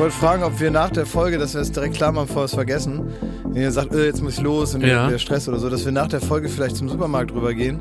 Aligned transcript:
wollte 0.00 0.14
fragen, 0.16 0.42
ob 0.42 0.58
wir 0.60 0.70
nach 0.70 0.90
der 0.90 1.04
Folge, 1.06 1.38
dass 1.38 1.54
wir 1.54 1.60
es 1.60 1.70
direkt 1.72 1.94
klar 1.96 2.10
machen, 2.12 2.26
bevor 2.26 2.42
wir 2.42 2.46
es 2.46 2.54
vergessen, 2.54 3.02
wenn 3.44 3.62
ihr 3.62 3.70
sagt, 3.70 3.94
äh, 3.94 4.06
jetzt 4.06 4.22
muss 4.22 4.34
ich 4.38 4.40
los 4.42 4.74
und 4.74 4.80
Ja. 4.82 5.08
der 5.08 5.18
Stress 5.18 5.48
oder 5.48 5.58
so, 5.58 5.68
dass 5.68 5.84
wir 5.84 5.92
nach 5.92 6.08
der 6.08 6.20
Folge 6.20 6.48
vielleicht 6.48 6.76
zum 6.76 6.88
Supermarkt 6.88 7.32
rübergehen 7.34 7.80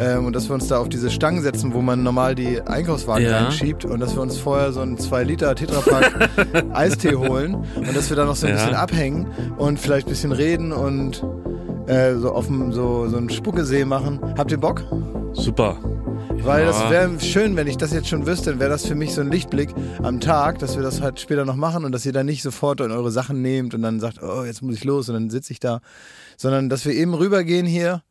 ähm, 0.00 0.26
und 0.26 0.34
dass 0.34 0.48
wir 0.48 0.54
uns 0.54 0.66
da 0.68 0.78
auf 0.78 0.88
diese 0.88 1.10
Stangen 1.10 1.42
setzen, 1.42 1.72
wo 1.72 1.80
man 1.80 2.02
normal 2.02 2.34
die 2.34 2.60
Einkaufswagen 2.60 3.24
Ja. 3.26 3.44
reinschiebt 3.44 3.84
und 3.84 4.00
dass 4.00 4.14
wir 4.16 4.22
uns 4.22 4.38
vorher 4.38 4.72
so 4.72 4.80
einen 4.80 4.98
2 4.98 5.22
Liter 5.24 5.54
Tetrapack 5.54 6.30
Eistee 6.72 7.14
holen 7.14 7.54
und 7.76 7.96
dass 7.96 8.08
wir 8.10 8.16
da 8.16 8.24
noch 8.24 8.36
so 8.36 8.46
ein 8.46 8.54
Ja. 8.54 8.58
bisschen 8.58 8.74
abhängen 8.74 9.26
und 9.56 9.78
vielleicht 9.78 10.06
ein 10.08 10.10
bisschen 10.10 10.32
reden 10.32 10.72
und 10.72 11.24
äh, 11.86 12.14
so 12.14 12.32
auf 12.32 12.46
dem, 12.46 12.72
so, 12.72 13.06
so 13.08 13.16
einen 13.16 13.30
Spuckesee 13.30 13.84
machen. 13.84 14.18
Habt 14.36 14.50
ihr 14.50 14.58
Bock? 14.58 14.82
Super. 15.32 15.76
Weil 16.44 16.64
Ja. 16.64 16.72
das 16.72 16.90
wäre 16.90 17.20
schön, 17.20 17.54
wenn 17.56 17.68
ich 17.68 17.76
das 17.76 17.92
jetzt 17.92 18.08
schon 18.08 18.26
wüsste, 18.26 18.50
dann 18.50 18.58
wäre 18.60 18.70
das 18.70 18.84
für 18.86 18.96
mich 18.96 19.14
so 19.14 19.20
ein 19.20 19.30
Lichtblick 19.30 19.70
am 20.02 20.18
Tag, 20.18 20.58
dass 20.58 20.74
wir 20.76 20.82
das 20.82 21.00
halt 21.00 21.20
später 21.20 21.44
noch 21.44 21.54
machen 21.54 21.84
und 21.84 21.92
dass 21.92 22.04
ihr 22.04 22.12
dann 22.12 22.26
nicht 22.26 22.42
sofort 22.42 22.80
in 22.80 22.90
eure 22.90 23.12
Sachen 23.12 23.42
nehmt 23.42 23.74
und 23.74 23.82
dann 23.82 24.00
sagt, 24.00 24.22
oh, 24.22 24.44
jetzt 24.44 24.60
muss 24.60 24.74
ich 24.74 24.84
los 24.84 25.08
und 25.08 25.14
dann 25.14 25.30
sitze 25.30 25.52
ich 25.52 25.60
da, 25.60 25.80
sondern 26.36 26.68
dass 26.68 26.84
wir 26.84 26.94
eben 26.94 27.14
rübergehen 27.14 27.64
hier, 27.66 28.02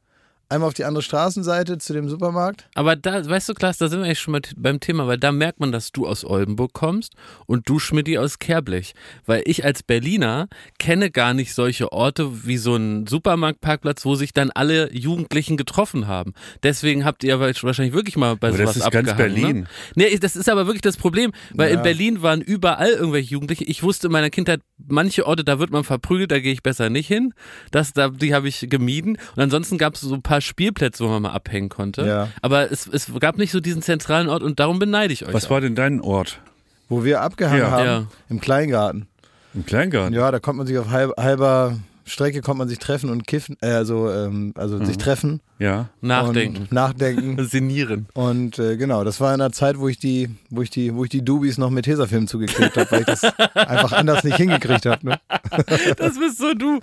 einmal 0.52 0.68
auf 0.68 0.74
die 0.74 0.84
andere 0.86 1.02
Straßenseite 1.02 1.78
zu 1.78 1.94
dem 1.94 2.10
Supermarkt. 2.10 2.68
Aber 2.76 2.96
da, 2.96 3.28
weißt 3.28 3.50
du, 3.50 3.54
Klaas, 3.54 3.78
da 3.78 3.88
sind 3.88 4.00
wir 4.00 4.06
eigentlich 4.06 4.20
schon 4.20 4.34
mal 4.34 4.42
beim 4.58 4.80
Thema, 4.80 5.08
weil 5.08 5.18
da 5.18 5.32
merkt 5.32 5.60
man, 5.60 5.72
dass 5.72 5.92
du 5.92 6.08
aus 6.08 6.24
Oldenburg 6.26 6.74
kommst 6.74 7.14
und 7.48 7.68
du, 7.70 7.80
Schmidti, 7.80 8.18
aus 8.18 8.40
Kerblech. 8.40 8.94
Weil 9.26 9.42
ich 9.46 9.66
als 9.66 9.84
Berliner 9.84 10.48
kenne 10.80 11.10
gar 11.12 11.34
nicht 11.34 11.54
solche 11.54 11.92
Orte 11.92 12.46
wie 12.46 12.58
so 12.58 12.76
ein 12.76 13.08
Supermarktparkplatz, 13.08 14.06
wo 14.06 14.16
sich 14.16 14.34
dann 14.34 14.52
alle 14.52 14.94
Jugendlichen 14.94 15.58
getroffen 15.58 16.08
haben. 16.08 16.34
Deswegen 16.64 17.06
habt 17.06 17.24
ihr 17.24 17.40
wahrscheinlich 17.40 17.94
wirklich 17.94 18.18
mal 18.18 18.36
bei 18.36 18.50
Aber 18.50 18.58
sowas 18.58 18.76
das 18.76 18.86
ist 18.86 18.92
ganz 18.92 19.10
abgehangen. 19.10 19.36
Berlin. 19.42 19.58
Ne? 19.96 20.08
Nee, 20.12 20.18
das 20.20 20.36
ist 20.36 20.50
aber 20.50 20.68
wirklich 20.68 20.82
das 20.82 20.98
Problem, 20.98 21.32
weil 21.54 21.70
Ja. 21.72 21.78
in 21.78 21.84
Berlin 21.84 22.22
waren 22.22 22.42
überall 22.42 22.90
irgendwelche 22.92 23.32
Jugendliche. 23.32 23.64
Ich 23.64 23.84
wusste 23.84 24.08
in 24.08 24.14
meiner 24.14 24.30
Kindheit, 24.30 24.62
manche 24.88 25.26
Orte, 25.26 25.44
da 25.44 25.60
wird 25.60 25.72
man 25.72 25.84
verprügelt, 25.84 26.32
da 26.32 26.40
gehe 26.40 26.54
ich 26.54 26.64
besser 26.64 26.90
nicht 26.90 27.08
hin. 27.08 27.34
Das, 27.72 27.94
da, 27.94 28.10
die 28.10 28.34
habe 28.34 28.48
ich 28.48 28.68
gemieden. 28.70 29.18
Und 29.36 29.42
ansonsten 29.44 29.78
gab 29.78 29.96
es 29.96 30.02
so 30.02 30.14
ein 30.14 30.22
paar 30.22 30.42
Spielplätze, 30.42 31.04
wo 31.04 31.10
man 31.10 31.22
mal 31.24 31.32
abhängen 31.32 31.70
konnte. 31.70 32.06
Ja. 32.06 32.28
Aber 32.42 32.72
es, 32.72 32.88
es 32.88 33.12
gab 33.20 33.38
nicht 33.38 33.52
so 33.52 33.60
diesen 33.60 33.82
zentralen 33.82 34.30
Ort 34.30 34.44
und 34.44 34.60
darum 34.60 34.80
beneide 34.80 35.14
ich 35.14 35.26
euch. 35.26 35.34
Was 35.34 35.46
auch. 35.46 35.52
war 35.52 35.62
denn 35.62 35.76
dein 35.76 36.02
Ort? 36.02 36.40
Wo 36.90 37.04
wir 37.04 37.22
abgehangen 37.22 37.62
Ja. 37.62 37.72
haben, 37.72 37.86
Ja. 37.86 38.08
im 38.30 38.42
Kleingarten. 38.42 39.08
Im 39.54 39.66
Kleingarten? 39.66 40.14
Ja, 40.14 40.32
da 40.32 40.40
kommt 40.40 40.58
man 40.58 40.68
sich 40.68 40.78
auf 40.78 40.90
halb, 40.90 41.18
halber 41.18 41.78
Strecke 42.06 42.42
kommt 42.42 42.58
man 42.58 42.68
sich 42.68 42.80
treffen 42.80 43.10
und 43.10 43.28
kiffen, 43.28 43.56
äh, 43.62 43.68
also, 43.68 44.10
ähm, 44.12 44.54
also 44.56 44.84
sich 44.84 44.98
treffen. 44.98 45.40
Ja. 45.62 45.90
Nachdenken. 46.02 46.64
Und 46.64 46.72
nachdenken. 46.72 47.46
Sinieren. 47.50 48.08
Und 48.14 48.58
äh, 48.58 48.78
genau, 48.78 49.04
das 49.04 49.22
war 49.22 49.32
in 49.34 49.40
der 49.40 49.52
Zeit, 49.52 49.78
wo 49.80 49.88
ich 49.88 50.00
die, 50.00 50.30
wo 50.50 50.62
ich 50.64 50.70
die, 50.72 50.96
wo 50.96 51.04
ich 51.04 51.10
die 51.12 51.24
Dubis 51.24 51.58
noch 51.60 51.70
mit 51.70 51.86
Tesafilm 51.86 52.26
zugeklebt 52.28 52.76
habe, 52.78 52.90
weil 52.92 53.00
ich 53.02 53.06
das 53.06 53.24
einfach 53.56 53.92
anders 53.92 54.24
nicht 54.24 54.38
hingekriegt 54.38 54.86
habe. 54.86 55.06
Ne? 55.08 55.20
Das 55.98 56.18
bist 56.18 56.38
so 56.40 56.54
du. 56.54 56.80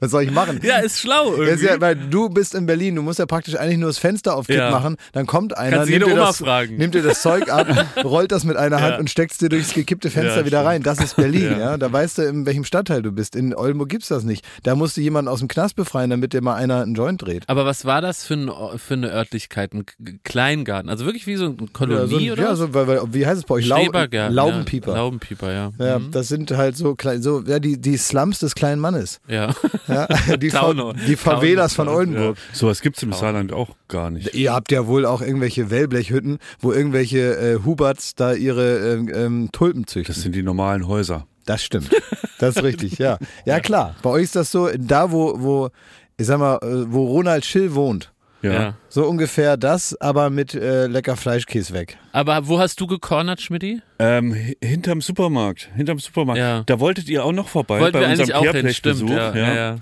Was 0.00 0.10
soll 0.10 0.22
ich 0.24 0.30
machen? 0.30 0.60
Ja, 0.62 0.78
ist 0.78 1.00
schlau 1.00 1.30
Das 1.30 1.38
ist 1.40 1.46
irgendwie. 1.62 1.66
ja, 1.66 1.80
weil 1.80 1.96
du 1.96 2.28
bist 2.28 2.54
in 2.54 2.66
Berlin, 2.66 2.96
du 2.96 3.02
musst 3.02 3.18
ja 3.18 3.26
praktisch 3.26 3.56
eigentlich 3.56 3.78
nur 3.78 3.88
das 3.90 3.98
Fenster 3.98 4.36
auf 4.36 4.46
Kipp 4.46 4.56
Ja. 4.56 4.70
machen, 4.70 4.96
dann 5.12 5.26
kommt 5.26 5.56
einer, 5.56 5.78
Kannst 5.78 5.90
nimmt 5.90 6.02
jede 6.02 6.14
dir, 6.14 6.18
Oma 6.20 6.26
das, 6.28 6.38
fragen. 6.38 6.76
nimmt 6.76 6.94
dir 6.94 7.02
das 7.02 7.22
Zeug 7.22 7.50
ab, 7.50 7.66
rollt 8.02 8.32
das 8.32 8.44
mit 8.44 8.56
einer 8.56 8.80
Hand 8.80 8.92
Ja. 8.94 8.98
und 8.98 9.10
steckt 9.10 9.32
es 9.32 9.38
dir 9.38 9.48
durchs 9.48 9.74
gekippte 9.74 10.10
Fenster 10.10 10.40
Ja, 10.40 10.46
wieder 10.46 10.58
stimmt. 10.58 10.68
rein. 10.68 10.82
Das 10.82 10.98
ist 11.00 11.16
Berlin, 11.16 11.52
ja. 11.52 11.58
Ja. 11.58 11.76
Da 11.76 11.92
weißt 11.92 12.18
du, 12.18 12.22
in 12.22 12.46
welchem 12.46 12.64
Stadtteil 12.64 13.02
du 13.02 13.12
bist. 13.12 13.36
In 13.36 13.54
Oldenburg 13.54 13.88
gibt's 13.88 14.08
das 14.08 14.24
nicht. 14.24 14.44
Da 14.62 14.74
musst 14.74 14.96
du 14.96 15.00
jemanden 15.00 15.28
aus 15.28 15.38
dem 15.40 15.48
Knast 15.48 15.76
befreien, 15.76 16.10
damit 16.10 16.32
dir 16.32 16.40
mal 16.42 16.54
einer 16.56 16.82
einen 16.82 16.94
Joint 17.04 17.22
dreht. 17.22 17.44
Aber 17.48 17.64
was 17.66 17.84
war 17.84 18.00
das 18.00 18.24
für, 18.24 18.34
ein, 18.34 18.50
für 18.78 18.94
eine 18.94 19.10
Örtlichkeit? 19.12 19.72
Ein 19.74 19.84
Kleingarten? 20.24 20.88
Also 20.88 21.04
wirklich 21.04 21.26
wie 21.26 21.36
so 21.36 21.44
eine 21.46 21.56
Kolonie 21.72 21.98
ja, 22.00 22.06
so, 22.08 22.16
ein- 22.16 22.30
oder 22.32 22.42
ja, 22.42 22.56
so, 22.56 22.74
weil, 22.74 22.86
weil, 22.86 23.00
wie 23.12 23.26
heißt 23.26 23.38
es 23.38 23.44
bei 23.44 23.56
euch? 23.56 23.66
Lau 23.66 23.84
Laubenpieper. 24.28 24.92
Ja, 24.92 24.96
Laubenpieper, 24.96 25.52
ja. 25.52 25.72
Ja, 25.78 25.98
Mhm. 25.98 26.10
das 26.10 26.28
sind 26.28 26.50
halt 26.52 26.76
so 26.76 26.94
klein, 26.94 27.22
so 27.22 27.42
ja, 27.46 27.58
die, 27.58 27.80
die 27.80 27.96
Slums 27.96 28.38
des 28.38 28.54
kleinen 28.54 28.80
Mannes. 28.80 29.20
ja. 29.28 29.54
Ja, 29.86 30.06
die, 30.36 30.50
Fa 30.50 30.60
Taunau. 30.60 30.92
die 30.94 31.16
Favelas 31.16 31.74
von 31.74 31.88
Oldenburg. 31.88 32.36
Sowas 32.52 32.80
gibt 32.80 32.96
es 32.96 33.02
im 33.02 33.12
Saarland 33.12 33.52
auch 33.52 33.70
gar 33.88 34.10
nicht. 34.10 34.34
Ihr 34.34 34.52
habt 34.52 34.72
ja 34.72 34.86
wohl 34.86 35.04
auch 35.06 35.20
irgendwelche 35.20 35.70
Wellblechhütten, 35.70 36.38
wo 36.60 36.72
irgendwelche 36.72 37.36
äh, 37.36 37.58
Huberts 37.64 38.14
da 38.14 38.32
ihre 38.32 38.94
ähm, 38.94 39.10
ähm, 39.14 39.48
Tulpen 39.52 39.86
züchten. 39.86 40.14
Das 40.14 40.22
sind 40.22 40.34
die 40.34 40.42
normalen 40.42 40.86
Häuser. 40.88 41.26
Das 41.46 41.62
stimmt. 41.62 41.90
Das 42.38 42.56
ist 42.56 42.62
richtig, 42.62 42.98
ja. 42.98 43.18
Ja, 43.44 43.60
klar. 43.60 43.94
Bei 44.02 44.08
euch 44.10 44.22
ist 44.24 44.36
das 44.36 44.50
so, 44.50 44.70
da 44.78 45.12
wo, 45.12 45.34
wo, 45.42 45.68
ich 46.16 46.26
sag 46.26 46.38
mal, 46.38 46.56
äh, 46.62 46.92
wo 46.92 47.06
Ronald 47.06 47.44
Schill 47.44 47.74
wohnt. 47.74 48.10
Ja. 48.42 48.52
Ja. 48.52 48.74
So 48.90 49.06
ungefähr 49.06 49.56
das, 49.56 49.98
aber 50.02 50.28
mit 50.28 50.54
äh, 50.54 50.86
lecker 50.86 51.16
Fleischkäse 51.16 51.72
weg. 51.72 51.96
Aber 52.12 52.46
wo 52.46 52.58
hast 52.58 52.78
du 52.78 52.86
gecornert, 52.86 53.40
Schmidti? 53.40 53.80
Ähm, 53.98 54.34
hi- 54.34 54.58
hinterm 54.62 55.00
Supermarkt. 55.00 55.70
Hinterm 55.74 55.98
Supermarkt. 55.98 56.38
Ja. 56.40 56.62
Da 56.66 56.78
wolltet 56.78 57.08
ihr 57.08 57.24
auch 57.24 57.32
noch 57.32 57.48
vorbei 57.48 57.80
Wollten 57.80 57.94
bei 57.94 58.00
wir 58.00 58.08
unserem 58.08 58.30
eigentlich 58.30 58.34
auch 58.50 58.54
hin, 58.54 58.72
stimmt. 58.74 58.98
Kehrblechbesuch. 59.06 59.34
Ja, 59.34 59.54
ja. 59.54 59.76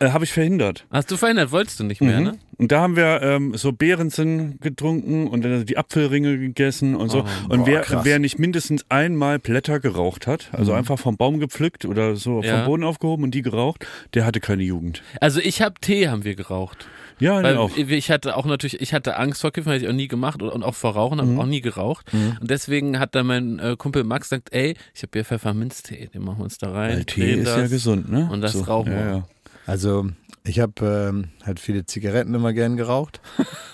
Äh, 0.00 0.10
Habe 0.10 0.24
ich 0.24 0.32
verhindert. 0.32 0.86
Hast 0.90 1.10
du 1.10 1.16
verhindert? 1.16 1.50
Wolltest 1.52 1.80
du 1.80 1.84
nicht 1.84 2.00
mehr, 2.00 2.18
Mhm. 2.18 2.24
ne? 2.24 2.38
Und 2.58 2.72
da 2.72 2.80
haben 2.80 2.96
wir 2.96 3.20
ähm, 3.22 3.54
so 3.56 3.70
Beerensen 3.72 4.58
getrunken 4.60 5.28
und 5.28 5.44
dann 5.44 5.64
die 5.64 5.76
Apfelringe 5.78 6.38
gegessen 6.38 6.96
und 6.96 7.08
so. 7.10 7.20
Oh, 7.20 7.52
und 7.52 7.60
boah, 7.60 7.66
wer, 7.66 7.80
krass. 7.82 8.04
wer 8.04 8.18
nicht 8.18 8.38
mindestens 8.38 8.84
einmal 8.88 9.38
Blätter 9.38 9.78
geraucht 9.80 10.26
hat, 10.26 10.48
also 10.52 10.72
einfach 10.72 10.98
vom 10.98 11.16
Baum 11.16 11.38
gepflückt 11.38 11.84
oder 11.84 12.16
so 12.16 12.42
Ja. 12.42 12.56
vom 12.58 12.66
Boden 12.66 12.84
aufgehoben 12.84 13.22
und 13.24 13.30
die 13.32 13.42
geraucht, 13.42 13.86
der 14.14 14.24
hatte 14.24 14.40
keine 14.40 14.64
Jugend. 14.64 15.02
Also 15.20 15.38
ich 15.40 15.62
habe 15.62 15.74
Tee, 15.80 16.08
haben 16.08 16.24
wir 16.24 16.34
geraucht. 16.34 16.88
Ja, 17.20 17.42
Weil 17.42 17.56
auch. 17.56 17.76
ich 17.76 18.10
hatte 18.12 18.36
auch 18.36 18.46
natürlich, 18.46 18.80
ich 18.80 18.92
hatte 18.94 19.16
Angst 19.16 19.40
vor 19.40 19.50
Kiffen, 19.50 19.72
hätte 19.72 19.84
ich 19.84 19.90
auch 19.90 19.94
nie 19.94 20.06
gemacht 20.06 20.40
und 20.40 20.62
auch 20.62 20.74
vor 20.76 20.92
Rauchen, 20.94 21.16
Mhm. 21.18 21.32
habe 21.32 21.40
auch 21.42 21.46
nie 21.46 21.60
geraucht. 21.60 22.06
Und 22.40 22.48
deswegen 22.48 23.00
hat 23.00 23.14
dann 23.16 23.26
mein 23.26 23.58
äh, 23.58 23.74
Kumpel 23.76 24.04
Max 24.04 24.28
gesagt, 24.30 24.48
ey, 24.52 24.76
ich 24.94 25.02
habe 25.02 25.10
hier 25.14 25.24
Pfefferminztee, 25.24 26.10
den 26.14 26.22
machen 26.22 26.38
wir 26.38 26.44
uns 26.44 26.58
da 26.58 26.70
rein. 26.70 26.90
Weil 26.98 27.04
Tee 27.04 27.32
ist 27.34 27.46
das. 27.48 27.56
ja 27.56 27.66
gesund, 27.66 28.08
ne? 28.10 28.28
Und 28.32 28.40
das 28.40 28.68
rauchen 28.68 28.92
wir. 28.92 28.98
ja, 29.00 29.10
ja. 29.16 29.28
Also 29.68 30.06
ich 30.44 30.60
habe 30.60 31.08
ähm, 31.10 31.28
halt 31.44 31.60
viele 31.60 31.84
Zigaretten 31.84 32.32
immer 32.34 32.54
gern 32.54 32.78
geraucht 32.78 33.20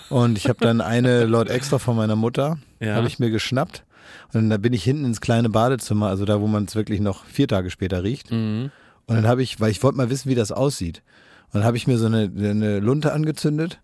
und 0.09 0.37
ich 0.37 0.49
habe 0.49 0.59
dann 0.59 0.81
eine 0.81 1.23
Lord 1.25 1.49
Extra 1.49 1.79
von 1.79 1.95
meiner 1.95 2.17
Mutter, 2.17 2.57
Ja. 2.81 2.95
habe 2.95 3.07
ich 3.07 3.17
mir 3.17 3.29
geschnappt 3.31 3.85
und 4.33 4.49
dann 4.49 4.61
bin 4.61 4.73
ich 4.73 4.83
hinten 4.83 5.05
ins 5.05 5.21
kleine 5.21 5.49
Badezimmer, 5.49 6.07
also 6.09 6.25
da, 6.25 6.41
wo 6.41 6.47
man 6.47 6.65
es 6.65 6.75
wirklich 6.75 6.99
noch 6.99 7.23
vier 7.23 7.47
Tage 7.47 7.69
später 7.69 8.03
riecht. 8.03 8.29
Mhm. 8.29 8.71
Und 9.07 9.15
dann 9.15 9.25
habe 9.25 9.41
ich, 9.41 9.61
weil 9.61 9.71
ich 9.71 9.81
wollte 9.83 9.95
mal 9.97 10.09
wissen, 10.09 10.29
wie 10.29 10.35
das 10.35 10.51
aussieht. 10.51 11.01
Und 11.53 11.59
dann 11.59 11.63
habe 11.63 11.77
ich 11.77 11.87
mir 11.87 11.97
so 11.97 12.07
eine, 12.07 12.23
eine 12.23 12.79
Lunte 12.79 13.13
angezündet 13.13 13.79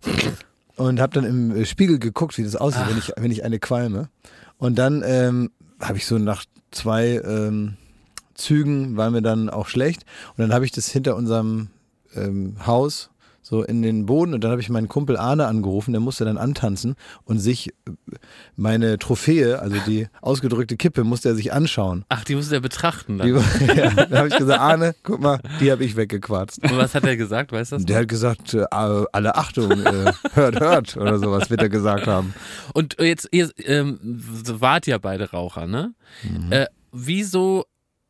und 0.76 1.00
habe 1.00 1.14
dann 1.14 1.24
im 1.24 1.64
Spiegel 1.64 1.98
geguckt, 1.98 2.36
wie 2.36 2.42
das 2.44 2.56
aussieht, 2.56 2.82
wenn 2.90 2.98
ich, 2.98 3.12
wenn 3.16 3.30
ich 3.30 3.42
eine 3.42 3.58
qualme. 3.58 4.10
Und 4.58 4.76
dann 4.78 5.02
ähm, 5.06 5.50
habe 5.80 5.96
ich 5.96 6.06
so 6.06 6.18
nach 6.18 6.44
zwei 6.72 7.22
ähm, 7.24 7.78
Zügen 8.34 8.98
war 8.98 9.10
mir 9.10 9.22
dann 9.22 9.48
auch 9.48 9.68
schlecht. 9.68 10.04
Und 10.36 10.42
dann 10.42 10.52
habe 10.52 10.66
ich 10.66 10.72
das 10.72 10.88
hinter 10.90 11.16
unserem 11.16 11.68
ähm, 12.16 12.56
Haus 12.66 13.10
so 13.42 13.62
in 13.62 13.82
den 13.82 14.06
Boden 14.06 14.34
und 14.34 14.44
dann 14.44 14.52
habe 14.52 14.60
ich 14.60 14.70
meinen 14.70 14.88
Kumpel 14.88 15.16
Arne 15.16 15.46
angerufen, 15.46 15.92
der 15.92 16.00
musste 16.00 16.24
dann 16.24 16.38
antanzen 16.38 16.94
und 17.24 17.40
sich 17.40 17.68
äh, 17.68 17.72
meine 18.54 18.98
Trophäe, 18.98 19.58
also 19.58 19.76
die 19.86 20.06
ausgedrückte 20.22 20.76
Kippe, 20.76 21.02
musste 21.02 21.30
er 21.30 21.34
sich 21.34 21.52
anschauen. 21.52 22.04
Ach, 22.08 22.22
die 22.24 22.36
musst 22.36 22.50
du 22.50 22.54
ja 22.54 22.60
betrachten 22.60 23.18
Die, 23.18 23.32
dann. 23.32 23.76
ja, 23.76 23.90
dann 23.90 24.18
habe 24.18 24.28
ich 24.28 24.36
gesagt, 24.36 24.60
Arne, 24.60 24.94
guck 25.02 25.20
mal, 25.20 25.40
die 25.60 25.72
habe 25.72 25.84
ich 25.84 25.96
weggequarzt. 25.96 26.62
Und 26.62 26.76
was 26.76 26.94
hat 26.94 27.04
er 27.04 27.16
gesagt, 27.16 27.50
weißt 27.50 27.72
du 27.72 27.76
das? 27.76 27.84
Der 27.84 27.98
hat 27.98 28.08
gesagt, 28.08 28.54
äh, 28.54 28.64
alle 28.70 29.34
Achtung, 29.34 29.72
äh, 29.72 30.12
hört, 30.34 30.60
hört 30.60 30.96
oder 30.96 31.18
sowas 31.18 31.50
wird 31.50 31.60
er 31.62 31.68
gesagt 31.68 32.06
haben. 32.06 32.34
Und 32.74 32.96
jetzt, 33.00 33.28
ihr 33.32 33.50
ähm, 33.64 33.98
wart 34.02 34.86
ja 34.86 34.98
beide 34.98 35.30
Raucher, 35.30 35.66
ne? 35.66 35.94
Mhm. 36.22 36.52
Äh, 36.52 36.66
wieso 36.92 37.64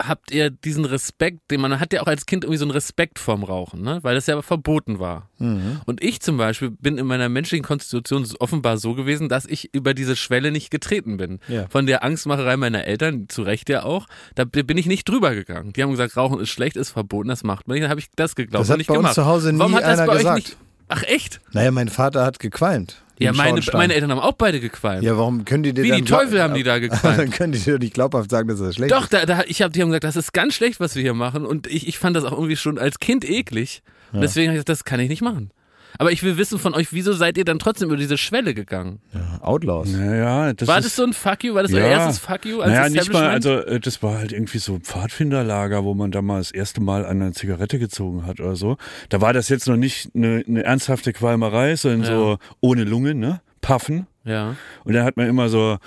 habt 0.08 0.30
ihr 0.30 0.50
diesen 0.50 0.84
Respekt, 0.84 1.50
den 1.50 1.60
man 1.60 1.80
hat 1.80 1.92
ja 1.92 2.02
auch 2.02 2.06
als 2.06 2.26
Kind 2.26 2.44
irgendwie 2.44 2.58
so 2.58 2.64
einen 2.64 2.72
Respekt 2.72 3.18
vorm 3.18 3.42
Rauchen, 3.44 3.82
ne? 3.82 3.98
Weil 4.02 4.14
das 4.14 4.26
ja 4.26 4.34
aber 4.34 4.42
verboten 4.42 4.98
war. 4.98 5.28
Mhm. 5.38 5.80
Und 5.86 6.02
ich 6.02 6.20
zum 6.20 6.36
Beispiel 6.36 6.70
bin 6.70 6.98
in 6.98 7.06
meiner 7.06 7.28
menschlichen 7.28 7.64
Konstitution 7.64 8.26
offenbar 8.38 8.78
so 8.78 8.94
gewesen, 8.94 9.28
dass 9.28 9.44
ich 9.46 9.74
über 9.74 9.94
diese 9.94 10.16
Schwelle 10.16 10.52
nicht 10.52 10.70
getreten 10.70 11.16
bin. 11.16 11.40
Ja. 11.48 11.66
Von 11.68 11.86
der 11.86 12.04
Angstmacherei 12.04 12.56
meiner 12.56 12.84
Eltern, 12.84 13.28
zu 13.28 13.42
Recht 13.42 13.68
ja 13.68 13.82
auch, 13.84 14.06
da 14.34 14.44
bin 14.44 14.76
ich 14.78 14.86
nicht 14.86 15.08
drüber 15.08 15.34
gegangen. 15.34 15.72
Die 15.72 15.82
haben 15.82 15.90
gesagt, 15.90 16.16
Rauchen 16.16 16.40
ist 16.40 16.50
schlecht, 16.50 16.76
ist 16.76 16.90
verboten, 16.90 17.28
das 17.28 17.42
macht 17.44 17.68
man 17.68 17.74
nicht. 17.74 17.84
Dann 17.84 17.90
habe 17.90 18.00
ich 18.00 18.08
das 18.16 18.34
geglaubt 18.34 18.62
Das 18.62 18.68
hat 18.68 18.74
und 18.74 18.78
nicht 18.78 18.88
bei 18.88 18.94
uns 18.94 19.00
gemacht. 19.00 19.14
zu 19.14 19.26
Hause 19.26 19.52
nie 19.52 19.58
Warum 19.58 19.74
hat 19.74 19.82
das 19.84 19.98
einer 19.98 20.06
bei 20.06 20.18
gesagt. 20.18 20.38
euch 20.38 20.44
nicht? 20.44 20.56
Ach 20.88 21.02
echt? 21.04 21.40
Naja, 21.52 21.70
mein 21.70 21.88
Vater 21.88 22.24
hat 22.24 22.38
gequalmt. 22.38 23.02
Ja, 23.22 23.32
meine, 23.32 23.60
meine 23.72 23.94
Eltern 23.94 24.10
haben 24.10 24.20
auch 24.20 24.32
beide 24.32 24.60
gequalmt. 24.60 25.02
Ja, 25.02 25.16
warum 25.16 25.44
können 25.44 25.62
die 25.62 25.72
dir 25.72 25.82
Wie 25.84 25.88
dann 25.88 25.98
die 25.98 26.04
Teufel 26.04 26.42
haben 26.42 26.54
die 26.54 26.62
da 26.62 26.78
gequalmt. 26.80 27.18
dann 27.18 27.30
können 27.30 27.52
die 27.52 27.58
dir 27.58 27.72
doch 27.74 27.80
nicht 27.80 27.94
glaubhaft 27.94 28.30
sagen, 28.30 28.48
dass 28.48 28.58
das 28.58 28.74
schlecht 28.74 28.92
Doch, 28.92 29.04
ist. 29.04 29.12
da, 29.12 29.26
da, 29.26 29.42
ich 29.46 29.62
hab, 29.62 29.72
die 29.72 29.82
haben 29.82 29.88
gesagt, 29.88 30.04
das 30.04 30.16
ist 30.16 30.32
ganz 30.32 30.54
schlecht, 30.54 30.80
was 30.80 30.94
wir 30.94 31.02
hier 31.02 31.14
machen. 31.14 31.46
Und 31.46 31.66
ich, 31.66 31.86
ich 31.88 31.98
fand 31.98 32.16
das 32.16 32.24
auch 32.24 32.32
irgendwie 32.32 32.56
schon 32.56 32.78
als 32.78 32.98
Kind 32.98 33.28
eklig. 33.28 33.82
Und 34.12 34.20
deswegen 34.20 34.48
habe 34.48 34.58
ich 34.58 34.64
gesagt, 34.64 34.68
das 34.80 34.84
kann 34.84 35.00
ich 35.00 35.08
nicht 35.08 35.22
machen. 35.22 35.50
Aber 35.98 36.12
ich 36.12 36.22
will 36.22 36.36
wissen 36.38 36.58
von 36.58 36.74
euch, 36.74 36.92
wieso 36.92 37.12
seid 37.12 37.36
ihr 37.36 37.44
dann 37.44 37.58
trotzdem 37.58 37.88
über 37.88 37.96
diese 37.96 38.16
Schwelle 38.16 38.54
gegangen? 38.54 39.00
Ja, 39.12 39.38
Outlaws. 39.42 39.88
Naja, 39.90 40.52
das 40.54 40.66
war 40.68 40.78
ist, 40.78 40.84
das 40.86 40.96
so 40.96 41.04
ein 41.04 41.12
Fuck 41.12 41.44
you? 41.44 41.54
War 41.54 41.62
das 41.62 41.72
euer 41.72 41.86
erstes 41.86 42.18
Fuck 42.18 42.44
you 42.46 42.60
als 42.60 42.70
naja, 42.72 42.88
nicht 42.88 43.12
mal, 43.12 43.28
also 43.28 43.50
äh, 43.58 43.78
das 43.80 44.02
war 44.02 44.18
halt 44.18 44.32
irgendwie 44.32 44.58
so 44.58 44.74
ein 44.74 44.80
Pfadfinderlager, 44.82 45.84
wo 45.84 45.94
man 45.94 46.10
da 46.10 46.22
mal 46.22 46.38
das 46.38 46.50
erste 46.50 46.80
Mal 46.80 47.04
an 47.04 47.20
einer 47.22 47.32
Zigarette 47.32 47.78
gezogen 47.78 48.26
hat 48.26 48.40
oder 48.40 48.56
so. 48.56 48.76
Da 49.08 49.20
war 49.20 49.32
das 49.32 49.48
jetzt 49.48 49.68
noch 49.68 49.76
nicht 49.76 50.10
eine, 50.14 50.42
eine 50.46 50.64
ernsthafte 50.64 51.12
Qualmerei, 51.12 51.76
sondern 51.76 52.00
Ja. 52.02 52.06
so 52.06 52.38
ohne 52.60 52.84
Lunge, 52.84 53.14
ne? 53.14 53.40
Puffen. 53.60 54.06
ja. 54.24 54.56
Und 54.84 54.92
dann 54.94 55.04
hat 55.04 55.16
man 55.16 55.28
immer 55.28 55.48
so 55.48 55.78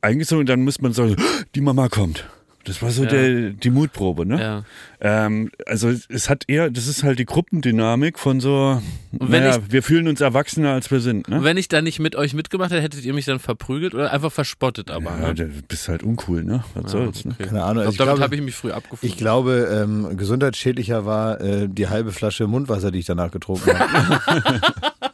eingezogen 0.00 0.40
und 0.40 0.48
dann 0.48 0.62
muss 0.62 0.80
man 0.80 0.92
sagen, 0.92 1.16
die 1.54 1.60
Mama 1.60 1.88
kommt. 1.88 2.24
Das 2.64 2.80
war 2.80 2.90
so 2.90 3.02
Ja. 3.04 3.10
der, 3.10 3.50
die 3.50 3.70
Mutprobe, 3.70 4.24
ne? 4.24 4.40
Ja. 4.40 4.64
Ähm, 5.00 5.50
also 5.66 5.90
es 6.08 6.30
hat 6.30 6.44
eher, 6.46 6.70
das 6.70 6.86
ist 6.86 7.02
halt 7.02 7.18
die 7.18 7.24
Gruppendynamik 7.24 8.20
von 8.20 8.38
so, 8.38 8.80
naja, 9.10 9.58
wir 9.68 9.82
fühlen 9.82 10.06
uns 10.06 10.20
erwachsener, 10.20 10.72
als 10.72 10.88
wir 10.92 11.00
sind, 11.00 11.26
Und 11.28 11.38
ne? 11.38 11.44
wenn 11.44 11.56
ich 11.56 11.66
da 11.66 11.82
nicht 11.82 11.98
mit 11.98 12.14
euch 12.14 12.34
mitgemacht 12.34 12.70
hätte, 12.70 12.82
hättet 12.82 13.04
ihr 13.04 13.14
mich 13.14 13.24
dann 13.24 13.40
verprügelt 13.40 13.94
oder 13.94 14.12
einfach 14.12 14.30
verspottet 14.30 14.90
aber. 14.92 15.10
Ja, 15.20 15.28
ne? 15.28 15.34
du 15.34 15.48
bist 15.66 15.88
halt 15.88 16.04
uncool, 16.04 16.44
ne? 16.44 16.62
Was 16.74 16.92
soll's, 16.92 17.24
ne? 17.24 17.32
okay. 17.34 17.48
Keine 17.48 17.64
Ahnung. 17.64 17.82
Ich 17.82 17.86
Also 17.88 17.96
glaub, 17.96 18.06
damit 18.06 18.18
ich 18.18 18.22
habe 18.22 18.30
glaube, 18.30 18.34
ich 18.36 18.42
mich 18.42 18.54
früh 18.54 18.70
abgefunden. 18.70 19.06
ich 19.08 19.16
glaube 19.16 19.68
ähm, 19.82 20.16
gesundheitsschädlicher 20.16 21.04
war 21.04 21.40
äh, 21.40 21.68
die 21.68 21.88
halbe 21.88 22.12
Flasche 22.12 22.46
Mundwasser, 22.46 22.92
die 22.92 23.00
ich 23.00 23.06
danach 23.06 23.32
getrunken 23.32 23.76
habe. 23.76 24.60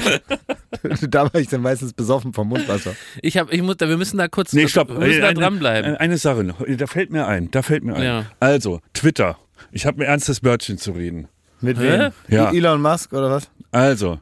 da 1.08 1.24
war 1.32 1.34
ich 1.40 1.48
dann 1.48 1.62
meistens 1.62 1.92
besoffen 1.92 2.32
vom 2.32 2.48
Mundwasser. 2.48 2.94
Ich 3.22 3.36
hab, 3.38 3.52
ich 3.52 3.62
muss, 3.62 3.76
da- 3.76 3.88
wir 3.88 3.96
müssen 3.96 4.18
da 4.18 4.28
kurz, 4.28 4.52
Nee, 4.52 4.68
stopp. 4.68 4.88
wir 4.88 4.98
müssen 4.98 5.20
da 5.20 5.32
dranbleiben. 5.32 5.96
Eine 5.96 6.18
Sache 6.18 6.44
noch. 6.44 6.62
Da 6.66 6.86
fällt 6.86 7.10
mir 7.10 7.26
ein. 7.26 7.50
Da 7.50 7.62
fällt 7.62 7.84
mir 7.84 7.94
ein. 7.94 8.02
Ja. 8.02 8.26
Also, 8.40 8.80
Twitter. 8.94 9.38
Ich 9.72 9.86
habe 9.86 9.98
ein 9.98 10.06
ernstes 10.06 10.42
Wörtchen 10.42 10.78
zu 10.78 10.92
reden. 10.92 11.28
Mit 11.60 11.78
Hä? 11.78 11.82
wem? 11.82 12.12
Ja. 12.28 12.50
Elon 12.52 12.80
Musk 12.80 13.12
oder 13.12 13.30
was? 13.30 13.50
Also, 13.70 14.18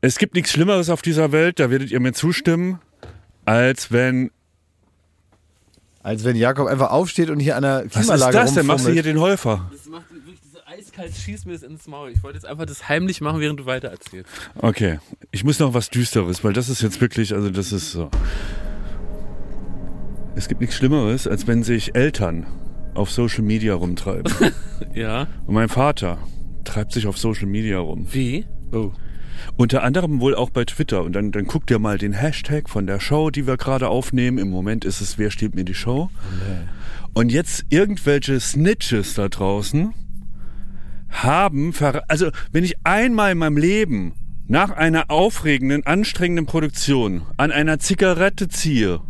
es 0.00 0.18
gibt 0.18 0.34
nichts 0.34 0.52
Schlimmeres 0.52 0.90
auf 0.90 1.00
dieser 1.02 1.32
Welt, 1.32 1.58
da 1.58 1.70
werdet 1.70 1.90
ihr 1.90 2.00
mir 2.00 2.12
zustimmen, 2.12 2.78
als 3.46 3.90
wenn. 3.90 4.30
Als 6.02 6.22
wenn 6.24 6.36
Jakob 6.36 6.68
einfach 6.68 6.90
aufsteht 6.90 7.30
und 7.30 7.40
hier 7.40 7.56
an 7.56 7.62
der 7.62 7.84
Was 7.86 7.92
Klimaanlage 7.92 8.36
ist 8.38 8.44
das 8.44 8.54
denn? 8.54 8.66
Machst 8.66 8.86
du 8.86 8.90
hier 8.92 9.02
den 9.02 9.18
Häufer? 9.18 9.70
Das 9.72 9.86
macht 9.86 10.12
wirklich 10.12 10.36
eiskalt, 10.94 11.14
schießt 11.14 11.46
mir 11.46 11.52
das 11.52 11.62
ins 11.62 11.86
Maul. 11.86 12.10
Ich 12.10 12.22
wollte 12.22 12.36
jetzt 12.36 12.46
einfach 12.46 12.66
das 12.66 12.88
heimlich 12.88 13.20
machen, 13.20 13.40
während 13.40 13.60
du 13.60 13.66
weiter 13.66 13.88
erzählst. 13.88 14.30
Okay. 14.56 14.98
Ich 15.30 15.44
muss 15.44 15.58
noch 15.58 15.74
was 15.74 15.90
Düsteres, 15.90 16.44
weil 16.44 16.52
das 16.52 16.68
ist 16.68 16.82
jetzt 16.82 17.00
wirklich, 17.00 17.34
also 17.34 17.50
das 17.50 17.72
ist 17.72 17.92
so. 17.92 18.10
Es 20.36 20.48
gibt 20.48 20.60
nichts 20.60 20.76
Schlimmeres, 20.76 21.26
als 21.26 21.46
wenn 21.46 21.62
sich 21.62 21.94
Eltern 21.94 22.46
auf 22.94 23.10
Social 23.10 23.42
Media 23.42 23.74
rumtreiben. 23.74 24.32
Ja. 24.92 25.26
Und 25.46 25.54
mein 25.54 25.68
Vater 25.68 26.18
treibt 26.64 26.92
sich 26.92 27.06
auf 27.06 27.18
Social 27.18 27.46
Media 27.46 27.78
rum. 27.78 28.06
Wie? 28.12 28.44
Oh. 28.70 28.92
Unter 29.56 29.82
anderem 29.82 30.20
wohl 30.20 30.34
auch 30.34 30.50
bei 30.50 30.64
Twitter. 30.64 31.02
Und 31.02 31.14
dann, 31.14 31.32
dann 31.32 31.46
guckt 31.46 31.70
ihr 31.70 31.80
mal 31.80 31.98
den 31.98 32.12
Hashtag 32.12 32.68
von 32.68 32.86
der 32.86 33.00
Show, 33.00 33.30
die 33.30 33.46
wir 33.46 33.56
gerade 33.56 33.88
aufnehmen. 33.88 34.38
Im 34.38 34.50
Moment 34.50 34.84
ist 34.84 35.00
es 35.00 35.18
Wer 35.18 35.30
steht 35.30 35.54
mir 35.54 35.64
die 35.64 35.74
Show? 35.74 36.10
Und 37.12 37.32
jetzt 37.32 37.64
irgendwelche 37.70 38.38
Snitches 38.38 39.14
da 39.14 39.28
draußen 39.28 39.94
haben, 41.14 41.72
also 42.08 42.30
wenn 42.52 42.64
ich 42.64 42.74
einmal 42.84 43.32
in 43.32 43.38
meinem 43.38 43.56
Leben 43.56 44.12
nach 44.46 44.70
einer 44.70 45.10
aufregenden, 45.10 45.86
anstrengenden 45.86 46.46
Produktion 46.46 47.22
an 47.36 47.50
einer 47.50 47.78
Zigarette 47.78 48.48
ziehe, 48.48 49.00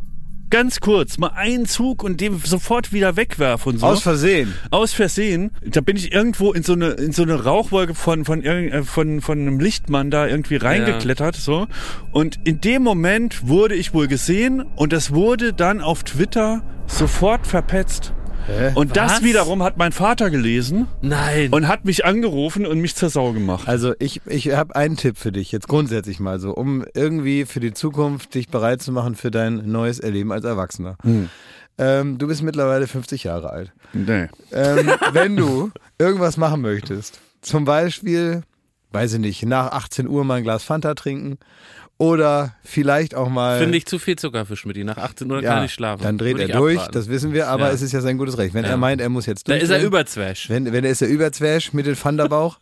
ganz 0.50 0.78
kurz, 0.78 1.18
mal 1.18 1.32
einen 1.34 1.66
Zug 1.66 2.04
und 2.04 2.20
den 2.20 2.38
sofort 2.38 2.92
wieder 2.92 3.16
wegwerfe 3.16 3.70
und 3.70 3.78
so 3.80 3.86
Aus 3.86 4.02
Versehen. 4.02 4.54
aus 4.70 4.92
Versehen, 4.92 5.50
da 5.64 5.80
bin 5.80 5.96
ich 5.96 6.12
irgendwo 6.12 6.52
in 6.52 6.62
so 6.62 6.74
eine 6.74 6.90
in 6.90 7.10
so 7.10 7.24
eine 7.24 7.42
Rauchwolke 7.42 7.94
von 7.96 8.24
von 8.24 8.42
irgend- 8.42 8.72
äh, 8.72 8.82
von 8.84 9.20
von 9.20 9.40
einem 9.40 9.58
Lichtmann 9.58 10.12
da 10.12 10.28
irgendwie 10.28 10.56
reingeklettert 10.56 11.34
so 11.34 11.66
und 12.12 12.38
in 12.44 12.60
dem 12.60 12.84
Moment 12.84 13.48
wurde 13.48 13.74
ich 13.74 13.92
wohl 13.94 14.06
gesehen 14.06 14.60
und 14.76 14.92
das 14.92 15.12
wurde 15.12 15.52
dann 15.52 15.80
auf 15.80 16.04
Twitter 16.04 16.62
sofort 16.86 17.46
verpetzt. 17.48 18.12
Hä? 18.46 18.72
Und 18.74 18.90
Was? 18.90 19.12
das 19.12 19.22
wiederum 19.22 19.62
hat 19.62 19.76
mein 19.76 19.92
Vater 19.92 20.30
gelesen 20.30 20.86
Nein. 21.02 21.52
und 21.52 21.68
hat 21.68 21.84
mich 21.84 22.04
angerufen 22.04 22.66
und 22.66 22.80
mich 22.80 22.94
zur 22.94 23.10
Sau 23.10 23.32
gemacht. 23.32 23.68
Also 23.68 23.94
ich, 23.98 24.20
ich 24.26 24.50
habe 24.52 24.76
einen 24.76 24.96
Tipp 24.96 25.16
für 25.16 25.32
dich, 25.32 25.52
jetzt 25.52 25.68
grundsätzlich 25.68 26.20
mal 26.20 26.38
so, 26.38 26.52
um 26.52 26.84
irgendwie 26.94 27.44
für 27.44 27.60
die 27.60 27.72
Zukunft 27.72 28.34
dich 28.34 28.48
bereit 28.48 28.82
zu 28.82 28.92
machen 28.92 29.14
für 29.14 29.30
dein 29.30 29.70
neues 29.70 29.98
Erleben 29.98 30.32
als 30.32 30.44
Erwachsener. 30.44 30.96
Hm. 31.02 31.30
Ähm, 31.76 32.18
du 32.18 32.28
bist 32.28 32.42
mittlerweile 32.42 32.86
50 32.86 33.24
Jahre 33.24 33.50
alt. 33.50 33.72
Nee. 33.92 34.28
Ähm, 34.52 34.90
wenn 35.12 35.36
du 35.36 35.70
irgendwas 35.98 36.36
machen 36.36 36.60
möchtest, 36.60 37.20
zum 37.40 37.64
Beispiel, 37.64 38.42
weiß 38.92 39.14
ich 39.14 39.20
nicht, 39.20 39.44
nach 39.44 39.72
18 39.72 40.08
Uhr 40.08 40.24
mal 40.24 40.36
ein 40.36 40.44
Glas 40.44 40.62
Fanta 40.62 40.94
trinken 40.94 41.38
oder 41.98 42.54
vielleicht 42.64 43.14
auch 43.14 43.28
mal... 43.28 43.58
Finde 43.60 43.78
ich 43.78 43.86
zu 43.86 43.98
viel 43.98 44.16
Zucker 44.16 44.46
für 44.46 44.56
Schmidt. 44.56 44.76
Nach 44.84 44.96
18 44.96 45.30
Uhr 45.30 45.42
ja, 45.42 45.54
kann 45.54 45.64
ich 45.64 45.72
schlafen. 45.72 46.02
Dann 46.02 46.18
dreht 46.18 46.38
Würde 46.38 46.52
er 46.52 46.58
durch, 46.58 46.76
abraten. 46.78 46.92
das 46.94 47.08
wissen 47.08 47.32
wir, 47.32 47.48
aber 47.48 47.66
Ja. 47.68 47.72
es 47.72 47.82
ist 47.82 47.92
ja 47.92 48.00
sein 48.00 48.18
gutes 48.18 48.36
Recht. 48.38 48.52
Wenn 48.54 48.64
Ja. 48.64 48.70
er 48.70 48.76
meint, 48.76 49.00
er 49.00 49.08
muss 49.08 49.26
jetzt 49.26 49.48
Da 49.48 49.54
ist 49.54 49.70
er 49.70 49.82
überzwäsch. 49.82 50.48
wenn, 50.50 50.72
wenn 50.72 50.84
er 50.84 50.90
ist 50.90 51.00
der 51.00 51.08
Überzwerg 51.08 51.72
mit 51.72 51.86
dem 51.86 51.96
Thunderbauch, 51.96 52.58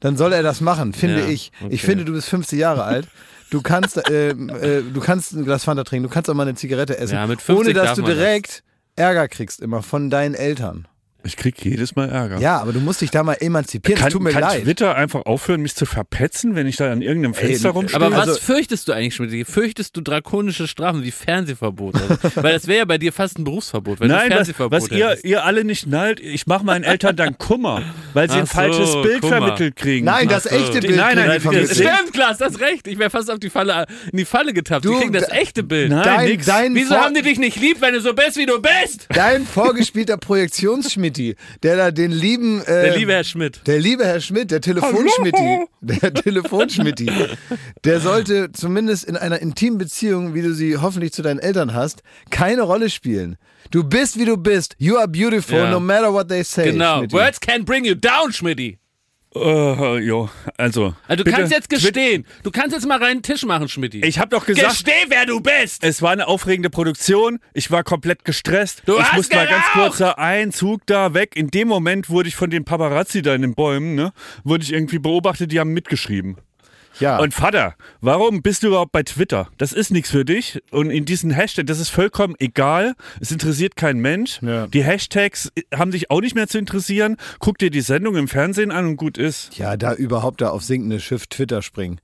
dann 0.00 0.16
soll 0.16 0.32
er 0.32 0.42
das 0.42 0.60
machen, 0.60 0.92
finde 0.94 1.26
ich. 1.26 1.52
okay. 1.60 1.74
Ich 1.74 1.82
finde, 1.82 2.04
du 2.04 2.12
bist 2.12 2.28
50 2.28 2.58
Jahre 2.58 2.84
alt. 2.84 3.06
Du 3.50 3.60
kannst, 3.60 4.08
äh, 4.08 4.30
äh, 4.30 4.82
du 4.82 5.00
kannst 5.00 5.32
ein 5.34 5.44
Glas 5.44 5.64
Fanta 5.64 5.84
trinken, 5.84 6.08
du 6.08 6.12
kannst 6.12 6.30
auch 6.30 6.34
mal 6.34 6.44
eine 6.44 6.54
Zigarette 6.54 6.96
essen, 6.98 7.14
Ja, 7.14 7.26
mit 7.26 7.42
50 7.42 7.66
ohne 7.66 7.74
dass 7.74 7.94
du 7.96 8.00
man 8.02 8.10
das. 8.10 8.18
direkt 8.18 8.62
Ärger 8.96 9.28
kriegst 9.28 9.60
immer 9.60 9.82
von 9.82 10.08
deinen 10.10 10.34
Eltern. 10.34 10.88
Ich 11.24 11.36
krieg 11.36 11.54
jedes 11.64 11.94
Mal 11.96 12.08
Ärger. 12.08 12.38
Ja, 12.38 12.58
aber 12.60 12.72
du 12.72 12.80
musst 12.80 13.00
dich 13.00 13.10
da 13.10 13.22
mal 13.22 13.34
emanzipieren. 13.34 13.98
Kann, 13.98 14.06
das 14.06 14.12
tut 14.12 14.22
mir 14.22 14.30
kann 14.32 14.42
leid. 14.42 14.62
Twitter 14.64 14.94
einfach 14.96 15.24
aufhören, 15.26 15.60
mich 15.62 15.74
zu 15.74 15.86
verpetzen, 15.86 16.54
wenn 16.54 16.66
ich 16.66 16.76
da 16.76 16.90
an 16.90 17.02
irgendeinem 17.02 17.34
Fenster 17.34 17.68
Ey, 17.68 17.72
rumstehe? 17.74 17.96
Aber 17.96 18.10
was 18.12 18.28
Also- 18.28 18.40
fürchtest 18.40 18.88
du 18.88 18.92
eigentlich, 18.92 19.14
Schmidt? 19.14 19.46
Fürchtest 19.46 19.96
du 19.96 20.00
drakonische 20.00 20.66
Strafen 20.66 21.02
wie 21.02 21.10
Fernsehverbot? 21.10 21.94
Also, 21.94 22.36
weil 22.42 22.52
das 22.54 22.66
wäre 22.66 22.78
ja 22.80 22.84
bei 22.84 22.98
dir 22.98 23.12
fast 23.12 23.38
ein 23.38 23.44
Berufsverbot, 23.44 24.00
wenn 24.00 24.08
Nein, 24.08 24.24
du 24.24 24.30
was, 24.30 24.34
Fernsehverbot 24.48 24.82
was 24.82 24.90
ihr, 24.90 25.08
hättest. 25.10 25.24
ihr 25.24 25.44
alle 25.44 25.64
nicht 25.64 25.86
nallt, 25.86 26.20
ich 26.20 26.46
mache 26.46 26.64
meinen 26.64 26.84
Eltern 26.84 27.16
dann 27.16 27.38
Kummer, 27.38 27.82
weil 28.14 28.28
sie 28.28 28.36
Ach 28.36 28.40
ein 28.40 28.46
falsches 28.46 28.92
so, 28.92 29.02
Bild 29.02 29.20
Kummer. 29.20 29.36
vermittelt 29.38 29.76
kriegen. 29.76 30.06
Nein, 30.06 30.28
das 30.28 30.46
Ach 30.46 30.50
so. 30.50 30.56
echte 30.56 30.80
Die- 30.80 30.88
Bild. 30.88 30.98
nein, 30.98 31.16
nein, 31.16 31.40
vermittelt. 31.40 31.70
stimmt. 31.74 32.12
Klaas, 32.12 32.38
das 32.38 32.60
recht. 32.60 32.86
Ich 32.88 32.98
wäre 32.98 33.10
fast 33.10 33.30
auf 33.30 33.38
die 33.38 33.50
Falle, 33.50 33.86
in 34.10 34.18
die 34.18 34.24
Falle 34.24 34.52
getappt. 34.52 34.84
Du, 34.84 34.92
Die 34.94 34.98
kriegen 35.00 35.12
das 35.12 35.28
da- 35.28 35.36
echte 35.36 35.62
Bild. 35.62 35.90
Nein, 35.90 36.02
Dein, 36.04 36.28
nix. 36.28 36.46
dein, 36.46 36.74
Wieso 36.74 36.94
haben 36.96 37.14
die 37.14 37.22
dich 37.22 37.38
nicht 37.38 37.56
lieb, 37.60 37.80
wenn 37.80 37.94
du 37.94 38.00
so 38.00 38.12
bist, 38.12 38.36
wie 38.36 38.46
du 38.46 38.60
bist? 38.60 39.06
dein 39.10 39.46
vorgespielter 39.46 40.16
Projektionsschmitti, 41.12 41.36
der 41.62 41.76
da 41.76 41.90
den 41.90 42.10
lieben. 42.12 42.60
Äh, 42.62 42.64
Der 42.64 42.96
liebe 42.96 43.12
Herr 43.12 43.24
Schmidt. 43.24 43.60
Der 43.66 43.78
liebe 43.78 44.04
Herr 44.04 44.20
Schmidt, 44.20 44.50
der 44.50 44.60
Telefonschmitti, 44.60 45.66
der 45.80 46.14
Telefonschmitti, 46.14 47.10
der 47.84 48.00
sollte 48.00 48.52
zumindest 48.52 49.04
in 49.04 49.16
einer 49.16 49.40
intimen 49.40 49.78
Beziehung, 49.78 50.34
wie 50.34 50.42
du 50.42 50.52
sie 50.54 50.76
hoffentlich 50.76 51.12
zu 51.12 51.22
deinen 51.22 51.38
Eltern 51.40 51.74
hast, 51.74 52.02
keine 52.30 52.62
Rolle 52.62 52.90
spielen. 52.90 53.36
Du 53.70 53.84
bist, 53.84 54.18
wie 54.18 54.24
du 54.24 54.36
bist. 54.36 54.74
You 54.78 54.96
are 54.98 55.08
beautiful, 55.08 55.56
Ja. 55.58 55.70
no 55.70 55.80
matter 55.80 56.12
what 56.12 56.28
they 56.28 56.42
say. 56.44 56.70
Genau. 56.72 56.98
Schmidti. 56.98 57.14
Words 57.16 57.40
can 57.40 57.64
bring 57.64 57.84
you 57.84 57.94
down, 57.94 58.32
Schmidti. 58.32 58.78
Äh, 59.34 59.98
jo, 60.00 60.28
also. 60.58 60.94
Also 61.08 61.24
du 61.24 61.30
kannst 61.30 61.52
jetzt 61.52 61.70
gestehen. 61.70 62.26
Du 62.42 62.50
kannst 62.50 62.74
jetzt 62.74 62.86
mal 62.86 63.02
reinen 63.02 63.22
Tisch 63.22 63.44
machen, 63.44 63.68
Schmidti. 63.68 64.00
Ich 64.04 64.18
habe 64.18 64.28
doch 64.28 64.44
gesagt, 64.44 64.68
Gesteh, 64.68 64.92
wer 65.08 65.24
du 65.24 65.40
bist. 65.40 65.82
es 65.82 66.02
war 66.02 66.10
eine 66.10 66.28
aufregende 66.28 66.68
Produktion. 66.68 67.38
Ich 67.54 67.70
war 67.70 67.82
komplett 67.82 68.24
gestresst. 68.24 68.82
Du 68.84 68.98
ich 68.98 69.04
hast 69.04 69.16
musste 69.16 69.36
mal 69.36 69.46
ganz 69.46 69.64
kurz 69.72 69.98
da 69.98 70.12
einen 70.12 70.52
Zug 70.52 70.82
da 70.86 71.14
weg. 71.14 71.34
In 71.34 71.48
dem 71.48 71.68
Moment 71.68 72.10
wurde 72.10 72.28
ich 72.28 72.36
von 72.36 72.50
den 72.50 72.64
Paparazzi 72.64 73.22
da 73.22 73.34
in 73.34 73.42
den 73.42 73.54
Bäumen, 73.54 73.94
ne, 73.94 74.12
wurde 74.44 74.64
ich 74.64 74.72
irgendwie 74.72 74.98
beobachtet, 74.98 75.50
die 75.50 75.60
haben 75.60 75.72
mitgeschrieben. 75.72 76.36
Ja. 77.00 77.18
Und 77.18 77.34
Vater, 77.34 77.74
warum 78.00 78.42
bist 78.42 78.62
du 78.62 78.68
überhaupt 78.68 78.92
bei 78.92 79.02
Twitter? 79.02 79.48
Das 79.58 79.72
ist 79.72 79.90
nichts 79.90 80.10
für 80.10 80.24
dich. 80.24 80.60
Und 80.70 80.90
in 80.90 81.04
diesen 81.04 81.30
Hashtag, 81.30 81.66
das 81.66 81.78
ist 81.78 81.88
vollkommen 81.88 82.34
egal. 82.38 82.94
Es 83.20 83.30
interessiert 83.30 83.76
kein 83.76 83.98
Mensch. 83.98 84.40
Ja. 84.42 84.66
Die 84.66 84.84
Hashtags 84.84 85.50
haben 85.74 85.90
dich 85.90 86.10
auch 86.10 86.20
nicht 86.20 86.34
mehr 86.34 86.48
zu 86.48 86.58
interessieren. 86.58 87.16
Guck 87.38 87.58
dir 87.58 87.70
die 87.70 87.80
Sendung 87.80 88.16
im 88.16 88.28
Fernsehen 88.28 88.70
an 88.70 88.86
und 88.86 88.96
gut 88.96 89.18
ist. 89.18 89.56
ja, 89.58 89.76
da 89.76 89.94
überhaupt 89.94 90.40
da 90.40 90.50
auf 90.50 90.62
sinkende 90.62 91.00
Schiff 91.00 91.26
Twitter 91.26 91.62
springen. 91.62 92.00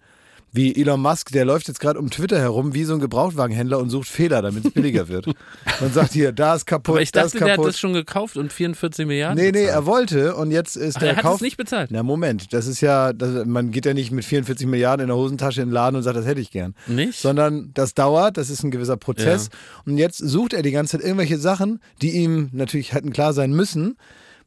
Wie 0.51 0.75
Elon 0.81 1.01
Musk, 1.01 1.31
der 1.33 1.45
läuft 1.45 1.69
jetzt 1.69 1.79
gerade 1.79 1.99
um 1.99 2.11
Twitter 2.11 2.39
herum 2.41 2.75
wie 2.75 2.85
so 2.85 2.95
ein 2.95 3.01
Gebrauchtwagenhändler 3.01 3.79
und 3.79 3.91
sucht 3.91 4.09
Fehler, 4.09 4.41
damit 4.41 4.65
es 4.65 4.71
billiger 4.73 5.09
wird. 5.09 5.27
Und 5.81 5.95
sagt 5.95 6.13
hier, 6.13 6.33
da 6.33 6.55
ist 6.57 6.67
kaputt, 6.67 6.95
Aber 6.95 7.03
ich 7.03 7.13
das 7.13 7.27
dachte, 7.33 7.37
ist 7.37 7.41
der 7.41 7.49
hat 7.53 7.57
kaputt. 7.57 7.69
das 7.69 7.79
schon 7.79 7.93
gekauft 7.93 8.37
und 8.37 8.53
44 8.53 9.07
Milliarden 9.07 9.37
Nee, 9.37 9.53
nee, 9.53 9.67
bezahlt. 9.67 9.75
er 9.75 9.87
wollte 9.87 10.35
und 10.37 10.51
jetzt 10.51 10.77
ist 10.77 10.97
Ach, 10.97 11.01
der 11.01 11.11
er 11.11 11.17
hat 11.17 11.23
Kauf. 11.23 11.35
es 11.37 11.41
nicht 11.43 11.57
bezahlt. 11.57 11.91
Na 11.93 12.03
Moment, 12.03 12.53
das 12.53 12.67
ist 12.67 12.81
ja, 12.81 13.13
das, 13.13 13.45
man 13.47 13.71
geht 13.71 13.87
ja 13.87 13.95
nicht 13.95 14.11
mit 14.11 14.25
44 14.25 14.67
Milliarden 14.67 15.03
in 15.05 15.09
der 15.09 15.17
Hosentasche 15.17 15.61
in 15.63 15.69
den 15.69 15.75
Laden 15.75 15.97
und 15.97 16.03
sagt, 16.03 16.17
das 16.17 16.27
hätte 16.27 16.41
ich 16.41 16.51
gern. 16.51 16.75
Nicht? 16.87 17.21
Sondern 17.21 17.71
das 17.75 17.95
dauert, 17.95 18.37
das 18.39 18.51
ist 18.51 18.65
ein 18.65 18.71
gewisser 18.71 18.97
Prozess. 18.97 19.51
Und 19.87 19.99
jetzt 19.99 20.19
sucht 20.19 20.53
er 20.55 20.63
die 20.63 20.73
ganze 20.73 20.93
Zeit 20.99 21.05
irgendwelche 21.07 21.39
Sachen, 21.39 21.81
die 22.03 22.11
ihm 22.13 22.49
natürlich 22.53 22.93
hätten 22.95 23.13
klar 23.13 23.33
sein 23.35 23.53
müssen, 23.53 23.97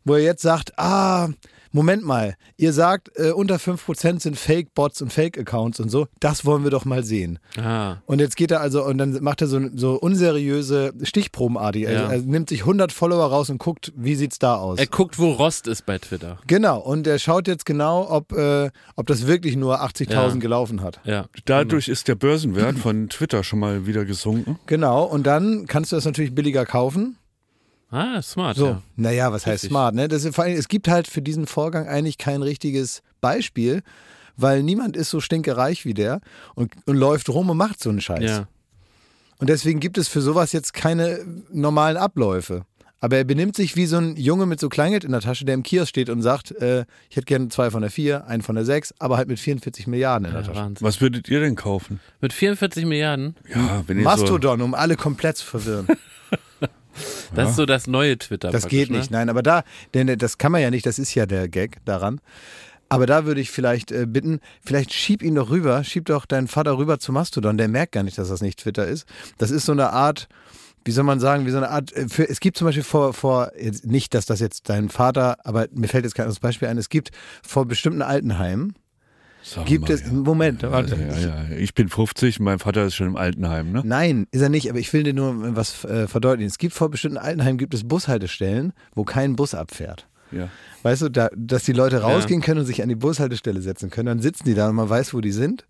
wo 0.03 0.15
er 0.15 0.23
jetzt 0.23 0.41
sagt, 0.41 0.77
ah, 0.77 1.29
Moment 1.71 2.03
mal, 2.03 2.35
ihr 2.57 2.73
sagt, 2.73 3.11
äh, 3.15 3.31
unter 3.31 3.55
5% 3.55 4.21
sind 4.21 4.37
Fake-Bots 4.37 5.01
und 5.01 5.11
Fake-Accounts 5.13 5.79
und 5.79 5.89
so, 5.89 6.07
das 6.19 6.45
wollen 6.45 6.63
wir 6.63 6.71
doch 6.71 6.85
mal 6.85 7.03
sehen. 7.03 7.39
Ah. 7.57 7.97
Und 8.05 8.19
jetzt 8.19 8.35
geht 8.35 8.51
er 8.51 8.61
also 8.61 8.83
und 8.83 8.97
dann 8.97 9.21
macht 9.23 9.41
er 9.41 9.47
so, 9.47 9.59
so 9.73 9.93
unseriöse 9.99 10.93
Stichprobenartig. 11.01 11.83
Ja. 11.83 11.89
Er, 11.89 12.11
er 12.11 12.17
nimmt 12.19 12.49
sich 12.49 12.61
100 12.61 12.91
Follower 12.91 13.25
raus 13.25 13.49
und 13.49 13.57
guckt, 13.57 13.91
wie 13.95 14.15
sieht's 14.15 14.39
da 14.39 14.55
aus. 14.55 14.79
Er 14.79 14.87
guckt, 14.87 15.17
wo 15.19 15.31
Rost 15.31 15.67
ist 15.67 15.85
bei 15.85 15.97
Twitter. 15.97 16.37
Genau, 16.47 16.79
und 16.79 17.07
er 17.07 17.19
schaut 17.19 17.47
jetzt 17.47 17.65
genau, 17.65 18.09
ob, 18.09 18.31
äh, 18.33 18.69
ob 18.95 19.07
das 19.07 19.27
wirklich 19.27 19.55
nur 19.55 19.81
80.000 19.81 20.11
Ja. 20.11 20.35
gelaufen 20.35 20.81
hat. 20.81 20.99
Ja. 21.03 21.25
Dadurch 21.45 21.87
ist 21.87 22.07
der 22.07 22.15
Börsenwert 22.15 22.77
von 22.77 23.09
Twitter 23.09 23.43
schon 23.43 23.59
mal 23.59 23.85
wieder 23.87 24.05
gesunken. 24.05 24.59
Genau, 24.65 25.03
und 25.03 25.25
dann 25.27 25.65
kannst 25.67 25.91
du 25.91 25.95
das 25.95 26.05
natürlich 26.05 26.35
billiger 26.35 26.65
kaufen. 26.65 27.17
Ah, 27.91 28.21
smart. 28.21 28.57
So, 28.57 28.65
Ja. 28.67 28.81
naja, 28.95 29.31
was 29.31 29.45
heißt 29.45 29.55
Richtig. 29.63 29.69
smart, 29.69 29.95
ne? 29.95 30.07
Das 30.07 30.23
ist, 30.23 30.33
vor 30.35 30.45
allem, 30.45 30.55
es 30.57 30.67
gibt 30.69 30.87
halt 30.87 31.07
für 31.07 31.21
diesen 31.21 31.45
Vorgang 31.45 31.87
eigentlich 31.87 32.17
kein 32.17 32.41
richtiges 32.41 33.01
Beispiel, 33.19 33.83
weil 34.37 34.63
niemand 34.63 34.95
ist 34.95 35.09
so 35.09 35.19
stinkereich 35.19 35.85
wie 35.85 35.93
der 35.93 36.21
und, 36.55 36.71
und 36.85 36.95
läuft 36.95 37.29
rum 37.29 37.49
und 37.49 37.57
macht 37.57 37.81
so 37.81 37.89
einen 37.89 38.01
Scheiß. 38.01 38.23
ja. 38.23 38.47
Und 39.39 39.49
deswegen 39.49 39.79
gibt 39.79 39.97
es 39.97 40.07
für 40.07 40.21
sowas 40.21 40.51
jetzt 40.51 40.71
keine 40.73 41.19
normalen 41.51 41.97
Abläufe. 41.97 42.63
Aber 42.99 43.17
er 43.17 43.23
benimmt 43.23 43.55
sich 43.55 43.75
wie 43.75 43.87
so 43.87 43.97
ein 43.97 44.15
Junge 44.15 44.45
mit 44.45 44.59
so 44.59 44.69
Kleingeld 44.69 45.03
in 45.03 45.11
der 45.11 45.21
Tasche, 45.21 45.45
der 45.45 45.55
im 45.55 45.63
Kiosk 45.63 45.89
steht 45.89 46.11
und 46.11 46.21
sagt, 46.21 46.51
äh, 46.51 46.85
ich 47.09 47.15
hätte 47.17 47.25
gerne 47.25 47.49
zwei 47.49 47.71
von 47.71 47.81
der 47.81 47.89
vier, 47.89 48.27
einen 48.27 48.43
von 48.43 48.53
der 48.53 48.65
sechs, 48.65 48.93
aber 48.99 49.17
halt 49.17 49.27
mit 49.27 49.39
44 49.39 49.87
Milliarden 49.87 50.25
in 50.27 50.33
der 50.33 50.41
Ja, 50.41 50.47
Tasche. 50.47 50.59
Wahnsinn. 50.59 50.85
Was 50.85 51.01
würdet 51.01 51.27
ihr 51.27 51.39
denn 51.39 51.55
kaufen? 51.55 51.99
Mit 52.21 52.33
44 52.33 52.85
Milliarden? 52.85 53.35
Ja, 53.49 53.83
wenn 53.87 53.97
ihr 53.97 54.03
Mastodon, 54.03 54.61
um 54.61 54.75
alle 54.75 54.95
komplett 54.95 55.37
zu 55.37 55.45
verwirren. 55.47 55.87
Das 57.35 57.51
ist 57.51 57.55
so 57.55 57.65
das 57.65 57.87
neue 57.87 58.17
Twitter. 58.17 58.51
Das 58.51 58.67
geht 58.67 58.89
nicht, 58.89 59.11
Ne? 59.11 59.17
nein, 59.17 59.29
aber 59.29 59.43
da, 59.43 59.63
denn 59.93 60.17
das 60.17 60.37
kann 60.37 60.51
man 60.51 60.61
ja 60.61 60.69
nicht, 60.69 60.85
das 60.85 60.99
ist 60.99 61.13
ja 61.15 61.25
der 61.25 61.47
Gag 61.47 61.77
daran. 61.85 62.19
Aber 62.89 63.05
da 63.05 63.25
würde 63.25 63.39
ich 63.39 63.49
vielleicht 63.51 63.91
äh, 63.91 64.05
bitten, 64.05 64.41
vielleicht 64.65 64.93
schieb 64.93 65.23
ihn 65.23 65.35
doch 65.35 65.49
rüber, 65.49 65.81
schieb 65.85 66.05
doch 66.05 66.25
deinen 66.25 66.49
Vater 66.49 66.77
rüber 66.77 66.99
zu 66.99 67.13
Mastodon, 67.13 67.57
der 67.57 67.69
merkt 67.69 67.93
gar 67.93 68.03
nicht, 68.03 68.17
dass 68.17 68.27
das 68.27 68.41
nicht 68.41 68.59
Twitter 68.59 68.85
ist. 68.85 69.05
Das 69.37 69.49
ist 69.49 69.65
so 69.65 69.71
eine 69.71 69.91
Art, 69.91 70.27
wie 70.83 70.91
soll 70.91 71.05
man 71.05 71.21
sagen, 71.21 71.45
wie 71.45 71.51
so 71.51 71.57
eine 71.57 71.69
Art, 71.69 71.93
äh, 71.93 72.09
für, 72.09 72.27
es 72.27 72.41
gibt 72.41 72.57
zum 72.57 72.65
Beispiel 72.65 72.83
vor, 72.83 73.13
vor 73.13 73.51
nicht, 73.83 74.13
dass 74.13 74.25
das 74.25 74.41
jetzt 74.41 74.67
dein 74.67 74.89
Vater, 74.89 75.37
aber 75.45 75.67
mir 75.73 75.87
fällt 75.87 76.03
jetzt 76.03 76.15
kein 76.15 76.23
anderes 76.25 76.41
Beispiel 76.41 76.67
ein, 76.67 76.77
es 76.77 76.89
gibt 76.89 77.11
vor 77.47 77.65
bestimmten 77.65 78.01
Altenheimen, 78.01 78.73
so, 79.43 79.63
gibt 79.63 79.89
mal, 79.89 79.93
es, 79.93 80.01
ja. 80.01 80.11
Moment, 80.11 80.63
warte. 80.63 80.95
ja, 80.95 81.17
ja. 81.17 81.55
Ich 81.57 81.73
bin 81.73 81.89
50, 81.89 82.39
mein 82.39 82.59
Vater 82.59 82.85
ist 82.85 82.95
schon 82.95 83.07
im 83.07 83.15
Altenheim, 83.15 83.71
ne? 83.71 83.81
Nein, 83.83 84.27
ist 84.31 84.41
er 84.41 84.49
nicht, 84.49 84.69
aber 84.69 84.79
ich 84.79 84.91
will 84.93 85.03
dir 85.03 85.13
nur 85.13 85.55
was 85.55 85.83
äh, 85.85 86.07
verdeutlichen. 86.07 86.49
Es 86.49 86.57
gibt 86.57 86.73
vor 86.73 86.89
bestimmten 86.89 87.17
Altenheimen 87.17 87.57
gibt 87.57 87.73
es 87.73 87.87
Bushaltestellen, 87.87 88.73
wo 88.93 89.03
kein 89.03 89.35
Bus 89.35 89.55
abfährt. 89.55 90.07
Ja. 90.31 90.49
Weißt 90.83 91.01
du, 91.01 91.09
da, 91.09 91.29
dass 91.35 91.63
die 91.63 91.73
Leute 91.73 92.01
rausgehen 92.01 92.41
können 92.41 92.61
und 92.61 92.65
sich 92.65 92.81
an 92.81 92.89
die 92.89 92.95
Bushaltestelle 92.95 93.61
setzen 93.61 93.89
können. 93.89 94.07
Dann 94.07 94.19
sitzen 94.19 94.45
die 94.45 94.53
da 94.53 94.69
und 94.69 94.75
man 94.75 94.89
weiß, 94.89 95.13
wo 95.13 95.21
die 95.21 95.31
sind. 95.31 95.65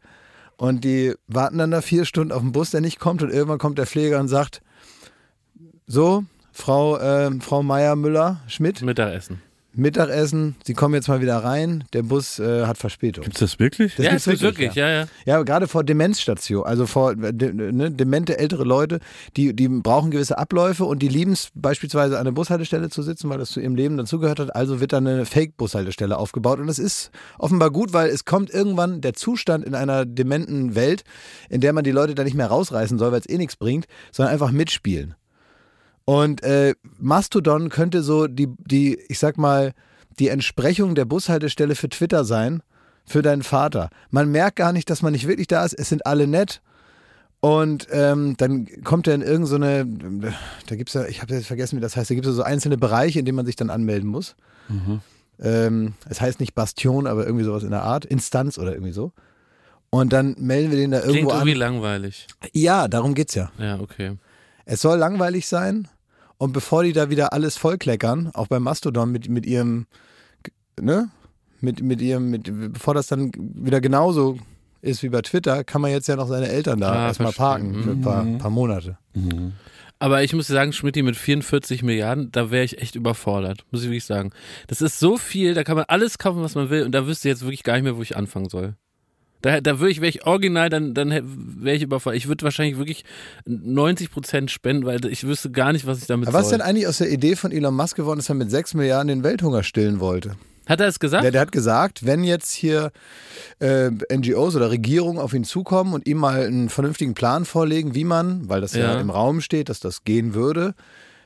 Und 0.58 0.84
die 0.84 1.16
warten 1.28 1.58
dann 1.58 1.72
da 1.72 1.82
vier 1.82 2.06
Stunden 2.06 2.32
auf 2.32 2.42
den 2.42 2.51
Bus, 2.51 2.72
der 2.72 2.82
nicht 2.82 3.00
kommt. 3.00 3.24
Und 3.24 3.32
irgendwann 3.32 3.58
kommt 3.58 3.78
der 3.78 3.88
Pfleger 3.88 4.20
und 4.20 4.28
sagt: 4.28 4.62
So, 5.88 6.24
Frau, 6.51 6.98
äh, 6.98 7.32
Frau 7.40 7.63
Meier 7.63 7.96
Müller 7.96 8.42
Schmidt, 8.48 8.82
Mittagessen. 8.82 9.42
Mittagessen, 9.74 10.56
Sie 10.66 10.74
kommen 10.74 10.96
jetzt 10.96 11.08
mal 11.08 11.22
wieder 11.22 11.38
rein. 11.38 11.86
Der 11.94 12.04
Bus 12.04 12.40
äh, 12.40 12.66
hat 12.66 12.78
Verspätung. 12.78 13.24
Gibt's 13.24 13.40
das 13.40 13.58
wirklich? 13.58 13.96
Das 13.96 14.06
ja, 14.06 14.12
gibt's 14.12 14.28
es 14.28 14.32
gibt 14.32 14.42
wirklich, 14.42 14.75
wirklich, 14.75 14.75
ja, 14.75 14.90
ja. 14.90 15.08
Ja, 15.25 15.44
gerade 15.44 15.68
vor 15.68 15.84
Demenzstation, 15.84 16.66
also 16.66 16.86
vor 16.86 17.13
äh, 17.13 17.34
de, 17.34 17.54
ne, 17.54 17.90
demente 17.90 18.38
ältere 18.38 18.66
Leute, 18.66 19.00
die, 19.38 19.56
die 19.56 19.70
brauchen 19.70 20.12
gewisse 20.12 20.38
Abläufe 20.38 20.84
und 20.84 21.01
die 21.01 21.08
lieben 21.08 21.32
es 21.32 21.51
beispielsweise 21.56 22.20
an 22.20 22.25
der 22.25 22.34
Bushaltestelle 22.34 22.90
zu 22.90 23.01
sitzen, 23.01 23.30
weil 23.30 23.38
das 23.38 23.51
zu 23.51 23.62
ihrem 23.62 23.75
Leben 23.75 23.96
dazugehört 23.96 24.40
hat. 24.40 24.56
Also 24.56 24.82
wird 24.82 24.92
dann 24.92 25.08
eine 25.08 25.25
Fake-Bushaltestelle 25.25 26.18
aufgebaut 26.18 26.60
und 26.60 26.68
das 26.68 26.80
ist 26.80 27.12
offenbar 27.40 27.72
gut, 27.72 27.94
weil 27.94 28.10
es 28.10 28.25
kommt 28.25 28.50
irgendwann 28.50 29.00
der 29.00 29.13
Zustand 29.13 29.63
in 29.63 29.75
einer 29.75 30.06
dementen 30.06 30.75
Welt, 30.75 31.04
in 31.50 31.62
der 31.62 31.72
man 31.72 31.86
die 31.86 31.92
Leute 31.92 32.13
da 32.13 32.24
nicht 32.24 32.36
mehr 32.36 32.48
rausreißen 32.48 33.00
soll, 33.00 33.12
weil 33.12 33.22
es 33.22 33.30
eh 33.30 33.38
nichts 33.38 33.56
bringt, 33.56 33.86
sondern 34.12 34.34
einfach 34.34 34.51
mitspielen. 34.51 35.16
Und 36.12 36.44
äh, 36.44 36.75
Mastodon 37.00 37.70
könnte 37.70 38.03
so 38.03 38.27
die, 38.27 38.50
die, 38.58 39.00
ich 39.08 39.18
sag 39.18 39.38
mal, 39.38 39.72
die 40.20 40.27
Entsprechung 40.27 40.94
der 40.94 41.06
Bushaltestelle 41.06 41.74
für 41.74 41.88
Twitter 41.88 42.25
sein, 42.25 42.62
für 43.06 43.22
deinen 43.22 43.44
Vater. 43.44 43.89
Man 44.10 44.30
merkt 44.30 44.58
gar 44.58 44.74
nicht, 44.74 44.89
dass 44.89 45.01
man 45.03 45.13
nicht 45.13 45.25
wirklich 45.25 45.48
da 45.48 45.63
ist. 45.63 45.72
Es 45.72 45.88
sind 45.88 46.06
alle 46.06 46.27
nett. 46.27 46.62
Und 47.39 47.88
ähm, 47.91 48.36
dann 48.36 48.68
kommt 48.84 49.08
er 49.08 49.15
in 49.15 49.22
irgendeine, 49.22 49.88
so 50.22 50.34
da 50.68 50.75
gibt 50.75 50.89
es 50.89 50.96
ja, 50.96 51.06
ich 51.06 51.22
habe 51.22 51.34
jetzt 51.34 51.48
vergessen, 51.48 51.77
wie 51.77 51.82
das 51.82 51.96
heißt, 51.96 52.10
da 52.10 52.15
gibt 52.15 52.27
es 52.27 52.36
so 52.36 52.44
einzelne 52.44 52.77
Bereiche, 52.77 53.20
in 53.20 53.24
denen 53.24 53.38
man 53.38 53.46
sich 53.46 53.56
dann 53.56 53.70
anmelden 53.70 54.10
muss. 54.10 54.36
Ähm, 55.39 55.94
es 56.10 56.20
heißt 56.20 56.41
nicht 56.41 56.56
Bastion, 56.56 57.08
aber 57.08 57.25
irgendwie 57.25 57.46
sowas 57.46 57.63
in 57.63 57.72
der 57.72 57.84
Art, 57.84 58.03
Instanz 58.03 58.58
oder 58.58 58.74
irgendwie 58.74 58.91
so. 58.91 59.13
Und 59.89 60.12
dann 60.12 60.36
melden 60.38 60.72
wir 60.72 60.77
den 60.77 60.91
da 60.91 61.00
Klingt 61.00 61.15
irgendwo 61.15 61.36
irgendwie 61.36 61.53
an. 61.53 61.58
langweilig. 61.60 62.27
Ja, 62.51 62.89
darum 62.89 63.13
geht's 63.13 63.34
ja. 63.34 63.50
Ja, 63.58 63.80
okay. 63.80 64.18
Es 64.65 64.82
soll 64.82 64.98
langweilig 64.98 65.48
sein 65.48 65.88
und 66.42 66.54
bevor 66.54 66.82
die 66.82 66.92
da 66.92 67.12
wieder 67.12 67.34
alles 67.34 67.56
vollkleckern, 67.56 68.32
auch 68.34 68.48
beim 68.48 68.64
Mastodon 68.64 69.12
mit, 69.12 69.30
mit 69.30 69.46
ihrem, 69.46 69.86
ne, 70.82 71.12
mit, 71.60 71.84
mit 71.84 72.02
ihrem, 72.02 72.32
mit, 72.32 72.50
bevor 72.74 72.96
das 72.96 73.06
dann 73.06 73.32
wieder 73.38 73.80
genauso 73.80 74.40
ist 74.82 75.04
wie 75.04 75.10
bei 75.10 75.22
Twitter, 75.22 75.64
kann 75.64 75.82
man 75.82 75.92
jetzt 75.92 76.08
ja 76.08 76.16
noch 76.16 76.28
seine 76.28 76.48
Eltern 76.48 76.80
da 76.80 76.94
Ah, 76.94 77.08
erstmal 77.10 77.32
parken 77.32 77.84
für 77.84 77.92
ein 77.92 78.02
paar, 78.02 78.26
paar 78.40 78.50
Monate. 78.50 78.98
Aber 80.00 80.24
ich 80.24 80.34
muss 80.34 80.48
sagen, 80.48 80.74
Schmidti 80.74 81.04
mit 81.04 81.16
44 81.16 81.84
Milliarden, 81.84 82.32
da 82.32 82.50
wäre 82.50 82.64
ich 82.64 82.82
echt 82.82 82.96
überfordert, 82.96 83.64
muss 83.70 83.84
ich 83.84 83.90
wirklich 83.90 84.06
sagen. 84.06 84.32
Das 84.66 84.82
ist 84.82 84.98
so 84.98 85.18
viel, 85.18 85.54
da 85.54 85.64
kann 85.64 85.76
man 85.76 85.86
alles 85.90 86.18
kaufen, 86.18 86.42
was 86.42 86.56
man 86.56 86.72
will 86.72 86.86
und 86.86 86.92
da 86.94 87.06
wüsste 87.06 87.30
ich 87.30 87.34
jetzt 87.34 87.44
wirklich 87.44 87.62
gar 87.62 87.74
nicht 87.76 87.84
mehr, 87.84 87.98
wo 87.98 88.02
ich 88.02 88.18
anfangen 88.18 88.50
soll. 88.50 88.74
Da, 89.42 89.60
da 89.62 89.80
würde 89.80 89.92
ich, 89.92 90.02
wäre 90.02 90.10
ich 90.10 90.26
original, 90.26 90.70
dann, 90.70 90.94
dann 90.94 91.10
wäre 91.12 91.76
ich 91.76 91.82
überfordert. 91.84 92.18
Ich 92.18 92.28
würde 92.28 92.44
wahrscheinlich 92.44 92.78
wirklich 92.78 93.04
90 93.46 94.12
Prozent 94.12 94.52
spenden, 94.52 94.86
weil 94.86 95.04
ich 95.06 95.26
wüsste 95.26 95.50
gar 95.52 95.74
nicht, 95.74 95.86
was 95.88 96.00
ich 96.00 96.08
damit 96.08 96.28
Aber 96.28 96.38
was 96.38 96.46
ist 96.46 96.50
soll. 96.50 96.60
denn 96.60 96.68
eigentlich 96.68 96.88
aus 96.88 97.00
der 97.00 97.10
Idee 97.12 97.36
von 97.36 97.52
Elon 97.52 97.76
Musk 97.76 97.96
geworden, 97.96 98.20
dass 98.20 98.30
er 98.30 98.36
mit 98.36 98.52
6 98.52 98.76
Milliarden 98.76 99.08
den 99.08 99.24
Welthunger 99.24 99.64
stillen 99.64 100.00
wollte? 100.00 100.36
Hat 100.68 100.80
er 100.80 100.88
es 100.88 101.00
gesagt? 101.00 101.24
Der, 101.24 101.32
der 101.32 101.42
hat 101.42 101.52
gesagt, 101.52 102.06
wenn 102.06 102.24
jetzt 102.24 102.52
hier 102.52 102.92
äh, 103.60 103.90
NGOs 104.16 104.56
oder 104.56 104.70
Regierungen 104.70 105.20
auf 105.20 105.34
ihn 105.34 105.44
zukommen 105.44 105.94
und 105.94 106.08
ihm 106.08 106.18
mal 106.18 106.46
einen 106.46 106.70
vernünftigen 106.70 107.14
Plan 107.16 107.46
vorlegen, 107.46 107.96
wie 107.96 108.04
man, 108.04 108.48
weil 108.48 108.62
das 108.62 108.74
ja, 108.74 108.94
Ja. 108.94 109.00
im 109.00 109.10
Raum 109.10 109.42
steht, 109.42 109.70
dass 109.70 109.80
das 109.80 110.04
gehen 110.04 110.34
würde, 110.36 110.76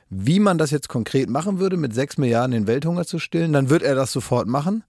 wie 0.08 0.40
man 0.40 0.56
das 0.56 0.70
jetzt 0.70 0.88
konkret 0.88 1.28
machen 1.28 1.58
würde, 1.58 1.76
mit 1.76 1.94
6 1.94 2.16
Milliarden 2.18 2.52
den 2.52 2.66
Welthunger 2.66 3.04
zu 3.04 3.18
stillen, 3.18 3.52
dann 3.52 3.68
wird 3.68 3.82
er 3.82 3.94
das 3.94 4.10
sofort 4.10 4.48
machen. 4.48 4.84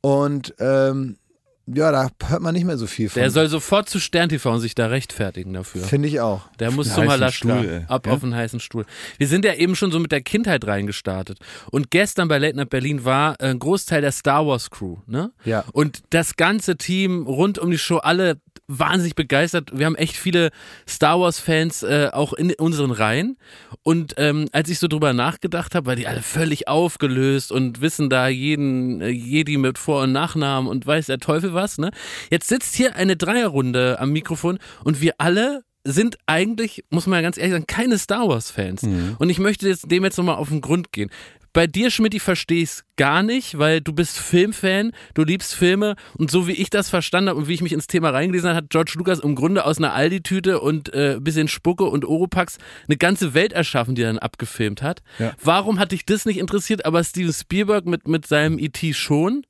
Und 0.00 0.54
ähm, 0.58 1.16
ja, 1.66 1.92
da 1.92 2.08
hört 2.26 2.42
man 2.42 2.54
nicht 2.54 2.64
mehr 2.64 2.76
so 2.76 2.86
viel 2.86 3.08
von. 3.08 3.20
der 3.20 3.30
soll 3.30 3.48
sofort 3.48 3.88
zu 3.88 4.00
Stern 4.00 4.28
TV 4.28 4.52
und 4.52 4.60
sich 4.60 4.74
da 4.74 4.86
rechtfertigen 4.86 5.52
dafür. 5.52 5.82
Finde 5.84 6.08
ich 6.08 6.20
auch. 6.20 6.42
Der 6.58 6.70
muss 6.70 6.86
einen 6.88 6.94
zu 6.94 7.00
heißen 7.02 7.08
Malaschka 7.20 7.58
Stuhl, 7.62 7.84
ab 7.88 8.06
Ja? 8.06 8.12
auf 8.12 8.22
einen 8.24 8.34
heißen 8.34 8.60
Stuhl. 8.60 8.84
Wir 9.18 9.28
sind 9.28 9.44
ja 9.44 9.54
eben 9.54 9.76
schon 9.76 9.92
so 9.92 9.98
mit 10.00 10.10
der 10.12 10.22
Kindheit 10.22 10.66
reingestartet. 10.66 11.38
Und 11.70 11.90
gestern 11.90 12.28
bei 12.28 12.38
Late 12.38 12.56
Night 12.56 12.70
Berlin 12.70 13.04
war 13.04 13.40
ein 13.40 13.58
Großteil 13.58 14.00
der 14.00 14.12
Star 14.12 14.46
Wars 14.46 14.70
Crew, 14.70 14.96
ne? 15.06 15.32
Ja. 15.44 15.64
Und 15.72 16.02
das 16.10 16.36
ganze 16.36 16.76
Team 16.76 17.26
rund 17.26 17.58
um 17.58 17.70
die 17.70 17.78
Show, 17.78 17.98
alle 17.98 18.38
wahnsinnig 18.78 19.14
begeistert. 19.14 19.70
Wir 19.72 19.86
haben 19.86 19.96
echt 19.96 20.16
viele 20.16 20.50
Star 20.88 21.20
Wars 21.20 21.38
Fans 21.38 21.82
äh, 21.82 22.10
auch 22.12 22.32
in 22.32 22.52
unseren 22.54 22.90
Reihen. 22.90 23.36
Und 23.82 24.14
ähm, 24.16 24.48
als 24.52 24.68
ich 24.68 24.78
so 24.78 24.88
drüber 24.88 25.12
nachgedacht 25.12 25.74
habe, 25.74 25.86
weil 25.86 25.96
die 25.96 26.06
alle 26.06 26.22
völlig 26.22 26.68
aufgelöst 26.68 27.52
und 27.52 27.80
wissen 27.80 28.10
da 28.10 28.28
jeden 28.28 29.00
äh, 29.00 29.08
Jedi 29.08 29.56
mit 29.56 29.78
Vor- 29.78 30.02
und 30.02 30.12
Nachnamen 30.12 30.68
und 30.70 30.86
weiß 30.86 31.06
der 31.06 31.18
Teufel 31.18 31.54
was, 31.54 31.78
ne? 31.78 31.90
Jetzt 32.30 32.48
sitzt 32.48 32.74
hier 32.74 32.96
eine 32.96 33.16
Dreierrunde 33.16 33.98
am 34.00 34.10
Mikrofon 34.12 34.58
und 34.84 35.00
wir 35.00 35.14
alle 35.18 35.62
sind 35.84 36.16
eigentlich, 36.26 36.84
muss 36.90 37.06
man 37.06 37.16
ja 37.16 37.22
ganz 37.22 37.36
ehrlich 37.36 37.52
sagen, 37.52 37.66
keine 37.66 37.98
Star 37.98 38.28
Wars-Fans. 38.28 38.84
Und 39.18 39.30
ich 39.30 39.40
möchte 39.40 39.68
jetzt 39.68 39.90
dem 39.90 40.04
jetzt 40.04 40.16
nochmal 40.16 40.36
auf 40.36 40.48
den 40.48 40.60
Grund 40.60 40.92
gehen. 40.92 41.10
Bei 41.54 41.66
dir, 41.66 41.90
Schmidt, 41.90 42.14
ich 42.14 42.22
verstehe 42.22 42.64
es 42.64 42.82
gar 42.96 43.22
nicht, 43.22 43.58
weil 43.58 43.82
du 43.82 43.92
bist 43.92 44.18
Filmfan, 44.18 44.92
du 45.12 45.22
liebst 45.22 45.54
Filme 45.54 45.96
und 46.16 46.30
so 46.30 46.46
wie 46.46 46.52
ich 46.52 46.70
das 46.70 46.88
verstanden 46.88 47.28
habe 47.28 47.40
und 47.40 47.48
wie 47.48 47.52
ich 47.52 47.60
mich 47.60 47.74
ins 47.74 47.86
Thema 47.86 48.08
reingelesen 48.08 48.48
habe, 48.48 48.56
hat 48.56 48.70
George 48.70 48.94
Lucas 48.96 49.18
im 49.18 49.34
Grunde 49.34 49.66
aus 49.66 49.76
einer 49.76 49.92
Aldi-Tüte 49.92 50.60
und 50.60 50.94
äh, 50.94 51.18
bisschen 51.20 51.48
Spucke 51.48 51.84
und 51.84 52.06
Oropax 52.06 52.56
eine 52.88 52.96
ganze 52.96 53.34
Welt 53.34 53.52
erschaffen, 53.52 53.94
die 53.94 54.02
er 54.02 54.08
dann 54.08 54.18
abgefilmt 54.18 54.80
hat. 54.80 55.02
Ja. 55.18 55.34
Warum 55.42 55.78
hat 55.78 55.92
dich 55.92 56.06
das 56.06 56.24
nicht 56.24 56.38
interessiert, 56.38 56.86
aber 56.86 57.04
Steven 57.04 57.32
Spielberg 57.34 57.84
mit, 57.84 58.08
mit 58.08 58.26
seinem 58.26 58.58
E.T. 58.58 58.94
schon? 58.94 59.44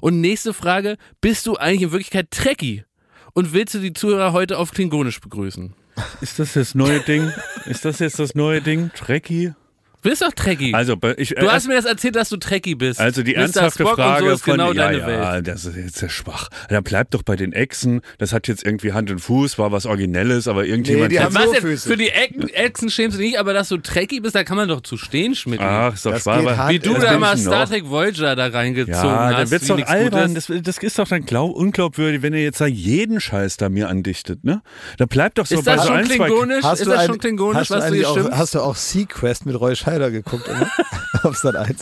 Und 0.00 0.20
nächste 0.20 0.54
Frage, 0.54 0.98
bist 1.20 1.46
du 1.46 1.56
eigentlich 1.56 1.82
in 1.82 1.92
Wirklichkeit 1.92 2.30
Trekkie? 2.30 2.84
Und 3.32 3.52
willst 3.52 3.74
du 3.74 3.80
die 3.80 3.92
Zuhörer 3.92 4.32
heute 4.32 4.56
auf 4.56 4.70
Klingonisch 4.70 5.20
begrüßen? 5.20 5.74
Ist 6.20 6.38
das 6.38 6.52
das 6.52 6.74
neue 6.76 7.00
Ding? 7.00 7.32
Ist 7.66 7.84
das 7.84 7.98
jetzt 7.98 8.18
das 8.18 8.34
neue 8.34 8.60
Ding? 8.60 8.90
Trekkie? 8.94 9.52
Du 10.02 10.08
bist 10.08 10.22
doch 10.22 10.32
Trekkie. 10.32 10.72
Also, 10.74 10.96
ich, 11.18 11.30
du 11.30 11.50
hast 11.50 11.68
mir 11.68 11.74
das 11.74 11.84
erzählt, 11.84 12.16
dass 12.16 12.30
du 12.30 12.38
Trekkie 12.38 12.74
bist. 12.74 12.98
Also 13.00 13.22
die 13.22 13.32
Mr. 13.32 13.38
ernsthafte 13.40 13.82
Spock 13.84 13.96
Frage 13.96 14.26
so 14.28 14.32
ist 14.32 14.42
von 14.44 14.52
genau 14.52 14.72
ja, 14.72 14.84
deine 14.90 14.98
ja, 15.00 15.06
Welt. 15.34 15.46
das 15.48 15.66
ist 15.66 15.76
jetzt 15.76 15.96
sehr 15.98 16.08
schwach. 16.08 16.48
Dann 16.70 16.82
bleibt 16.82 17.12
doch 17.12 17.22
bei 17.22 17.36
den 17.36 17.52
Echsen. 17.52 18.00
Das 18.18 18.32
hat 18.32 18.48
jetzt 18.48 18.64
irgendwie 18.64 18.92
Hand 18.92 19.10
und 19.10 19.18
Fuß, 19.18 19.58
war 19.58 19.72
was 19.72 19.84
Originelles, 19.84 20.48
aber 20.48 20.64
irgendjemand. 20.64 21.10
Nee, 21.10 21.18
die 21.18 21.20
hat- 21.22 21.34
haben 21.34 21.46
so? 21.48 21.60
Füße. 21.60 21.88
Für 21.88 21.96
die 21.98 22.08
Ecken, 22.08 22.48
Echsen 22.48 22.88
schämst 22.88 23.16
du 23.18 23.20
dich 23.20 23.32
nicht, 23.32 23.38
aber 23.40 23.52
dass 23.52 23.68
du 23.68 23.76
Trekkie 23.76 24.20
bist, 24.20 24.34
da 24.34 24.42
kann 24.44 24.56
man 24.56 24.68
doch 24.68 24.80
zu 24.80 24.96
stehen, 24.96 25.34
Schmidt. 25.34 25.60
Ach, 25.60 25.92
ist 25.92 26.06
doch 26.06 26.12
Das 26.12 26.22
schwach. 26.22 26.38
geht 26.38 26.46
aber- 26.48 26.56
hart. 26.56 26.72
Wie 26.72 26.78
du 26.78 26.94
da 26.94 27.12
immer 27.14 27.36
Star. 27.36 27.66
Trek 27.66 27.88
Voyager 27.90 28.34
da 28.36 28.46
reingezogen 28.46 28.94
Ja, 28.94 29.26
hast. 29.26 29.38
dann 29.38 29.50
wird's 29.50 29.66
doch 29.66 29.86
albern. 29.86 30.34
Das, 30.34 30.46
das 30.62 30.78
ist 30.78 30.98
doch 30.98 31.08
dann 31.08 31.26
glaub, 31.26 31.54
unglaubwürdig, 31.54 32.22
wenn 32.22 32.32
er 32.32 32.42
jetzt 32.42 32.60
da 32.60 32.66
jeden 32.66 33.20
Scheiß 33.20 33.58
da 33.58 33.68
mir 33.68 33.88
andichtet, 33.88 34.44
ne? 34.44 34.62
Da 34.96 35.04
bleibt 35.04 35.36
doch 35.38 35.44
so 35.46 35.56
Ist 35.56 35.64
bei 35.66 35.74
das 35.74 35.82
so 35.82 35.88
schon 35.88 35.96
ein, 35.98 36.06
zwei 36.06 36.14
klingonisch? 36.26 36.64
Hast 36.64 36.80
ist 36.80 36.86
du 36.86 36.90
das 36.90 37.06
schon 37.06 37.18
klingonisch, 37.18 37.58
hast 37.58 37.70
du 37.70 37.74
was 37.74 37.86
du 37.88 37.94
hier 37.94 38.08
auch, 38.08 38.12
stimmst? 38.16 38.32
Hast 38.38 38.54
du 38.54 38.60
auch 38.60 38.76
Sequest 38.76 39.44
mit 39.46 39.60
Roy 39.60 39.76
Scheider 39.90 40.10
geguckt 40.10 40.46
immer? 40.48 40.68
auf 41.22 41.36
Sat 41.36 41.56
1? 41.56 41.80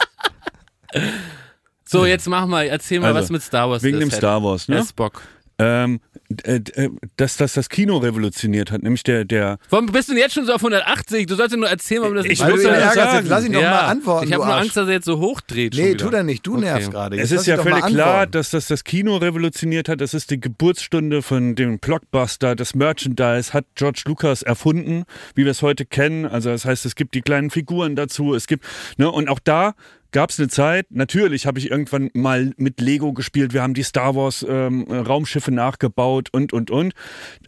So, 1.85 2.05
jetzt 2.07 2.27
mach 2.29 2.47
mal, 2.47 2.67
erzähl 2.67 3.01
mal, 3.01 3.09
Also, 3.09 3.21
was 3.21 3.31
mit 3.31 3.43
Star 3.43 3.71
Wars 3.71 3.83
wegen 3.83 3.97
ist. 3.99 4.03
dem 4.05 4.11
Herr- 4.11 4.19
Star 4.19 4.43
Wars, 4.43 4.69
ne? 4.69 4.85
Spock. 4.85 5.23
Ähm, 5.59 6.01
äh, 6.45 6.57
äh, 6.75 6.91
dass 7.17 7.37
das 7.37 7.55
das 7.55 7.69
Kino 7.69 7.97
revolutioniert 7.97 8.71
hat, 8.71 8.83
nämlich 8.83 9.03
der 9.03 9.25
der 9.25 9.59
Warum 9.71 9.87
bist 9.87 10.09
du 10.09 10.13
denn 10.13 10.23
jetzt 10.23 10.35
schon 10.35 10.47
so 10.47 10.53
auf 10.53 10.61
180? 10.61 11.27
Du 11.27 11.35
sollst 11.35 11.53
ja 11.53 11.59
nur 11.59 11.69
erzählen, 11.69 12.03
warum 12.03 12.15
das 12.17 12.27
Ich 12.27 12.41
nicht 12.41 12.49
muss 12.49 12.61
ihn 12.61 12.67
doch 12.67 12.73
ärgerst, 12.73 13.29
lass 13.29 13.45
ihn 13.45 13.53
doch 13.53 13.63
ja, 13.63 13.71
mal 13.71 13.81
antworten. 13.81 14.27
Ich 14.27 14.33
habe 14.35 14.45
nur 14.45 14.53
Arsch. 14.53 14.63
Angst, 14.63 14.77
dass 14.77 14.87
er 14.87 14.95
jetzt 14.95 15.07
so 15.07 15.19
hochdreht. 15.19 15.75
Nee, 15.75 15.95
tu 15.95 16.11
das 16.11 16.25
nicht, 16.25 16.47
du 16.47 16.53
Okay. 16.53 16.65
nervst 16.65 16.91
gerade. 16.91 17.19
Es 17.19 17.33
ist 17.33 17.47
ja 17.47 17.57
völlig 17.57 17.85
klar, 17.87 18.27
dass 18.27 18.51
das 18.51 18.69
das 18.69 18.85
Kino 18.85 19.17
revolutioniert 19.17 19.89
hat. 19.89 20.01
Das 20.01 20.15
ist 20.15 20.31
die 20.31 20.41
Geburtsstunde 20.41 21.23
von 21.23 21.55
dem 21.55 21.79
Blockbuster. 21.79 22.55
Das 22.55 22.75
Merchandise 22.75 23.53
hat 23.53 23.65
George 23.75 24.03
Lucas 24.07 24.43
erfunden, 24.43 25.05
wie 25.35 25.45
wir 25.45 25.51
es 25.51 25.63
heute 25.63 25.87
kennen. 25.87 26.27
Also 26.27 26.51
das 26.51 26.65
heißt, 26.65 26.87
es 26.87 26.95
gibt 26.95 27.15
die 27.15 27.23
kleinen 27.23 27.51
Figuren 27.51 27.97
dazu. 27.97 28.35
Es 28.35 28.47
gibt 28.47 28.65
ne 28.97 29.11
und 29.11 29.29
auch 29.29 29.41
da 29.41 29.75
gab 30.13 30.31
es 30.31 30.39
eine 30.39 30.49
Zeit. 30.49 30.87
Natürlich 30.91 31.47
habe 31.47 31.59
ich 31.59 31.71
irgendwann 31.71 32.11
mal 32.15 32.53
mit 32.57 32.81
Lego 32.81 33.13
gespielt. 33.13 33.53
Wir 33.53 33.63
haben 33.63 33.75
die 33.75 33.83
Star 33.83 34.15
Wars 34.15 34.45
ähm, 34.49 34.85
Raumschiffe 34.91 35.51
nachgebaut 35.51 36.29
und 36.33 36.53
und 36.53 36.71
und. 36.71 36.95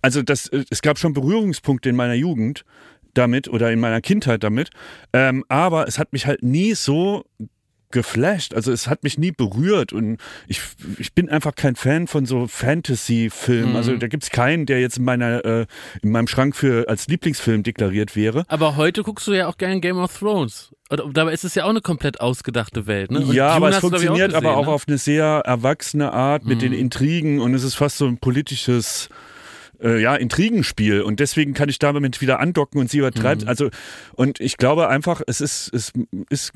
Also 0.02 0.22
das, 0.22 0.48
äh, 0.48 0.64
es 0.70 0.82
gab 0.82 0.98
schon 0.98 1.12
Berührungspunkte 1.12 1.88
in 1.88 1.96
meiner 1.96 2.14
Jugend 2.14 2.64
damit 3.14 3.48
oder 3.48 3.72
in 3.72 3.80
meiner 3.80 4.00
Kindheit 4.00 4.44
damit. 4.44 4.70
Ähm, 5.12 5.44
aber 5.48 5.88
es 5.88 5.98
hat 5.98 6.12
mich 6.12 6.26
halt 6.26 6.42
nie 6.42 6.74
so 6.74 7.24
geflasht. 7.90 8.54
Also 8.54 8.72
es 8.72 8.86
hat 8.88 9.02
mich 9.02 9.18
nie 9.18 9.32
berührt 9.32 9.92
und 9.92 10.18
ich, 10.46 10.60
ich 10.98 11.12
bin 11.12 11.28
einfach 11.28 11.54
kein 11.54 11.76
Fan 11.76 12.06
von 12.06 12.26
so 12.26 12.46
Fantasy-Filmen. 12.46 13.70
Mhm. 13.70 13.76
Also 13.76 13.96
da 13.96 14.06
gibt's 14.06 14.30
keinen, 14.30 14.66
der 14.66 14.80
jetzt 14.80 14.98
in 14.98 15.04
meiner 15.04 15.44
äh, 15.44 15.66
in 16.02 16.10
meinem 16.10 16.26
Schrank 16.28 16.56
für 16.56 16.88
als 16.88 17.08
Lieblingsfilm 17.08 17.62
deklariert 17.62 18.16
wäre. 18.16 18.44
Aber 18.48 18.76
heute 18.76 19.02
guckst 19.02 19.26
du 19.26 19.32
ja 19.32 19.48
auch 19.48 19.58
gerne 19.58 19.80
Game 19.80 19.98
of 19.98 20.18
Thrones. 20.18 20.70
Und 20.88 21.16
dabei 21.16 21.32
ist 21.32 21.44
es 21.44 21.54
ja 21.54 21.64
auch 21.64 21.70
eine 21.70 21.80
komplett 21.80 22.20
ausgedachte 22.20 22.86
Welt. 22.88 23.12
Ne? 23.12 23.20
Und 23.20 23.32
ja, 23.32 23.48
aber 23.50 23.66
Dune 23.66 23.76
es 23.76 23.80
glaub 23.80 23.92
ich, 23.92 23.98
funktioniert 24.00 24.34
aber 24.34 24.48
gesehen, 24.48 24.58
auch 24.58 24.66
ne? 24.66 24.72
auf 24.72 24.88
eine 24.88 24.98
sehr 24.98 25.42
erwachsene 25.44 26.12
Art 26.12 26.44
mit 26.44 26.62
den 26.62 26.72
Mhm. 26.72 26.78
Intrigen 26.78 27.40
und 27.40 27.54
es 27.54 27.62
ist 27.62 27.76
fast 27.76 27.98
so 27.98 28.06
ein 28.06 28.18
politisches 28.18 29.08
äh, 29.82 30.00
ja, 30.00 30.16
Intrigenspiel 30.16 31.02
und 31.02 31.20
deswegen 31.20 31.54
kann 31.54 31.68
ich 31.68 31.78
damit 31.78 32.20
wieder 32.20 32.40
andocken 32.40 32.80
und 32.80 32.90
sie 32.90 32.98
übertreibt. 32.98 33.42
Mhm. 33.42 33.48
Also, 33.48 33.70
und 34.14 34.40
ich 34.40 34.56
glaube 34.56 34.88
einfach, 34.88 35.20
es 35.26 35.40
ist, 35.40 35.72
es 35.72 35.92
ist, 36.28 36.52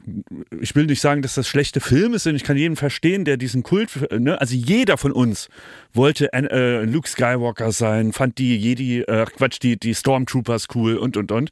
ich 0.60 0.74
will 0.74 0.86
nicht 0.86 1.00
sagen, 1.00 1.22
dass 1.22 1.34
das 1.34 1.48
schlechte 1.48 1.80
Filme 1.80 2.18
sind. 2.18 2.36
Ich 2.36 2.44
kann 2.44 2.56
jeden 2.56 2.76
verstehen, 2.76 3.24
der 3.24 3.36
diesen 3.36 3.62
Kult, 3.62 3.90
ne, 4.10 4.40
also 4.40 4.54
jeder 4.54 4.96
von 4.96 5.12
uns 5.12 5.48
wollte 5.92 6.32
äh, 6.32 6.84
Luke 6.84 7.08
Skywalker 7.08 7.72
sein, 7.72 8.12
fand 8.12 8.38
die 8.38 8.56
Jedi, 8.56 9.02
äh, 9.02 9.26
Quatsch, 9.26 9.58
die, 9.62 9.78
die 9.78 9.94
Stormtroopers 9.94 10.66
cool 10.74 10.96
und, 10.96 11.16
und, 11.16 11.32
und. 11.32 11.50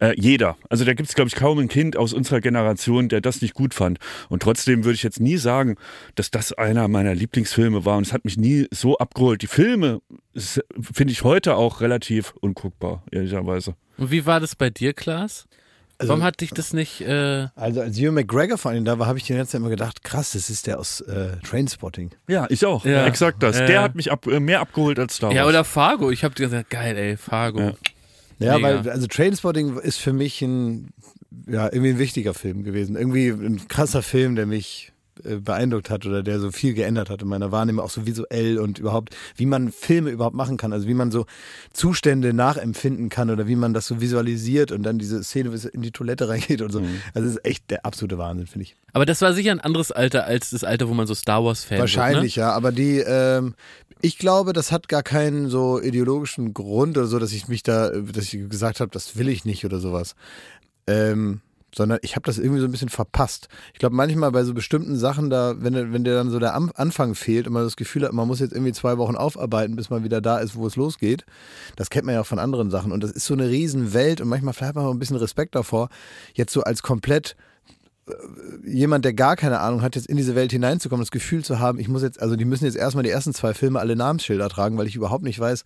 Äh, 0.00 0.14
jeder. 0.16 0.56
Also 0.68 0.84
da 0.84 0.94
gibt 0.94 1.08
es, 1.08 1.14
glaube 1.14 1.28
ich, 1.28 1.36
kaum 1.36 1.58
ein 1.58 1.68
Kind 1.68 1.96
aus 1.96 2.12
unserer 2.12 2.40
Generation, 2.40 3.08
der 3.08 3.20
das 3.20 3.40
nicht 3.40 3.54
gut 3.54 3.74
fand. 3.74 3.98
Und 4.28 4.42
trotzdem 4.42 4.84
würde 4.84 4.94
ich 4.94 5.02
jetzt 5.02 5.20
nie 5.20 5.36
sagen, 5.36 5.76
dass 6.16 6.30
das 6.30 6.52
einer 6.52 6.88
meiner 6.88 7.14
Lieblingsfilme 7.14 7.84
war. 7.84 7.96
Und 7.96 8.06
es 8.06 8.12
hat 8.12 8.24
mich 8.24 8.36
nie 8.36 8.66
so 8.70 8.98
abgeholt. 8.98 9.42
Die 9.42 9.46
Filme 9.46 10.00
finde 10.36 11.12
ich 11.12 11.22
heute 11.24 11.56
auch 11.56 11.80
relativ 11.80 12.34
unguckbar, 12.40 13.02
ehrlicherweise. 13.10 13.74
Und 13.98 14.10
wie 14.10 14.26
war 14.26 14.40
das 14.40 14.56
bei 14.56 14.70
dir, 14.70 14.92
Klaas? 14.92 15.46
Also- 15.98 16.10
Warum 16.10 16.24
hat 16.24 16.40
dich 16.40 16.50
das 16.50 16.72
nicht... 16.72 17.00
Äh, 17.02 17.46
Also 17.54 17.80
als 17.80 17.96
Ewan 17.98 18.14
McGregor 18.14 18.58
vor 18.58 18.72
allem 18.72 18.84
da 18.84 18.98
war, 18.98 19.06
habe 19.06 19.18
ich 19.18 19.24
die 19.24 19.34
ganze 19.34 19.52
Zeit 19.52 19.60
immer 19.60 19.70
gedacht, 19.70 20.02
krass, 20.02 20.32
das 20.32 20.50
ist 20.50 20.66
der 20.66 20.80
aus 20.80 21.00
äh, 21.02 21.36
Trainspotting. 21.44 22.10
Ja, 22.26 22.46
ich 22.50 22.66
auch. 22.66 22.84
Ja. 22.84 23.06
Exakt 23.06 23.42
das. 23.44 23.60
Ja. 23.60 23.66
Der 23.66 23.82
hat 23.82 23.94
mich 23.94 24.10
ab, 24.10 24.26
äh, 24.26 24.40
mehr 24.40 24.60
abgeholt 24.60 24.98
als 24.98 25.14
Star 25.16 25.28
Wars. 25.30 25.36
ja, 25.36 25.46
oder 25.46 25.62
Fargo. 25.62 26.10
Ich 26.10 26.24
habe 26.24 26.34
gesagt, 26.34 26.68
geil, 26.70 26.96
ey, 26.96 27.16
Fargo. 27.16 27.60
Ja. 27.60 27.74
Ja, 28.40 28.60
weil 28.60 28.88
also 28.90 29.06
Trainspotting 29.06 29.78
ist 29.78 29.98
für 29.98 30.12
mich 30.12 30.42
ein 30.42 30.88
ja 31.46 31.66
irgendwie 31.66 31.90
ein 31.90 31.98
wichtiger 31.98 32.34
Film 32.34 32.64
gewesen, 32.64 32.96
irgendwie 32.96 33.28
ein 33.28 33.68
krasser 33.68 34.02
Film, 34.02 34.34
der 34.34 34.46
mich 34.46 34.90
äh, 34.90 34.93
beeindruckt 35.22 35.90
hat 35.90 36.06
oder 36.06 36.22
der 36.22 36.40
so 36.40 36.50
viel 36.50 36.74
geändert 36.74 37.10
hat 37.10 37.22
in 37.22 37.28
meiner 37.28 37.52
Wahrnehmung, 37.52 37.84
auch 37.84 37.90
so 37.90 38.06
visuell 38.06 38.58
und 38.58 38.78
überhaupt, 38.78 39.16
wie 39.36 39.46
man 39.46 39.72
Filme 39.72 40.10
überhaupt 40.10 40.36
machen 40.36 40.56
kann, 40.56 40.72
also 40.72 40.86
wie 40.88 40.94
man 40.94 41.10
so 41.10 41.26
Zustände 41.72 42.32
nachempfinden 42.32 43.08
kann 43.08 43.30
oder 43.30 43.46
wie 43.46 43.56
man 43.56 43.74
das 43.74 43.86
so 43.86 44.00
visualisiert 44.00 44.72
und 44.72 44.82
dann 44.82 44.98
diese 44.98 45.22
Szene, 45.22 45.52
wie 45.52 45.56
es 45.56 45.64
in 45.64 45.82
die 45.82 45.92
Toilette 45.92 46.28
reingeht 46.28 46.62
und 46.62 46.72
so. 46.72 46.78
Also 47.14 47.28
das 47.28 47.36
ist 47.36 47.44
echt 47.44 47.70
der 47.70 47.84
absolute 47.86 48.18
Wahnsinn, 48.18 48.46
finde 48.46 48.64
ich. 48.64 48.76
Aber 48.92 49.06
das 49.06 49.20
war 49.22 49.32
sicher 49.32 49.50
ein 49.50 49.60
anderes 49.60 49.92
Alter 49.92 50.24
als 50.24 50.50
das 50.50 50.64
Alter, 50.64 50.88
wo 50.88 50.94
man 50.94 51.06
so 51.06 51.14
Star 51.14 51.44
Wars-Fan 51.44 51.78
Wahrscheinlich, 51.78 52.36
wird, 52.36 52.46
ne? 52.46 52.50
ja. 52.50 52.56
Aber 52.56 52.72
die, 52.72 52.98
ähm, 52.98 53.54
ich 54.00 54.18
glaube, 54.18 54.52
das 54.52 54.70
hat 54.70 54.88
gar 54.88 55.02
keinen 55.02 55.48
so 55.48 55.80
ideologischen 55.80 56.54
Grund 56.54 56.98
oder 56.98 57.06
so, 57.06 57.18
dass 57.18 57.32
ich 57.32 57.48
mich 57.48 57.62
da, 57.62 57.88
äh, 57.88 58.02
dass 58.02 58.32
ich 58.32 58.48
gesagt 58.48 58.80
habe, 58.80 58.90
das 58.90 59.16
will 59.16 59.28
ich 59.28 59.44
nicht 59.44 59.64
oder 59.64 59.80
sowas. 59.80 60.14
Ähm, 60.86 61.40
sondern 61.74 61.98
ich 62.02 62.16
habe 62.16 62.26
das 62.26 62.38
irgendwie 62.38 62.60
so 62.60 62.66
ein 62.66 62.70
bisschen 62.70 62.88
verpasst. 62.88 63.48
Ich 63.72 63.78
glaube, 63.78 63.94
manchmal 63.96 64.30
bei 64.32 64.44
so 64.44 64.54
bestimmten 64.54 64.96
Sachen, 64.96 65.30
da, 65.30 65.54
wenn, 65.58 65.92
wenn 65.92 66.04
dir 66.04 66.14
dann 66.14 66.30
so 66.30 66.38
der 66.38 66.54
Anfang 66.54 67.14
fehlt 67.14 67.46
und 67.46 67.52
man 67.52 67.64
das 67.64 67.76
Gefühl 67.76 68.04
hat, 68.04 68.12
man 68.12 68.28
muss 68.28 68.40
jetzt 68.40 68.52
irgendwie 68.52 68.72
zwei 68.72 68.98
Wochen 68.98 69.16
aufarbeiten, 69.16 69.76
bis 69.76 69.90
man 69.90 70.04
wieder 70.04 70.20
da 70.20 70.38
ist, 70.38 70.56
wo 70.56 70.66
es 70.66 70.76
losgeht. 70.76 71.24
Das 71.76 71.90
kennt 71.90 72.06
man 72.06 72.14
ja 72.14 72.20
auch 72.20 72.26
von 72.26 72.38
anderen 72.38 72.70
Sachen. 72.70 72.92
Und 72.92 73.02
das 73.02 73.10
ist 73.10 73.26
so 73.26 73.34
eine 73.34 73.48
Riesenwelt 73.48 74.20
und 74.20 74.28
manchmal 74.28 74.54
vielleicht 74.54 74.70
hat 74.70 74.76
man 74.76 74.86
auch 74.86 74.92
ein 74.92 74.98
bisschen 74.98 75.16
Respekt 75.16 75.54
davor, 75.54 75.88
jetzt 76.34 76.52
so 76.52 76.62
als 76.62 76.82
komplett 76.82 77.36
jemand, 78.64 79.04
der 79.04 79.14
gar 79.14 79.36
keine 79.36 79.60
Ahnung 79.60 79.82
hat, 79.82 79.96
jetzt 79.96 80.08
in 80.08 80.16
diese 80.16 80.34
Welt 80.34 80.52
hineinzukommen, 80.52 81.02
das 81.02 81.10
Gefühl 81.10 81.44
zu 81.44 81.58
haben, 81.58 81.78
ich 81.78 81.88
muss 81.88 82.02
jetzt, 82.02 82.20
also 82.20 82.36
die 82.36 82.44
müssen 82.44 82.64
jetzt 82.64 82.76
erstmal 82.76 83.04
die 83.04 83.10
ersten 83.10 83.32
zwei 83.32 83.54
Filme 83.54 83.80
alle 83.80 83.96
Namensschilder 83.96 84.48
tragen, 84.48 84.76
weil 84.76 84.86
ich 84.86 84.96
überhaupt 84.96 85.24
nicht 85.24 85.38
weiß, 85.38 85.64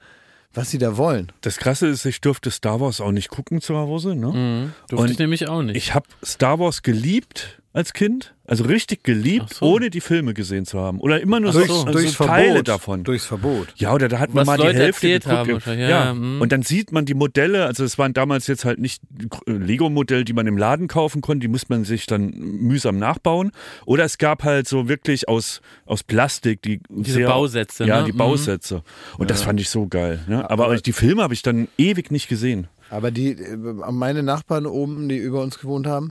was 0.54 0.70
sie 0.70 0.78
da 0.78 0.96
wollen. 0.96 1.32
Das 1.40 1.58
Krasse 1.58 1.86
ist, 1.86 2.04
ich 2.04 2.20
durfte 2.20 2.50
Star 2.50 2.80
Wars 2.80 3.00
auch 3.00 3.12
nicht 3.12 3.28
gucken 3.28 3.60
zu 3.60 3.76
Hause. 3.76 4.14
Ne? 4.14 4.28
Mhm. 4.28 4.72
Durfte 4.88 4.96
Und 4.96 5.10
ich 5.10 5.18
nämlich 5.18 5.48
auch 5.48 5.62
nicht. 5.62 5.76
Ich 5.76 5.94
habe 5.94 6.06
Star 6.24 6.58
Wars 6.58 6.82
geliebt 6.82 7.57
als 7.74 7.92
Kind, 7.92 8.34
also 8.46 8.64
richtig 8.64 9.04
geliebt, 9.04 9.54
so. 9.54 9.66
ohne 9.66 9.90
die 9.90 10.00
Filme 10.00 10.32
gesehen 10.34 10.64
zu 10.64 10.80
haben. 10.80 11.00
Oder 11.00 11.20
immer 11.20 11.38
nur 11.38 11.52
so, 11.52 11.60
so. 11.64 11.74
so 11.74 11.84
durchs 11.84 12.16
Teile 12.16 12.46
Verbot. 12.48 12.68
davon. 12.68 13.04
Durchs 13.04 13.26
Verbot. 13.26 13.68
Ja, 13.76 13.92
oder 13.92 14.08
da 14.08 14.18
hat 14.18 14.30
man 14.30 14.46
Was 14.46 14.46
mal 14.46 14.56
Leute 14.58 14.72
die 14.74 14.78
Hälfte 14.80 15.08
geguckt. 15.08 15.66
haben 15.66 15.78
ja, 15.78 15.88
Ja, 15.88 16.14
mhm. 16.14 16.40
und 16.40 16.50
dann 16.50 16.62
sieht 16.62 16.90
man 16.92 17.04
die 17.04 17.14
Modelle, 17.14 17.66
also 17.66 17.84
es 17.84 17.98
waren 17.98 18.14
damals 18.14 18.46
jetzt 18.46 18.64
halt 18.64 18.78
nicht 18.80 19.02
Lego-Modelle, 19.46 20.24
die 20.24 20.32
man 20.32 20.46
im 20.46 20.56
Laden 20.56 20.88
kaufen 20.88 21.20
konnte, 21.20 21.40
die 21.40 21.48
musste 21.48 21.66
man 21.72 21.84
sich 21.84 22.06
dann 22.06 22.30
mühsam 22.30 22.98
nachbauen. 22.98 23.52
Oder 23.84 24.04
es 24.04 24.18
gab 24.18 24.44
halt 24.44 24.66
so 24.66 24.88
wirklich 24.88 25.28
aus, 25.28 25.60
aus 25.86 26.02
Plastik 26.02 26.62
die 26.62 26.80
Diese 26.88 27.12
sehr, 27.14 27.28
Bausätze, 27.28 27.84
Ja, 27.84 28.00
ne? 28.00 28.06
die 28.06 28.12
Mhm. 28.12 28.16
Bausätze. 28.18 28.82
Und 29.18 29.30
das 29.30 29.42
fand 29.42 29.60
ich 29.60 29.68
so 29.68 29.86
geil. 29.86 30.20
Ne? 30.26 30.48
Aber 30.50 30.74
die 30.76 30.92
Filme 30.92 31.22
habe 31.22 31.34
ich 31.34 31.42
dann 31.42 31.68
ewig 31.76 32.10
nicht 32.10 32.28
gesehen. 32.28 32.66
Aber 32.90 33.10
die, 33.10 33.32
äh, 33.32 33.56
meine 33.92 34.22
Nachbarn 34.22 34.64
oben, 34.66 35.08
die 35.10 35.18
über 35.18 35.42
uns 35.42 35.58
gewohnt 35.58 35.86
haben, 35.86 36.10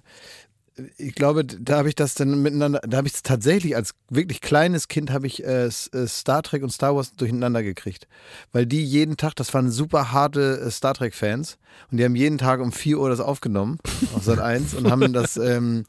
ich 0.97 1.15
glaube, 1.15 1.45
da 1.45 1.77
habe 1.77 1.89
ich 1.89 1.95
das 1.95 2.13
dann 2.13 2.41
miteinander, 2.41 2.81
da 2.87 2.97
habe 2.97 3.07
ich 3.07 3.15
es 3.15 3.23
tatsächlich 3.23 3.75
als 3.75 3.93
wirklich 4.09 4.41
kleines 4.41 4.87
Kind 4.87 5.11
habe 5.11 5.27
ich 5.27 5.43
äh, 5.43 5.65
äh, 5.65 5.71
Star 5.71 6.43
Trek 6.43 6.63
und 6.63 6.69
Star 6.69 6.95
Wars 6.95 7.13
durcheinander 7.13 7.63
gekriegt. 7.63 8.07
Weil 8.51 8.65
die 8.65 8.83
jeden 8.83 9.17
Tag, 9.17 9.35
das 9.35 9.53
waren 9.53 9.71
super 9.71 10.11
harte 10.11 10.61
äh, 10.61 10.71
Star 10.71 10.93
Trek-Fans 10.93 11.57
und 11.91 11.97
die 11.97 12.05
haben 12.05 12.15
jeden 12.15 12.37
Tag 12.37 12.59
um 12.59 12.71
4 12.71 12.99
Uhr 12.99 13.09
das 13.09 13.19
aufgenommen, 13.19 13.79
auf 14.13 14.23
Sat 14.23 14.39
1 14.39 14.75
und 14.75 14.91
haben 14.91 15.13
das 15.13 15.37
ähm, 15.37 15.85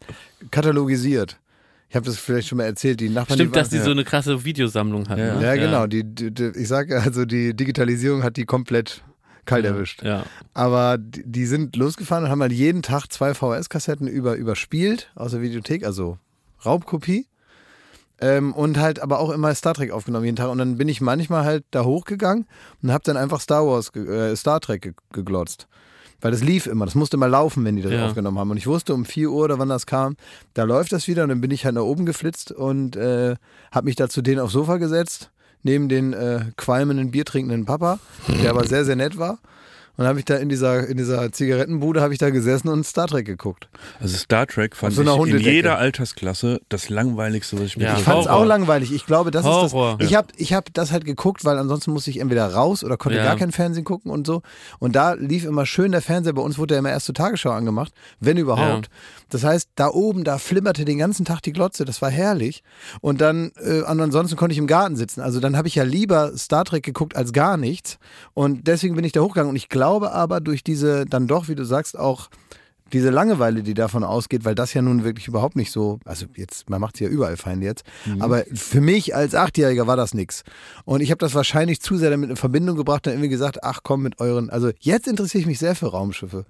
katalogisiert. 0.51 1.38
Ich 1.90 1.96
habe 1.96 2.05
das 2.05 2.18
vielleicht 2.18 2.48
schon 2.48 2.59
mal 2.59 2.64
erzählt, 2.64 3.01
die 3.01 3.09
Nachbarn 3.09 3.38
Stimmt, 3.38 3.55
die 3.55 3.59
dass 3.59 3.70
die 3.70 3.77
waren, 3.77 3.85
so 3.85 3.90
eine 3.92 4.05
krasse 4.05 4.44
Videosammlung 4.44 5.09
hatten. 5.09 5.20
Ja, 5.20 5.35
ne? 5.37 5.44
ja, 5.44 5.55
genau, 5.57 5.87
die, 5.87 6.05
die, 6.05 6.31
die, 6.31 6.53
ich 6.55 6.68
sage 6.68 7.01
also 7.01 7.24
die 7.24 7.55
Digitalisierung 7.55 8.22
hat 8.22 8.37
die 8.37 8.44
komplett 8.44 9.03
kalt 9.48 9.64
erwischt. 9.64 10.02
Ja. 10.02 10.24
Aber 10.54 10.98
die, 10.98 11.22
die 11.24 11.46
sind 11.46 11.74
losgefahren 11.76 12.24
und 12.24 12.30
haben 12.30 12.40
halt 12.42 12.52
jeden 12.52 12.82
Tag 12.82 13.06
zwei 13.12 13.34
VHS-Kassetten 13.34 14.06
über, 14.06 14.37
überspielt 14.37 15.11
aus 15.14 15.32
der 15.32 15.42
Videothek, 15.42 15.84
also 15.84 16.18
Raubkopie. 16.64 17.26
Ähm, 18.20 18.52
und 18.52 18.78
halt 18.78 19.00
aber 19.00 19.20
auch 19.20 19.30
immer 19.30 19.54
Star 19.54 19.74
Trek 19.74 19.92
aufgenommen 19.92 20.24
jeden 20.24 20.37
Tag. 20.37 20.48
Und 20.50 20.58
dann 20.58 20.76
bin 20.76 20.88
ich 20.88 21.00
manchmal 21.00 21.44
halt 21.44 21.64
da 21.70 21.84
hochgegangen 21.84 22.46
und 22.82 22.92
habe 22.92 23.04
dann 23.04 23.16
einfach 23.16 23.40
Star 23.40 23.64
Wars, 23.64 23.94
äh, 23.94 24.34
Star 24.34 24.61
Trek 24.61 24.82
ge 24.82 24.92
geglotzt. 25.12 25.68
Weil 26.20 26.32
das 26.32 26.42
lief 26.42 26.66
immer, 26.66 26.84
das 26.84 26.96
musste 26.96 27.16
mal 27.16 27.26
laufen, 27.30 27.64
wenn 27.64 27.76
die 27.76 27.82
das 27.82 27.92
Ja. 27.92 28.06
aufgenommen 28.06 28.40
haben. 28.40 28.50
Und 28.50 28.56
ich 28.56 28.66
wusste 28.66 28.92
um 28.92 29.04
4 29.04 29.30
Uhr 29.30 29.44
oder 29.44 29.61
wann 29.61 29.68
das 29.68 29.87
kam, 29.87 30.16
da 30.54 30.64
läuft 30.64 30.90
das 30.90 31.06
wieder 31.06 31.22
und 31.22 31.28
dann 31.28 31.40
bin 31.40 31.52
ich 31.52 31.64
halt 31.64 31.76
nach 31.76 31.82
oben 31.82 32.06
geflitzt 32.06 32.50
und 32.50 32.96
äh, 32.96 33.37
habe 33.70 33.84
mich 33.84 33.94
da 33.94 34.08
zu 34.08 34.20
denen 34.20 34.40
aufs 34.40 34.52
Sofa 34.52 34.78
gesetzt, 34.78 35.30
neben 35.68 35.88
den 35.90 36.14
äh, 36.14 36.40
qualmenden, 36.57 37.11
biertrinkenden 37.11 37.66
Papa, 37.66 37.98
der 38.42 38.50
aber 38.50 38.66
sehr, 38.66 38.87
sehr 38.87 38.96
nett 38.96 39.18
war. 39.18 39.38
Und 39.98 40.04
dann 40.04 40.11
habe 40.11 40.20
ich 40.20 40.24
da 40.24 40.37
in 40.37 40.48
dieser, 40.48 40.87
in 40.87 40.96
dieser 40.96 41.32
Zigarettenbude 41.32 42.00
habe 42.00 42.12
ich 42.12 42.20
da 42.20 42.30
gesessen 42.30 42.68
und 42.68 42.87
Star 42.87 43.08
Trek 43.08 43.26
geguckt. 43.26 43.68
Also 43.98 44.16
Star 44.16 44.46
Trek 44.46 44.76
fand 44.76 44.94
so 44.94 45.02
ich 45.02 45.34
in 45.34 45.40
jeder 45.40 45.76
Altersklasse 45.78 46.61
das 46.68 46.88
langweiligste, 46.88 47.56
was 47.58 47.64
ich 47.66 47.76
mir 47.76 47.87
Ja, 47.87 47.96
Ich 47.98 48.04
fand 48.04 48.20
es 48.20 48.28
auch 48.28 48.44
langweilig. 48.44 48.92
Ich 48.92 49.06
glaube, 49.06 49.32
das 49.32 49.44
Horror. 49.44 49.94
ist 49.94 50.00
das. 50.02 50.08
Ich 50.08 50.14
habe 50.14 50.28
ich 50.37 50.52
hab 50.52 50.72
das 50.72 50.92
halt 50.92 51.04
geguckt, 51.04 51.44
weil 51.44 51.58
ansonsten 51.58 51.90
musste 51.90 52.11
ich 52.11 52.20
entweder 52.20 52.46
raus 52.54 52.84
oder 52.84 52.96
konnte 52.96 53.18
Ja. 53.18 53.24
gar 53.24 53.34
kein 53.34 53.50
Fernsehen 53.50 53.82
gucken 53.82 54.12
und 54.12 54.24
so. 54.24 54.42
Und 54.78 54.94
da 54.94 55.14
lief 55.14 55.44
immer 55.44 55.66
schön 55.66 55.90
der 55.90 56.00
Fernseher. 56.00 56.32
Bei 56.32 56.42
uns 56.42 56.58
wurde 56.58 56.74
der 56.74 56.78
immer 56.78 56.90
erst 56.90 57.06
zur 57.06 57.16
Tagesschau 57.16 57.50
angemacht, 57.50 57.92
wenn 58.20 58.37
überhaupt. 58.37 58.90
Das 59.30 59.42
heißt, 59.42 59.70
da 59.74 59.88
oben, 59.88 60.22
da 60.22 60.38
flimmerte 60.38 60.84
den 60.84 60.98
ganzen 60.98 61.24
Tag 61.24 61.42
die 61.42 61.52
Glotze. 61.52 61.84
Das 61.84 62.00
war 62.02 62.11
herrlich. 62.11 62.62
Und 63.00 63.20
dann, 63.20 63.50
äh, 63.56 63.82
ansonsten 63.82 64.37
konnte 64.37 64.52
ich 64.52 64.58
im 64.58 64.68
Garten 64.68 64.94
sitzen. 64.94 65.22
Also 65.22 65.40
dann 65.40 65.56
habe 65.56 65.66
ich 65.66 65.74
ja 65.74 65.82
lieber 65.82 66.38
Star 66.38 66.64
Trek 66.64 66.84
geguckt 66.84 67.16
als 67.16 67.32
gar 67.32 67.56
nichts. 67.56 67.98
Und 68.32 68.68
deswegen 68.68 68.94
bin 68.94 69.02
ich 69.04 69.11
da 69.11 69.22
hochgegangen. 69.22 69.50
Und 69.50 69.56
ich 69.56 69.68
glaube 69.68 69.88
aber 69.96 70.40
durch 70.40 70.62
diese 70.62 71.05
dann 71.07 71.27
doch, 71.27 71.48
wie 71.48 71.55
du 71.55 71.64
sagst, 71.64 71.98
auch 71.98 72.29
diese 72.92 73.11
Langeweile, 73.11 73.62
die 73.62 73.74
davon 73.74 74.03
ausgeht, 74.03 74.44
weil 74.44 74.55
das 74.55 74.72
ja 74.72 74.81
nun 74.83 75.05
wirklich 75.05 75.29
überhaupt 75.29 75.57
nicht 75.57 75.70
so, 75.70 76.01
also 76.05 76.27
jetzt, 76.37 76.70
man 76.70 76.81
macht 76.81 76.94
es 76.94 77.01
ja 77.01 77.09
überall 77.09 77.37
fein 77.37 77.61
jetzt, 77.61 77.85
aber 78.18 78.44
für 78.53 78.81
mich 78.81 79.14
als 79.14 79.35
Achtjähriger 79.35 79.87
war 79.87 79.96
das 79.96 80.14
nix. 80.14 80.42
Und 80.85 81.03
ich 81.03 81.11
habe 81.11 81.18
das 81.18 81.35
wahrscheinlich 81.35 81.81
zu 81.81 81.98
sehr 81.98 82.11
damit 82.11 82.31
in 82.31 82.37
Verbindung 82.37 82.77
gebracht 82.77 83.07
und 83.07 83.12
irgendwie 83.12 83.29
gesagt, 83.29 83.62
ach 83.62 83.81
komm 83.83 84.03
mit 84.03 84.20
euren, 84.20 84.48
also 84.48 84.70
jetzt 84.79 85.07
interessiere 85.07 85.42
ich 85.42 85.46
mich 85.46 85.59
sehr 85.59 85.74
für 85.74 85.88
Raumschiffe. 85.88 86.46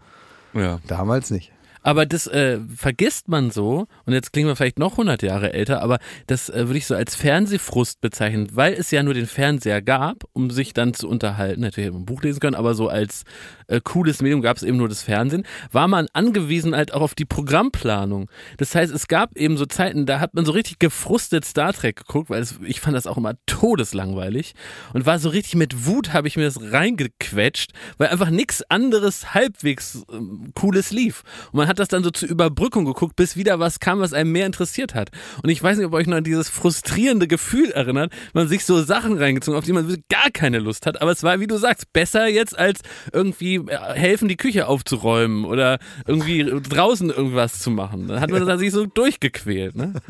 Ja. 0.55 0.79
Damals 0.87 1.31
nicht. 1.31 1.53
Aber 1.89 2.05
das 2.05 2.27
äh, 2.27 2.59
vergisst 2.77 3.29
man 3.29 3.51
so, 3.51 3.87
und 4.05 4.13
jetzt 4.13 4.35
klingen 4.35 4.47
wir 4.47 4.57
vielleicht 4.57 4.79
noch 4.79 4.93
100 4.93 5.23
Jahre 5.23 5.55
älter, 5.55 5.81
aber 5.81 6.01
das 6.27 6.51
äh, 6.51 6.67
würde 6.67 6.77
ich 6.77 6.85
so 6.85 6.95
als 6.95 7.15
Fernsehfrust 7.15 8.03
bezeichnen, 8.03 8.51
weil 8.53 8.75
es 8.75 8.91
ja 8.91 9.03
nur 9.03 9.15
den 9.15 9.25
Fernseher 9.25 9.81
gab, 9.81 10.25
um 10.35 10.51
sich 10.51 10.75
dann 10.75 10.93
zu 10.93 11.09
unterhalten. 11.09 11.63
Natürlich 11.63 11.87
hätte 11.87 11.95
man 11.95 12.03
ein 12.03 12.05
Buch 12.05 12.21
lesen 12.21 12.41
können, 12.41 12.57
aber 12.57 12.75
so 12.75 12.89
als 12.89 13.25
äh, 13.69 13.81
cooles 13.83 14.23
Medium 14.23 14.43
gab 14.43 14.57
es 14.57 14.63
eben 14.63 14.77
nur 14.77 14.89
das 14.89 15.03
Fernsehen. 15.03 15.45
War 15.71 15.89
man 15.89 16.09
angewiesen 16.13 16.75
halt 16.75 16.93
auch 16.93 17.03
auf 17.03 17.15
die 17.15 17.25
Programmplanung. 17.25 18.29
Das 18.57 18.75
heißt, 18.75 18.93
es 18.93 19.09
gab 19.09 19.37
eben 19.37 19.57
so 19.57 19.67
Zeiten, 19.67 20.07
da 20.07 20.21
hat 20.21 20.35
man 20.35 20.45
so 20.45 20.53
richtig 20.53 20.79
gefrustet 20.79 21.45
Star 21.45 21.73
Trek 21.73 21.97
geguckt, 21.97 22.31
weil 22.31 22.43
es, 22.43 22.59
ich 22.65 22.81
fand 22.81 22.97
das 22.97 23.07
auch 23.07 23.17
immer 23.17 23.35
todeslangweilig 23.47 24.55
und 24.95 25.07
war 25.07 25.19
so 25.19 25.29
richtig 25.29 25.55
mit 25.55 25.87
Wut 25.87 26.13
habe 26.13 26.29
ich 26.29 26.37
mir 26.37 26.45
das 26.45 26.73
reingequetscht, 26.73 27.73
weil 27.99 28.09
einfach 28.09 28.31
nichts 28.31 28.63
anderes 28.71 29.35
halbwegs 29.35 30.03
ähm, 30.11 30.53
cooles 30.55 30.91
lief. 30.91 31.23
Und 31.53 31.59
man 31.59 31.69
hat 31.69 31.79
das 31.79 31.89
dann 31.89 32.03
so 32.03 32.11
zur 32.11 32.29
Überbrückung 32.29 32.87
geguckt, 32.87 33.17
bis 33.17 33.37
wieder 33.37 33.59
was 33.59 33.81
kam, 33.81 34.01
was 34.01 34.13
einem 34.15 34.33
mehr 34.33 34.47
interessiert 34.47 34.95
hat. 34.95 35.11
Und 35.43 35.51
ich 35.51 35.63
weiß 35.63 35.77
nicht, 35.77 35.87
ob 35.87 35.93
euch 35.93 36.07
noch 36.07 36.17
an 36.17 36.25
dieses 36.25 36.49
frustrierende 36.49 37.29
Gefühl 37.29 37.71
erinnert, 37.71 38.13
man 38.33 38.49
sich 38.49 38.65
so 38.65 38.83
Sachen 38.83 39.19
reingezogen, 39.19 39.59
auf 39.59 39.65
die 39.65 39.73
man 39.73 40.03
gar 40.09 40.31
keine 40.33 40.59
Lust 40.59 40.87
hat. 40.87 41.03
Aber 41.03 41.11
es 41.11 41.23
war, 41.23 41.41
wie 41.41 41.47
du 41.47 41.59
sagst, 41.59 41.93
besser 41.93 42.27
jetzt 42.27 42.59
als 42.59 42.81
irgendwie 43.13 43.58
äh, 43.67 43.95
helfen, 43.95 44.29
die 44.29 44.37
Küche 44.37 44.67
aufzuräumen 44.69 45.45
oder 45.45 45.79
irgendwie 46.07 46.45
draußen 46.45 47.11
irgendwas 47.11 47.61
zu 47.61 47.71
machen. 47.71 48.09
Dann 48.09 48.21
hat 48.21 48.31
man 48.31 48.59
sich 48.59 48.73
so 48.73 48.87
durchgequält. 48.87 49.77
Ne? 49.77 49.95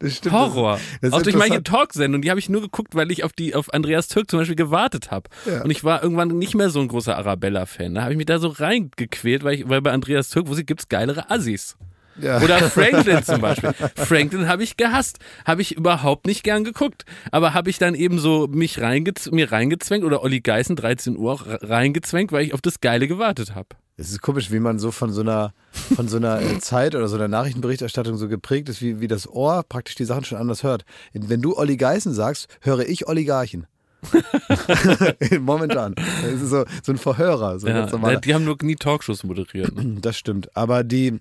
Das 0.00 0.16
stimmt. 0.16 0.34
Horror. 0.34 0.80
Das 1.00 1.10
ist 1.10 1.14
auch 1.14 1.22
durch 1.22 1.36
manche. 1.36 1.62
Talksendungen, 1.62 2.22
die 2.22 2.30
habe 2.30 2.40
ich 2.40 2.48
nur 2.48 2.62
geguckt, 2.62 2.96
weil 2.96 3.12
ich 3.12 3.22
auf 3.22 3.32
die 3.32 3.54
auf 3.54 3.72
Andreas 3.72 4.08
Türk 4.08 4.28
zum 4.28 4.40
Beispiel 4.40 4.56
gewartet 4.56 5.12
habe. 5.12 5.30
Ja. 5.46 5.62
Und 5.62 5.70
ich 5.70 5.84
war 5.84 6.02
irgendwann 6.02 6.36
nicht 6.36 6.56
mehr 6.56 6.68
so 6.68 6.80
ein 6.80 6.88
großer 6.88 7.16
Arabella-Fan. 7.16 7.94
Da 7.94 8.02
habe 8.02 8.12
ich 8.12 8.16
mich 8.16 8.26
da 8.26 8.40
so 8.40 8.48
reingequält, 8.48 9.44
weil, 9.44 9.54
ich, 9.54 9.68
weil 9.68 9.80
bei 9.80 9.92
Andreas 9.92 10.30
Türk, 10.30 10.48
wo 10.48 10.54
sie 10.54 10.66
gibt's 10.66 10.88
geilere 10.88 11.30
Assis. 11.30 11.76
Ja. 12.20 12.40
Oder 12.40 12.58
Franklin 12.70 13.22
zum 13.24 13.40
Beispiel. 13.40 13.72
Franklin 13.96 14.48
habe 14.48 14.62
ich 14.62 14.76
gehasst. 14.76 15.18
Habe 15.44 15.62
ich 15.62 15.76
überhaupt 15.76 16.26
nicht 16.26 16.44
gern 16.44 16.64
geguckt. 16.64 17.04
Aber 17.30 17.54
habe 17.54 17.70
ich 17.70 17.78
dann 17.78 17.94
eben 17.94 18.18
so 18.18 18.46
mich 18.46 18.80
reingez 18.80 19.30
mir 19.30 19.50
reingezwängt 19.50 20.04
oder 20.04 20.22
Olli 20.22 20.40
Geißen 20.40 20.76
13 20.76 21.16
Uhr 21.16 21.32
auch 21.32 21.44
reingezwängt, 21.46 22.32
weil 22.32 22.44
ich 22.44 22.54
auf 22.54 22.60
das 22.60 22.80
Geile 22.80 23.08
gewartet 23.08 23.54
habe. 23.54 23.68
Es 23.96 24.10
ist 24.10 24.22
komisch, 24.22 24.50
wie 24.50 24.58
man 24.58 24.78
so 24.78 24.90
von 24.90 25.12
so 25.12 25.20
einer, 25.20 25.52
von 25.70 26.08
so 26.08 26.16
einer 26.16 26.40
äh, 26.40 26.58
Zeit 26.58 26.94
oder 26.94 27.08
so 27.08 27.16
einer 27.16 27.28
Nachrichtenberichterstattung 27.28 28.16
so 28.16 28.26
geprägt 28.26 28.68
ist, 28.68 28.80
wie, 28.80 29.00
wie 29.00 29.08
das 29.08 29.28
Ohr 29.28 29.62
praktisch 29.68 29.94
die 29.94 30.04
Sachen 30.04 30.24
schon 30.24 30.38
anders 30.38 30.62
hört. 30.62 30.84
Wenn 31.12 31.42
du 31.42 31.56
Olli 31.56 31.76
Geißen 31.76 32.12
sagst, 32.12 32.48
höre 32.62 32.88
ich 32.88 33.06
Oligarchen. 33.06 33.66
Momentan. 35.40 35.94
Das 35.94 36.32
ist 36.42 36.50
so, 36.50 36.64
so 36.82 36.92
ein 36.92 36.98
Verhörer. 36.98 37.58
So 37.58 37.68
Ja, 37.68 37.86
die 38.16 38.34
haben 38.34 38.44
nur 38.44 38.56
nie 38.62 38.76
Talkshows 38.76 39.24
moderiert. 39.24 39.74
Ne? 39.74 39.98
Das 40.00 40.16
stimmt. 40.18 40.56
Aber 40.56 40.82
die, 40.82 41.20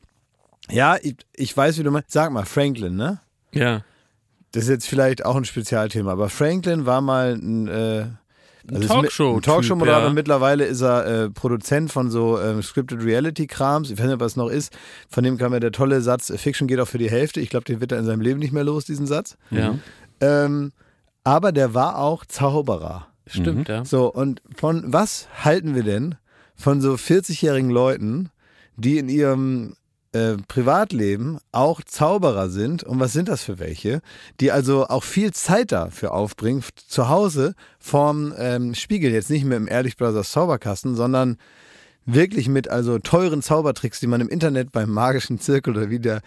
ja, 0.72 0.98
ich, 1.02 1.16
ich 1.36 1.56
weiß, 1.56 1.78
wie 1.78 1.84
du 1.84 1.92
meinst. 1.92 2.12
Sag 2.12 2.32
mal, 2.32 2.46
Franklin, 2.46 2.96
ne? 2.96 3.20
Ja. 3.54 3.84
Das 4.52 4.64
ist 4.64 4.70
jetzt 4.70 4.88
vielleicht 4.88 5.26
auch 5.26 5.36
ein 5.36 5.46
Spezialthema, 5.46 6.12
aber 6.12 6.30
Franklin 6.30 6.86
war 6.86 7.02
mal 7.02 7.34
ein, 7.34 7.68
äh, 7.68 8.06
ist 8.70 8.88
Talkshow. 8.88 9.36
ein 9.36 9.42
Talkshow-Moderator. 9.42 10.08
ja. 10.10 10.14
Mittlerweile 10.14 10.66
ist 10.66 10.82
er 10.82 11.06
äh, 11.06 11.30
Produzent 11.30 11.92
von 11.92 12.12
so 12.12 12.40
ähm, 12.40 12.62
Scripted 12.62 13.04
Reality-Krams. 13.04 13.90
Ich 13.90 13.98
weiß 13.98 14.08
nicht, 14.08 14.20
was 14.20 14.34
es 14.34 14.36
noch 14.36 14.50
ist. 14.50 14.74
Von 15.10 15.24
dem 15.24 15.38
kam 15.38 15.54
ja 15.54 15.60
der 15.60 15.72
tolle 15.72 16.02
Satz, 16.02 16.32
Fiction 16.36 16.68
geht 16.68 16.80
auch 16.80 16.88
für 16.88 16.98
die 16.98 17.10
Hälfte. 17.10 17.40
Ich 17.40 17.50
glaube, 17.50 17.66
den 17.66 17.82
wird 17.82 17.92
er 17.92 18.00
in 18.00 18.06
seinem 18.06 18.22
Leben 18.22 18.40
nicht 18.40 18.54
mehr 18.54 18.64
los, 18.64 18.86
diesen 18.86 19.08
Satz. 19.08 19.38
Ja. 19.50 19.80
Ähm, 20.20 20.74
aber 21.24 21.52
der 21.52 21.74
war 21.74 21.98
auch 21.98 22.26
Zauberer. 22.26 23.08
Stimmt, 23.28 23.70
ja. 23.70 23.86
So, 23.86 24.12
und 24.12 24.42
von 24.56 24.84
was 24.92 25.28
halten 25.44 25.76
wir 25.76 25.84
denn 25.84 26.16
von 26.56 26.82
so 26.82 26.94
40-jährigen 26.94 27.70
Leuten, 27.70 28.30
die 28.76 28.98
in 28.98 29.10
ihrem 29.10 29.76
äh, 30.14 30.38
Privatleben 30.48 31.40
auch 31.52 31.82
Zauberer 31.84 32.50
sind? 32.50 32.84
Und 32.84 33.00
was 33.00 33.14
sind 33.14 33.28
das 33.28 33.44
für 33.44 33.60
welche? 33.60 34.02
Die 34.40 34.52
also 34.52 34.88
auch 34.88 35.04
viel 35.04 35.32
Zeit 35.34 35.72
dafür 35.72 36.14
aufbringen, 36.14 36.64
zu 36.88 37.10
Hause 37.10 37.56
vorm 37.80 38.34
ähm, 38.38 38.76
Spiegel, 38.76 39.12
jetzt 39.12 39.30
nicht 39.30 39.46
mit 39.46 39.58
dem 39.58 39.68
Ehrlich 39.68 39.98
Brothers 39.98 40.32
Zauberkasten, 40.32 40.96
sondern 40.96 41.38
wirklich 42.06 42.48
mit 42.48 42.70
also 42.70 43.00
teuren 43.00 43.42
Zaubertricks, 43.42 44.00
die 44.00 44.08
man 44.08 44.22
im 44.22 44.30
Internet 44.30 44.72
beim 44.72 44.90
magischen 44.90 45.40
Zirkel 45.40 45.78
oder 45.78 45.90
wie 45.90 46.00
der, 46.00 46.22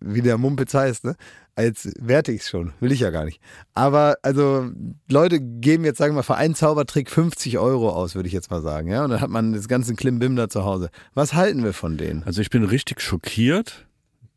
wie 0.00 0.22
der 0.22 0.38
Mumpitz 0.38 0.74
heißt, 0.74 1.04
ne? 1.04 1.16
Als 1.54 1.90
werte 2.00 2.32
ich 2.32 2.42
es 2.42 2.48
schon, 2.48 2.72
will 2.80 2.92
ich 2.92 3.00
ja 3.00 3.10
gar 3.10 3.26
nicht. 3.26 3.38
Aber 3.74 4.16
also 4.22 4.70
Leute 5.10 5.38
geben 5.38 5.84
jetzt, 5.84 5.98
sagen 5.98 6.12
wir 6.12 6.16
mal, 6.16 6.22
für 6.22 6.36
einen 6.36 6.54
Zaubertrick 6.54 7.10
50 7.10 7.58
Euro 7.58 7.90
aus, 7.90 8.14
würde 8.14 8.26
ich 8.26 8.32
jetzt 8.32 8.50
mal 8.50 8.62
sagen. 8.62 8.88
Ja? 8.88 9.04
Und 9.04 9.10
dann 9.10 9.20
hat 9.20 9.28
man 9.28 9.52
das 9.52 9.68
ganze 9.68 9.94
Klimbim 9.94 10.34
da 10.34 10.48
zu 10.48 10.64
Hause. 10.64 10.88
Was 11.12 11.34
halten 11.34 11.62
wir 11.62 11.74
von 11.74 11.98
denen? 11.98 12.22
Also 12.22 12.40
ich 12.40 12.48
bin 12.48 12.64
richtig 12.64 13.02
schockiert, 13.02 13.86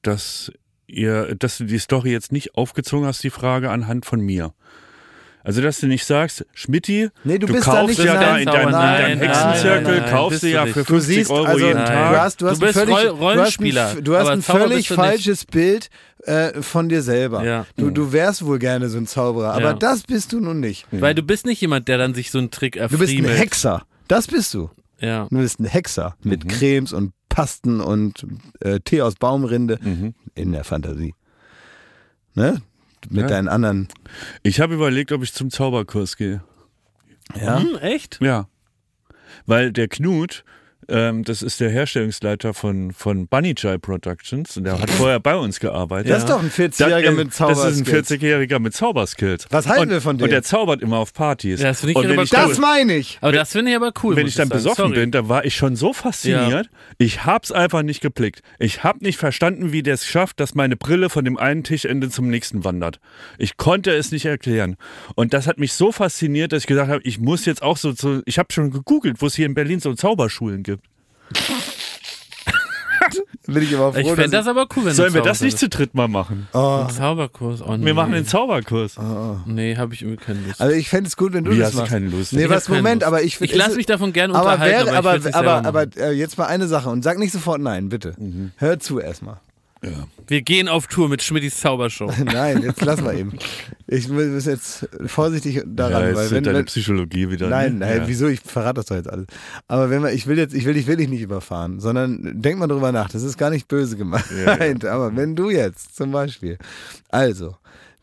dass 0.02 0.52
ihr, 0.88 1.36
dass 1.36 1.58
du 1.58 1.64
die 1.64 1.80
Story 1.80 2.12
jetzt 2.12 2.34
nicht 2.34 2.56
aufgezogen 2.56 3.08
hast, 3.08 3.24
die 3.24 3.30
Frage 3.30 3.72
anhand 3.72 4.06
von 4.06 4.20
mir. 4.20 4.54
Also, 5.46 5.62
dass 5.62 5.80
du 5.80 5.86
nicht 5.88 6.04
sagst, 6.06 6.46
Schmidti, 6.56 7.10
Nee, 7.24 7.38
du 7.38 7.46
du 7.48 7.54
bist 7.54 7.68
da 7.68 7.72
kaufst 7.72 8.00
nicht 8.00 8.04
ja 8.04 8.14
in 8.16 8.20
da 8.20 8.26
deinem 8.26 8.40
in 8.40 8.46
deinem, 8.48 8.72
Nein, 8.72 9.12
in 9.12 9.20
deinem 9.20 9.20
nein, 9.20 9.30
Hexenzirkel, 9.54 10.02
kaufst 10.10 10.42
du 10.44 10.48
du 10.48 10.54
ja 10.54 10.66
für 10.66 10.80
Du 10.80 10.86
50 10.86 11.16
siehst, 11.16 11.30
Euro 11.32 11.46
also, 11.46 11.66
jeden. 11.68 11.86
Tag. 11.86 12.12
du 12.12 12.20
hast, 12.20 12.42
du 12.42 12.48
hast 12.50 12.62
Du 12.62 12.66
bist 12.66 12.78
ein 12.80 12.88
völlig, 12.88 12.96
Roll- 12.96 13.06
du 13.06 13.12
hast 13.12 13.20
ein, 13.22 13.38
Rollenspieler, 13.38 13.96
du 14.02 14.16
hast 14.18 14.28
ein 14.28 14.42
völlig 14.42 14.70
du 14.70 14.76
nicht. 14.76 14.88
falsches 14.94 15.46
Bild 15.46 15.90
äh, 16.26 16.62
von 16.64 16.90
dir 16.90 17.02
selber. 17.04 17.44
Ja. 17.46 17.66
Du, 17.78 17.92
du 17.92 18.12
wärst 18.12 18.44
wohl 18.46 18.58
gerne 18.60 18.90
so 18.90 18.98
ein 18.98 19.06
Zauberer, 19.06 19.54
aber 19.54 19.62
Ja. 19.62 19.74
das 19.74 20.02
bist 20.04 20.34
du 20.34 20.40
nun 20.40 20.60
nicht. 20.60 20.88
Weil 20.92 21.14
du 21.14 21.22
bist 21.22 21.46
nicht 21.46 21.62
jemand, 21.62 21.88
der 21.88 22.00
dann 22.00 22.16
sich 22.16 22.32
so 22.32 22.40
einen 22.40 22.50
Trick 22.50 22.74
Du 22.74 22.80
bist 22.82 22.94
ein 22.94 23.02
erfriemelt. 23.20 23.38
Hexer. 23.38 23.84
Das 24.08 24.26
bist 24.28 24.52
du. 24.56 24.72
Ja. 25.00 25.28
Du 25.30 25.38
bist 25.38 25.60
ein 25.60 25.66
Hexer 25.66 26.16
mit 26.24 26.50
Cremes 26.50 26.92
und 26.92 27.12
Pasten 27.30 27.82
und 27.82 28.26
äh, 28.62 28.80
Tee 28.80 29.02
aus 29.04 29.14
Baumrinde 29.16 29.78
Mhm. 29.82 30.16
in 30.34 30.54
der 30.54 30.64
Fantasie. 30.64 31.14
Ne? 32.34 32.62
Mit 33.10 33.22
Ja. 33.24 33.28
deinen 33.28 33.48
anderen. 33.48 33.88
Ich 34.44 34.60
habe 34.60 34.74
überlegt, 34.76 35.12
ob 35.12 35.24
ich 35.24 35.34
zum 35.34 35.50
Zauberkurs 35.50 36.18
gehe. 36.18 36.44
Ja. 37.40 37.60
Hm, 37.60 37.76
echt? 37.82 38.20
Ja. 38.22 38.48
Weil 39.46 39.72
der 39.72 39.88
Knut, 39.88 40.44
ähm, 40.90 41.24
das 41.24 41.42
ist 41.42 41.60
der 41.60 41.70
Herstellungsleiter 41.70 42.54
von, 42.54 42.92
von 42.92 43.28
Bunny 43.28 43.54
Jai 43.58 43.78
Productions 43.78 44.58
und 44.58 44.64
der 44.66 44.80
hat 44.80 44.90
vorher 44.90 45.20
bei 45.20 45.36
uns 45.36 45.60
gearbeitet. 45.60 46.10
Das 46.12 46.20
ist 46.24 46.30
doch 46.30 46.42
ein 46.42 46.50
40-Jähriger 46.50 47.02
Das- 47.06 47.16
mit 47.16 47.28
Das 47.30 47.36
Zauberskills. 47.38 47.76
ist 47.82 47.88
ein 47.88 48.20
40-Jähriger 48.20 48.60
mit 48.60 48.74
Zauberskills. 48.74 49.46
Was 49.50 49.68
halten 49.68 49.82
und, 49.84 49.90
wir 49.90 50.02
von 50.02 50.18
dem? 50.18 50.24
Und 50.26 50.30
der 50.32 50.44
zaubert 50.44 50.82
immer 50.82 50.98
auf 50.98 51.14
Partys. 51.14 51.62
Ja, 51.62 51.70
das 51.70 51.80
finde 51.82 52.00
ich 52.02 52.10
aber 52.12 52.24
ich, 52.24 52.30
Das 52.30 52.58
meine 52.60 52.96
ich. 52.96 53.18
Aber 53.22 53.32
das 53.32 53.52
finde 53.52 53.72
ich 53.72 53.78
aber 53.78 53.92
cool. 54.04 54.16
wenn 54.16 54.28
ich 54.28 54.36
dann 54.36 54.48
sagen. 54.48 54.58
besoffen 54.58 54.86
Sorry. 54.88 55.00
bin, 55.00 55.12
da 55.12 55.28
war 55.30 55.46
ich 55.46 55.56
schon 55.56 55.76
so 55.76 55.94
fasziniert. 55.94 56.70
Ich 56.98 57.26
hab's 57.26 57.52
einfach 57.52 57.82
nicht 57.84 58.02
geblickt. 58.02 58.42
Ich 58.60 58.84
hab 58.84 59.02
nicht 59.02 59.18
verstanden, 59.18 59.72
wie 59.72 59.84
der 59.84 59.96
es 59.96 60.06
schafft, 60.06 60.40
dass 60.40 60.56
meine 60.56 60.76
Brille 60.76 61.10
von 61.10 61.26
dem 61.26 61.38
einen 61.38 61.64
Tischende 61.64 62.10
zum 62.10 62.30
nächsten 62.30 62.64
wandert. 62.64 63.00
Ich 63.38 63.58
konnte 63.58 63.92
es 63.94 64.12
nicht 64.12 64.26
erklären. 64.26 64.76
Und 65.16 65.34
das 65.34 65.48
hat 65.48 65.58
mich 65.58 65.74
so 65.74 65.92
fasziniert, 65.92 66.52
dass 66.52 66.64
ich 66.64 66.68
gesagt 66.68 66.90
habe, 66.90 67.02
ich 67.04 67.20
muss 67.20 67.46
jetzt 67.46 67.62
auch 67.62 67.78
so, 67.78 67.92
so 67.94 68.22
ich 68.26 68.38
habe 68.40 68.52
schon 68.52 68.72
gegoogelt, 68.72 69.22
wo 69.22 69.28
es 69.28 69.36
hier 69.36 69.46
in 69.46 69.54
Berlin 69.54 69.80
so 69.80 69.94
Zauberschulen 69.94 70.64
gibt. 70.64 70.75
Bin 73.48 73.62
ich 73.62 73.76
aber 73.76 73.94
froh, 73.94 74.00
Ich 74.00 74.08
fände 74.08 74.30
das 74.32 74.48
aber 74.48 74.66
cool, 74.76 74.86
wenn 74.86 74.94
Sollen 74.96 75.14
wir 75.14 75.22
das 75.22 75.40
nicht 75.42 75.60
zu 75.60 75.70
dritt 75.70 75.94
mal 75.94 76.08
machen? 76.08 76.48
ich, 76.50 76.56
oh, 76.56 76.86
bist. 76.86 76.98
Zauberkurs. 76.98 77.62
Oh, 77.62 77.78
nee. 77.78 77.86
Wir 77.86 77.94
machen 77.94 78.14
den 78.14 78.26
Zauberkurs. 78.26 78.96
Nee, 79.46 79.76
habe 79.78 79.94
ich 79.94 80.02
irgendwie 80.02 80.24
keine 80.24 80.40
Lust. 80.48 80.60
Also 80.60 80.76
ich 80.76 80.90
fände 80.90 81.08
es 81.08 81.16
gut, 81.16 81.34
wenn 81.34 81.44
du 81.44 81.52
Wie, 81.52 81.60
das 81.60 81.68
hast 81.68 81.74
du 81.76 81.80
machst. 81.82 81.92
keine 81.92 82.08
Lust? 82.10 82.34
Nee, 82.34 82.40
Ich 82.40 82.46
hab 82.46 82.52
was, 82.56 82.66
keine 82.66 82.78
Moment, 82.80 83.02
Lust. 83.04 83.08
aber 83.08 83.22
ich 83.22 83.40
ich 83.40 83.56
lasse 83.56 83.76
mich 83.76 83.86
davon 83.86 84.12
gerne 84.14 84.34
aber 84.34 84.54
unterhalten, 84.54 84.88
wäre, 84.88 84.98
aber, 84.98 85.12
aber, 85.14 85.62
aber, 85.62 85.84
aber, 85.84 85.98
äh, 85.98 86.12
jetzt 86.14 86.40
mal 86.40 86.48
eine 86.48 86.68
Sache 86.68 86.90
und 86.90 87.04
sag 87.04 87.20
nicht 87.20 87.32
sofort 87.32 87.62
nein, 87.62 87.90
bitte. 87.90 88.16
Mhm. 88.18 88.52
Hör 88.58 88.80
zu 88.80 89.00
erstmal. 89.00 89.38
Wir 90.28 90.42
gehen 90.42 90.68
auf 90.68 90.88
Tour 90.88 91.10
mit 91.10 91.22
Schmidtis 91.22 91.60
Zaubershow. 91.60 92.12
Nein, 92.26 92.64
jetzt 92.64 92.82
lassen 92.82 93.06
wir 93.06 93.14
eben. 93.14 93.38
Ich 93.88 94.10
muss 94.10 94.46
jetzt 94.46 94.88
vorsichtig 95.06 95.62
daran, 95.66 96.02
ja, 96.02 96.08
jetzt 96.08 96.18
weil 96.18 96.32
wenn, 96.32 96.44
deine 96.44 96.58
wenn 96.60 96.66
Psychologie 96.66 97.30
wieder. 97.30 97.48
Nein, 97.48 97.74
ne? 97.74 97.86
nein, 97.86 97.98
ja. 97.98 98.08
wieso? 98.08 98.28
Ich 98.28 98.40
verrate 98.40 98.76
das 98.76 98.88
doch 98.88 98.96
jetzt 98.96 99.10
alles. 99.10 99.28
Aber 99.68 99.90
wenn 99.90 100.02
wir, 100.02 100.12
ich 100.12 100.26
will 100.26 100.38
jetzt, 100.38 100.56
ich 100.56 100.66
will 100.66 100.74
dich 100.74 100.88
wirklich 100.88 101.10
nicht 101.10 101.22
überfahren, 101.22 101.80
sondern 101.80 102.42
denk 102.42 102.58
mal 102.58 102.68
drüber 102.68 102.92
nach. 102.92 103.10
Das 103.10 103.22
ist 103.22 103.38
gar 103.38 103.52
nicht 103.52 103.68
böse 103.68 103.98
gemeint. 103.98 104.26
Ja, 104.46 104.58
Aber 104.92 105.16
wenn 105.16 105.36
du 105.36 105.52
jetzt 105.52 105.96
zum 105.96 106.12
Beispiel, 106.12 106.58
also, 107.10 107.56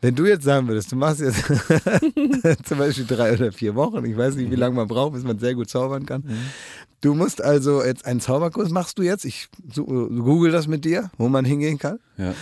wenn 0.03 0.13
du 0.15 0.25
jetzt 0.25 0.43
sagen 0.43 0.67
würdest, 0.67 0.91
du 0.91 0.95
machst 0.95 1.19
jetzt 1.21 1.43
zum 2.65 2.77
Beispiel 2.77 3.05
drei 3.05 3.33
oder 3.33 3.51
vier 3.51 3.73
Wochen, 3.75 4.03
ich 4.05 4.15
weiß 4.17 4.35
nicht, 4.35 4.47
Mhm. 4.47 4.51
wie 4.51 4.55
lange 4.57 4.75
man 4.75 4.87
braucht, 4.87 5.13
bis 5.13 5.23
man 5.23 5.39
sehr 5.39 5.55
gut 5.55 5.69
zaubern 5.69 6.05
kann. 6.05 6.23
Du 7.01 7.13
musst 7.13 7.41
also 7.41 7.83
jetzt 7.83 8.05
einen 8.05 8.19
Zauberkurs 8.19 8.69
machst 8.69 8.97
du 8.99 9.03
jetzt. 9.03 9.25
Ich 9.25 9.47
google 9.75 10.51
das 10.51 10.67
mit 10.67 10.85
dir, 10.85 11.09
wo 11.17 11.27
man 11.29 11.45
hingehen 11.45 11.77
kann. 11.77 11.99
Ja. 12.17 12.33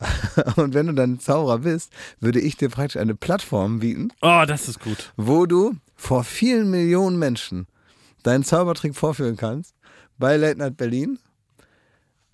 Und 0.56 0.74
wenn 0.74 0.86
du 0.86 0.92
dann 0.94 1.18
Zauberer 1.18 1.58
bist, 1.58 1.92
würde 2.20 2.40
ich 2.40 2.56
dir 2.56 2.68
praktisch 2.68 2.96
eine 3.00 3.14
Plattform 3.16 3.80
bieten, 3.80 4.08
Oh, 4.22 4.44
das 4.46 4.68
ist 4.68 4.78
gut. 4.80 5.12
wo 5.16 5.46
du 5.46 5.74
vor 5.96 6.22
vielen 6.24 6.70
Millionen 6.70 7.18
Menschen 7.18 7.66
deinen 8.22 8.44
Zaubertrick 8.44 8.94
vorführen 8.94 9.36
kannst 9.36 9.74
bei 10.18 10.36
Late 10.36 10.58
Night 10.58 10.76
Berlin 10.76 11.18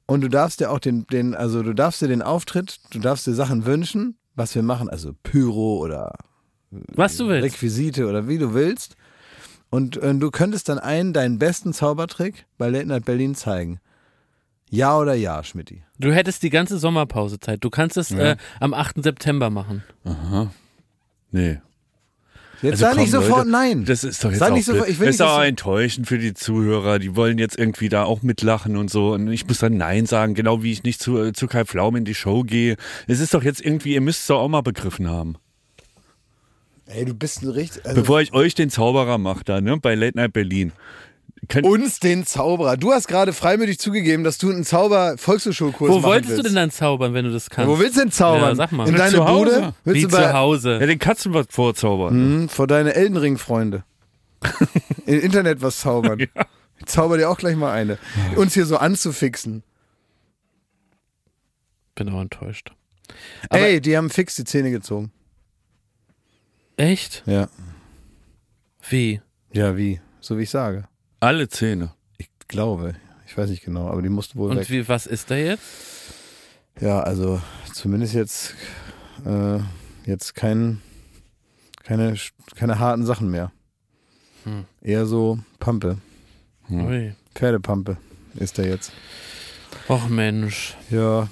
Und 0.06 0.20
du 0.20 0.28
darfst 0.28 0.60
dir 0.60 0.70
auch 0.70 0.78
den, 0.78 1.06
den, 1.06 1.34
also 1.34 1.62
du 1.62 1.72
darfst 1.74 2.02
dir 2.02 2.08
den 2.08 2.20
Auftritt, 2.22 2.80
du 2.90 2.98
darfst 2.98 3.26
dir 3.26 3.32
Sachen 3.34 3.64
wünschen, 3.64 4.16
was 4.34 4.54
wir 4.54 4.62
machen, 4.62 4.88
also 4.88 5.14
Pyro 5.22 5.78
oder 5.78 6.14
Was 6.70 7.16
du 7.16 7.28
willst. 7.28 7.44
Requisite 7.54 8.08
oder 8.08 8.28
wie 8.28 8.38
du 8.38 8.54
willst. 8.54 8.96
Und 9.70 9.96
äh, 9.96 10.14
du 10.14 10.30
könntest 10.30 10.68
dann 10.68 10.78
einen, 10.78 11.12
deinen 11.12 11.38
besten 11.38 11.72
Zaubertrick 11.72 12.46
bei 12.58 12.68
Late 12.68 12.86
Night 12.86 13.04
Berlin 13.04 13.34
zeigen. 13.34 13.80
Ja 14.70 14.98
oder 14.98 15.14
ja, 15.14 15.42
Schmidti? 15.42 15.84
Du 15.98 16.12
hättest 16.12 16.42
die 16.42 16.50
ganze 16.50 16.78
Sommerpause 16.78 17.38
Zeit. 17.38 17.62
Du 17.62 17.70
kannst 17.70 17.96
es 17.96 18.10
äh, 18.10 18.36
am 18.60 18.74
8. 18.74 19.02
September 19.02 19.50
machen. 19.50 19.84
Aha. 20.04 20.50
Nee. 21.30 21.60
Jetzt 22.64 22.82
Also 22.82 22.84
sag 22.86 22.96
nicht 22.96 23.12
komm, 23.12 23.22
sofort 23.22 23.38
Leute, 23.40 23.50
nein. 23.50 23.84
Das 23.84 24.04
ist 24.04 24.24
doch 24.24 24.30
jetzt 24.30 24.38
Sag 24.38 24.50
auch, 24.50 24.54
nicht 24.54 24.64
sofort- 24.64 24.88
ich 24.88 24.98
will 24.98 25.06
das 25.06 25.18
nicht, 25.18 25.26
ist 25.26 25.32
auch 25.32 25.42
enttäuschend 25.42 26.06
für 26.08 26.18
die 26.18 26.34
Zuhörer. 26.34 26.98
Die 26.98 27.14
wollen 27.14 27.38
jetzt 27.38 27.58
irgendwie 27.58 27.88
da 27.88 28.04
auch 28.04 28.22
mitlachen 28.22 28.76
und 28.76 28.90
so. 28.90 29.12
Und 29.12 29.28
ich 29.30 29.46
muss 29.46 29.58
dann 29.58 29.76
Nein 29.76 30.06
sagen, 30.06 30.34
genau 30.34 30.62
wie 30.62 30.72
ich 30.72 30.82
nicht 30.82 31.00
zu, 31.00 31.32
zu 31.32 31.46
Kai 31.46 31.64
Pflaum 31.64 31.94
in 31.96 32.04
die 32.04 32.14
Show 32.14 32.42
gehe. 32.42 32.76
Es 33.06 33.20
ist 33.20 33.34
doch 33.34 33.42
jetzt 33.42 33.64
irgendwie, 33.64 33.92
ihr 33.94 34.00
müsst 34.00 34.22
es 34.22 34.26
doch 34.28 34.40
auch 34.40 34.48
mal 34.48 34.62
begriffen 34.62 35.08
haben. 35.08 35.36
Ey, 36.86 37.04
du 37.04 37.14
bist 37.14 37.42
ein 37.42 37.48
richtig. 37.50 37.84
Also 37.86 38.00
Bevor 38.00 38.20
ich 38.20 38.32
euch 38.32 38.54
den 38.54 38.70
Zauberer 38.70 39.18
mache 39.18 39.44
da, 39.44 39.60
ne, 39.60 39.76
bei 39.78 39.94
Late 39.94 40.16
Night 40.16 40.32
Berlin. 40.32 40.72
Könnt, 41.48 41.66
uns 41.66 42.00
den 42.00 42.24
Zauberer. 42.26 42.76
Du 42.76 42.92
hast 42.92 43.08
gerade 43.08 43.32
freimütig 43.32 43.78
zugegeben, 43.78 44.24
dass 44.24 44.38
du 44.38 44.50
einen 44.50 44.64
Zauber-Volkshochschulkurs 44.64 45.90
Wo 45.90 45.94
machen 45.96 46.04
wolltest 46.04 46.30
willst. 46.30 46.38
du 46.44 46.48
denn 46.48 46.54
dann 46.56 46.70
zaubern, 46.70 47.14
wenn 47.14 47.24
du 47.24 47.32
das 47.32 47.50
kannst? 47.50 47.68
Wo 47.68 47.78
willst 47.78 47.96
du 47.96 48.00
denn 48.00 48.10
zaubern? 48.12 48.50
Ja, 48.50 48.54
sag 48.54 48.72
mal. 48.72 48.88
In 48.88 48.94
deine 48.96 49.16
Zu 49.16 49.24
Hause. 49.24 49.44
Bude? 49.60 49.74
Willst 49.84 49.98
Wie 49.98 50.02
du 50.06 50.08
bei, 50.10 50.22
zu 50.26 50.32
Hause. 50.34 50.78
ja, 50.80 50.86
den 50.86 50.98
Katzen 50.98 51.34
was 51.34 51.46
vorzaubern. 51.50 52.14
Hm, 52.14 52.48
vor 52.48 52.66
deine 52.66 52.94
Eldenring-Freunde. 52.94 53.84
Im 55.06 55.20
Internet 55.20 55.62
was 55.62 55.80
zaubern. 55.80 56.20
Ich 56.20 56.28
zauber 56.86 57.16
dir 57.18 57.28
auch 57.30 57.38
gleich 57.38 57.56
mal 57.56 57.72
eine. 57.72 57.98
Uns 58.36 58.54
hier 58.54 58.66
so 58.66 58.76
anzufixen. 58.76 59.62
Bin 61.94 62.08
auch 62.10 62.20
enttäuscht. 62.20 62.72
Aber- 63.48 63.60
Ey, 63.60 63.80
die 63.80 63.96
haben 63.96 64.10
fix 64.10 64.34
die 64.36 64.44
Zähne 64.44 64.70
gezogen. 64.70 65.12
Echt? 66.76 67.22
Ja. 67.26 67.48
Wie? 68.88 69.20
Ja, 69.52 69.76
wie? 69.76 70.00
So 70.20 70.36
wie 70.38 70.42
ich 70.42 70.50
sage. 70.50 70.88
Alle 71.24 71.48
Zähne. 71.48 71.90
Ich 72.18 72.28
glaube. 72.48 72.96
Ich 73.26 73.38
weiß 73.38 73.48
nicht 73.48 73.64
genau, 73.64 73.88
aber 73.88 74.02
die 74.02 74.10
mussten 74.10 74.38
wohl 74.38 74.50
Und 74.50 74.58
weg. 74.58 74.68
wie, 74.68 74.86
was 74.88 75.06
ist 75.06 75.30
da 75.30 75.36
jetzt? 75.36 75.62
Ja, 76.78 77.00
also 77.00 77.40
zumindest 77.72 78.12
jetzt, 78.12 78.54
äh, 79.24 79.58
jetzt 80.04 80.34
kein, 80.34 80.82
keine, 81.82 82.14
keine 82.56 82.78
harten 82.78 83.06
Sachen 83.06 83.30
mehr. 83.30 83.52
Hm. 84.42 84.66
Eher 84.82 85.06
so 85.06 85.38
Pampe. 85.60 85.96
Ui. 86.68 87.14
Pferdepampe 87.34 87.96
ist 88.34 88.58
der 88.58 88.66
jetzt. 88.66 88.92
Och 89.88 90.10
Mensch. 90.10 90.76
Ja, 90.90 91.28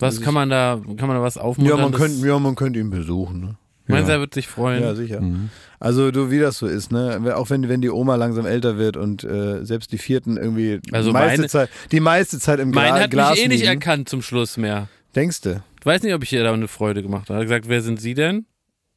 Was 0.00 0.20
kann 0.20 0.34
man 0.34 0.50
da, 0.50 0.78
kann 0.98 1.08
man 1.08 1.16
da 1.16 1.22
was 1.22 1.38
aufmuntern? 1.38 1.78
ja, 1.78 1.82
man 1.82 1.92
könnte, 1.92 2.26
ja, 2.26 2.38
man 2.38 2.56
könnte 2.56 2.78
ihn 2.78 2.90
besuchen. 2.90 3.40
Ne? 3.40 3.56
Meinst 3.86 4.08
du, 4.08 4.12
Ja. 4.12 4.16
er 4.16 4.20
wird 4.20 4.32
sich 4.34 4.48
freuen? 4.48 4.82
Ja, 4.82 4.94
sicher. 4.94 5.20
Mhm. 5.20 5.50
Also 5.78 6.10
du, 6.10 6.30
wie 6.30 6.38
das 6.38 6.56
so 6.58 6.66
ist, 6.66 6.90
ne? 6.90 7.34
Auch 7.36 7.50
wenn, 7.50 7.68
wenn 7.68 7.82
die 7.82 7.90
Oma 7.90 8.16
langsam 8.16 8.46
älter 8.46 8.78
wird 8.78 8.96
und 8.96 9.24
äh, 9.24 9.62
selbst 9.64 9.92
die 9.92 9.98
Vierten 9.98 10.36
irgendwie 10.38 10.80
Also 10.92 11.10
die, 11.10 11.12
meiste 11.12 11.38
meine- 11.40 11.48
Zeit, 11.48 11.68
die 11.92 12.00
meiste 12.00 12.38
Zeit 12.38 12.60
im 12.60 12.72
Gra 12.72 12.80
Mein 12.80 12.94
hat 13.02 13.10
Glas 13.10 13.32
mich 13.32 13.44
eh 13.44 13.48
nicht 13.48 13.60
liegen. 13.60 13.72
erkannt 13.72 14.08
zum 14.08 14.22
Schluss 14.22 14.56
mehr. 14.56 14.88
Denkst 15.14 15.42
du? 15.42 15.62
Ich 15.80 15.86
weiß 15.86 16.02
nicht, 16.02 16.14
ob 16.14 16.22
ich 16.22 16.32
ihr 16.32 16.42
da 16.42 16.52
eine 16.52 16.66
Freude 16.68 17.02
gemacht 17.02 17.28
habe. 17.28 17.34
Er 17.34 17.40
hat 17.40 17.46
gesagt, 17.48 17.68
wer 17.68 17.82
sind 17.82 18.00
Sie 18.00 18.14
denn? 18.14 18.46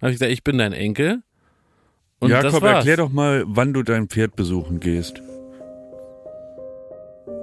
Habe 0.01 0.11
ich 0.11 0.15
gesagt, 0.19 0.31
ich 0.31 0.43
bin 0.43 0.57
dein 0.57 0.71
Enkel. 0.73 1.21
Und 2.19 2.31
das 2.31 2.45
Jakob, 2.45 2.61
war's. 2.63 2.77
erklär 2.77 2.97
doch 2.97 3.11
mal, 3.11 3.43
wann 3.45 3.73
du 3.73 3.83
dein 3.83 4.07
Pferd 4.07 4.35
besuchen 4.37 4.79
gehst. 4.79 5.21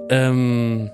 Ähm, 0.09 0.89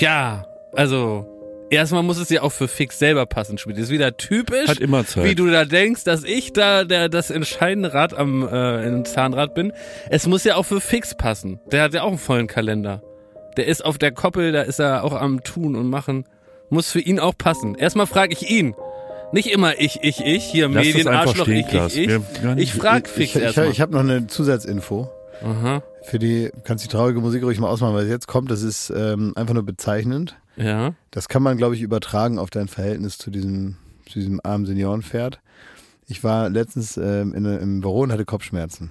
ja, 0.00 0.46
also 0.74 1.26
erstmal 1.70 2.02
muss 2.02 2.18
es 2.18 2.28
ja 2.30 2.42
auch 2.42 2.52
für 2.52 2.68
Fix 2.68 2.98
selber 2.98 3.26
passen, 3.26 3.58
Schmidt. 3.58 3.78
Ist 3.78 3.90
wieder 3.90 4.16
typisch, 4.16 4.68
Hat 4.68 4.78
immer 4.78 5.04
Zeit. 5.06 5.24
wie 5.24 5.34
du 5.34 5.50
da 5.50 5.64
denkst, 5.64 6.04
dass 6.04 6.24
ich 6.24 6.52
da 6.52 6.84
der, 6.84 7.08
das 7.08 7.30
entscheidende 7.30 7.92
Rad 7.94 8.14
am 8.14 8.46
äh, 8.46 8.86
im 8.86 9.04
Zahnrad 9.04 9.54
bin. 9.54 9.72
Es 10.10 10.26
muss 10.26 10.44
ja 10.44 10.56
auch 10.56 10.64
für 10.64 10.80
Fix 10.80 11.14
passen. 11.16 11.60
Der 11.72 11.82
hat 11.82 11.94
ja 11.94 12.02
auch 12.02 12.08
einen 12.08 12.18
vollen 12.18 12.46
Kalender. 12.46 13.02
Der 13.56 13.66
ist 13.66 13.84
auf 13.84 13.98
der 13.98 14.12
Koppel, 14.12 14.52
da 14.52 14.62
ist 14.62 14.78
er 14.80 15.02
auch 15.04 15.14
am 15.14 15.42
Tun 15.42 15.76
und 15.76 15.88
Machen. 15.88 16.24
Muss 16.68 16.90
für 16.90 17.00
ihn 17.00 17.18
auch 17.20 17.36
passen. 17.38 17.74
Erstmal 17.76 18.06
frage 18.06 18.32
ich 18.32 18.50
ihn. 18.50 18.74
Nicht 19.32 19.48
immer 19.52 19.78
ich, 19.80 19.98
ich, 20.02 20.20
ich, 20.24 20.44
hier 20.44 20.68
Lass 20.68 20.86
das 20.92 21.06
einfach 21.06 21.46
Medienarschloch, 21.46 21.46
stehen, 21.46 21.66
ich, 21.68 21.96
ich, 21.96 21.98
ich. 21.98 22.08
Wir- 22.42 22.54
nicht- 22.54 22.62
Ich 22.62 22.74
frag 22.74 23.08
Fix 23.08 23.30
Ich, 23.30 23.36
ich, 23.36 23.42
erstmal. 23.42 23.70
ich 23.70 23.80
habe 23.80 23.92
noch 23.92 24.00
eine 24.00 24.26
Zusatzinfo. 24.26 25.10
Aha, 25.42 25.82
Für 26.02 26.18
die 26.18 26.50
kannst 26.64 26.84
du 26.84 26.88
die 26.88 26.92
traurige 26.96 27.20
Musik 27.20 27.42
ruhig 27.42 27.58
mal 27.58 27.68
ausmachen, 27.68 27.94
weil 27.94 28.08
jetzt 28.08 28.26
kommt, 28.26 28.50
das 28.50 28.62
ist 28.62 28.90
ähm, 28.96 29.32
einfach 29.36 29.52
nur 29.54 29.64
bezeichnend. 29.66 30.36
Ja. 30.56 30.94
Das 31.10 31.28
kann 31.28 31.42
man, 31.42 31.56
glaube 31.56 31.74
ich, 31.74 31.82
übertragen 31.82 32.38
auf 32.38 32.50
dein 32.50 32.68
Verhältnis 32.68 33.18
zu 33.18 33.30
diesem, 33.30 33.76
zu 34.06 34.18
diesem 34.18 34.40
armen 34.42 34.66
Seniorenpferd. 34.66 35.40
Ich 36.08 36.22
war 36.24 36.48
letztens 36.48 36.96
ähm, 36.96 37.34
in, 37.34 37.44
im 37.44 37.80
Büro 37.80 38.00
und 38.02 38.12
hatte 38.12 38.24
Kopfschmerzen. 38.24 38.90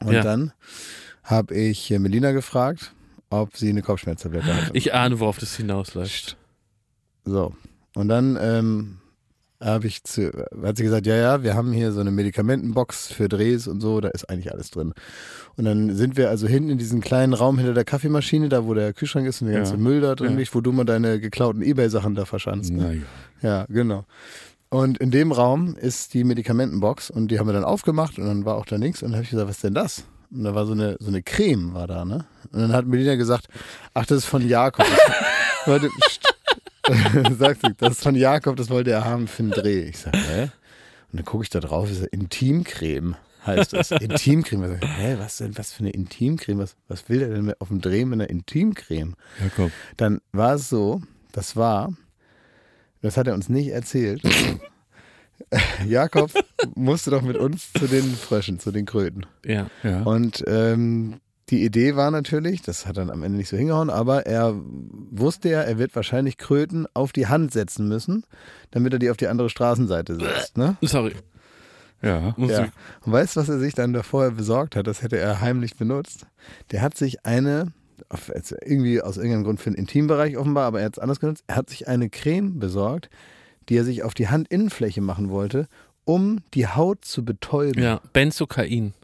Und 0.00 0.12
Ja. 0.12 0.22
dann 0.22 0.52
habe 1.24 1.54
ich 1.54 1.90
äh, 1.90 1.98
Melina 1.98 2.32
gefragt, 2.32 2.92
ob 3.30 3.56
sie 3.56 3.68
eine 3.70 3.82
Kopfschmerztablette 3.82 4.54
hat. 4.54 4.70
Ich 4.74 4.94
ahne, 4.94 5.18
worauf 5.18 5.38
das 5.38 5.56
hinausläuft. 5.56 6.36
So. 7.24 7.54
Und 7.94 8.08
dann 8.08 8.38
ähm, 8.40 8.98
habe 9.62 9.86
ich 9.86 10.04
zu, 10.04 10.30
hat 10.62 10.76
sie 10.76 10.82
gesagt, 10.84 11.06
ja, 11.06 11.16
ja, 11.16 11.42
wir 11.42 11.54
haben 11.54 11.72
hier 11.72 11.92
so 11.92 12.00
eine 12.00 12.10
Medikamentenbox 12.10 13.08
für 13.08 13.28
Drehs 13.28 13.66
und 13.68 13.80
so, 13.80 14.00
da 14.00 14.08
ist 14.08 14.28
eigentlich 14.28 14.52
alles 14.52 14.70
drin. 14.70 14.92
Und 15.56 15.64
dann 15.64 15.94
sind 15.96 16.16
wir 16.16 16.28
also 16.30 16.46
hinten 16.46 16.70
in 16.70 16.78
diesem 16.78 17.00
kleinen 17.00 17.32
Raum 17.32 17.56
hinter 17.58 17.72
der 17.74 17.84
Kaffeemaschine, 17.84 18.48
da 18.48 18.66
wo 18.66 18.74
der 18.74 18.92
Kühlschrank 18.92 19.26
ist 19.26 19.40
und 19.40 19.48
der 19.48 19.56
Ja. 19.56 19.62
ganze 19.62 19.76
Müll 19.78 20.00
da 20.02 20.14
drin 20.14 20.32
Ja. 20.32 20.38
liegt, 20.38 20.54
wo 20.54 20.60
du 20.60 20.72
mal 20.72 20.84
deine 20.84 21.18
geklauten 21.20 21.62
Ebay-Sachen 21.62 22.14
da 22.14 22.24
verschanzt. 22.26 22.70
Ne? 22.72 23.02
Ja, 23.42 23.64
genau. 23.68 24.04
Und 24.68 24.98
in 24.98 25.10
dem 25.10 25.32
Raum 25.32 25.76
ist 25.76 26.12
die 26.12 26.24
Medikamentenbox 26.24 27.08
und 27.10 27.30
die 27.30 27.38
haben 27.38 27.46
wir 27.46 27.52
dann 27.54 27.64
aufgemacht 27.64 28.18
und 28.18 28.26
dann 28.26 28.44
war 28.44 28.56
auch 28.56 28.66
da 28.66 28.78
nichts 28.78 29.02
und 29.02 29.10
dann 29.10 29.16
habe 29.16 29.24
ich 29.24 29.30
gesagt, 29.30 29.48
was 29.48 29.56
ist 29.56 29.64
denn 29.64 29.74
das? 29.74 30.04
Und 30.30 30.42
da 30.44 30.54
war 30.56 30.66
so 30.66 30.72
eine, 30.72 30.96
so 30.98 31.06
eine 31.08 31.22
Creme 31.22 31.72
war 31.72 31.86
da, 31.86 32.04
ne? 32.04 32.24
Und 32.52 32.60
dann 32.60 32.72
hat 32.72 32.84
Melina 32.86 33.14
gesagt, 33.14 33.46
ach, 33.94 34.04
das 34.06 34.18
ist 34.18 34.24
von 34.26 34.46
Jakob. 34.46 34.84
Warte. 35.66 35.88
sagt 37.38 37.60
sie, 37.62 37.72
das 37.76 37.92
ist 37.92 38.02
von 38.02 38.14
Jakob, 38.14 38.56
das 38.56 38.70
wollte 38.70 38.90
er 38.92 39.04
haben 39.04 39.26
für 39.28 39.42
einen 39.42 39.50
Dreh. 39.52 39.82
Ich 39.88 39.98
sag, 39.98 40.14
hä? 40.16 40.44
Und 41.12 41.18
dann 41.20 41.24
gucke 41.24 41.44
ich 41.44 41.50
da 41.50 41.60
drauf, 41.60 41.90
ist 41.90 42.02
Intimcreme 42.06 43.16
heißt 43.46 43.74
das. 43.74 43.92
Intimcreme. 43.92 44.64
Ich 44.74 44.80
sag, 44.80 44.88
hä, 44.98 45.16
was 45.18 45.36
denn, 45.38 45.56
was 45.56 45.72
für 45.72 45.80
eine 45.80 45.90
Intimcreme? 45.90 46.58
Was, 46.58 46.74
was 46.88 47.08
will 47.08 47.20
der 47.20 47.28
denn 47.28 47.44
mit- 47.44 47.60
auf 47.60 47.68
dem 47.68 47.80
Dreh 47.80 48.04
mit 48.04 48.14
einer 48.20 48.28
Intimcreme? 48.28 49.14
Jakob. 49.40 49.70
Dann 49.96 50.20
war 50.32 50.54
es 50.54 50.68
so, 50.68 51.00
das 51.32 51.54
war, 51.54 51.92
das 53.02 53.16
hat 53.16 53.28
er 53.28 53.34
uns 53.34 53.48
nicht 53.48 53.68
erzählt. 53.68 54.20
Jakob 55.86 56.30
musste 56.74 57.10
doch 57.10 57.22
mit 57.22 57.36
uns 57.36 57.72
zu 57.72 57.86
den 57.86 58.02
Fröschen, 58.16 58.58
zu 58.58 58.72
den 58.72 58.84
Kröten. 58.86 59.26
Ja. 59.44 59.68
Ja. 59.82 60.02
Und 60.02 60.42
ähm, 60.48 61.20
die 61.50 61.64
Idee 61.64 61.94
war 61.96 62.10
natürlich, 62.10 62.62
das 62.62 62.86
hat 62.86 62.96
dann 62.96 63.10
am 63.10 63.22
Ende 63.22 63.38
nicht 63.38 63.48
so 63.48 63.56
hingehauen, 63.56 63.88
aber 63.90 64.26
er 64.26 64.54
wusste 65.10 65.48
ja, 65.48 65.62
er 65.62 65.78
wird 65.78 65.94
wahrscheinlich 65.94 66.38
Kröten 66.38 66.86
auf 66.94 67.12
die 67.12 67.28
Hand 67.28 67.52
setzen 67.52 67.86
müssen, 67.88 68.24
damit 68.72 68.92
er 68.92 68.98
die 68.98 69.10
auf 69.10 69.16
die 69.16 69.28
andere 69.28 69.48
Straßenseite 69.48 70.16
setzt. 70.16 70.56
Ne? 70.58 70.76
Sorry. 70.82 71.12
ja. 72.02 72.34
Muss 72.36 72.50
Ja. 72.50 72.64
ich- 72.64 72.70
Und 73.06 73.12
weißt 73.12 73.36
du, 73.36 73.40
was 73.40 73.48
er 73.48 73.58
sich 73.60 73.74
dann 73.74 73.92
da 73.92 74.02
vorher 74.02 74.32
besorgt 74.32 74.74
hat? 74.76 74.86
Das 74.88 75.02
hätte 75.02 75.18
er 75.18 75.40
heimlich 75.40 75.76
benutzt. 75.76 76.26
Der 76.72 76.82
hat 76.82 76.96
sich 76.96 77.24
eine, 77.24 77.72
irgendwie 78.64 79.00
aus 79.00 79.16
irgendeinem 79.16 79.44
Grund 79.44 79.60
für 79.60 79.70
den 79.70 79.78
Intimbereich 79.78 80.36
offenbar, 80.36 80.64
aber 80.66 80.80
er 80.80 80.86
hat 80.86 80.94
es 80.96 80.98
anders 80.98 81.20
genutzt. 81.20 81.44
Er 81.46 81.56
hat 81.56 81.70
sich 81.70 81.86
eine 81.88 82.10
Creme 82.10 82.58
besorgt, 82.58 83.08
die 83.68 83.76
er 83.76 83.84
sich 83.84 84.02
auf 84.02 84.14
die 84.14 84.28
Handinnenfläche 84.28 85.00
machen 85.00 85.30
wollte, 85.30 85.68
um 86.04 86.40
die 86.54 86.66
Haut 86.66 87.04
zu 87.04 87.24
betäuben. 87.24 87.82
Ja, 87.82 88.00
Benzokain. 88.12 88.94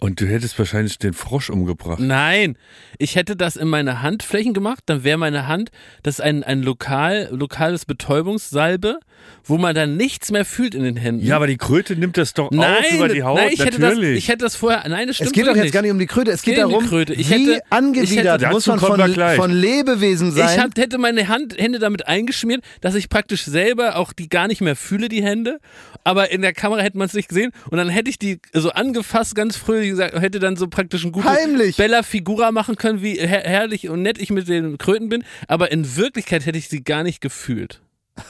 Und 0.00 0.20
du 0.20 0.26
hättest 0.26 0.58
wahrscheinlich 0.58 0.98
den 0.98 1.12
Frosch 1.12 1.50
umgebracht. 1.50 2.00
Nein, 2.00 2.56
ich 2.98 3.16
hätte 3.16 3.36
das 3.36 3.56
in 3.56 3.68
meine 3.68 4.00
Handflächen 4.00 4.54
gemacht, 4.54 4.80
dann 4.86 5.04
wäre 5.04 5.18
meine 5.18 5.46
Hand, 5.46 5.70
das 6.02 6.14
ist 6.14 6.20
ein, 6.22 6.42
ein 6.42 6.62
lokal, 6.62 7.28
lokales 7.30 7.84
Betäubungssalbe, 7.84 8.98
wo 9.44 9.58
man 9.58 9.74
dann 9.74 9.96
nichts 9.98 10.30
mehr 10.30 10.44
fühlt 10.46 10.74
in 10.74 10.84
den 10.84 10.96
Händen. 10.96 11.24
Ja, 11.26 11.36
aber 11.36 11.46
die 11.46 11.58
Kröte 11.58 11.96
nimmt 11.96 12.16
das 12.16 12.32
doch 12.32 12.50
nein, 12.50 12.78
auf 12.84 12.92
über 12.92 13.08
die 13.08 13.22
Haut. 13.22 13.36
nein, 13.38 13.50
ich 13.52 13.60
hätte, 13.60 13.78
das, 13.78 13.90
Natürlich. 13.90 14.18
ich 14.18 14.28
hätte 14.28 14.44
das 14.44 14.56
vorher, 14.56 14.88
nein, 14.88 15.06
das 15.06 15.16
stimmt 15.16 15.28
Es 15.28 15.32
geht 15.34 15.46
doch 15.46 15.56
jetzt 15.56 15.72
gar 15.72 15.82
nicht 15.82 15.90
um 15.90 15.98
die 15.98 16.06
Kröte, 16.06 16.30
es 16.30 16.40
geht 16.42 16.54
geht 16.54 16.64
um 16.64 16.70
die 16.70 16.74
darum, 16.76 16.88
Kröte. 16.88 17.12
Ich 17.14 17.28
wie 17.28 17.34
hätte- 17.34 17.52
ich 17.56 17.60
angewidert 17.72 18.40
hätte- 18.42 18.52
muss 18.52 18.66
man 18.66 18.78
von, 18.80 18.98
von 19.36 19.50
Lebewesen 19.50 20.32
sein. 20.32 20.48
Ich 20.54 20.58
hab, 20.58 20.76
hätte 20.78 20.96
meine 20.98 21.28
Hand, 21.28 21.58
Hände 21.58 21.78
damit 21.78 22.06
eingeschmiert, 22.06 22.62
dass 22.80 22.94
ich 22.94 23.10
praktisch 23.10 23.44
selber 23.44 23.96
auch 23.96 24.12
die 24.14 24.28
gar 24.30 24.46
nicht 24.48 24.62
mehr 24.62 24.76
fühle, 24.76 25.08
die 25.10 25.22
Hände. 25.22 25.58
Aber 26.04 26.30
in 26.30 26.40
der 26.40 26.54
Kamera 26.54 26.80
hätte 26.80 26.96
man 26.96 27.06
es 27.06 27.14
nicht 27.14 27.28
gesehen. 27.28 27.52
Und 27.70 27.76
dann 27.76 27.90
hätte 27.90 28.08
ich 28.08 28.18
die 28.18 28.40
so 28.54 28.70
angefasst, 28.70 29.34
ganz 29.34 29.56
fröhlich 29.56 29.89
gesagt, 29.90 30.18
hätte 30.20 30.38
dann 30.38 30.56
so 30.56 30.68
praktisch 30.68 31.04
ein 31.04 31.12
gutes 31.12 31.30
Heimlich. 31.30 31.76
Bella 31.76 32.02
Figura 32.02 32.52
machen 32.52 32.76
können, 32.76 33.02
wie 33.02 33.14
her 33.14 33.42
herrlich 33.44 33.88
und 33.88 34.02
nett 34.02 34.18
ich 34.18 34.30
mit 34.30 34.48
den 34.48 34.78
Kröten 34.78 35.08
bin. 35.08 35.24
Aber 35.48 35.70
in 35.72 35.96
Wirklichkeit 35.96 36.46
hätte 36.46 36.58
ich 36.58 36.68
sie 36.68 36.82
gar 36.82 37.02
nicht 37.02 37.20
gefühlt. 37.20 37.80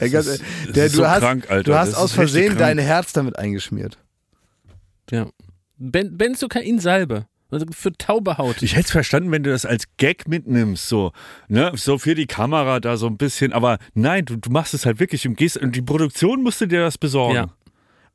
Ist- 0.00 0.42
der, 0.76 0.88
du 0.88 0.94
so 0.96 1.08
hast, 1.08 1.20
krank, 1.20 1.50
Alter. 1.50 1.64
du 1.64 1.76
hast 1.76 1.90
Das 1.92 1.98
aus 1.98 2.12
Versehen 2.12 2.56
dein 2.56 2.78
Herz 2.78 3.12
damit 3.12 3.36
eingeschmiert. 3.38 3.98
Ja. 5.10 5.28
Ben 5.76 6.16
Benzokain 6.16 6.78
Salbe. 6.78 7.26
Also 7.50 7.64
für 7.70 7.92
taube 7.94 8.36
Haut. 8.36 8.62
Ich 8.62 8.72
hätte 8.74 8.84
es 8.86 8.90
verstanden, 8.90 9.30
wenn 9.32 9.42
du 9.42 9.50
das 9.50 9.64
als 9.64 9.84
Gag 9.96 10.28
mitnimmst, 10.28 10.86
so, 10.86 11.12
ne, 11.48 11.72
so 11.76 11.98
für 11.98 12.14
die 12.14 12.26
Kamera 12.26 12.78
da 12.78 12.98
so 12.98 13.06
ein 13.06 13.16
bisschen, 13.16 13.54
aber 13.54 13.78
nein, 13.94 14.26
du, 14.26 14.36
du 14.36 14.50
machst 14.50 14.74
es 14.74 14.84
halt 14.84 15.00
wirklich 15.00 15.26
und 15.26 15.36
gehst, 15.36 15.56
und 15.56 15.74
die 15.74 15.80
Produktion 15.80 16.42
musste 16.42 16.68
dir 16.68 16.80
das 16.80 16.98
besorgen. 16.98 17.34
Ja. 17.36 17.48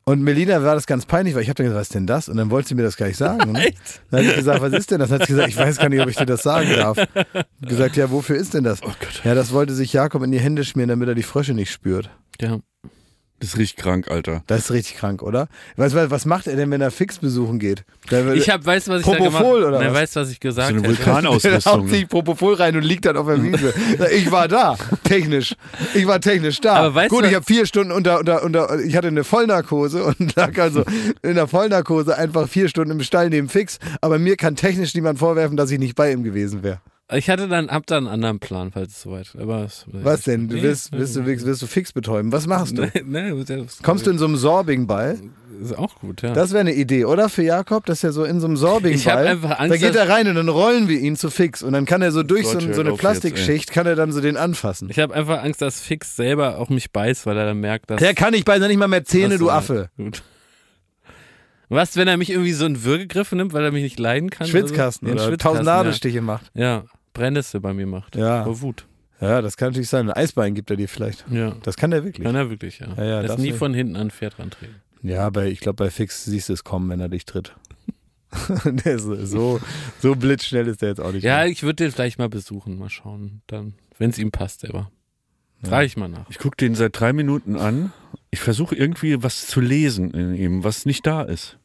Und 0.05 0.21
Melina 0.21 0.61
war 0.63 0.75
das 0.75 0.85
ganz 0.85 1.05
peinlich, 1.05 1.33
weil 1.33 1.43
ich 1.43 1.49
habe 1.49 1.55
dann 1.55 1.65
gesagt, 1.67 1.79
was 1.79 1.87
ist 1.87 1.95
denn 1.95 2.07
das? 2.07 2.27
Und 2.27 2.35
dann 2.35 2.49
wollte 2.49 2.69
sie 2.69 2.75
mir 2.75 2.83
das 2.83 2.97
gar 2.97 3.07
nicht 3.07 3.17
sagen. 3.17 3.53
Ne? 3.53 3.73
Dann 4.11 4.19
habe 4.19 4.29
ich 4.29 4.35
gesagt, 4.35 4.61
was 4.61 4.73
ist 4.73 4.91
denn 4.91 4.99
das? 4.99 5.09
Dann 5.09 5.19
hat 5.19 5.27
sie 5.27 5.33
gesagt, 5.33 5.49
ich 5.49 5.57
weiß 5.57 5.77
gar 5.77 5.87
nicht, 5.87 6.01
ob 6.01 6.09
ich 6.09 6.17
dir 6.17 6.25
das 6.25 6.43
sagen 6.43 6.69
darf. 6.75 6.97
Gesagt, 7.61 7.95
ja, 7.95 8.11
wofür 8.11 8.35
ist 8.35 8.53
denn 8.53 8.65
das? 8.65 8.83
Oh 8.83 8.87
Gott. 8.87 9.21
Ja, 9.23 9.33
das 9.33 9.53
wollte 9.53 9.73
sich 9.73 9.93
Jakob 9.93 10.23
in 10.23 10.31
die 10.31 10.39
Hände 10.39 10.65
schmieren, 10.65 10.89
damit 10.89 11.07
er 11.07 11.15
die 11.15 11.23
Frösche 11.23 11.53
nicht 11.53 11.71
spürt. 11.71 12.09
Ja. 12.41 12.59
Das 13.43 13.57
riecht 13.57 13.75
krank, 13.75 14.09
Alter. 14.09 14.41
Das 14.47 14.59
ist 14.61 14.71
richtig 14.71 14.95
krank, 14.95 15.21
oder? 15.21 15.49
Was, 15.75 15.93
was, 15.93 16.09
was 16.09 16.25
macht 16.25 16.47
er 16.47 16.55
denn, 16.55 16.71
wenn 16.71 16.79
er 16.79 16.91
fix 16.91 17.17
besuchen 17.17 17.59
geht? 17.59 17.83
Ich 18.35 18.49
hab, 18.49 18.65
weißt 18.65 18.87
du, 18.87 18.91
was 18.93 19.01
ich 19.01 19.05
da 19.05 19.17
gemacht 19.17 19.33
Propofol, 19.33 19.63
oder 19.65 19.79
Nein, 19.79 19.89
was? 19.89 19.95
weißt 19.95 20.15
du, 20.15 20.19
was 20.21 20.29
ich 20.31 20.39
gesagt 20.39 20.69
So 20.69 20.75
eine 20.75 20.87
Vulkanausrüstung. 20.87 21.73
haut 21.83 21.89
sich 21.89 22.07
Propofol 22.07 22.53
rein 22.53 22.77
und 22.77 22.83
liegt 22.83 23.03
dann 23.05 23.17
auf 23.17 23.27
der 23.27 23.43
Wiese. 23.43 23.73
Ich 24.15 24.31
war 24.31 24.47
da, 24.47 24.77
technisch. 25.03 25.55
Ich 25.93 26.07
war 26.07 26.21
technisch 26.21 26.61
da. 26.61 26.75
Aber 26.75 26.95
weißt 26.95 27.09
Gut, 27.09 27.25
du- 27.25 27.27
ich 27.27 27.35
habe 27.35 27.43
vier 27.45 27.65
Stunden 27.65 27.91
unter, 27.91 28.19
unter, 28.19 28.43
unter, 28.43 28.79
ich 28.79 28.95
hatte 28.95 29.09
eine 29.09 29.25
Vollnarkose 29.25 30.05
und 30.05 30.35
lag 30.37 30.57
also 30.57 30.85
in 31.21 31.35
der 31.35 31.47
Vollnarkose 31.47 32.17
einfach 32.17 32.47
vier 32.47 32.69
Stunden 32.69 32.91
im 32.91 33.01
Stall 33.03 33.29
neben 33.29 33.49
Fix. 33.49 33.77
Aber 33.99 34.19
mir 34.19 34.37
kann 34.37 34.55
technisch 34.55 34.93
niemand 34.95 35.19
vorwerfen, 35.19 35.57
dass 35.57 35.69
ich 35.69 35.79
nicht 35.79 35.95
bei 35.95 36.13
ihm 36.13 36.23
gewesen 36.23 36.63
wäre. 36.63 36.79
Ich 37.15 37.29
hatte 37.29 37.47
dann, 37.47 37.69
hab 37.69 37.85
da 37.87 37.97
einen 37.97 38.07
anderen 38.07 38.39
Plan, 38.39 38.71
falls 38.71 38.93
es 38.93 39.01
soweit. 39.01 39.35
Aber 39.39 39.67
Was 39.87 40.21
denn? 40.23 40.49
Du 40.49 40.61
willst, 40.61 40.91
willst, 40.91 41.15
du, 41.15 41.25
willst 41.25 41.61
du 41.61 41.67
Fix 41.67 41.93
betäuben? 41.93 42.31
Was 42.31 42.47
machst 42.47 42.77
du? 42.77 42.83
Nee, 43.05 43.31
nee, 43.31 43.65
Kommst 43.81 44.07
du 44.07 44.11
in 44.11 44.17
so 44.17 44.25
einem 44.25 44.37
Sorbing-Ball? 44.37 45.19
Ist 45.61 45.77
auch 45.77 45.95
gut, 45.99 46.21
ja. 46.21 46.33
Das 46.33 46.51
wäre 46.51 46.61
eine 46.61 46.73
Idee, 46.73 47.05
oder? 47.05 47.29
Für 47.29 47.43
Jakob, 47.43 47.85
dass 47.85 48.03
er 48.03 48.11
so 48.11 48.23
in 48.23 48.39
so 48.39 48.47
einem 48.47 48.57
Sorbing 48.57 48.93
Ich 48.93 49.07
hab 49.07 49.15
Ball, 49.15 49.27
einfach 49.27 49.59
Angst, 49.59 49.73
da 49.73 49.87
geht 49.87 49.95
er 49.95 50.09
rein 50.09 50.27
und 50.27 50.35
dann 50.35 50.49
rollen 50.49 50.87
wir 50.87 50.99
ihn 50.99 51.15
zu 51.15 51.29
Fix 51.29 51.61
und 51.63 51.73
dann 51.73 51.85
kann 51.85 52.01
er 52.01 52.11
so 52.11 52.23
durch 52.23 52.47
so, 52.47 52.53
Gott, 52.53 52.61
so 52.61 52.67
hör 52.69 52.79
eine 52.79 52.93
Plastikschicht, 52.93 53.71
kann 53.71 53.85
er 53.85 53.95
dann 53.95 54.11
so 54.11 54.21
den 54.21 54.35
anfassen. 54.37 54.89
ich 54.89 54.99
habe 54.99 55.13
einfach 55.13 55.43
Angst, 55.43 55.61
dass 55.61 55.79
Fix 55.79 56.15
selber 56.15 56.57
auch 56.57 56.69
mich 56.69 56.91
beißt, 56.91 57.25
weil 57.25 57.37
er 57.37 57.45
dann 57.45 57.59
merkt, 57.59 57.89
dass. 57.89 57.99
Der 57.99 58.13
kann 58.13 58.31
nicht 58.31 58.45
bei 58.45 58.57
nicht 58.57 58.77
mal 58.77 58.87
mehr 58.87 59.03
Zähne, 59.03 59.37
du 59.37 59.45
so, 59.45 59.51
Affe. 59.51 59.89
Gut. 59.97 60.23
Was, 61.69 61.95
wenn 61.97 62.07
er 62.07 62.17
mich 62.17 62.29
irgendwie 62.29 62.53
so 62.53 62.65
einen 62.65 62.83
Würgegriff 62.83 63.31
nimmt, 63.31 63.53
weil 63.53 63.63
er 63.63 63.71
mich 63.71 63.83
nicht 63.83 63.99
leiden 63.99 64.29
kann? 64.29 64.47
Schwitzkasten 64.47 65.09
oder, 65.09 65.19
so? 65.19 65.27
oder 65.27 65.31
Ja, 65.33 65.37
tausend 65.37 65.59
Schwitzkasten, 65.59 65.65
Nadelstiche 65.65 66.21
macht. 66.21 66.51
Ja, 66.53 66.63
ja 66.63 66.83
Brennnessel 67.13 67.59
bei 67.59 67.73
mir 67.73 67.87
macht. 67.87 68.15
Ja. 68.15 68.43
Vor 68.43 68.61
Wut. 68.61 68.87
Ja, 69.21 69.41
das 69.41 69.55
kann 69.55 69.69
natürlich 69.69 69.89
sein. 69.89 70.09
Ein 70.09 70.15
Eisbein 70.15 70.53
gibt 70.53 70.69
er 70.69 70.75
dir 70.75 70.89
vielleicht. 70.89 71.25
Ja. 71.29 71.55
Das 71.63 71.77
kann 71.77 71.91
er 71.91 72.03
wirklich. 72.03 72.25
Kann 72.25 72.35
er 72.35 72.49
wirklich, 72.49 72.79
ja. 72.79 72.93
Ja, 72.97 73.03
ja, 73.03 73.23
das 73.23 73.37
nie 73.37 73.53
von 73.53 73.73
hinten 73.73 73.95
an 73.95 74.07
ein 74.07 74.11
Pferd 74.11 74.37
rantreten. 74.37 74.75
Ja, 75.01 75.25
aber 75.25 75.45
ich 75.45 75.59
glaube, 75.59 75.75
bei 75.75 75.89
Fix 75.89 76.25
siehst 76.25 76.49
du 76.49 76.53
es 76.53 76.63
kommen, 76.63 76.89
wenn 76.89 76.99
er 76.99 77.09
dich 77.09 77.25
tritt. 77.25 77.55
der 78.65 78.95
ist 78.95 79.03
so, 79.03 79.61
so 80.01 80.15
blitzschnell 80.15 80.67
ist 80.67 80.81
der 80.81 80.89
jetzt 80.89 80.99
auch 80.99 81.11
nicht. 81.11 81.23
Ja, 81.23 81.37
mehr. 81.37 81.47
ich 81.47 81.63
würde 81.63 81.83
den 81.83 81.91
vielleicht 81.91 82.19
mal 82.19 82.29
besuchen, 82.29 82.77
mal 82.77 82.89
schauen. 82.89 83.41
Dann, 83.47 83.75
wenn 83.97 84.09
es 84.09 84.17
ihm 84.17 84.31
passt, 84.31 84.61
selber. 84.61 84.91
Frage 85.63 85.85
ich 85.85 85.95
mal 85.95 86.09
nach. 86.09 86.29
Ich 86.29 86.39
gucke 86.39 86.57
den 86.57 86.75
seit 86.75 86.99
drei 86.99 87.13
Minuten 87.13 87.55
an. 87.55 87.93
Ich 88.31 88.41
versuche 88.41 88.75
irgendwie 88.75 89.23
was 89.23 89.47
zu 89.47 89.61
lesen 89.61 90.11
in 90.11 90.35
ihm, 90.35 90.63
was 90.63 90.85
nicht 90.85 91.05
da 91.05 91.21
ist. 91.21 91.57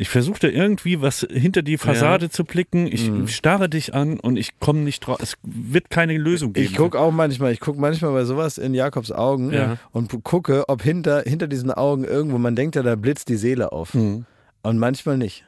Ich 0.00 0.08
versuche 0.08 0.40
da 0.40 0.48
irgendwie 0.48 1.02
was 1.02 1.26
hinter 1.30 1.60
die 1.60 1.76
Fassade 1.76 2.30
zu 2.30 2.44
blicken. 2.44 2.86
Ich 2.90 3.10
Mhm. 3.10 3.28
starre 3.28 3.68
dich 3.68 3.92
an 3.92 4.18
und 4.18 4.38
ich 4.38 4.58
komme 4.58 4.80
nicht 4.80 5.00
drauf. 5.00 5.18
Es 5.20 5.34
wird 5.42 5.90
keine 5.90 6.16
Lösung 6.16 6.54
geben. 6.54 6.64
Ich 6.66 6.74
gucke 6.74 6.98
auch 6.98 7.10
manchmal, 7.12 7.52
ich 7.52 7.60
gucke 7.60 7.78
manchmal 7.78 8.12
bei 8.12 8.24
sowas 8.24 8.56
in 8.56 8.72
Jakobs 8.72 9.12
Augen 9.12 9.52
Ja. 9.52 9.76
und 9.92 10.24
gucke, 10.24 10.66
ob 10.70 10.82
hinter, 10.82 11.24
hinter 11.26 11.48
diesen 11.48 11.70
Augen 11.70 12.04
irgendwo, 12.04 12.38
man 12.38 12.56
denkt 12.56 12.76
ja, 12.76 12.82
da 12.82 12.96
blitzt 12.96 13.28
die 13.28 13.36
Seele 13.36 13.72
auf. 13.72 13.92
Hm. 13.92 14.24
Und 14.62 14.78
manchmal 14.78 15.18
nicht. 15.18 15.44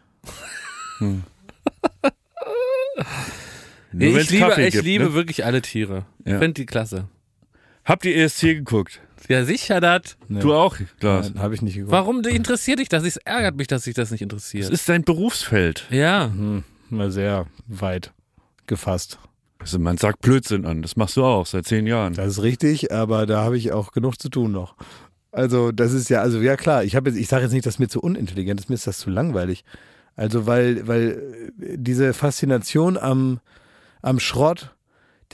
Nur 3.93 4.19
ich 4.19 4.31
liebe, 4.31 4.49
Kaffee 4.49 4.67
ich 4.67 4.73
gibt, 4.75 4.85
liebe 4.85 5.05
ne? 5.05 5.15
wirklich 5.15 5.45
alle 5.47 5.63
Tiere. 5.63 6.05
Ja. 6.27 6.39
Finde 6.39 6.55
die 6.55 6.67
klasse. 6.67 7.09
Habt 7.93 8.07
ihr 8.07 8.17
ESC 8.17 8.55
geguckt? 8.55 9.03
Ja, 9.29 9.45
sicher 9.45 9.79
das. 9.79 10.17
Nee. 10.27 10.41
Du 10.41 10.55
auch, 10.55 10.79
Klaas. 10.99 11.35
Habe 11.37 11.55
ich 11.55 11.61
nicht 11.61 11.75
geguckt. 11.75 11.93
Warum 11.93 12.23
interessiert 12.25 12.79
dich 12.79 12.89
das? 12.89 13.05
Es 13.05 13.19
ärgert 13.19 13.55
mich, 13.57 13.67
dass 13.67 13.85
sich 13.85 13.93
das 13.93 14.11
nicht 14.11 14.23
Es 14.23 14.25
interessiert. 14.25 14.71
ist 14.71 14.89
dein 14.89 15.05
Berufsfeld. 15.05 15.89
Ja. 15.91 16.31
Hm, 16.35 16.65
mal 16.89 17.11
sehr 17.11 17.45
weit 17.67 18.15
gefasst. 18.67 19.19
Also 19.59 19.79
man 19.79 19.99
sagt 19.99 20.23
Blödsinn 20.23 20.65
an. 20.65 20.81
Das 20.81 20.97
machst 20.97 21.19
du 21.19 21.25
auch 21.25 21.45
seit 21.45 21.67
zehn 21.67 21.87
Jahren. 21.87 22.15
Das 22.15 22.29
ist 22.29 22.43
richtig, 22.43 22.91
aber 22.93 23.27
da 23.27 23.43
habe 23.43 23.59
ich 23.59 23.73
auch 23.73 23.93
genug 23.93 24.19
zu 24.19 24.31
tun 24.31 24.53
noch. 24.53 24.75
Also, 25.31 25.71
das 25.71 25.93
ist 25.93 26.09
ja, 26.09 26.23
also 26.23 26.41
ja 26.41 26.57
klar, 26.57 26.85
ich 26.85 26.97
habe 26.97 27.11
jetzt, 27.11 27.19
ich 27.19 27.29
sage 27.29 27.43
jetzt 27.43 27.53
nicht, 27.53 27.67
dass 27.67 27.79
mir 27.79 27.89
zu 27.89 28.01
unintelligent 28.01 28.59
ist, 28.59 28.71
mir 28.71 28.77
ist 28.77 28.87
das 28.87 29.01
zu 29.01 29.11
langweilig. 29.11 29.65
Also, 30.17 30.47
weil, 30.47 30.89
weil 30.89 31.53
äh, 31.61 31.77
diese 31.77 32.15
Faszination 32.15 32.97
am, 32.97 33.41
am 34.01 34.19
Schrott, 34.19 34.75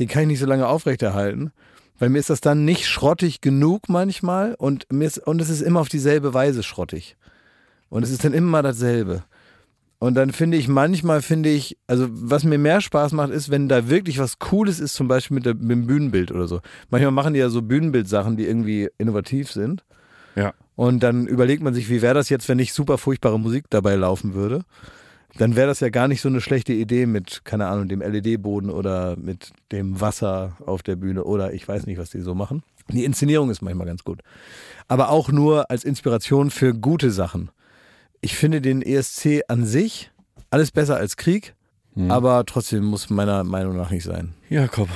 den 0.00 0.08
kann 0.08 0.22
ich 0.22 0.28
nicht 0.28 0.40
so 0.40 0.46
lange 0.46 0.66
aufrechterhalten. 0.66 1.52
Weil 1.98 2.10
mir 2.10 2.18
ist 2.18 2.30
das 2.30 2.40
dann 2.40 2.64
nicht 2.64 2.86
schrottig 2.86 3.40
genug 3.40 3.88
manchmal 3.88 4.54
und 4.54 4.86
mir 4.92 5.06
ist, 5.06 5.18
und 5.18 5.40
es 5.40 5.50
ist 5.50 5.62
immer 5.62 5.80
auf 5.80 5.88
dieselbe 5.88 6.32
Weise 6.34 6.62
schrottig. 6.62 7.16
Und 7.88 8.02
es 8.02 8.10
ist 8.10 8.24
dann 8.24 8.34
immer 8.34 8.62
dasselbe. 8.62 9.24
Und 10.00 10.14
dann 10.14 10.30
finde 10.32 10.56
ich, 10.56 10.68
manchmal 10.68 11.22
finde 11.22 11.48
ich, 11.48 11.76
also 11.88 12.06
was 12.08 12.44
mir 12.44 12.58
mehr 12.58 12.80
Spaß 12.80 13.12
macht, 13.12 13.30
ist, 13.30 13.50
wenn 13.50 13.68
da 13.68 13.88
wirklich 13.88 14.20
was 14.20 14.38
Cooles 14.38 14.78
ist, 14.78 14.94
zum 14.94 15.08
Beispiel 15.08 15.34
mit, 15.34 15.46
der, 15.46 15.54
mit 15.54 15.70
dem 15.70 15.86
Bühnenbild 15.88 16.30
oder 16.30 16.46
so. 16.46 16.60
Manchmal 16.88 17.10
machen 17.10 17.34
die 17.34 17.40
ja 17.40 17.48
so 17.48 17.62
Bühnenbildsachen, 17.62 18.36
die 18.36 18.46
irgendwie 18.46 18.88
innovativ 18.98 19.50
sind. 19.50 19.84
Ja. 20.36 20.54
Und 20.76 21.02
dann 21.02 21.26
überlegt 21.26 21.64
man 21.64 21.74
sich, 21.74 21.90
wie 21.90 22.00
wäre 22.00 22.14
das 22.14 22.28
jetzt, 22.28 22.48
wenn 22.48 22.58
nicht 22.58 22.72
super 22.72 22.96
furchtbare 22.96 23.40
Musik 23.40 23.64
dabei 23.70 23.96
laufen 23.96 24.34
würde. 24.34 24.62
Dann 25.38 25.56
wäre 25.56 25.68
das 25.68 25.80
ja 25.80 25.88
gar 25.88 26.08
nicht 26.08 26.20
so 26.20 26.28
eine 26.28 26.40
schlechte 26.40 26.72
Idee 26.72 27.06
mit, 27.06 27.42
keine 27.44 27.66
Ahnung, 27.68 27.88
dem 27.88 28.00
LED-Boden 28.00 28.70
oder 28.70 29.16
mit 29.16 29.52
dem 29.72 30.00
Wasser 30.00 30.56
auf 30.66 30.82
der 30.82 30.96
Bühne 30.96 31.24
oder 31.24 31.52
ich 31.52 31.66
weiß 31.66 31.86
nicht, 31.86 31.98
was 31.98 32.10
die 32.10 32.20
so 32.20 32.34
machen. 32.34 32.62
Die 32.90 33.04
Inszenierung 33.04 33.50
ist 33.50 33.62
manchmal 33.62 33.86
ganz 33.86 34.02
gut. 34.04 34.20
Aber 34.88 35.10
auch 35.10 35.30
nur 35.30 35.70
als 35.70 35.84
Inspiration 35.84 36.50
für 36.50 36.74
gute 36.74 37.10
Sachen. 37.10 37.50
Ich 38.20 38.36
finde 38.36 38.60
den 38.60 38.82
ESC 38.82 39.42
an 39.48 39.64
sich 39.64 40.10
alles 40.50 40.70
besser 40.70 40.96
als 40.96 41.16
Krieg, 41.16 41.54
Hm. 41.94 42.10
aber 42.10 42.44
trotzdem 42.46 42.84
muss 42.84 43.10
meiner 43.10 43.44
Meinung 43.44 43.76
nach 43.76 43.90
nicht 43.90 44.04
sein. 44.04 44.34
Jakob. 44.48 44.88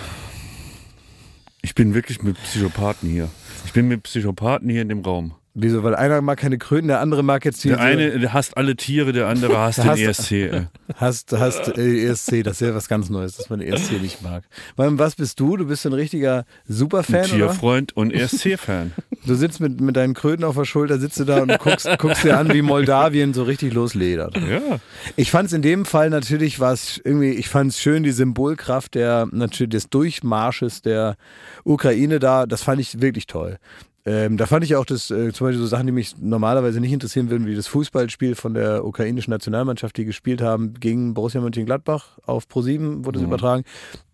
Ich 1.62 1.74
bin 1.74 1.94
wirklich 1.94 2.22
mit 2.22 2.36
Psychopathen 2.42 3.08
hier. 3.08 3.28
Ich 3.64 3.72
bin 3.72 3.88
mit 3.88 4.02
Psychopathen 4.04 4.68
hier 4.68 4.82
in 4.82 4.88
dem 4.88 5.00
Raum. 5.00 5.34
Wieso? 5.54 5.82
Weil 5.82 5.94
einer 5.94 6.22
mag 6.22 6.38
keine 6.38 6.56
Kröten, 6.56 6.88
der 6.88 7.00
andere 7.00 7.22
mag 7.22 7.44
jetzt 7.44 7.62
diese, 7.62 7.74
Der 7.76 7.84
eine 7.84 8.32
hasst 8.32 8.56
alle 8.56 8.74
Tiere, 8.74 9.12
der 9.12 9.28
andere 9.28 9.58
hasst 9.58 9.78
den 9.78 9.84
Hasst- 9.90 10.32
ESC. 10.32 10.66
Hast, 10.96 11.32
hast 11.32 11.76
äh, 11.76 12.06
ESC, 12.10 12.42
das 12.42 12.60
ist 12.62 12.66
ja 12.68 12.74
was 12.74 12.88
ganz 12.88 13.10
Neues, 13.10 13.36
dass 13.36 13.50
man 13.50 13.60
ESC 13.60 14.00
nicht 14.00 14.22
mag. 14.22 14.44
Weil, 14.76 14.98
was 14.98 15.14
bist 15.14 15.38
du? 15.40 15.58
Du 15.58 15.66
bist 15.66 15.84
ein 15.84 15.92
richtiger 15.92 16.44
Superfan, 16.66 17.16
Ein 17.16 17.20
oder? 17.20 17.28
Tierfreund 17.36 17.94
und 17.96 18.12
ESC-Fan. 18.12 18.92
Du 19.24 19.36
sitzt 19.36 19.60
mit, 19.60 19.80
mit 19.80 19.94
deinen 19.94 20.14
Kröten 20.14 20.42
auf 20.42 20.56
der 20.56 20.64
Schulter, 20.64 20.98
sitzt 20.98 21.20
du 21.20 21.24
da 21.24 21.42
und 21.42 21.56
guckst, 21.60 21.88
guckst 21.98 22.24
dir 22.24 22.36
an, 22.38 22.52
wie 22.52 22.60
Moldawien 22.60 23.34
so 23.34 23.44
richtig 23.44 23.72
losledert. 23.72 24.36
ja. 24.36 24.80
Ich 25.14 25.30
fand 25.30 25.46
es 25.46 25.52
in 25.52 25.62
dem 25.62 25.84
Fall 25.84 26.10
natürlich, 26.10 26.58
war 26.58 26.72
es 26.72 27.00
irgendwie, 27.04 27.30
ich 27.30 27.48
fand 27.48 27.70
es 27.70 27.78
schön, 27.78 28.02
die 28.02 28.10
Symbolkraft 28.10 28.96
der, 28.96 29.28
natürlich 29.30 29.70
des 29.70 29.88
Durchmarsches 29.90 30.82
der 30.82 31.14
Ukraine 31.62 32.18
da, 32.18 32.46
das 32.46 32.64
fand 32.64 32.80
ich 32.80 33.00
wirklich 33.00 33.28
toll. 33.28 33.58
Ähm, 34.04 34.36
da 34.36 34.46
fand 34.46 34.64
ich 34.64 34.74
auch 34.74 34.84
das, 34.84 35.12
äh, 35.12 35.32
zum 35.32 35.46
Beispiel 35.46 35.60
so 35.60 35.66
Sachen, 35.66 35.86
die 35.86 35.92
mich 35.92 36.16
normalerweise 36.18 36.80
nicht 36.80 36.92
interessieren 36.92 37.30
würden, 37.30 37.46
wie 37.46 37.54
das 37.54 37.68
Fußballspiel 37.68 38.34
von 38.34 38.52
der 38.52 38.84
ukrainischen 38.84 39.30
Nationalmannschaft, 39.30 39.96
die 39.96 40.04
gespielt 40.04 40.42
haben 40.42 40.74
gegen 40.74 41.14
Borussia 41.14 41.40
Mönchengladbach 41.40 42.18
auf 42.26 42.46
Pro7 42.46 43.04
wurde 43.04 43.18
es 43.18 43.22
Mhm. 43.22 43.28
übertragen. 43.28 43.62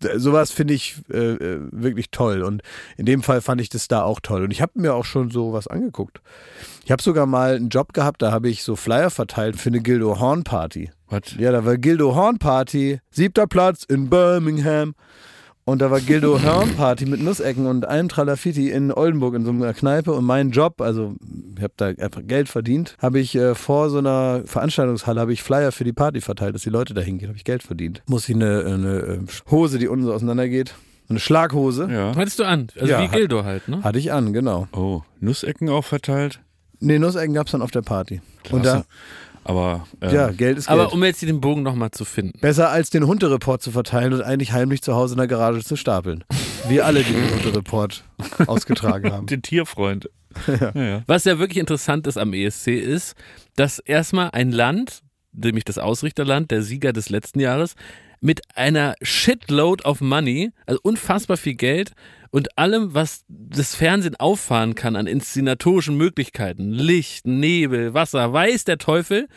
D- 0.03 0.19
Sowas 0.19 0.51
finde 0.51 0.75
ich 0.75 0.97
äh, 1.11 1.17
äh, 1.33 1.59
wirklich 1.71 2.11
toll 2.11 2.43
und 2.43 2.61
in 2.97 3.07
dem 3.07 3.23
Fall 3.23 3.41
fand 3.41 3.61
ich 3.61 3.69
das 3.69 3.87
da 3.87 4.03
auch 4.03 4.19
toll 4.19 4.43
und 4.43 4.51
ich 4.51 4.61
habe 4.61 4.73
mir 4.75 4.93
auch 4.93 5.05
schon 5.05 5.31
sowas 5.31 5.67
angeguckt. 5.67 6.21
Ich 6.85 6.91
habe 6.91 7.01
sogar 7.01 7.25
mal 7.25 7.55
einen 7.55 7.69
Job 7.69 7.93
gehabt, 7.93 8.21
da 8.21 8.31
habe 8.31 8.47
ich 8.47 8.63
so 8.63 8.75
Flyer 8.75 9.09
verteilt 9.09 9.55
für 9.55 9.69
eine 9.69 9.79
Gildo 9.81 10.19
Horn 10.19 10.43
Party. 10.43 10.91
Was? 11.07 11.21
Ja, 11.39 11.51
da 11.51 11.65
war 11.65 11.77
Gildo 11.77 12.13
Horn 12.13 12.37
Party, 12.37 12.99
siebter 13.09 13.47
Platz 13.47 13.85
in 13.85 14.07
Birmingham. 14.11 14.93
Und 15.69 15.79
da 15.83 15.91
war 15.91 16.01
Gildo 16.01 16.41
Horn 16.41 16.75
Party 16.75 17.05
mit 17.05 17.21
Nussecken 17.21 17.67
und 17.67 17.85
einem 17.85 18.09
Tralafiti 18.09 18.71
in 18.71 18.91
Oldenburg 18.91 19.35
in 19.35 19.45
so 19.45 19.51
einer 19.51 19.73
Kneipe. 19.73 20.11
Und 20.13 20.25
mein 20.25 20.49
Job, 20.49 20.81
also 20.81 21.15
ich 21.55 21.61
habe 21.61 21.73
da 21.77 21.85
einfach 21.87 22.21
Geld 22.25 22.49
verdient, 22.49 22.95
habe 22.99 23.19
ich 23.19 23.35
äh, 23.35 23.53
vor 23.53 23.89
so 23.91 23.99
einer 23.99 24.41
Veranstaltungshalle 24.45 25.21
habe 25.21 25.31
ich 25.31 25.43
Flyer 25.43 25.71
für 25.71 25.83
die 25.83 25.93
Party 25.93 26.21
verteilt, 26.21 26.55
dass 26.55 26.63
die 26.63 26.69
Leute 26.71 26.93
da 26.95 27.01
hingehen. 27.01 27.27
Habe 27.29 27.37
ich 27.37 27.43
Geld 27.43 27.61
verdient. 27.61 28.01
Muss 28.07 28.27
ich 28.27 28.35
eine, 28.35 28.65
eine 28.65 28.97
äh, 28.99 29.19
Hose, 29.51 29.77
die 29.77 29.87
unten 29.87 30.05
so 30.05 30.13
auseinandergeht, 30.13 30.73
eine 31.07 31.19
Schlaghose, 31.19 31.87
Ja. 31.91 32.15
Hattest 32.15 32.39
du 32.39 32.45
an? 32.45 32.67
Also 32.75 32.87
Ja, 32.87 32.99
wie 33.01 33.03
hat- 33.07 33.11
Gildo 33.13 33.43
halt, 33.43 33.67
ne? 33.67 33.83
hatte 33.83 33.99
ich 33.99 34.11
an, 34.11 34.33
genau. 34.33 34.67
Oh, 34.73 35.01
Nussecken 35.19 35.69
auch 35.69 35.85
verteilt? 35.85 36.39
Nee, 36.79 36.97
Nussecken 36.97 37.33
gab 37.33 37.45
es 37.47 37.51
dann 37.51 37.61
auf 37.61 37.71
der 37.71 37.81
Party. 37.81 38.21
Und 38.51 38.65
da, 38.65 38.71
Klasse. 38.71 38.85
Aber 39.49 39.87
äh, 39.99 40.13
ja, 40.13 40.27
Geld 40.29 40.59
ist 40.59 40.67
Geld. 40.67 40.79
Aber 40.79 40.93
um 40.93 41.03
jetzt 41.03 41.19
hier 41.19 41.27
den 41.27 41.41
Bogen 41.41 41.63
nochmal 41.63 41.89
zu 41.89 42.05
finden. 42.05 42.39
Besser 42.39 42.69
als 42.69 42.91
den 42.91 43.07
Huntereport 43.07 43.63
zu 43.63 43.71
verteilen 43.71 44.13
und 44.13 44.21
eigentlich 44.21 44.51
heimlich 44.51 44.83
zu 44.83 44.93
Hause 44.95 45.15
in 45.15 45.17
der 45.17 45.27
Garage 45.27 45.63
zu 45.63 45.75
stapeln. 45.75 46.23
Wie 46.67 46.81
alle, 46.81 47.03
die 47.03 47.13
den 47.13 47.31
Huntereport 47.33 48.03
ausgetragen 48.47 49.11
haben. 49.11 49.25
den 49.25 49.41
Tierfreund. 49.41 50.09
ja. 50.45 50.71
Ja, 50.75 51.03
Was 51.07 51.23
ja 51.25 51.39
wirklich 51.39 51.57
interessant 51.57 52.05
ist 52.05 52.17
am 52.17 52.33
ESC 52.33 52.67
ist, 52.67 53.15
dass 53.55 53.79
erstmal 53.79 54.29
ein 54.33 54.51
Land 54.51 55.01
nämlich 55.33 55.65
das 55.65 55.77
Ausrichterland, 55.77 56.51
der 56.51 56.61
Sieger 56.61 56.93
des 56.93 57.09
letzten 57.09 57.39
Jahres, 57.39 57.75
mit 58.21 58.41
einer 58.55 58.95
Shitload 59.01 59.83
of 59.83 60.01
Money, 60.01 60.51
also 60.65 60.79
unfassbar 60.83 61.37
viel 61.37 61.55
Geld 61.55 61.93
und 62.31 62.57
allem, 62.57 62.93
was 62.93 63.23
das 63.27 63.75
Fernsehen 63.75 64.15
auffahren 64.15 64.75
kann 64.75 64.95
an 64.95 65.07
inszenatorischen 65.07 65.97
Möglichkeiten, 65.97 66.71
Licht, 66.71 67.25
Nebel, 67.25 67.93
Wasser, 67.93 68.31
weiß 68.33 68.65
der 68.65 68.77
Teufel, 68.77 69.27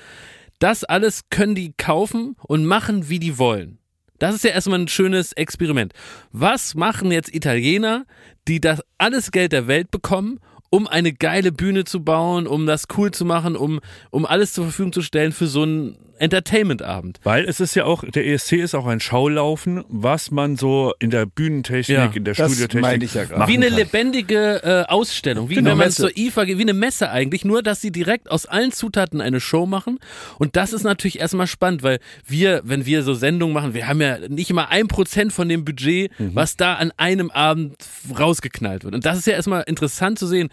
das 0.59 0.85
alles 0.85 1.29
können 1.31 1.55
die 1.55 1.73
kaufen 1.77 2.37
und 2.47 2.67
machen, 2.67 3.09
wie 3.09 3.19
die 3.19 3.39
wollen. 3.39 3.79
Das 4.19 4.37
ist 4.37 4.45
ja 4.45 4.51
erstmal 4.51 4.79
ein 4.79 4.89
schönes 4.89 5.33
Experiment. 5.33 5.93
Was 6.31 6.77
machen 6.77 7.11
jetzt 7.11 7.35
Italiener, 7.35 8.05
die 8.47 8.61
das 8.61 8.81
alles 8.97 9.33
Geld 9.33 9.51
der 9.51 9.67
Welt 9.67 9.91
bekommen 9.91 10.39
um 10.75 10.87
eine 10.89 11.13
geile 11.13 11.53
Bühne 11.53 11.85
zu 11.85 12.03
bauen, 12.03 12.47
um 12.47 12.65
das 12.65 12.85
cool 12.97 13.11
zu 13.11 13.27
machen, 13.27 13.57
um, 13.57 13.81
um 14.11 14.25
alles 14.25 14.55
zur 14.55 14.65
Verfügung 14.65 14.93
zu 14.95 15.03
stellen 15.03 15.33
für 15.33 15.47
so 15.47 15.63
einen 15.65 15.97
Entertainment-Abend. 16.19 17.19
Weil 17.25 17.45
es 17.45 17.61
ist 17.61 17.75
ja 17.75 17.85
auch, 17.85 18.05
der 18.05 18.27
ESC 18.27 18.53
ist 18.53 18.75
auch 18.75 18.87
ein 18.87 19.01
Schaulaufen, 19.01 19.85
was 19.89 20.31
man 20.31 20.57
so 20.57 20.93
in 20.99 21.11
der 21.11 21.27
Bühnentechnik, 21.27 21.97
Ja, 21.99 22.07
in 22.15 22.25
der 22.25 22.35
das 22.35 22.53
Studiotechnik 22.53 23.13
ja 23.15 23.39
machen 23.39 23.49
Wie 23.53 23.57
eine 23.57 23.67
kann. 23.69 23.77
lebendige 23.77 24.63
äh, 24.63 24.85
Ausstellung, 24.91 25.51
wie 25.51 25.57
Genau, 25.57 25.71
wenn 25.71 25.79
man 25.79 25.87
Messe. 25.89 26.03
zur 26.03 26.17
IFA 26.17 26.45
geht, 26.45 26.59
wie 26.59 26.63
eine 26.63 26.75
Messe 26.75 27.11
eigentlich, 27.11 27.45
nur 27.45 27.63
dass 27.63 27.81
sie 27.81 27.91
direkt 27.91 28.31
aus 28.31 28.47
allen 28.47 28.73
Zutaten 28.73 29.21
eine 29.21 29.41
Show 29.41 29.67
machen. 29.67 29.99
Und 30.39 30.57
das 30.57 30.73
ist 30.73 30.85
natürlich 30.85 31.19
erstmal 31.19 31.47
spannend, 31.49 31.83
weil 31.83 31.99
wir, 32.27 32.63
wenn 32.65 32.87
wir 32.87 33.03
so 33.03 33.15
Sendungen 33.15 33.53
machen, 33.53 33.75
wir 33.75 33.89
haben 33.89 34.01
ja 34.01 34.19
nicht 34.29 34.49
immer 34.51 34.69
ein 34.71 34.89
Prozent 34.89 35.33
von 35.33 35.49
dem 35.49 35.65
Budget, 35.65 36.11
Mhm. 36.19 36.31
was 36.35 36.57
da 36.57 36.75
an 36.75 36.93
einem 36.97 37.31
Abend 37.31 37.75
rausgeknallt 38.19 38.85
wird. 38.85 38.95
Und 38.95 39.05
das 39.05 39.19
ist 39.19 39.27
ja 39.27 39.35
erstmal 39.35 39.63
interessant 39.67 40.19
zu 40.19 40.27
sehen. 40.27 40.49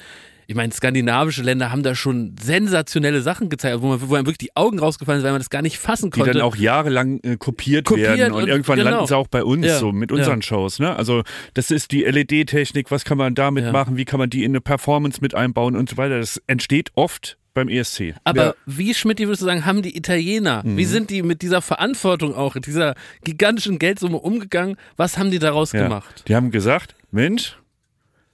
Ich 0.50 0.56
meine, 0.56 0.74
skandinavische 0.74 1.44
Länder 1.44 1.72
haben 1.72 1.84
da 1.84 1.94
schon 1.94 2.34
sensationelle 2.42 3.22
Sachen 3.22 3.50
gezeigt, 3.50 3.84
wo, 3.84 3.88
man, 3.90 4.02
wo 4.10 4.16
einem 4.16 4.26
wirklich 4.26 4.40
die 4.40 4.56
Augen 4.56 4.80
rausgefallen 4.80 5.20
sind, 5.22 5.26
weil 5.26 5.34
man 5.34 5.42
das 5.42 5.52
gar 5.52 5.62
nicht 5.62 5.78
fassen 5.78 6.10
die 6.10 6.20
konnte. 6.22 6.32
dann 6.34 6.42
auch 6.42 6.56
jahrelang 6.56 7.20
äh, 7.22 7.38
kopiert, 7.38 7.86
Kopiert 7.86 8.18
werden 8.18 8.34
und, 8.34 8.42
und- 8.44 8.50
irgendwann 8.50 8.80
genau. 8.80 8.90
landen 8.90 9.06
sie 9.06 9.16
auch 9.16 9.28
bei 9.28 9.44
uns 9.44 9.64
Ja, 9.68 9.78
so 9.78 9.92
mit 9.92 10.10
ja. 10.10 10.18
unseren 10.18 10.42
Shows. 10.42 10.80
Ne? 10.80 10.96
Also 10.96 11.22
das 11.54 11.70
ist 11.70 11.92
die 11.92 12.02
LED-Technik, 12.04 12.90
was 12.90 13.06
kann 13.06 13.20
man 13.20 13.36
damit 13.36 13.66
Ja. 13.66 13.72
machen, 13.72 13.96
wie 13.96 14.06
kann 14.06 14.18
man 14.20 14.32
die 14.32 14.44
in 14.44 14.54
eine 14.54 14.60
Performance 14.60 15.20
mit 15.22 15.36
einbauen 15.36 15.76
und 15.76 15.88
so 15.88 15.98
weiter. 15.98 16.18
Das 16.18 16.42
entsteht 16.48 16.90
oft 16.96 17.38
beim 17.54 17.70
ESC. 17.70 18.16
Aber 18.24 18.44
Ja. 18.44 18.54
wie, 18.66 18.96
Schmidt, 18.96 19.20
würdest 19.20 19.44
du 19.44 19.46
sagen, 19.46 19.68
haben 19.68 19.84
die 19.84 19.96
Italiener, 19.96 20.64
wie 20.66 20.86
sind 20.86 21.12
die 21.12 21.22
mit 21.22 21.44
dieser 21.44 21.62
Verantwortung 21.62 22.34
auch, 22.34 22.56
dieser 22.56 22.96
gigantischen 23.24 23.78
Geldsumme 23.78 24.18
umgegangen? 24.18 24.78
Was 24.98 25.20
haben 25.20 25.30
die 25.30 25.38
daraus 25.38 25.74
Ja. 25.74 25.84
gemacht? 25.84 26.24
Die 26.28 26.36
haben 26.36 26.50
gesagt, 26.50 26.96
Mensch, 27.12 27.56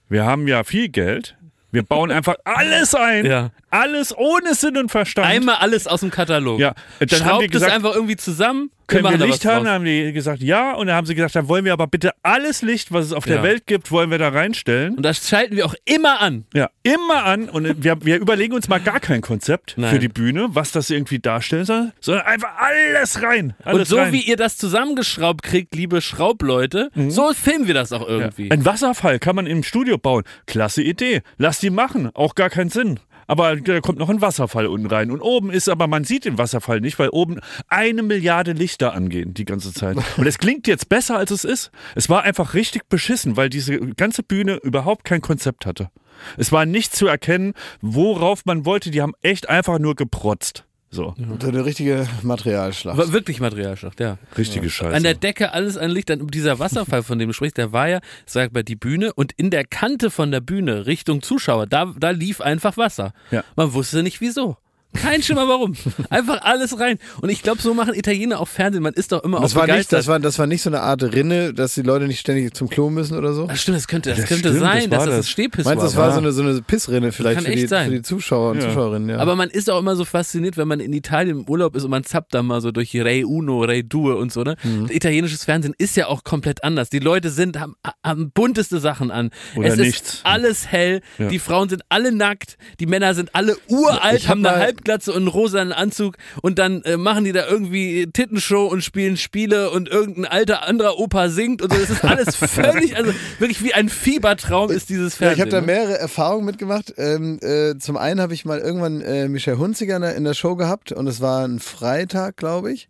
wir 0.08 0.24
haben 0.24 0.48
ja 0.48 0.64
viel 0.64 0.88
Geld, 0.88 1.36
wir 1.76 1.82
bauen 1.84 2.10
einfach 2.10 2.34
alles 2.44 2.94
ein, 2.94 3.24
Ja. 3.24 3.50
alles 3.70 4.16
ohne 4.16 4.54
Sinn 4.54 4.76
und 4.76 4.90
Verstand. 4.90 5.26
Einmal 5.28 5.56
alles 5.56 5.86
aus 5.86 6.00
dem 6.00 6.10
Katalog. 6.10 6.58
Ja, 6.58 6.74
dann 6.98 7.08
haben 7.10 7.16
Schraubt 7.28 7.42
die 7.44 7.48
gesagt, 7.48 7.70
es 7.70 7.76
einfach 7.76 7.94
irgendwie 7.94 8.16
zusammen. 8.16 8.70
Können 8.86 9.04
wir 9.04 9.16
Licht 9.26 9.44
haben? 9.44 9.56
draus. 9.56 9.64
Dann 9.64 9.68
haben 9.74 9.84
die 9.84 10.12
gesagt, 10.12 10.42
ja. 10.42 10.74
Und 10.74 10.86
dann 10.86 10.96
haben 10.96 11.06
sie 11.06 11.14
gesagt, 11.14 11.34
dann 11.34 11.48
wollen 11.48 11.64
wir 11.64 11.72
aber 11.72 11.86
bitte 11.86 12.12
alles 12.22 12.62
Licht, 12.62 12.92
was 12.92 13.06
es 13.06 13.12
auf 13.12 13.24
der 13.24 13.36
Ja. 13.36 13.42
Welt 13.42 13.66
gibt, 13.66 13.90
wollen 13.90 14.10
wir 14.10 14.18
da 14.18 14.28
reinstellen. 14.28 14.94
Und 14.96 15.02
das 15.02 15.28
schalten 15.28 15.56
wir 15.56 15.66
auch 15.66 15.74
immer 15.84 16.20
an. 16.20 16.44
Ja, 16.54 16.70
immer 16.82 17.24
an. 17.24 17.48
Und 17.48 17.82
wir, 17.82 17.96
wir 18.04 18.16
überlegen 18.18 18.54
uns 18.54 18.68
mal 18.68 18.80
gar 18.80 19.00
kein 19.00 19.20
Konzept 19.20 19.74
Nein. 19.76 19.90
für 19.92 19.98
die 19.98 20.08
Bühne, 20.08 20.48
was 20.50 20.72
das 20.72 20.90
irgendwie 20.90 21.18
darstellen 21.18 21.64
soll, 21.64 21.92
sondern 22.00 22.26
einfach 22.26 22.50
alles 22.58 23.22
rein. 23.22 23.54
Alles 23.64 23.78
Und 23.80 23.84
so 23.88 23.96
rein. 23.96 24.12
wie 24.12 24.20
ihr 24.20 24.36
das 24.36 24.56
zusammengeschraubt 24.56 25.42
kriegt, 25.42 25.74
liebe 25.74 26.00
Schraubleute, 26.00 26.90
so 27.08 27.32
filmen 27.34 27.66
wir 27.66 27.74
das 27.74 27.92
auch 27.92 28.06
irgendwie. 28.06 28.50
Ein 28.50 28.64
Wasserfall 28.64 29.18
kann 29.18 29.36
man 29.36 29.46
im 29.46 29.62
Studio 29.62 29.98
bauen. 29.98 30.24
Klasse 30.46 30.82
Idee. 30.82 31.22
Lass 31.38 31.58
die 31.60 31.70
machen. 31.70 32.10
Auch 32.14 32.34
gar 32.34 32.50
keinen 32.50 32.70
Sinn. 32.70 33.00
Aber 33.26 33.56
da 33.56 33.80
kommt 33.80 33.98
noch 33.98 34.08
ein 34.08 34.20
Wasserfall 34.20 34.66
unten 34.66 34.86
rein. 34.86 35.10
Und 35.10 35.20
oben 35.20 35.50
ist 35.50 35.68
aber, 35.68 35.86
man 35.86 36.04
sieht 36.04 36.24
den 36.24 36.38
Wasserfall 36.38 36.80
nicht, 36.80 36.98
weil 36.98 37.08
oben 37.10 37.40
eine 37.68 38.02
Milliarde 38.02 38.52
Lichter 38.52 38.94
angehen 38.94 39.34
die 39.34 39.44
ganze 39.44 39.72
Zeit. 39.72 39.96
Und 40.16 40.26
es 40.26 40.38
klingt 40.38 40.66
jetzt 40.66 40.88
besser, 40.88 41.16
als 41.16 41.30
es 41.30 41.44
ist. 41.44 41.70
Es 41.94 42.08
war 42.08 42.22
einfach 42.22 42.54
richtig 42.54 42.88
beschissen, 42.88 43.36
weil 43.36 43.48
diese 43.48 43.78
ganze 43.78 44.22
Bühne 44.22 44.56
überhaupt 44.62 45.04
kein 45.04 45.20
Konzept 45.20 45.66
hatte. 45.66 45.90
Es 46.36 46.52
war 46.52 46.66
nicht 46.66 46.94
zu 46.94 47.06
erkennen, 47.06 47.52
worauf 47.80 48.46
man 48.46 48.64
wollte. 48.64 48.90
Die 48.90 49.02
haben 49.02 49.14
echt 49.22 49.48
einfach 49.48 49.78
nur 49.78 49.94
geprotzt. 49.94 50.64
So. 50.90 51.14
So 51.40 51.48
eine 51.48 51.64
richtige 51.64 52.06
Materialschlacht. 52.22 52.96
War 52.96 53.12
wirklich 53.12 53.40
Materialschlacht, 53.40 54.00
ja. 54.00 54.18
Richtige 54.38 54.70
Scheiße. 54.70 54.94
An 54.94 55.02
der 55.02 55.14
Decke 55.14 55.52
alles 55.52 55.76
an 55.76 55.90
Licht. 55.90 56.08
Dann 56.10 56.26
dieser 56.28 56.58
Wasserfall, 56.58 57.02
von 57.02 57.18
dem 57.18 57.28
du 57.28 57.34
sprichst, 57.34 57.58
der 57.58 57.72
war 57.72 57.88
ja, 57.88 58.00
sag 58.24 58.52
mal, 58.52 58.62
die 58.62 58.76
Bühne 58.76 59.12
und 59.12 59.32
in 59.36 59.50
der 59.50 59.64
Kante 59.64 60.10
von 60.10 60.30
der 60.30 60.40
Bühne 60.40 60.86
Richtung 60.86 61.22
Zuschauer, 61.22 61.66
da, 61.66 61.92
da 61.98 62.10
lief 62.10 62.40
einfach 62.40 62.76
Wasser. 62.76 63.12
Ja. 63.30 63.42
Man 63.56 63.74
wusste 63.74 64.02
nicht 64.02 64.20
wieso. 64.20 64.56
Kein 64.96 65.22
Schimmer 65.22 65.48
warum. 65.48 65.74
Einfach 66.10 66.42
alles 66.42 66.78
rein. 66.80 66.98
Und 67.20 67.28
ich 67.30 67.42
glaube, 67.42 67.60
so 67.62 67.74
machen 67.74 67.94
Italiener 67.94 68.40
auch 68.40 68.48
Fernsehen. 68.48 68.82
Man 68.82 68.94
ist 68.94 69.12
doch 69.12 69.22
immer 69.24 69.40
Das 69.40 69.52
auch 69.52 69.60
war, 69.60 69.66
nicht, 69.76 69.92
das, 69.92 70.06
war, 70.06 70.18
das 70.20 70.38
war 70.38 70.46
nicht 70.46 70.62
so 70.62 70.70
eine 70.70 70.80
Art 70.80 71.02
Rinne, 71.02 71.52
dass 71.54 71.74
die 71.74 71.82
Leute 71.82 72.06
nicht 72.06 72.20
ständig 72.20 72.54
zum 72.54 72.68
Klo 72.68 72.90
müssen 72.90 73.16
oder 73.16 73.32
so? 73.32 73.48
Ach, 73.50 73.56
stimmt, 73.56 73.76
das 73.76 73.88
könnte, 73.88 74.10
das 74.10 74.18
Das 74.20 74.28
könnte 74.28 74.48
stimmt, 74.48 74.60
sein, 74.60 74.90
das 74.90 74.98
war 75.00 75.06
dass 75.06 75.06
das 75.06 75.16
das. 75.16 75.26
ein 75.26 75.30
Stehpiss 75.30 75.64
Meinst 75.64 75.82
du, 75.82 75.86
das 75.86 75.96
war. 75.96 76.06
war 76.08 76.12
so 76.12 76.18
eine, 76.18 76.32
so 76.32 76.42
eine 76.42 76.62
Pissrinne 76.62 77.12
vielleicht 77.12 77.42
für 77.42 77.50
die, 77.54 77.66
für 77.68 77.90
die 77.90 78.02
Zuschauer 78.02 78.50
und 78.52 78.60
Ja. 78.60 78.68
Zuschauerinnen? 78.68 79.08
Ja. 79.10 79.18
Aber 79.18 79.36
man 79.36 79.50
ist 79.50 79.70
auch 79.70 79.78
immer 79.78 79.96
so 79.96 80.04
fasziniert, 80.04 80.56
wenn 80.56 80.68
man 80.68 80.80
in 80.80 80.92
Italien 80.92 81.40
im 81.40 81.48
Urlaub 81.48 81.76
ist 81.76 81.84
und 81.84 81.90
man 81.90 82.04
zappt 82.04 82.34
da 82.34 82.42
mal 82.42 82.60
so 82.60 82.70
durch 82.72 82.94
Rei 82.96 83.24
Uno, 83.24 83.62
Rei 83.64 83.82
Due 83.82 84.16
und 84.16 84.32
so, 84.32 84.42
ne? 84.42 84.56
Mhm. 84.62 84.86
Italienisches 84.90 85.44
Fernsehen 85.44 85.74
ist 85.78 85.96
ja 85.96 86.06
auch 86.08 86.24
komplett 86.24 86.64
anders. 86.64 86.90
Die 86.90 86.98
Leute 86.98 87.30
sind, 87.30 87.58
haben, 87.60 87.74
haben 88.04 88.30
bunteste 88.32 88.80
Sachen 88.80 89.10
an. 89.10 89.30
Oder 89.56 89.68
es 89.68 89.76
nichts. 89.76 90.14
ist 90.14 90.20
alles 90.26 90.66
hell, 90.70 91.00
Ja. 91.18 91.28
die 91.28 91.38
Frauen 91.38 91.68
sind 91.68 91.82
alle 91.88 92.12
nackt, 92.12 92.56
die 92.80 92.86
Männer 92.86 93.14
sind 93.14 93.34
alle 93.34 93.56
uralt, 93.68 94.18
Ich 94.18 94.24
hab 94.28 94.30
haben 94.36 94.46
eine 94.46 94.56
mal- 94.58 94.64
Halbglatze 94.86 95.12
und 95.12 95.18
einen 95.18 95.28
rosanen 95.28 95.72
Anzug 95.72 96.16
und 96.42 96.58
dann 96.58 96.82
äh, 96.82 96.96
machen 96.96 97.24
die 97.24 97.32
da 97.32 97.46
irgendwie 97.46 98.06
Tittenshow 98.12 98.66
und 98.66 98.82
spielen 98.82 99.16
Spiele 99.16 99.70
und 99.70 99.88
irgendein 99.88 100.24
alter 100.24 100.66
anderer 100.66 100.98
Opa 100.98 101.28
singt 101.28 101.62
und 101.62 101.72
so. 101.72 101.78
Das 101.78 101.90
ist 101.90 102.04
alles 102.04 102.36
völlig, 102.36 102.96
also 102.96 103.12
wirklich 103.38 103.62
wie 103.62 103.74
ein 103.74 103.88
Fiebertraum 103.88 104.70
ist 104.70 104.88
dieses 104.88 105.18
Ja, 105.18 105.28
Fernsehen. 105.28 105.34
ich 105.34 105.40
habe 105.40 105.50
da 105.50 105.60
ne? 105.60 105.66
mehrere 105.66 105.98
Erfahrungen 105.98 106.46
mitgemacht. 106.46 106.94
Ähm, 106.96 107.38
äh, 107.42 107.76
zum 107.78 107.96
einen 107.96 108.20
habe 108.20 108.34
ich 108.34 108.44
mal 108.44 108.58
irgendwann 108.60 109.00
äh, 109.00 109.28
Michelle 109.28 109.58
Hunziger 109.58 109.96
in 109.96 110.02
der, 110.02 110.14
in 110.14 110.24
der 110.24 110.34
Show 110.34 110.56
gehabt 110.56 110.92
und 110.92 111.06
es 111.06 111.20
war 111.20 111.46
ein 111.46 111.58
Freitag, 111.58 112.36
glaube 112.36 112.72
ich. 112.72 112.88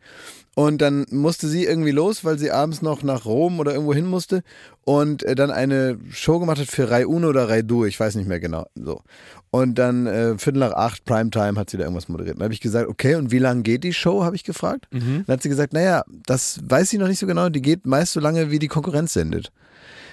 Und 0.59 0.81
dann 0.81 1.05
musste 1.11 1.49
sie 1.49 1.65
irgendwie 1.65 1.91
los, 1.91 2.25
weil 2.25 2.39
sie 2.39 2.51
abends 2.51 2.81
noch 2.81 3.03
nach 3.03 3.27
Rom 3.27 3.61
oder 3.61 3.73
irgendwo 3.75 3.93
hin 3.93 4.07
musste 4.07 4.43
und 4.85 5.23
äh, 5.25 5.35
dann 5.35 5.51
eine 5.51 5.99
Show 6.11 6.39
gemacht 6.39 6.59
hat 6.59 6.69
für 6.69 6.91
Rai 6.91 7.07
Uno 7.07 7.29
oder 7.29 7.51
Rai 7.51 7.61
Due, 7.61 7.87
ich 7.89 8.01
weiß 8.01 8.15
nicht 8.15 8.27
mehr 8.27 8.41
genau. 8.41 8.67
So. 8.75 9.03
Und 9.57 9.75
dann 9.79 10.07
äh, 10.07 10.37
Viertel 10.39 10.59
nach 10.59 10.73
acht, 10.73 11.05
Primetime, 11.05 11.59
hat 11.59 11.71
sie 11.71 11.79
da 11.79 11.85
irgendwas 11.85 12.09
moderiert. 12.09 12.37
Dann 12.37 12.45
habe 12.45 12.53
ich 12.53 12.61
gesagt, 12.61 12.89
okay, 12.89 13.15
und 13.15 13.31
wie 13.31 13.39
lange 13.39 13.63
geht 13.63 13.85
die 13.85 13.95
Show, 13.95 14.23
habe 14.23 14.37
ich 14.37 14.45
gefragt. 14.45 14.87
Dann 15.27 15.35
hat 15.35 15.43
sie 15.43 15.49
gesagt, 15.49 15.73
naja, 15.73 16.05
das 16.27 16.61
weiß 16.63 16.91
sie 16.91 16.99
noch 16.99 17.09
nicht 17.09 17.19
so 17.19 17.27
genau, 17.27 17.49
die 17.49 17.63
geht 17.63 17.87
meist 17.87 18.13
so 18.13 18.21
lange, 18.21 18.51
wie 18.51 18.59
die 18.59 18.69
Konkurrenz 18.69 19.15
sendet. 19.15 19.53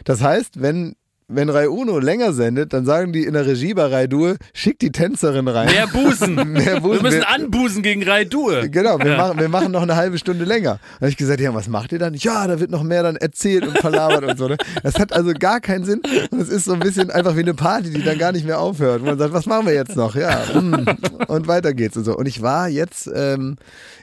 Das 0.06 0.22
heißt, 0.22 0.62
wenn, 0.62 0.96
wenn 1.28 1.50
Rai 1.50 1.68
Uno 1.70 2.00
länger 2.00 2.34
sendet, 2.34 2.74
dann 2.74 2.86
sagen 2.86 3.14
die 3.14 3.24
in 3.24 3.34
der 3.34 3.46
Regie 3.46 3.74
bei 3.74 3.86
Rai 3.86 4.08
Due, 4.08 4.36
schick 4.54 4.80
die 4.80 4.92
Tänzerin 4.92 5.48
rein. 5.48 5.68
Mehr 5.68 5.88
Busen. 5.88 6.36
Mehr 6.54 6.82
Busen. 6.82 6.98
Wir 6.98 7.02
müssen 7.04 7.20
Wir- 7.20 7.30
anbusen 7.30 7.82
gegen 7.84 8.04
Rai 8.04 8.26
Due. 8.26 8.70
Genau, 8.70 9.00
wir, 9.00 9.18
machen, 9.18 9.40
wir 9.40 9.50
machen 9.50 9.72
noch 9.72 9.82
eine 9.82 9.96
halbe 9.96 10.18
Stunde 10.18 10.46
länger. 10.46 10.80
Da 10.96 11.02
habe 11.02 11.10
ich 11.10 11.18
gesagt, 11.18 11.40
ja, 11.40 11.54
was 11.54 11.68
macht 11.68 11.92
ihr 11.92 12.00
dann? 12.00 12.14
Ja, 12.14 12.48
da 12.48 12.60
wird 12.60 12.72
noch 12.72 12.84
mehr 12.84 13.04
dann 13.04 13.16
erzählt 13.16 13.66
und 13.68 13.78
verlabert 13.80 14.24
und 14.24 14.38
so. 14.38 14.48
Ne? 14.48 14.58
Das 14.84 14.96
hat 15.00 15.14
also 15.14 15.32
gar 15.34 15.60
keinen 15.62 15.86
Sinn. 15.86 16.02
Und 16.32 16.40
es 16.42 16.50
ist 16.50 16.66
so 16.66 16.74
ein 16.74 16.80
bisschen 16.80 17.10
einfach 17.12 17.36
wie 17.36 17.42
eine 17.42 17.54
Party, 17.54 17.90
die 17.90 18.04
dann 18.04 18.18
gar 18.18 18.32
nicht 18.32 18.46
mehr 18.46 18.60
aufhört. 18.60 19.02
Wo 19.02 19.06
man 19.06 19.18
sagt, 19.18 19.34
was 19.34 19.46
machen 19.46 19.66
wir 19.66 19.74
jetzt 19.74 19.96
noch? 19.96 20.16
Ja, 20.16 20.40
mm, 20.54 20.86
und 21.28 21.48
weiter 21.48 21.74
geht's 21.74 21.98
und 21.98 22.04
so. 22.04 22.16
Und 22.18 22.28
ich 22.28 22.42
war 22.42 22.68
jetzt, 22.70 23.10
ähm, 23.14 23.56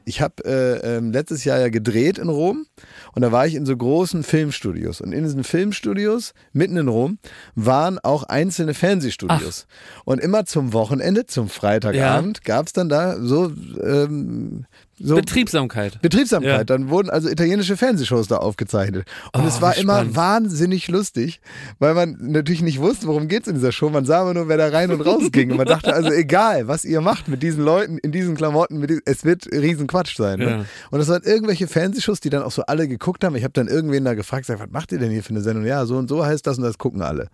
ich 0.05 0.21
habe 0.21 0.45
äh, 0.45 0.97
ähm, 0.97 1.13
letztes 1.13 1.45
Jahr 1.45 1.59
ja 1.61 1.69
gedreht 1.69 2.19
in 2.19 2.29
Rom 2.29 2.67
und 3.15 3.23
da 3.23 3.31
war 3.33 3.47
ich 3.47 3.55
in 3.55 3.67
so 3.67 3.77
großen 3.77 4.23
Filmstudios. 4.23 5.01
Und 5.01 5.13
in 5.13 5.23
diesen 5.25 5.45
Filmstudios, 5.45 6.33
mitten 6.53 6.77
in 6.77 6.89
Rom, 6.89 7.10
waren 7.55 7.99
auch 7.99 8.25
einzelne 8.25 8.75
Fernsehstudios. 8.75 9.67
Und 10.05 10.21
immer 10.21 10.45
zum 10.45 10.73
Wochenende, 10.73 11.27
zum 11.27 11.49
Freitagabend, 11.49 12.45
gab's 12.45 12.73
dann 12.73 12.89
da 12.89 13.19
so, 13.21 13.53
ähm, 13.83 14.67
so 15.03 15.15
Betriebsamkeit. 15.17 16.01
Betriebsamkeit. 16.03 16.51
Ja. 16.59 16.65
Dann 16.65 16.91
wurden 16.91 17.09
also 17.11 17.29
italienische 17.29 17.77
Fernsehshows 17.77 18.29
da 18.29 18.37
aufgezeichnet. 18.37 19.07
Und 19.33 19.43
Oh, 19.45 19.47
es 19.47 19.61
war 19.63 19.77
immer 19.79 19.95
spannend. 20.01 20.17
wahnsinnig 20.17 20.89
lustig, 20.89 21.41
weil 21.79 21.95
man 21.95 22.17
natürlich 22.21 22.61
nicht 22.63 22.81
wusste, 22.81 23.07
worum 23.07 23.27
geht's 23.29 23.49
in 23.49 23.55
dieser 23.55 23.73
Show. 23.73 23.89
Man 23.91 24.05
sah 24.05 24.21
aber 24.21 24.35
nur, 24.35 24.49
wer 24.49 24.59
da 24.59 24.69
rein 24.69 24.91
und 24.93 25.01
raus 25.01 25.33
ging. 25.33 25.51
Und 25.51 25.57
man 25.57 25.67
dachte 25.69 25.95
also, 25.95 26.11
egal, 26.11 26.69
was 26.69 26.85
ihr 26.85 27.01
macht 27.01 27.29
mit 27.29 27.43
diesen 27.43 27.65
Leuten, 27.65 27.99
in 27.99 28.13
diesen 28.13 28.37
Klamotten, 28.37 28.87
diesen, 28.87 29.03
es 29.07 29.25
wird 29.25 29.47
Riesenquatsch 29.51 30.17
sein. 30.17 30.39
Ne? 30.39 30.51
Ja. 30.51 30.65
Und 30.91 30.99
das 30.99 31.09
waren 31.09 31.23
irgendwelche 31.23 31.67
Fernsehshows, 31.67 32.21
die 32.21 32.31
dann 32.31 32.43
auch 32.43 32.53
so 32.53 32.63
alle 32.67 32.87
geguckt 32.87 33.25
haben. 33.25 33.35
Ich 33.37 33.45
habe 33.45 33.53
dann 33.55 33.69
irgendwen 33.69 34.05
da 34.05 34.15
gefragt, 34.15 34.45
sag, 34.47 34.61
was 34.61 34.71
macht 34.71 34.93
ihr 34.93 34.99
denn 34.99 35.11
hier 35.11 35.23
für 35.23 35.31
eine 35.31 35.41
Sendung? 35.41 35.65
Ja, 35.65 35.87
so 35.87 35.97
und 35.97 36.09
so 36.09 36.25
heißt 36.25 36.47
das 36.47 36.59
und 36.59 36.65
das 36.65 36.77
gucken 36.79 37.01
alle. 37.03 37.29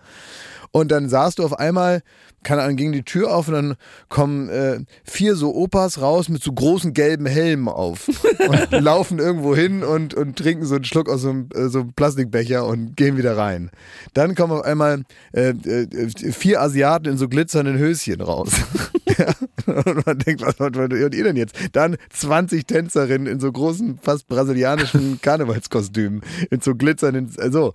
Und 0.70 0.90
dann 0.90 1.08
saßt 1.08 1.38
du 1.38 1.44
auf 1.44 1.58
einmal, 1.58 2.02
keine 2.42 2.62
Ahnung, 2.62 2.76
ging 2.76 2.92
die 2.92 3.02
Tür 3.02 3.34
auf 3.34 3.48
und 3.48 3.54
dann 3.54 3.74
kommen 4.08 4.48
äh, 4.48 4.78
vier 5.04 5.34
so 5.34 5.54
Opas 5.54 6.00
raus 6.00 6.28
mit 6.28 6.42
so 6.42 6.52
großen 6.52 6.92
gelben 6.92 7.26
Helmen 7.26 7.68
auf 7.68 8.08
und 8.48 8.70
laufen 8.70 9.18
irgendwo 9.18 9.56
hin 9.56 9.82
und, 9.82 10.14
und 10.14 10.38
trinken 10.38 10.64
so 10.64 10.76
einen 10.76 10.84
Schluck 10.84 11.08
aus 11.08 11.22
so 11.22 11.30
einem, 11.30 11.48
äh, 11.54 11.68
so 11.68 11.80
einem 11.80 11.92
Plastikbecher 11.92 12.64
und 12.64 12.96
gehen 12.96 13.16
wieder 13.16 13.36
rein. 13.36 13.70
Dann 14.14 14.34
kommen 14.34 14.52
auf 14.52 14.64
einmal 14.64 15.02
äh, 15.32 15.50
äh, 15.50 16.32
vier 16.32 16.60
Asiaten 16.60 17.08
in 17.08 17.18
so 17.18 17.28
glitzernden 17.28 17.78
Höschen 17.78 18.20
raus. 18.20 18.52
ja, 19.18 19.34
und 19.84 20.06
man 20.06 20.18
denkt, 20.18 20.42
was, 20.42 20.58
wollt 20.60 20.92
ihr 20.92 21.24
denn 21.24 21.36
jetzt? 21.36 21.56
Dann 21.72 21.96
20 22.10 22.66
Tänzerinnen 22.66 23.26
in 23.26 23.40
so 23.40 23.50
großen, 23.50 23.98
fast 24.00 24.28
brasilianischen 24.28 25.20
Karnevalskostümen, 25.22 26.22
in 26.50 26.60
so 26.60 26.74
glitzernden, 26.74 27.30
also 27.38 27.74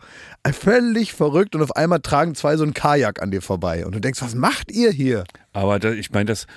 völlig 0.51 1.13
verrückt 1.13 1.55
und 1.55 1.61
auf 1.61 1.75
einmal 1.75 1.99
tragen 1.99 2.35
zwei 2.35 2.57
so 2.57 2.63
einen 2.63 2.73
Kajak 2.73 3.21
an 3.21 3.31
dir 3.31 3.41
vorbei 3.41 3.85
und 3.85 3.93
du 3.93 3.99
denkst, 3.99 4.21
was 4.21 4.35
macht 4.35 4.71
ihr 4.71 4.91
hier? 4.91 5.23
Aber 5.53 5.79
da, 5.79 5.91
ich 5.91 6.11
meine, 6.11 6.25
das, 6.25 6.47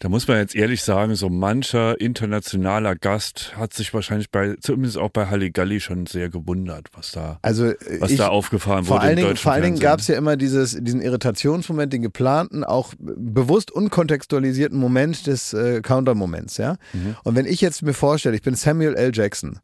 da 0.00 0.08
muss 0.08 0.26
man 0.26 0.38
jetzt 0.38 0.56
ehrlich 0.56 0.82
sagen, 0.82 1.14
so 1.14 1.28
mancher 1.28 2.00
internationaler 2.00 2.96
Gast 2.96 3.52
hat 3.56 3.74
sich 3.74 3.92
wahrscheinlich 3.92 4.30
bei, 4.30 4.56
zumindest 4.58 4.96
auch 4.96 5.10
bei 5.10 5.26
Halligalli 5.26 5.78
schon 5.78 6.06
sehr 6.06 6.30
gewundert, 6.30 6.88
was 6.94 7.12
da, 7.12 7.38
Also 7.42 7.72
was 7.98 8.10
ich, 8.10 8.16
da 8.16 8.28
aufgefahren 8.28 8.86
vor 8.86 8.96
wurde 8.96 9.02
allen 9.02 9.10
im 9.10 9.16
Dingen, 9.16 9.28
deutschen 9.28 9.42
vor 9.42 9.52
allen 9.52 9.62
Dingen 9.62 9.78
gab 9.78 10.00
es 10.00 10.08
ja 10.08 10.16
immer 10.16 10.38
dieses, 10.38 10.76
diesen 10.80 11.02
Irritationsmoment, 11.02 11.92
den 11.92 12.00
geplanten, 12.00 12.64
auch 12.64 12.94
bewusst 12.98 13.70
unkontextualisierten 13.70 14.78
Moment 14.78 15.26
des 15.26 15.52
äh, 15.52 15.82
Counter-Moments, 15.82 16.56
ja. 16.56 16.76
Mhm. 16.94 17.16
Und 17.22 17.36
wenn 17.36 17.44
ich 17.44 17.60
jetzt 17.60 17.82
mir 17.82 17.92
vorstelle, 17.92 18.34
ich 18.34 18.42
bin 18.42 18.54
Samuel 18.54 18.94
L. 18.94 19.10
Jackson, 19.12 19.58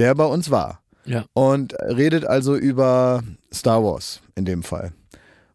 der 0.00 0.16
bei 0.16 0.24
uns 0.24 0.50
war 0.50 0.80
Ja. 1.04 1.24
und 1.34 1.74
redet 1.80 2.24
also 2.26 2.56
über 2.56 3.22
Star 3.54 3.84
Wars 3.84 4.22
in 4.34 4.44
dem 4.44 4.64
Fall. 4.64 4.90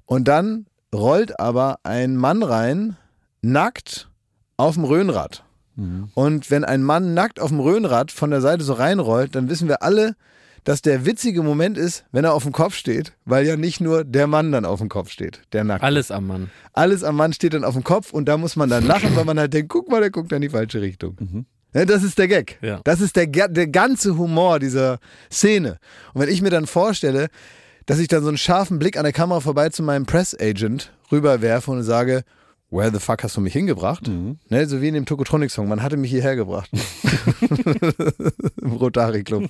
Und 0.05 0.29
dann 0.29 0.65
rollt 0.95 1.41
aber 1.41 1.79
ein 1.83 2.15
Mann 2.15 2.41
rein, 2.41 2.95
nackt 3.51 4.09
auf 4.57 4.75
dem 4.75 4.83
Röhnrad. 4.83 5.43
Mhm. 5.75 6.09
Und 6.13 6.51
wenn 6.51 6.65
ein 6.65 6.83
Mann 6.83 7.13
nackt 7.13 7.39
auf 7.39 7.49
dem 7.49 7.59
Röhnrad 7.59 8.11
von 8.11 8.31
der 8.31 8.41
Seite 8.41 8.63
so 8.63 8.73
reinrollt, 8.73 9.35
dann 9.35 9.49
wissen 9.49 9.67
wir 9.67 9.83
alle, 9.83 10.15
dass 10.63 10.81
der 10.81 11.05
witzige 11.05 11.43
Moment 11.43 11.77
ist, 11.77 12.03
wenn 12.11 12.25
er 12.25 12.33
auf 12.33 12.43
dem 12.43 12.51
Kopf 12.51 12.75
steht, 12.75 13.13
weil 13.23 13.45
ja 13.45 13.55
nicht 13.55 13.79
nur 13.79 14.03
der 14.03 14.27
Mann 14.27 14.51
dann 14.51 14.65
auf 14.65 14.79
dem 14.79 14.89
Kopf 14.89 15.09
steht, 15.09 15.41
der 15.53 15.63
nackt. 15.63 15.83
Alles 15.83 16.11
am 16.11 16.27
Mann. 16.27 16.49
Alles 16.73 17.03
am 17.05 17.15
Mann 17.15 17.31
steht 17.31 17.53
dann 17.53 17.63
auf 17.63 17.73
dem 17.73 17.85
Kopf 17.85 18.11
und 18.11 18.25
da 18.25 18.37
muss 18.37 18.57
man 18.57 18.69
dann 18.69 18.85
lachen, 18.85 19.15
weil 19.15 19.23
man 19.23 19.39
halt 19.39 19.53
denkt, 19.53 19.69
guck 19.69 19.89
mal, 19.89 20.01
der 20.01 20.09
guckt 20.09 20.31
in 20.33 20.41
die 20.41 20.49
falsche 20.49 20.81
Richtung. 20.81 21.45
Ja, 21.73 21.85
das 21.85 22.03
ist 22.03 22.17
der 22.17 22.27
Gag. 22.27 22.59
Ja. 22.61 22.81
Das 22.83 22.99
ist 22.99 23.15
der, 23.15 23.27
der 23.27 23.67
ganze 23.67 24.17
Humor 24.17 24.59
dieser 24.59 24.99
Szene. 25.31 25.77
Und 26.13 26.21
wenn 26.21 26.29
ich 26.29 26.41
mir 26.41 26.49
dann 26.49 26.65
vorstelle, 26.65 27.27
dass 27.85 27.99
ich 27.99 28.09
dann 28.09 28.23
so 28.23 28.27
einen 28.27 28.37
scharfen 28.37 28.79
Blick 28.79 28.97
an 28.97 29.03
der 29.03 29.13
Kamera 29.13 29.39
vorbei 29.39 29.69
zu 29.69 29.83
meinem 29.83 30.05
Press 30.05 30.35
Agent 30.37 30.91
rüberwerfe 31.11 31.71
und 31.71 31.83
sage, 31.83 32.23
Where 32.69 32.91
the 32.91 32.99
fuck 32.99 33.23
hast 33.23 33.37
du 33.37 33.41
mich 33.41 33.53
hingebracht? 33.53 34.09
Ne, 34.49 34.65
so 34.67 34.81
wie 34.81 34.89
in 34.89 34.93
dem 34.93 35.05
Tokotronic-Song, 35.05 35.69
man 35.69 35.81
hatte 35.81 35.95
mich 35.95 36.11
hierher 36.11 36.35
gebracht. 36.35 36.69
Im 38.61 38.73
Rotary 38.73 39.23
Club. 39.23 39.49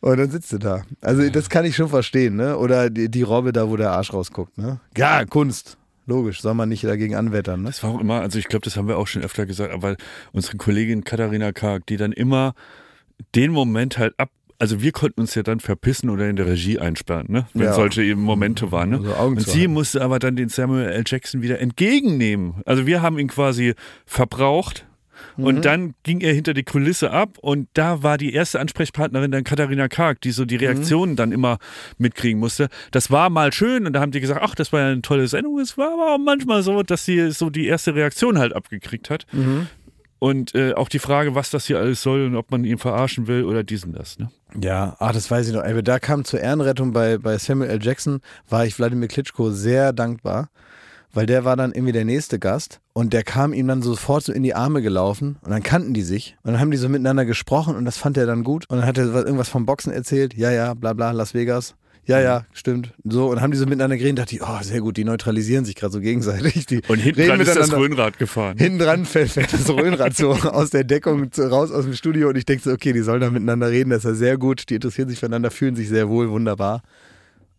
Und 0.00 0.18
dann 0.18 0.30
sitzt 0.30 0.52
du 0.52 0.58
da. 0.58 0.82
Also 1.00 1.28
das 1.30 1.48
kann 1.48 1.64
ich 1.64 1.74
schon 1.74 1.88
verstehen, 1.88 2.36
ne? 2.36 2.58
Oder 2.58 2.90
die, 2.90 3.08
die 3.10 3.22
Robbe 3.22 3.52
da, 3.52 3.70
wo 3.70 3.76
der 3.76 3.92
Arsch 3.92 4.12
rausguckt, 4.12 4.58
ne? 4.58 4.78
Ja, 4.96 5.24
Kunst. 5.24 5.78
Logisch, 6.08 6.40
soll 6.40 6.54
man 6.54 6.68
nicht 6.68 6.84
dagegen 6.84 7.16
anwettern, 7.16 7.62
ne? 7.62 7.68
Das 7.70 7.82
war 7.82 7.90
auch 7.90 8.00
immer, 8.00 8.20
also 8.20 8.38
ich 8.38 8.46
glaube, 8.46 8.64
das 8.64 8.76
haben 8.76 8.86
wir 8.86 8.98
auch 8.98 9.08
schon 9.08 9.22
öfter 9.22 9.46
gesagt, 9.46 9.72
aber 9.72 9.96
unsere 10.32 10.58
Kollegin 10.58 11.02
Katharina 11.02 11.52
Karg, 11.52 11.86
die 11.86 11.96
dann 11.96 12.12
immer 12.12 12.54
den 13.34 13.50
Moment 13.50 13.98
halt 13.98 14.14
ab, 14.18 14.30
also 14.58 14.80
wir 14.82 14.92
konnten 14.92 15.20
uns 15.20 15.34
ja 15.34 15.42
dann 15.42 15.60
verpissen 15.60 16.10
oder 16.10 16.28
in 16.28 16.36
der 16.36 16.46
Regie 16.46 16.78
einsperren, 16.78 17.26
ne? 17.28 17.46
wenn 17.54 17.64
Ja. 17.64 17.72
solche 17.74 18.02
eben 18.02 18.22
Momente 18.22 18.72
waren. 18.72 18.90
Ne? 18.90 18.96
Also 19.14 19.22
Und 19.26 19.40
sie 19.40 19.68
musste 19.68 20.02
aber 20.02 20.18
dann 20.18 20.36
den 20.36 20.48
Samuel 20.48 20.88
L. 20.88 21.04
Jackson 21.06 21.42
wieder 21.42 21.58
entgegennehmen. 21.60 22.62
Also 22.64 22.86
wir 22.86 23.02
haben 23.02 23.18
ihn 23.18 23.28
quasi 23.28 23.74
verbraucht. 24.06 24.86
Mhm. 25.38 25.44
Und 25.44 25.64
dann 25.64 25.94
ging 26.02 26.20
er 26.20 26.34
hinter 26.34 26.52
die 26.52 26.62
Kulisse 26.62 27.10
ab 27.10 27.38
und 27.40 27.68
da 27.72 28.02
war 28.02 28.18
die 28.18 28.34
erste 28.34 28.60
Ansprechpartnerin 28.60 29.30
dann 29.30 29.44
Katharina 29.44 29.88
Karg, 29.88 30.20
die 30.20 30.30
so 30.30 30.42
Mhm. 30.42 30.46
die 30.48 30.56
Reaktionen 30.56 31.16
dann 31.16 31.32
immer 31.32 31.56
mitkriegen 31.96 32.38
musste. 32.38 32.68
Das 32.90 33.10
war 33.10 33.30
mal 33.30 33.50
schön 33.52 33.86
und 33.86 33.94
da 33.94 34.00
haben 34.00 34.12
die 34.12 34.20
gesagt, 34.20 34.40
ach, 34.42 34.54
das 34.54 34.72
war 34.74 34.80
ja 34.80 34.86
eine 34.88 35.00
tolle 35.02 35.26
Sendung. 35.26 35.58
Es 35.58 35.78
war 35.78 35.92
aber 35.94 36.14
auch 36.14 36.18
manchmal 36.18 36.62
so, 36.62 36.82
dass 36.82 37.06
sie 37.06 37.30
so 37.30 37.48
die 37.48 37.66
erste 37.66 37.94
Reaktion 37.94 38.38
halt 38.38 38.54
abgekriegt 38.54 39.08
hat. 39.08 39.26
Mhm. 39.32 39.68
Und 40.18 40.54
äh, 40.54 40.72
auch 40.74 40.88
die 40.88 40.98
Frage, 40.98 41.34
was 41.34 41.50
das 41.50 41.66
hier 41.66 41.78
alles 41.78 42.02
soll 42.02 42.24
und 42.26 42.36
ob 42.36 42.50
man 42.50 42.64
ihn 42.64 42.78
verarschen 42.78 43.26
will 43.26 43.44
oder 43.44 43.62
diesen 43.64 43.92
das. 43.92 44.18
Ne? 44.18 44.30
Ja, 44.58 44.96
ach, 44.98 45.12
das 45.12 45.30
weiß 45.30 45.48
ich 45.48 45.54
noch. 45.54 45.62
Da 45.82 45.98
kam 45.98 46.24
zur 46.24 46.40
Ehrenrettung 46.40 46.92
bei, 46.92 47.18
bei 47.18 47.36
Samuel 47.36 47.70
L. 47.70 47.82
Jackson, 47.82 48.20
war 48.48 48.64
ich 48.64 48.78
Wladimir 48.78 49.08
Klitschko 49.08 49.50
sehr 49.50 49.92
dankbar, 49.92 50.48
weil 51.12 51.26
der 51.26 51.44
war 51.44 51.56
dann 51.56 51.72
irgendwie 51.72 51.92
der 51.92 52.06
nächste 52.06 52.38
Gast 52.38 52.80
und 52.94 53.12
der 53.12 53.24
kam 53.24 53.52
ihm 53.52 53.68
dann 53.68 53.82
sofort 53.82 54.24
so 54.24 54.32
in 54.32 54.42
die 54.42 54.54
Arme 54.54 54.80
gelaufen 54.80 55.36
und 55.42 55.50
dann 55.50 55.62
kannten 55.62 55.92
die 55.92 56.02
sich 56.02 56.36
und 56.42 56.52
dann 56.52 56.60
haben 56.60 56.70
die 56.70 56.76
so 56.78 56.88
miteinander 56.88 57.26
gesprochen 57.26 57.76
und 57.76 57.84
das 57.84 57.98
fand 57.98 58.16
er 58.16 58.24
dann 58.26 58.42
gut 58.42 58.64
und 58.70 58.78
dann 58.78 58.86
hat 58.86 58.96
er 58.96 59.12
was- 59.12 59.24
irgendwas 59.24 59.50
vom 59.50 59.66
Boxen 59.66 59.92
erzählt, 59.92 60.32
ja, 60.34 60.50
ja, 60.50 60.72
bla 60.72 60.94
bla, 60.94 61.10
Las 61.10 61.34
Vegas. 61.34 61.74
Ja, 62.06 62.20
ja, 62.20 62.44
stimmt. 62.52 62.92
So, 63.04 63.30
und 63.30 63.40
haben 63.40 63.50
die 63.50 63.58
so 63.58 63.64
miteinander 63.64 63.96
geredet, 63.96 64.20
dachte 64.20 64.36
ich, 64.36 64.42
oh, 64.42 64.58
sehr 64.62 64.80
gut, 64.80 64.96
die 64.96 65.04
neutralisieren 65.04 65.64
sich 65.64 65.74
gerade 65.74 65.92
so 65.92 66.00
gegenseitig. 66.00 66.66
Die 66.66 66.80
Und 66.86 66.98
hinten 66.98 67.20
reden 67.20 67.30
dran 67.30 67.40
ist 67.40 67.56
das. 67.56 67.72
Röhnrad 67.72 68.18
gefahren. 68.18 68.56
Hinten 68.58 68.78
dran 68.78 69.04
fällt, 69.04 69.32
fällt 69.32 69.52
das 69.52 69.68
Röhnrad 69.68 70.16
so 70.16 70.30
aus 70.32 70.70
der 70.70 70.84
Deckung 70.84 71.30
raus 71.36 71.72
aus 71.72 71.84
dem 71.84 71.94
Studio 71.94 72.28
und 72.28 72.36
ich 72.36 72.44
denke 72.44 72.62
so, 72.62 72.72
okay, 72.72 72.92
die 72.92 73.00
sollen 73.00 73.20
da 73.20 73.30
miteinander 73.30 73.70
reden, 73.70 73.90
das 73.90 73.98
ist 73.98 74.04
ja 74.04 74.14
sehr 74.14 74.38
gut, 74.38 74.70
die 74.70 74.76
interessieren 74.76 75.08
sich 75.08 75.18
füreinander, 75.18 75.50
fühlen 75.50 75.74
sich 75.74 75.88
sehr 75.88 76.08
wohl, 76.08 76.30
wunderbar. 76.30 76.82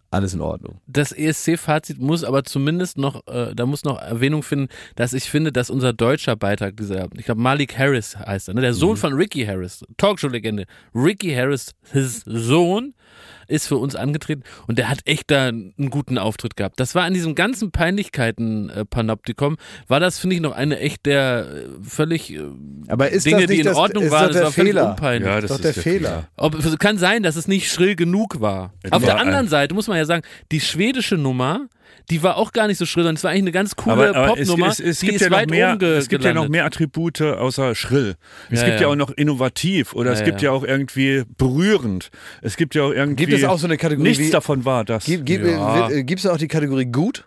Alles 0.09 0.33
in 0.33 0.39
Ordnung. 0.39 0.79
Das 0.87 1.11
ESC-Fazit 1.11 1.99
muss 1.99 2.23
aber 2.23 2.45
zumindest 2.45 2.97
noch, 2.97 3.27
äh, 3.27 3.53
da 3.53 3.65
muss 3.65 3.83
noch 3.83 4.01
Erwähnung 4.01 4.41
finden, 4.41 4.69
dass 4.95 5.11
ich 5.11 5.29
finde, 5.29 5.51
dass 5.51 5.69
unser 5.69 5.91
deutscher 5.91 6.37
Beitrag, 6.37 6.77
dieser, 6.77 7.09
ich 7.17 7.25
glaube 7.25 7.41
Malik 7.41 7.77
Harris 7.77 8.17
heißt 8.17 8.47
er, 8.47 8.53
ne? 8.53 8.61
der 8.61 8.73
Sohn 8.73 8.95
von 8.95 9.13
Ricky 9.13 9.45
Harris, 9.45 9.83
Talkshow-Legende. 9.97 10.65
Ricky 10.95 11.33
Harris, 11.33 11.73
his 11.91 12.21
Sohn, 12.25 12.93
ist 13.47 13.67
für 13.67 13.77
uns 13.77 13.95
angetreten 13.95 14.43
und 14.67 14.77
der 14.77 14.89
hat 14.89 14.99
echt 15.05 15.31
da 15.31 15.47
einen 15.47 15.89
guten 15.89 16.17
Auftritt 16.17 16.55
gehabt. 16.57 16.79
Das 16.79 16.95
war 16.95 17.07
in 17.07 17.13
diesem 17.13 17.35
ganzen 17.35 17.71
Peinlichkeiten-Panoptikum, 17.71 19.57
war 19.87 19.99
das, 19.99 20.19
finde 20.19 20.35
ich, 20.35 20.41
noch 20.41 20.53
eine 20.53 20.79
echt 20.79 21.05
der 21.05 21.47
äh, 21.47 21.65
völlig 21.87 22.33
äh, 22.33 22.41
Aber 22.87 23.09
ist 23.09 23.25
Dinge, 23.25 23.41
das 23.41 23.49
nicht 23.49 23.53
die 23.57 23.59
in 23.61 23.65
das, 23.67 23.77
Ordnung 23.77 24.03
ist 24.05 24.11
waren, 24.11 24.21
doch 24.23 24.27
das 24.29 24.35
der 24.37 24.43
war 24.45 24.51
völlig 24.51 24.73
Fehler. 24.73 24.89
unpeinlich. 24.91 25.27
Ja, 25.29 25.41
Das 25.41 25.49
das 25.49 25.59
ist 25.59 25.65
doch 25.65 25.73
der 25.73 25.83
Fehler. 25.83 26.27
Ob, 26.37 26.55
es 26.55 26.77
kann 26.79 26.97
sein, 26.97 27.23
dass 27.23 27.35
es 27.35 27.47
nicht 27.47 27.71
schrill 27.71 27.95
genug 27.95 28.41
war. 28.41 28.73
Es 28.83 28.91
Auf 28.91 29.01
war 29.01 29.07
der 29.13 29.19
anderen 29.19 29.47
Seite 29.47 29.73
muss 29.73 29.87
man 29.87 29.97
ja 29.97 30.05
sagen, 30.05 30.23
die 30.51 30.59
schwedische 30.61 31.15
Nummer, 31.15 31.67
die 32.09 32.23
war 32.23 32.37
auch 32.37 32.51
gar 32.53 32.67
nicht 32.67 32.77
so 32.77 32.85
schrill, 32.85 33.03
sondern 33.03 33.15
es 33.15 33.23
war 33.23 33.31
eigentlich 33.31 33.43
eine 33.43 33.51
ganz 33.51 33.75
coole 33.75 34.09
Aber, 34.09 34.15
aber 34.15 34.39
es, 34.39 34.47
Popnummer. 34.47 34.71
es, 34.71 34.79
es, 34.79 34.99
die 34.99 35.07
gibt 35.07 35.15
ist 35.17 35.21
ja 35.23 35.29
noch 35.29 35.37
weit 35.37 35.49
mehr, 35.49 35.81
es 35.81 36.07
gibt 36.09 36.23
ja 36.23 36.33
noch 36.33 36.47
mehr 36.47 36.65
Attribute 36.65 37.21
außer 37.21 37.75
schrill. 37.75 38.15
Es 38.49 38.61
Ja, 38.61 38.65
gibt 38.67 38.79
ja. 38.79 38.87
ja. 38.87 38.87
auch 38.87 38.95
noch 38.95 39.11
innovativ 39.11 39.93
oder 39.93 40.11
es 40.11 40.19
Ja, 40.19 40.25
gibt 40.25 40.41
ja. 40.41 40.49
ja 40.51 40.55
auch 40.55 40.63
irgendwie 40.63 41.23
berührend. 41.37 42.09
Es 42.41 42.55
gibt 42.57 42.75
ja 42.75 42.83
auch 42.83 42.91
irgendwie. 42.91 43.25
Gibt 43.37 43.45
es 43.45 43.49
auch 43.49 43.59
so 43.59 43.67
eine 43.67 43.77
Kategorie 43.77 44.09
Nichts 44.09 44.25
wie- 44.25 44.29
davon 44.31 44.65
war 44.65 44.83
das. 44.85 45.05
Gibt 45.05 45.25
gibt 45.25 45.45
Ja. 45.45 45.89
gibt's 46.01 46.25
auch 46.25 46.37
die 46.37 46.47
Kategorie 46.47 46.85
gut? 46.85 47.25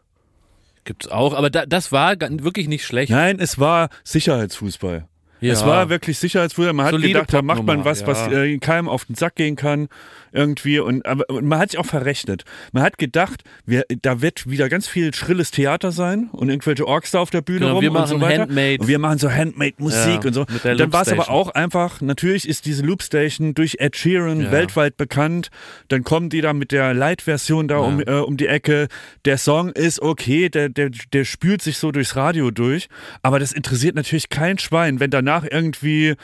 Gibt's 0.85 1.09
auch, 1.09 1.35
aber 1.35 1.51
da, 1.51 1.67
das 1.67 1.93
war 1.93 2.17
wirklich 2.19 2.67
nicht 2.69 2.85
schlecht. 2.85 3.11
Nein, 3.11 3.39
es 3.39 3.59
war 3.59 3.91
Sicherheitsfußball. 4.05 5.07
Ja. 5.41 5.53
Es 5.53 5.65
war 5.65 5.89
wirklich 5.89 6.19
Sicherheitsfußball. 6.19 6.73
Man 6.73 6.87
hat 6.87 6.93
Solide 6.93 7.15
gedacht, 7.15 7.33
da 7.33 7.43
macht 7.43 7.63
man 7.65 7.85
was, 7.85 8.01
ja. 8.01 8.07
was 8.07 8.29
äh, 8.29 8.59
keinem 8.59 8.89
auf 8.89 9.07
den 9.07 9.15
Sack 9.15 9.37
gehen 9.37 9.57
kann. 9.57 9.89
Irgendwie. 10.33 10.79
Und, 10.79 11.05
aber, 11.07 11.29
und 11.29 11.45
man 11.45 11.59
hat 11.59 11.71
sich 11.71 11.81
auch 11.81 11.87
verrechnet. 11.87 12.45
Man 12.73 12.83
hat 12.83 12.99
gedacht, 12.99 13.43
wir, 13.67 13.85
da 14.03 14.21
wird 14.23 14.49
wieder 14.49 14.69
ganz 14.69 14.87
viel 14.87 15.13
schrilles 15.15 15.51
Theater 15.51 15.93
sein 15.93 16.29
und 16.33 16.49
irgendwelche 16.49 16.87
Orks 16.87 17.11
da 17.11 17.19
auf 17.21 17.31
der 17.31 17.43
Bühne 17.43 17.61
Genau, 17.61 17.73
rum 17.75 17.83
wir 17.83 17.93
und 17.93 18.07
so 18.07 18.19
machen 18.19 18.31
weiter. 18.31 18.43
Handmade. 18.43 18.79
Und 18.81 18.89
wir 18.89 18.99
machen 18.99 19.19
so 19.19 19.31
Handmade-Musik 19.31 20.07
Ja, 20.07 20.21
und 20.27 20.33
so. 20.35 20.41
Und 20.43 20.81
dann 20.81 20.93
war 20.93 21.03
es 21.03 21.09
aber 21.09 21.31
auch 21.31 21.51
einfach, 21.51 22.01
natürlich 22.01 22.49
ist 22.49 22.67
diese 22.67 22.83
Loopstation 22.85 23.55
durch 23.55 23.77
Ed 23.81 23.97
Sheeran 23.97 24.41
Ja. 24.43 24.53
weltweit 24.53 24.97
bekannt. 24.97 25.51
Dann 25.89 26.05
kommen 26.05 26.31
die 26.31 26.41
da 26.41 26.53
mit 26.53 26.73
der 26.73 26.95
Light-Version 26.95 27.69
da 27.69 27.79
um, 27.79 28.01
äh, 28.01 28.13
um 28.21 28.37
die 28.37 28.47
Ecke. 28.47 28.89
Der 29.25 29.39
Song 29.39 29.71
ist 29.71 30.01
okay, 30.01 30.49
der, 30.49 30.69
der, 30.69 30.91
der 31.13 31.25
spült 31.25 31.63
sich 31.63 31.79
so 31.79 31.91
durchs 31.93 32.17
Radio 32.17 32.51
durch. 32.51 32.89
Aber 33.23 33.39
das 33.39 33.53
interessiert 33.53 33.95
natürlich 33.97 34.29
kein 34.29 34.59
Schwein, 34.59 35.01
wenn 35.01 35.11
danach 35.11 35.45
irgendwie 35.51 36.15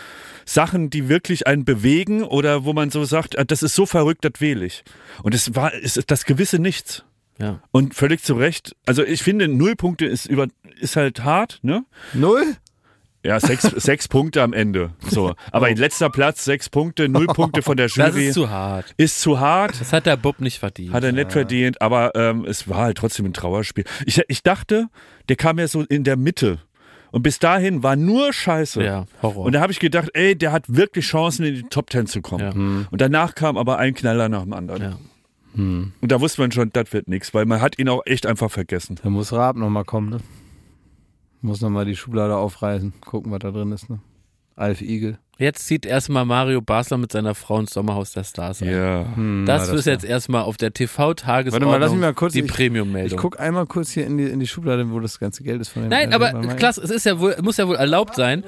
Sachen, 0.44 0.90
die 0.90 1.08
wirklich 1.08 1.46
einen 1.46 1.64
bewegen 1.64 2.22
oder 2.22 2.64
wo 2.64 2.72
man 2.72 2.90
so 2.90 3.04
sagt, 3.04 3.34
äh, 3.34 3.44
das 3.44 3.62
ist 3.62 3.74
so 3.74 3.86
verrückt, 3.96 4.24
das 4.24 4.40
wähle 4.40 4.64
ich. 4.66 4.84
Und 5.22 5.34
es 5.34 5.54
war, 5.54 5.72
es 5.74 5.96
ist 5.96 6.10
das 6.10 6.24
gewisse 6.24 6.58
Nichts. 6.58 7.04
Ja. 7.38 7.60
Und 7.70 7.94
völlig 7.94 8.22
zu 8.22 8.34
Recht. 8.34 8.74
Also 8.86 9.04
ich 9.04 9.22
finde, 9.22 9.48
null 9.48 9.76
Punkte 9.76 10.06
ist 10.06 10.26
über, 10.26 10.46
ist 10.80 10.96
halt 10.96 11.22
hart, 11.24 11.58
ne? 11.62 11.84
Null? 12.14 12.44
Ja, 13.22 13.40
sechs, 13.40 13.62
sechs 13.76 14.08
Punkte 14.08 14.42
am 14.42 14.52
Ende. 14.52 14.90
So. 15.10 15.34
Aber 15.50 15.68
in 15.68 15.76
letzter 15.76 16.08
Platz, 16.10 16.44
sechs 16.44 16.68
Punkte, 16.70 17.08
null 17.08 17.26
Punkte 17.26 17.60
von 17.62 17.76
der 17.76 17.86
Das 17.94 17.96
Jury. 17.96 18.28
ist 18.28 18.34
zu 18.34 18.48
hart. 18.50 18.94
ist 18.96 19.20
zu 19.20 19.40
hart, 19.40 19.80
Das 19.80 19.92
hat 19.92 20.06
der 20.06 20.16
Bob 20.16 20.40
nicht 20.40 20.58
verdient. 20.60 20.92
hat 20.92 21.02
er 21.04 21.12
nicht 21.12 21.32
verdient, 21.32 21.80
aber 21.82 22.12
ähm, 22.14 22.44
es 22.44 22.68
war 22.68 22.78
halt 22.78 22.98
trotzdem 22.98 23.26
ein 23.26 23.32
Trauerspiel. 23.32 23.84
Ich, 24.06 24.22
ich 24.28 24.42
dachte, 24.42 24.88
der 25.28 25.36
kam 25.36 25.58
ja 25.58 25.66
so 25.68 25.82
in 25.82 26.04
der 26.04 26.16
Mitte. 26.16 26.60
Und 27.16 27.22
bis 27.22 27.38
dahin 27.38 27.82
war 27.82 27.96
nur 27.96 28.30
Scheiße. 28.30 28.84
Ja, 28.84 29.06
Horror. 29.22 29.46
Und 29.46 29.52
da 29.54 29.62
habe 29.62 29.72
ich 29.72 29.80
gedacht, 29.80 30.10
ey, 30.12 30.36
der 30.36 30.52
hat 30.52 30.64
wirklich 30.68 31.06
Chancen, 31.06 31.46
in 31.46 31.54
die 31.54 31.62
Top 31.62 31.88
Ten 31.88 32.06
zu 32.06 32.20
kommen. 32.20 32.42
Ja. 32.44 32.50
Und 32.90 33.00
danach 33.00 33.34
kam 33.34 33.56
aber 33.56 33.78
ein 33.78 33.94
Knaller 33.94 34.28
nach 34.28 34.42
dem 34.42 34.52
anderen. 34.52 34.82
Ja. 34.82 34.98
Und 35.54 35.94
da 36.02 36.20
wusste 36.20 36.42
man 36.42 36.52
schon, 36.52 36.68
das 36.74 36.92
wird 36.92 37.08
nichts, 37.08 37.32
weil 37.32 37.46
man 37.46 37.62
hat 37.62 37.78
ihn 37.78 37.88
auch 37.88 38.02
echt 38.04 38.26
einfach 38.26 38.50
vergessen. 38.50 38.98
Da 39.02 39.08
muss 39.08 39.32
Raab 39.32 39.56
nochmal 39.56 39.86
kommen, 39.86 40.10
ne? 40.10 40.18
Muss 41.40 41.62
nochmal 41.62 41.86
die 41.86 41.96
Schublade 41.96 42.36
aufreißen, 42.36 42.92
gucken, 43.00 43.32
was 43.32 43.38
da 43.38 43.50
drin 43.50 43.72
ist, 43.72 43.88
ne? 43.88 43.98
Alf 44.54 44.82
Igel. 44.82 45.18
Jetzt 45.38 45.66
zieht 45.66 45.84
erstmal 45.84 46.24
Mario 46.24 46.62
Basler 46.62 46.96
mit 46.96 47.12
seiner 47.12 47.34
Frau 47.34 47.58
ins 47.60 47.70
Sommerhaus 47.74 48.12
der 48.12 48.24
Stars 48.24 48.62
ein. 48.62 48.70
Ja. 48.70 49.04
Das 49.44 49.68
war 49.68 49.74
ist 49.74 49.84
jetzt 49.84 50.04
erstmal 50.04 50.42
auf 50.44 50.56
der 50.56 50.72
TV-Tagesordnung 50.72 51.70
Warte 51.70 51.78
mal, 51.80 51.84
lass 51.84 51.92
mich 51.92 52.00
mal 52.00 52.14
kurz- 52.14 52.32
die 52.32 52.40
ich- 52.40 52.46
Premium-Meldung. 52.50 53.18
Ich 53.18 53.22
guck 53.22 53.38
einmal 53.38 53.66
kurz 53.66 53.90
hier 53.90 54.06
in 54.06 54.16
die, 54.16 54.24
in 54.24 54.40
die 54.40 54.46
Schublade, 54.46 54.90
wo 54.90 54.98
das 54.98 55.18
ganze 55.18 55.42
Geld 55.42 55.60
ist 55.60 55.68
von 55.68 55.82
dem 55.82 55.90
Nein, 55.90 56.14
aber 56.14 56.32
klasse, 56.56 56.80
es 56.80 56.90
ist 56.90 57.04
ja 57.04 57.20
wohl, 57.20 57.36
muss 57.42 57.58
ja 57.58 57.68
wohl 57.68 57.76
erlaubt 57.76 58.14
sein. 58.14 58.44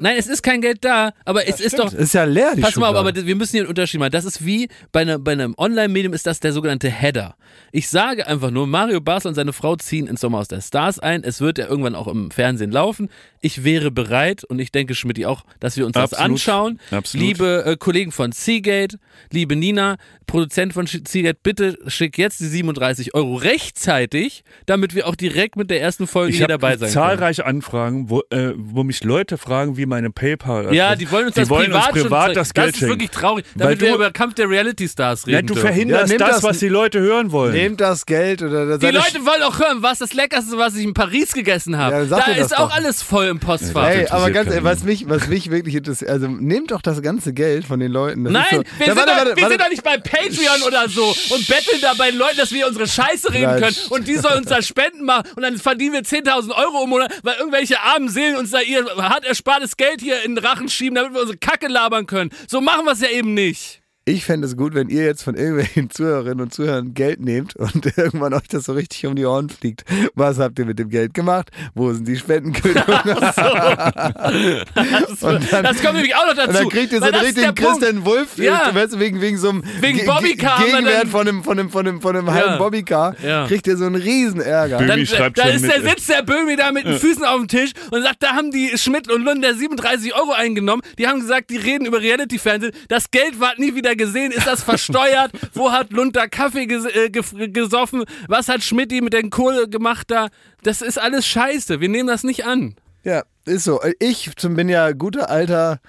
Nein, 0.00 0.16
es 0.18 0.26
ist 0.26 0.42
kein 0.42 0.60
Geld 0.60 0.84
da, 0.84 1.12
aber 1.24 1.48
es 1.48 1.60
ist 1.60 1.78
doch. 1.78 1.86
Es 1.86 1.94
ist 1.94 2.12
ja 2.12 2.24
leer, 2.24 2.52
die 2.54 2.60
Pass 2.60 2.76
mal 2.76 2.88
auf, 2.88 2.96
Schublade. 2.96 2.98
aber 2.98 3.12
das- 3.12 3.24
wir 3.24 3.34
müssen 3.34 3.52
hier 3.52 3.60
einen 3.62 3.70
Unterschied 3.70 3.98
machen. 3.98 4.12
Das 4.12 4.26
ist 4.26 4.44
wie 4.44 4.68
bei, 4.92 5.00
einer, 5.00 5.18
bei 5.18 5.32
einem 5.32 5.54
Online-Medium 5.56 6.12
ist 6.12 6.26
das 6.26 6.40
der 6.40 6.52
sogenannte 6.52 6.90
Header. 6.90 7.36
Ich 7.72 7.88
sage 7.88 8.26
einfach 8.26 8.50
nur, 8.50 8.66
Mario 8.66 9.00
Basler 9.00 9.30
und 9.30 9.34
seine 9.34 9.54
Frau 9.54 9.76
ziehen 9.76 10.06
ins 10.06 10.20
Sommerhaus 10.20 10.48
der 10.48 10.60
Stars 10.60 10.98
ein. 10.98 11.24
Es 11.24 11.40
wird 11.40 11.56
ja 11.56 11.66
irgendwann 11.68 11.94
auch 11.94 12.06
im 12.06 12.30
Fernsehen 12.30 12.70
laufen. 12.70 13.08
Ich 13.40 13.64
wäre 13.64 13.90
bereit 13.90 14.44
und 14.44 14.58
ich 14.58 14.72
denke 14.72 14.94
Schmidt 14.94 15.24
auch, 15.24 15.42
dass 15.60 15.76
wir 15.78 15.86
uns 15.86 15.94
das 15.94 16.12
Absolut. 16.18 16.32
anschauen. 16.40 16.80
Absolut. 16.90 17.26
Liebe 17.26 17.64
äh, 17.66 17.76
Kollegen 17.76 18.12
von 18.12 18.32
Seagate, 18.32 18.98
liebe 19.32 19.56
Nina, 19.56 19.96
Produzent 20.26 20.74
von 20.74 20.86
Seagate, 20.86 21.38
bitte 21.42 21.78
schick 21.86 22.18
jetzt 22.18 22.40
die 22.40 22.46
37 22.46 23.14
Euro 23.14 23.36
rechtzeitig, 23.36 24.42
damit 24.66 24.94
wir 24.94 25.06
auch 25.06 25.14
direkt 25.14 25.56
mit 25.56 25.70
der 25.70 25.80
ersten 25.80 26.06
Folge 26.06 26.32
Ich 26.32 26.38
hier 26.38 26.48
dabei 26.48 26.72
sein 26.72 26.80
können. 26.80 26.92
zahlreiche 26.92 27.46
Anfragen, 27.46 28.10
wo, 28.10 28.22
äh, 28.30 28.52
wo 28.56 28.82
mich 28.84 29.04
Leute 29.04 29.38
fragen, 29.38 29.76
wie 29.76 29.86
meine 29.86 30.10
PayPal. 30.10 30.74
Ja, 30.74 30.96
die 30.96 31.10
wollen 31.10 31.26
uns 31.26 31.34
die 31.34 31.40
das 31.40 31.50
wollen 31.50 31.66
privat, 31.70 31.92
uns 31.92 32.02
privat 32.02 32.36
das. 32.36 32.52
Geld 32.54 32.66
Das 32.68 32.72
ist 32.74 32.78
schenken. 32.80 32.92
wirklich 32.94 33.10
traurig, 33.10 33.44
Weil 33.54 33.66
damit 33.68 33.80
wir 33.80 33.88
du- 33.90 33.94
über 33.96 34.10
Kampf 34.10 34.34
der 34.34 34.48
Reality 34.50 34.88
Stars 34.88 35.26
reden 35.26 35.36
Ja, 35.36 35.42
du 35.42 35.54
verhinderst 35.54 36.12
Ja, 36.12 36.18
das, 36.18 36.30
das- 36.36 36.42
was 36.42 36.58
die 36.58 36.68
Leute 36.68 37.00
hören 37.00 37.30
wollen. 37.32 37.52
Nehmt 37.52 37.80
das 37.80 38.04
Geld 38.06 38.42
oder 38.42 38.78
Die 38.78 38.86
Leute 38.86 39.24
wollen 39.24 39.42
auch 39.42 39.58
hören, 39.58 39.78
was 39.82 39.98
das 39.98 40.12
Leckerste, 40.14 40.56
was 40.58 40.74
ich 40.76 40.84
in 40.84 40.94
Paris 40.94 41.32
gegessen 41.32 41.76
habe. 41.76 41.94
Ja, 41.96 42.04
da 42.04 42.32
ist 42.32 42.56
auch 42.56 42.68
doch. 42.68 42.76
alles 42.76 43.02
voll 43.02 43.26
im 43.26 43.38
Postfach. 43.40 43.84
Ja, 43.84 43.88
Ey, 43.90 44.06
aber 44.08 44.30
ganz 44.30 44.48
ehrlich, 44.50 44.64
was 44.64 44.82
mich, 44.84 45.08
was 45.08 45.28
mich 45.28 45.50
wirklich 45.50 45.74
interessiert, 45.76 46.07
also 46.08 46.26
nehmt 46.28 46.70
doch 46.70 46.82
das 46.82 47.02
ganze 47.02 47.32
Geld 47.32 47.64
von 47.64 47.80
den 47.80 47.92
Leuten. 47.92 48.24
Das 48.24 48.32
Nein, 48.32 48.44
so, 48.50 48.56
wir, 48.56 48.86
Ja, 48.86 48.94
sind, 48.94 48.96
warte, 48.96 49.10
doch, 49.10 49.16
warte, 49.18 49.36
wir 49.36 49.42
warte. 49.42 49.52
sind 49.54 49.62
doch 49.62 49.70
nicht 49.70 49.84
bei 49.84 49.98
Patreon 49.98 50.62
oder 50.66 50.88
so 50.88 51.14
und 51.30 51.46
betteln 51.46 51.80
da 51.80 51.94
bei 51.94 52.10
den 52.10 52.18
Leuten, 52.18 52.36
dass 52.36 52.52
wir 52.52 52.66
unsere 52.66 52.86
Scheiße 52.86 53.32
reden 53.32 53.44
Nein. 53.44 53.60
können 53.60 53.76
und 53.90 54.08
die 54.08 54.16
sollen 54.16 54.38
uns 54.38 54.48
da 54.48 54.62
Spenden 54.62 55.04
machen 55.04 55.30
und 55.36 55.42
dann 55.42 55.56
verdienen 55.58 55.94
wir 55.94 56.02
10.000 56.02 56.50
Euro 56.54 56.84
im 56.84 56.90
Monat, 56.90 57.12
weil 57.22 57.36
irgendwelche 57.38 57.80
armen 57.80 58.08
Seelen 58.08 58.36
uns 58.36 58.50
da 58.50 58.60
ihr 58.60 58.84
hart 58.96 59.24
erspartes 59.24 59.76
Geld 59.76 60.00
hier 60.00 60.22
in 60.22 60.34
den 60.34 60.44
Rachen 60.44 60.68
schieben, 60.68 60.94
damit 60.94 61.14
wir 61.14 61.20
unsere 61.20 61.38
Kacke 61.38 61.68
labern 61.68 62.06
können. 62.06 62.30
So 62.48 62.60
machen 62.60 62.84
wir 62.84 62.92
es 62.92 63.00
ja 63.00 63.08
eben 63.08 63.34
nicht. 63.34 63.80
Ich 64.08 64.24
fände 64.24 64.46
es 64.46 64.56
gut, 64.56 64.74
wenn 64.74 64.88
ihr 64.88 65.04
jetzt 65.04 65.22
von 65.22 65.34
irgendwelchen 65.34 65.90
Zuhörerinnen 65.90 66.40
und 66.40 66.54
Zuhörern 66.54 66.94
Geld 66.94 67.20
nehmt 67.20 67.56
und 67.56 67.84
irgendwann 67.98 68.32
euch 68.32 68.48
das 68.48 68.64
so 68.64 68.72
richtig 68.72 69.04
um 69.04 69.14
die 69.14 69.26
Ohren 69.26 69.50
fliegt. 69.50 69.84
Was 70.14 70.38
habt 70.38 70.58
ihr 70.58 70.64
mit 70.64 70.78
dem 70.78 70.88
Geld 70.88 71.12
gemacht? 71.12 71.50
Wo 71.74 71.92
sind 71.92 72.08
die 72.08 72.16
Spendenkündigungen? 72.16 73.02
Das, 73.04 73.36
Und 75.22 75.52
dann- 75.52 75.64
das 75.64 75.82
kommt 75.82 75.94
nämlich 75.94 76.14
auch 76.14 76.26
noch 76.26 76.34
dazu. 76.34 76.48
Und 76.48 76.54
dann 76.56 76.68
kriegt 76.70 76.92
ihr 76.92 76.98
so 77.00 77.04
einen 77.04 77.12
das 77.12 77.22
richtigen 77.22 77.54
Punkt. 77.54 77.80
Christian 77.80 78.04
Wolf, 78.06 78.38
Ja. 78.38 78.70
äh, 78.70 78.74
weißt 78.74 78.94
du, 78.94 78.98
wegen, 78.98 79.20
wegen 79.20 79.36
so 79.36 79.50
einem 79.50 79.62
Wegen 79.80 79.98
Ge- 79.98 80.06
Bobbycar, 80.06 80.64
Gegenwert 80.64 81.02
dann- 81.02 81.08
von 81.10 81.28
einem, 81.28 81.42
von 81.44 81.58
einem, 81.58 81.70
von 81.70 81.86
einem, 81.86 82.00
von 82.00 82.16
einem 82.16 82.30
halben 82.30 82.50
Ja. 82.52 82.56
Bobbycar, 82.56 83.14
Ja. 83.22 83.46
kriegt 83.46 83.66
ihr 83.66 83.76
so 83.76 83.84
einen 83.84 83.96
riesen 83.96 84.40
Ärger. 84.40 84.78
Böhmi 84.78 85.04
Dann, 85.04 85.32
da 85.34 85.44
ist 85.48 85.64
der, 85.66 85.82
sitzt 85.82 86.08
der 86.08 86.22
Böhmi 86.22 86.56
da 86.56 86.72
mit 86.72 86.86
den 86.86 86.98
Füßen 86.98 87.24
auf 87.24 87.36
dem 87.40 87.48
Tisch 87.48 87.72
und 87.90 88.02
sagt, 88.02 88.22
da 88.22 88.30
haben 88.30 88.50
die 88.50 88.72
Schmidt 88.78 89.10
und 89.10 89.22
Lund 89.22 89.44
der 89.44 89.54
37 89.54 90.14
Euro 90.14 90.32
eingenommen. 90.32 90.82
Die 90.98 91.06
haben 91.06 91.20
gesagt, 91.20 91.50
die 91.50 91.56
reden 91.56 91.84
über 91.86 92.00
Reality-Fernsehen. 92.00 92.72
Das 92.88 93.10
Geld 93.10 93.38
war 93.40 93.52
nie 93.58 93.74
wieder 93.74 93.96
gesehen. 93.98 94.32
Ist 94.32 94.46
das 94.46 94.62
versteuert? 94.62 95.32
Wo 95.52 95.70
hat 95.70 95.92
Lund 95.92 96.16
da 96.16 96.26
Kaffee 96.26 96.66
ges 96.66 96.86
äh, 96.86 97.10
gesoffen? 97.10 98.04
Was 98.28 98.48
hat 98.48 98.62
Schmidt 98.62 98.90
mit 99.02 99.12
den 99.12 99.28
Kohle 99.28 99.68
gemacht 99.68 100.10
da? 100.10 100.28
Das 100.62 100.80
ist 100.80 100.98
alles 100.98 101.26
scheiße. 101.26 101.80
Wir 101.80 101.90
nehmen 101.90 102.08
das 102.08 102.24
nicht 102.24 102.46
an. 102.46 102.74
Ja, 103.04 103.24
ist 103.44 103.64
so. 103.64 103.80
Ich 103.98 104.30
bin 104.36 104.68
ja 104.68 104.92
guter 104.92 105.28
alter 105.28 105.80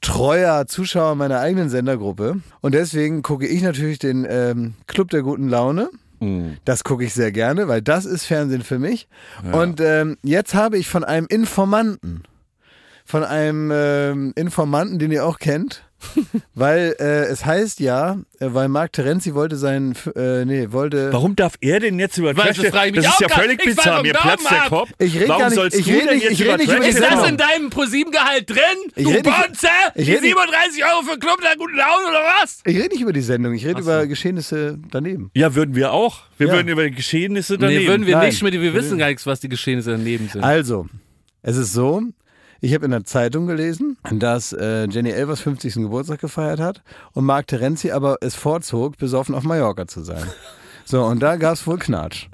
treuer 0.00 0.66
Zuschauer 0.66 1.14
meiner 1.14 1.40
eigenen 1.40 1.68
Sendergruppe 1.68 2.40
und 2.60 2.74
deswegen 2.74 3.22
gucke 3.22 3.46
ich 3.46 3.62
natürlich 3.62 3.98
den 3.98 4.26
ähm, 4.28 4.74
Club 4.86 5.10
der 5.10 5.22
guten 5.22 5.48
Laune. 5.48 5.90
Mhm. 6.20 6.58
Das 6.64 6.84
gucke 6.84 7.04
ich 7.04 7.14
sehr 7.14 7.32
gerne, 7.32 7.68
weil 7.68 7.82
das 7.82 8.04
ist 8.04 8.24
Fernsehen 8.24 8.62
für 8.62 8.78
mich. 8.78 9.08
Und 9.52 9.80
ähm, 9.80 10.16
jetzt 10.22 10.54
habe 10.54 10.78
ich 10.78 10.88
von 10.88 11.04
einem 11.04 11.26
Informanten, 11.28 12.22
von 13.04 13.24
einem 13.24 13.70
ähm, 13.72 14.32
Informanten, 14.36 14.98
den 14.98 15.12
ihr 15.12 15.26
auch 15.26 15.38
kennt, 15.38 15.85
weil 16.54 16.94
äh, 16.98 17.24
es 17.26 17.44
heißt 17.44 17.80
ja, 17.80 18.18
äh, 18.38 18.48
weil 18.50 18.68
Marc 18.68 18.92
Terenzi 18.92 19.34
wollte 19.34 19.56
seinen, 19.56 19.92
F- 19.92 20.10
äh, 20.14 20.44
nee, 20.44 20.68
wollte. 20.70 21.12
Warum 21.12 21.36
darf 21.36 21.54
er 21.60 21.80
denn 21.80 21.98
jetzt 21.98 22.18
über 22.18 22.34
Trash? 22.34 22.56
das 22.58 22.66
frage 22.68 22.90
ich 22.90 22.96
mich 22.96 23.04
das 23.04 23.14
ist 23.14 23.20
ja 23.20 23.28
völlig 23.28 23.62
bizarr. 23.64 24.02
Mir 24.02 24.12
platzt 24.12 24.50
der. 24.50 24.60
Kopf. 24.68 24.90
Ich 24.98 25.14
red 25.18 25.28
Warum 25.28 25.40
gar 25.40 25.48
nicht- 25.48 25.54
sollst 25.56 25.78
ich 25.78 25.86
du 25.86 25.92
red 25.92 26.00
denn 26.06 26.14
nicht- 26.14 26.22
jetzt 26.24 26.32
ich 26.32 26.40
über 26.42 26.52
red 26.52 26.58
nicht 26.58 26.68
Trash 26.68 26.76
über 26.78 26.84
die 26.84 26.90
Ist 26.90 26.98
Sendung. 26.98 27.20
das 27.20 27.28
in 27.30 27.36
deinem 27.36 27.70
ProSieben-Gehalt 27.70 28.50
drin? 28.50 28.58
Ich 28.94 29.04
du 29.04 29.12
Bonze? 29.22 29.66
Die 29.96 30.02
red 30.12 30.22
nicht- 30.22 30.34
37 30.36 30.84
Euro 30.84 31.02
für 31.12 31.18
Club 31.18 31.40
der 31.42 31.56
guten 31.56 31.76
Laune 31.76 32.08
oder 32.08 32.22
was? 32.42 32.60
Ich 32.64 32.76
rede 32.76 32.88
nicht 32.88 33.00
über 33.00 33.12
die 33.12 33.20
Sendung, 33.22 33.54
ich 33.54 33.66
rede 33.66 33.80
über 33.80 34.06
Geschehnisse 34.06 34.78
daneben. 34.90 35.30
Ja, 35.34 35.54
würden 35.54 35.74
wir 35.74 35.92
auch. 35.92 36.20
Wir 36.38 36.48
Ja. 36.48 36.52
würden 36.54 36.68
über 36.68 36.84
die 36.84 36.94
Geschehnisse 36.94 37.58
daneben. 37.58 37.82
Nee, 37.82 37.88
würden 37.88 38.06
wir 38.06 38.16
Nein. 38.16 38.26
nicht, 38.28 38.38
Schmidt. 38.38 38.52
Wir 38.54 38.74
wissen 38.74 38.98
gar 38.98 39.08
nichts, 39.08 39.26
was 39.26 39.40
die 39.40 39.48
Geschehnisse 39.48 39.92
daneben 39.92 40.28
sind. 40.28 40.42
Also, 40.44 40.86
es 41.42 41.56
ist 41.56 41.72
so, 41.72 42.02
ich 42.66 42.74
habe 42.74 42.84
in 42.84 42.90
der 42.90 43.04
Zeitung 43.04 43.46
gelesen, 43.46 43.96
dass 44.10 44.52
äh, 44.52 44.88
Jenny 44.88 45.10
Elvers 45.10 45.40
50. 45.40 45.74
Geburtstag 45.74 46.20
gefeiert 46.20 46.58
hat 46.58 46.82
und 47.12 47.24
Marc 47.24 47.46
Terenzi 47.46 47.92
aber 47.92 48.16
es 48.22 48.34
vorzog, 48.34 48.98
besoffen 48.98 49.36
auf 49.36 49.44
Mallorca 49.44 49.86
zu 49.86 50.02
sein. 50.02 50.24
So, 50.88 51.02
und 51.04 51.20
da 51.20 51.34
gab 51.34 51.54
es 51.54 51.66
wohl 51.66 51.80
Knatsch. 51.80 52.28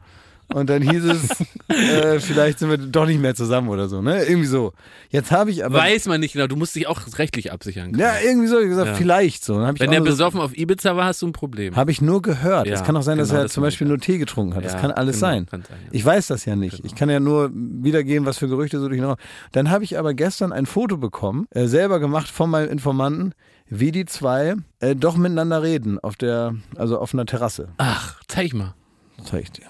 Und 0.55 0.69
dann 0.71 0.83
hieß 0.83 1.05
es, 1.05 1.31
äh, 1.69 2.21
vielleicht 2.21 2.59
sind 2.59 2.71
wir 2.71 2.79
doch 2.79 3.07
nicht 3.07 3.21
mehr 3.21 3.35
zusammen 3.35 3.69
oder 3.69 3.89
so, 3.89 4.03
ne? 4.03 4.25
Irgendwie 4.25 4.47
so. 4.49 4.73
Jetzt 5.11 5.31
habe 5.31 5.51
ich 5.51 5.65
aber. 5.65 5.79
Weiß 5.79 6.07
man 6.07 6.21
nicht 6.21 6.33
genau. 6.35 6.47
Du 6.47 6.57
musst 6.57 6.75
dich 6.75 6.87
auch 6.87 7.01
rechtlich 7.19 7.53
absichern. 7.53 7.93
können. 7.93 7.99
ja, 8.01 8.15
irgendwie 8.25 8.49
so, 8.49 8.59
ich 8.61 8.69
gesagt, 8.69 8.89
Ja. 8.89 8.95
vielleicht 8.95 9.45
so. 9.45 9.55
Dann 9.59 9.67
hab 9.67 9.75
ich 9.77 9.81
Wenn 9.81 9.91
der 9.91 10.01
so, 10.01 10.05
besoffen 10.07 10.41
auf 10.41 10.57
Ibiza 10.57 10.97
war, 10.97 11.07
hast 11.07 11.23
du 11.23 11.27
ein 11.27 11.33
Problem. 11.33 11.77
Habe 11.77 11.91
ich 11.91 12.01
nur 12.03 12.23
gehört. 12.23 12.67
Ja, 12.67 12.75
es 12.75 12.85
kann 12.85 12.97
auch 12.97 13.03
sein, 13.03 13.19
dass 13.19 13.29
genau, 13.29 13.41
er 13.41 13.45
das 13.45 13.53
zum 13.53 13.63
Beispiel 13.63 13.87
nur 13.87 13.99
Tee 13.99 14.19
getrunken 14.19 14.55
hat. 14.55 14.65
das 14.65 14.73
Ja, 14.75 14.81
kann 14.81 14.91
alles 14.91 15.17
genau, 15.17 15.27
sein. 15.33 15.47
kann 15.47 15.63
sein, 15.63 15.77
ja. 15.85 15.89
Ich 15.93 16.05
weiß 16.05 16.27
das 16.29 16.45
ja 16.45 16.57
nicht. 16.57 16.77
Genau. 16.79 16.87
Ich 16.87 16.95
kann 16.95 17.09
ja 17.11 17.21
nur 17.21 17.51
wiedergeben, 17.55 18.27
was 18.27 18.39
für 18.39 18.49
Gerüchte 18.49 18.81
so 18.81 18.89
durch 18.89 19.03
Raum. 19.03 19.17
Dann 19.53 19.71
habe 19.71 19.85
ich 19.85 19.99
aber 19.99 20.15
gestern 20.15 20.53
ein 20.53 20.67
Foto 20.67 20.97
bekommen, 20.97 21.47
äh, 21.51 21.67
selber 21.67 22.01
gemacht 22.01 22.29
von 22.29 22.51
meinem 22.51 22.71
Informanten, 22.71 23.33
wie 23.69 23.91
die 23.93 24.05
zwei 24.05 24.55
äh, 24.81 24.95
doch 24.95 25.17
miteinander 25.17 25.63
reden 25.63 25.99
auf 25.99 26.17
der, 26.17 26.55
also 26.77 26.99
auf 26.99 27.15
einer 27.15 27.25
Terrasse. 27.27 27.69
Ach, 27.79 28.21
zeig 28.29 28.53
mal. 28.55 28.75
Zeig 29.25 29.43
ich 29.45 29.53
dir. 29.53 29.67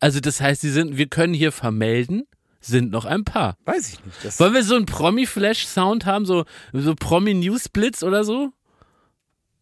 Also 0.00 0.20
das 0.20 0.40
heißt, 0.40 0.62
sie 0.62 0.70
sind, 0.70 0.96
wir 0.96 1.06
können 1.06 1.34
hier 1.34 1.52
vermelden, 1.52 2.24
sind 2.60 2.90
noch 2.90 3.04
ein 3.04 3.24
paar. 3.24 3.56
Weiß 3.64 3.92
ich 3.94 4.04
nicht. 4.04 4.24
Das 4.24 4.40
Wollen 4.40 4.54
wir 4.54 4.64
so 4.64 4.74
einen 4.76 4.86
Promi-Flash-Sound 4.86 6.06
haben, 6.06 6.24
so, 6.26 6.44
so 6.72 6.94
Promi-News-Blitz 6.94 8.02
oder 8.02 8.24
so? 8.24 8.50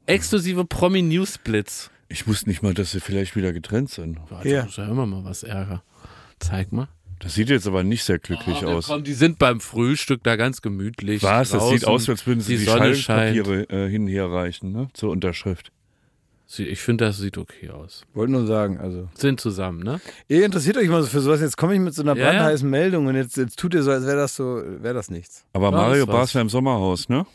Exklusive 0.06 0.64
Promi-News-Blitz. 0.64 1.90
Ich 2.08 2.26
wusste 2.26 2.48
nicht 2.48 2.62
mal, 2.62 2.72
dass 2.72 2.92
sie 2.92 3.00
vielleicht 3.00 3.36
wieder 3.36 3.52
getrennt 3.52 3.90
sind. 3.90 4.18
Warte, 4.30 4.48
Ja. 4.48 4.62
Das 4.62 4.70
ist 4.70 4.78
ja 4.78 4.88
immer 4.88 5.06
mal 5.06 5.24
was 5.24 5.42
Ärger. 5.42 5.82
Zeig 6.38 6.72
mal. 6.72 6.88
Das 7.20 7.34
sieht 7.34 7.50
jetzt 7.50 7.66
aber 7.66 7.82
nicht 7.82 8.04
sehr 8.04 8.18
glücklich 8.20 8.62
Oh, 8.64 8.68
aus. 8.68 8.86
komm, 8.86 9.02
die 9.02 9.12
sind 9.12 9.38
beim 9.40 9.60
Frühstück 9.60 10.22
da 10.22 10.36
ganz 10.36 10.62
gemütlich. 10.62 11.22
Was? 11.24 11.50
Das 11.50 11.68
sieht 11.68 11.82
draußen. 11.82 11.88
aus, 11.88 12.08
als 12.08 12.26
würden 12.26 12.40
sie 12.40 12.56
die 12.58 12.64
die. 12.64 12.70
Scheidungspapiere 12.70 13.68
äh, 13.70 13.90
hin 13.90 14.02
und 14.02 14.08
her 14.08 14.30
reichen, 14.30 14.70
ne? 14.72 14.88
Zur 14.94 15.10
Unterschrift. 15.10 15.72
Ich 16.56 16.80
finde, 16.80 17.04
das 17.04 17.18
sieht 17.18 17.36
okay 17.36 17.68
aus. 17.70 18.02
wollte 18.14 18.32
nur 18.32 18.46
sagen, 18.46 18.78
also. 18.80 19.08
Sind 19.14 19.38
zusammen, 19.38 19.80
ne? 19.82 20.00
Ihr 20.28 20.44
interessiert 20.46 20.78
euch 20.78 20.88
mal 20.88 21.02
so 21.02 21.08
für 21.08 21.20
sowas. 21.20 21.40
Jetzt 21.42 21.58
komme 21.58 21.74
ich 21.74 21.80
mit 21.80 21.94
so 21.94 22.00
einer 22.02 22.16
Ja, 22.16 22.24
ja. 22.24 22.30
brandheißen 22.30 22.68
Meldung 22.68 23.06
und 23.06 23.16
jetzt, 23.16 23.36
jetzt 23.36 23.58
tut 23.58 23.74
ihr 23.74 23.82
so, 23.82 23.90
als 23.90 24.06
wäre 24.06 24.16
das 24.16 24.34
so, 24.34 24.62
wäre 24.64 24.94
das 24.94 25.10
nichts. 25.10 25.44
Aber 25.52 25.66
Ja, 25.66 25.70
Mario 25.72 26.06
war's. 26.08 26.16
Basler 26.16 26.40
im 26.40 26.48
Sommerhaus, 26.48 27.08
ne? 27.10 27.26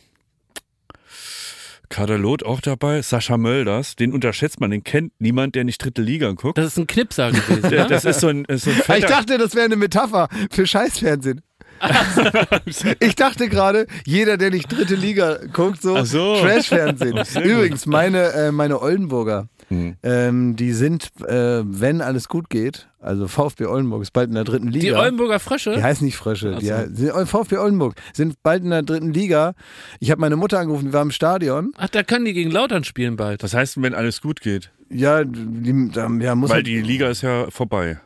Kaderlot 1.89 2.43
auch 2.43 2.59
dabei, 2.59 3.03
Sascha 3.03 3.37
Mölders, 3.37 3.95
den 3.95 4.13
unterschätzt 4.13 4.59
man, 4.59 4.71
den 4.71 4.83
kennt 4.83 5.13
niemand, 5.19 5.53
der 5.53 5.63
nicht 5.63 5.77
dritte 5.83 6.01
Liga 6.01 6.31
guckt. 6.31 6.57
Das 6.57 6.65
ist 6.65 6.77
ein 6.79 6.87
Knipser 6.87 7.31
gewesen, 7.31 7.61
ne? 7.69 7.85
das 7.87 8.05
ist 8.05 8.19
so 8.19 8.29
ein, 8.29 8.45
ist 8.45 8.63
so 8.65 8.71
ein 8.71 8.81
Ich 8.97 9.05
dachte, 9.05 9.37
das 9.37 9.53
wäre 9.53 9.65
eine 9.65 9.75
Metapher 9.75 10.27
für 10.49 10.65
Scheißfernsehen. 10.65 11.41
ich 12.99 13.15
dachte 13.15 13.49
gerade, 13.49 13.87
jeder, 14.05 14.37
der 14.37 14.49
nicht 14.51 14.71
dritte 14.71 14.95
Liga 14.95 15.39
guckt, 15.51 15.81
so, 15.81 16.03
so. 16.03 16.37
Trash-Fernsehen. 16.41 17.15
gut. 17.33 17.43
Übrigens, 17.43 17.85
meine, 17.85 18.31
äh, 18.33 18.51
meine 18.51 18.81
Oldenburger, 18.81 19.47
Hm. 19.69 19.95
ähm, 20.03 20.55
die 20.57 20.73
sind, 20.73 21.09
äh, 21.25 21.61
wenn 21.63 22.01
alles 22.01 22.27
gut 22.27 22.49
geht, 22.49 22.89
also 22.99 23.29
VfB 23.29 23.65
Oldenburg 23.65 24.01
ist 24.01 24.11
bald 24.11 24.27
in 24.27 24.35
der 24.35 24.43
dritten 24.43 24.67
Liga. 24.67 24.85
Die 24.85 24.93
Oldenburger 24.93 25.39
Frösche? 25.39 25.73
Die 25.75 25.81
heißen 25.81 26.03
nicht 26.05 26.17
Frösche. 26.17 26.57
Die 26.59 26.71
Ach 26.71 26.81
so. 26.85 26.89
he- 26.89 27.11
sind, 27.13 27.27
VfB 27.29 27.57
Oldenburg 27.57 27.95
sind 28.11 28.43
bald 28.43 28.63
in 28.65 28.71
der 28.71 28.83
dritten 28.83 29.13
Liga. 29.13 29.53
Ich 30.01 30.11
habe 30.11 30.19
meine 30.19 30.35
Mutter 30.35 30.59
angerufen, 30.59 30.87
die 30.87 30.93
war 30.93 31.01
im 31.01 31.11
Stadion. 31.11 31.71
Ach, 31.77 31.87
da 31.87 32.03
können 32.03 32.25
die 32.25 32.33
gegen 32.33 32.51
Lautern 32.51 32.83
spielen 32.83 33.15
bald. 33.15 33.41
Was 33.41 33.53
heißt 33.53 33.77
denn, 33.77 33.83
wenn 33.83 33.93
alles 33.95 34.21
gut 34.21 34.41
geht? 34.41 34.69
Ja, 34.89 35.23
die, 35.23 35.89
da, 35.93 36.09
ja 36.19 36.35
muss 36.35 36.49
Weil 36.49 36.63
die 36.63 36.81
Liga 36.81 37.07
ist 37.09 37.21
ja 37.21 37.49
vorbei. 37.49 37.99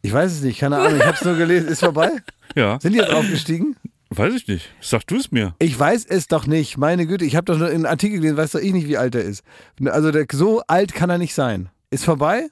Ich 0.00 0.12
weiß 0.12 0.32
es 0.32 0.42
nicht, 0.42 0.58
keine 0.58 0.78
Ahnung. 0.78 0.96
Ich 0.98 1.04
habe 1.06 1.16
es 1.18 1.24
nur 1.24 1.36
gelesen. 1.36 1.68
Ist 1.68 1.80
vorbei? 1.80 2.10
Ja, 2.54 2.78
Sind 2.80 2.92
die 2.92 2.98
jetzt 2.98 3.12
aufgestiegen? 3.12 3.76
weiß 4.10 4.34
ich 4.34 4.46
nicht. 4.46 4.70
Sag 4.80 5.06
du 5.06 5.16
es 5.16 5.32
mir. 5.32 5.54
Ich 5.58 5.76
weiß 5.78 6.06
es 6.06 6.28
doch 6.28 6.46
nicht. 6.46 6.76
Meine 6.78 7.06
Güte, 7.06 7.24
ich 7.24 7.34
habe 7.36 7.46
doch 7.46 7.58
nur 7.58 7.68
einen 7.68 7.86
Artikel 7.86 8.16
gelesen, 8.18 8.36
weiß 8.36 8.52
doch 8.52 8.60
ich 8.60 8.72
nicht, 8.72 8.86
wie 8.86 8.96
alt 8.96 9.14
er 9.14 9.22
ist. 9.22 9.42
Also 9.84 10.12
der, 10.12 10.26
so 10.30 10.62
alt 10.68 10.94
kann 10.94 11.10
er 11.10 11.18
nicht 11.18 11.34
sein. 11.34 11.68
Ist 11.90 12.04
vorbei? 12.04 12.48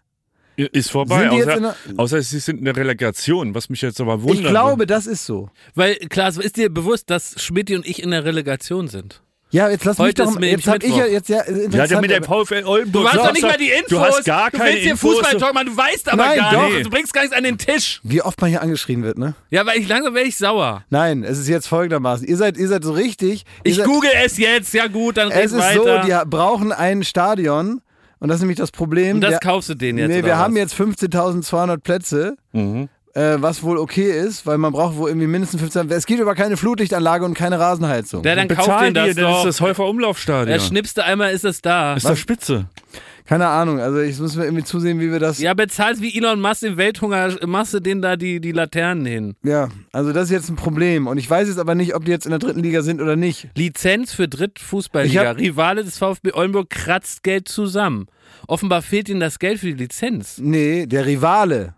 Ist 0.57 0.91
vorbei. 0.91 1.31
Außer, 1.31 1.75
außer 1.97 2.23
sie 2.23 2.39
sind 2.39 2.59
in 2.59 2.65
der 2.67 2.77
Relegation, 2.77 3.55
was 3.55 3.69
mich 3.71 3.81
jetzt 3.81 4.01
aber 4.01 4.23
wundert. 4.23 4.41
Ich 4.45 4.49
glaube, 4.49 4.87
das 4.87 5.07
ist 5.07 5.25
so. 5.25 5.51
Weil, 5.75 5.97
Klaas, 5.97 6.37
ist 6.37 6.57
dir 6.57 6.69
bewusst, 6.69 7.11
dass 7.11 7.41
Schmidti 7.43 7.75
und 7.75 7.87
ich 7.87 8.03
in 8.03 8.11
der 8.11 8.25
Relegation 8.25 8.89
sind? 8.89 9.23
Ja, 9.53 9.69
jetzt 9.69 9.85
lass 9.85 9.99
mich 9.99 10.07
Heute 10.09 10.23
doch 10.25 10.31
mal, 10.33 10.41
nämlich 10.41 10.65
jetzt 10.65 10.67
hab 10.67 10.83
ich 10.83 10.97
ja 10.97 11.05
jetzt 11.07 11.29
ja 11.29 11.37
Ja, 11.37 11.43
interessant, 11.43 12.11
der 12.11 12.21
der 12.21 12.23
VfL 12.25 12.65
Oldenburg. 12.65 13.03
Du 13.05 13.09
hast 13.09 13.17
doch 13.19 13.33
nicht 13.33 13.43
mal 13.43 13.57
die 13.59 13.69
Infos. 13.71 13.89
Du 13.89 14.01
hast 14.01 14.25
gar 14.25 14.51
du 14.51 14.57
keine 14.59 14.71
willst 14.73 14.83
hier. 14.85 14.97
Fußball-Talk 14.97 15.53
machen, 15.55 15.67
du 15.67 15.77
weißt 15.77 16.09
aber 16.11 16.25
Nein, 16.25 16.39
gar 16.39 16.53
doch. 16.53 16.69
nichts. 16.69 16.83
Du 16.85 16.91
bringst 16.91 17.13
gar 17.13 17.21
nichts 17.21 17.37
an 17.37 17.45
den 17.45 17.59
Tisch. 17.59 18.01
wie 18.03 18.23
oft 18.23 18.41
man 18.41 18.49
hier 18.51 18.63
angeschrien 18.63 19.03
wird, 19.03 19.19
ne? 19.19 19.35
Ja, 19.51 19.67
weil 19.67 19.79
ich 19.79 19.87
langsam 19.89 20.15
werde 20.15 20.27
ich 20.29 20.37
sauer. 20.39 20.85
Nein, 20.91 21.23
es 21.23 21.39
ist 21.39 21.49
jetzt 21.49 21.67
folgendermaßen. 21.69 22.27
Ihr 22.27 22.37
seid, 22.39 22.57
ihr 22.57 22.67
seid 22.69 22.83
so 22.83 22.93
richtig. 22.93 23.45
Ich 23.63 23.77
seid, 23.77 23.85
google 23.87 24.11
es 24.25 24.39
jetzt. 24.39 24.73
Ja 24.73 24.87
gut, 24.87 25.19
dann 25.19 25.29
red 25.29 25.45
Es 25.45 25.53
ist 25.53 25.59
weiter. 25.59 26.03
so, 26.03 26.09
die 26.09 26.31
brauchen 26.31 26.73
ein 26.73 27.05
Stadion 27.05 27.83
und 28.21 28.29
das 28.29 28.37
ist 28.37 28.41
nämlich 28.43 28.59
das 28.59 28.71
Problem. 28.71 29.17
und 29.17 29.21
das 29.21 29.33
Wir- 29.33 29.39
kaufst 29.41 29.69
du 29.69 29.75
denen 29.75 29.99
jetzt, 29.99 30.09
Nee, 30.09 30.25
wir 30.25 30.33
was? 30.33 30.39
haben 30.39 30.57
jetzt 30.57 30.75
15.200 30.75 31.79
Plätze, 31.83 32.37
Mhm. 32.53 32.89
Äh, 33.15 33.37
was 33.41 33.63
wohl 33.63 33.79
okay 33.79 34.11
ist, 34.11 34.47
weil 34.47 34.59
man 34.59 34.73
braucht 34.73 34.97
wohl 34.97 35.11
irgendwie 35.11 35.27
mindestens 35.27 35.61
15. 35.61 35.91
Es 35.91 36.07
gibt 36.07 36.21
aber 36.21 36.35
keine 36.35 36.57
Flutlichtanlage 36.57 37.25
und 37.25 37.35
keine 37.35 37.59
Rasenheizung. 37.59 38.25
Ja, 38.25 38.35
dann 38.35 38.49
kauf 38.49 38.59
Bezahl 38.67 38.85
den 38.87 38.95
das 38.95 39.15
dann 39.17 39.35
ist 39.37 39.45
das 39.45 39.61
Häufer 39.61 39.87
Umlaufstadion. 39.87 40.49
Er 40.49 40.61
schnipste 40.61 41.05
einmal, 41.05 41.33
ist 41.33 41.45
es 41.45 41.61
da. 41.61 41.95
ist 41.95 42.09
das 42.09 42.19
spitze. 42.19 42.67
Keine 43.25 43.47
Ahnung, 43.47 43.79
also 43.79 44.01
ich 44.01 44.19
muss 44.19 44.35
mir 44.35 44.45
irgendwie 44.45 44.65
zusehen, 44.65 44.99
wie 44.99 45.11
wir 45.13 45.21
das. 45.21 45.39
Ja, 45.39 45.55
bezahlst 45.55 46.03
wie 46.03 46.15
Elon 46.19 46.41
Musk 46.41 46.65
im 46.65 46.77
Welthunger, 46.77 47.37
machst 47.47 47.73
du 47.73 47.79
denen 47.81 48.03
da 48.03 48.17
die, 48.17 48.41
die 48.41 48.51
Laternen 48.51 49.07
hin. 49.07 49.37
Ja, 49.45 49.69
also 49.93 50.13
das 50.13 50.25
ist 50.25 50.31
jetzt 50.33 50.49
ein 50.51 50.57
Problem. 50.57 51.07
Und 51.07 51.19
ich 51.19 51.31
weiß 51.31 51.47
jetzt 51.49 51.59
aber 51.59 51.77
nicht, 51.77 51.95
ob 51.95 52.05
die 52.05 52.11
jetzt 52.11 52.27
in 52.27 52.31
der 52.31 52.41
dritten 52.41 52.61
Liga 52.61 52.83
sind 52.83 53.01
oder 53.01 53.15
nicht. 53.15 53.49
Lizenz 53.55 54.13
für 54.13 54.25
Ich 54.25 54.31
Drittfußballliga. 54.31 55.25
hab- 55.29 55.39
Rivale 55.39 55.85
des 55.85 55.99
VfB 55.99 56.33
Oldenburg 56.33 56.69
kratzt 56.71 57.23
Geld 57.23 57.47
zusammen. 57.49 58.07
Offenbar 58.49 58.83
fehlt 58.83 59.09
ihnen 59.09 59.21
das 59.21 59.39
Geld 59.39 59.61
für 59.61 59.67
die 59.67 59.73
Lizenz. 59.75 60.39
Nee, 60.39 60.87
der 60.87 61.07
Rivale 61.07 61.75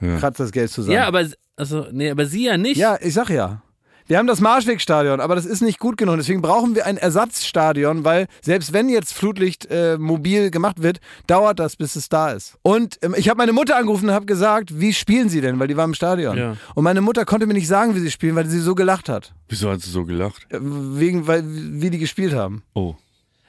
Ja. 0.00 0.18
kratzt 0.18 0.40
das 0.40 0.52
Geld 0.52 0.70
zusammen. 0.70 0.94
Ja, 0.94 1.06
aber 1.06 1.26
also, 1.56 1.86
nee, 1.90 2.10
aber 2.10 2.26
sie 2.26 2.44
ja 2.44 2.56
nicht. 2.56 2.76
Ja, 2.76 2.98
ich 3.00 3.14
sag 3.14 3.30
ja. 3.30 3.62
Wir 4.08 4.16
haben 4.16 4.26
das 4.26 4.40
Marschwegstadion, 4.40 5.20
aber 5.20 5.34
das 5.34 5.44
ist 5.44 5.60
nicht 5.60 5.78
gut 5.78 5.98
genug. 5.98 6.16
Deswegen 6.16 6.40
brauchen 6.40 6.74
wir 6.74 6.86
ein 6.86 6.96
Ersatzstadion, 6.96 8.04
weil 8.06 8.26
selbst 8.40 8.72
wenn 8.72 8.88
jetzt 8.88 9.12
Flutlicht 9.12 9.66
äh, 9.70 9.98
mobil 9.98 10.50
gemacht 10.50 10.82
wird, 10.82 11.00
dauert 11.26 11.58
das, 11.58 11.76
bis 11.76 11.94
es 11.94 12.08
da 12.08 12.30
ist. 12.30 12.56
Und 12.62 12.96
ähm, 13.02 13.14
ich 13.18 13.28
habe 13.28 13.36
meine 13.36 13.52
Mutter 13.52 13.76
angerufen 13.76 14.08
und 14.08 14.14
habe 14.14 14.24
gesagt, 14.24 14.80
wie 14.80 14.94
spielen 14.94 15.28
sie 15.28 15.42
denn? 15.42 15.58
Weil 15.58 15.68
die 15.68 15.76
war 15.76 15.84
im 15.84 15.92
Stadion. 15.92 16.38
Ja. 16.38 16.56
Und 16.74 16.84
meine 16.84 17.02
Mutter 17.02 17.26
konnte 17.26 17.46
mir 17.46 17.52
nicht 17.52 17.68
sagen, 17.68 17.94
wie 17.94 18.00
sie 18.00 18.10
spielen, 18.10 18.34
weil 18.34 18.46
sie 18.46 18.60
so 18.60 18.74
gelacht 18.74 19.10
hat. 19.10 19.34
Wieso 19.50 19.70
hat 19.70 19.82
sie 19.82 19.90
so 19.90 20.06
gelacht? 20.06 20.46
Äh, 20.48 20.58
Wegen, 20.62 21.26
weil, 21.26 21.42
wie 21.44 21.90
die 21.90 21.98
gespielt 21.98 22.32
haben. 22.32 22.62
Oh. 22.72 22.94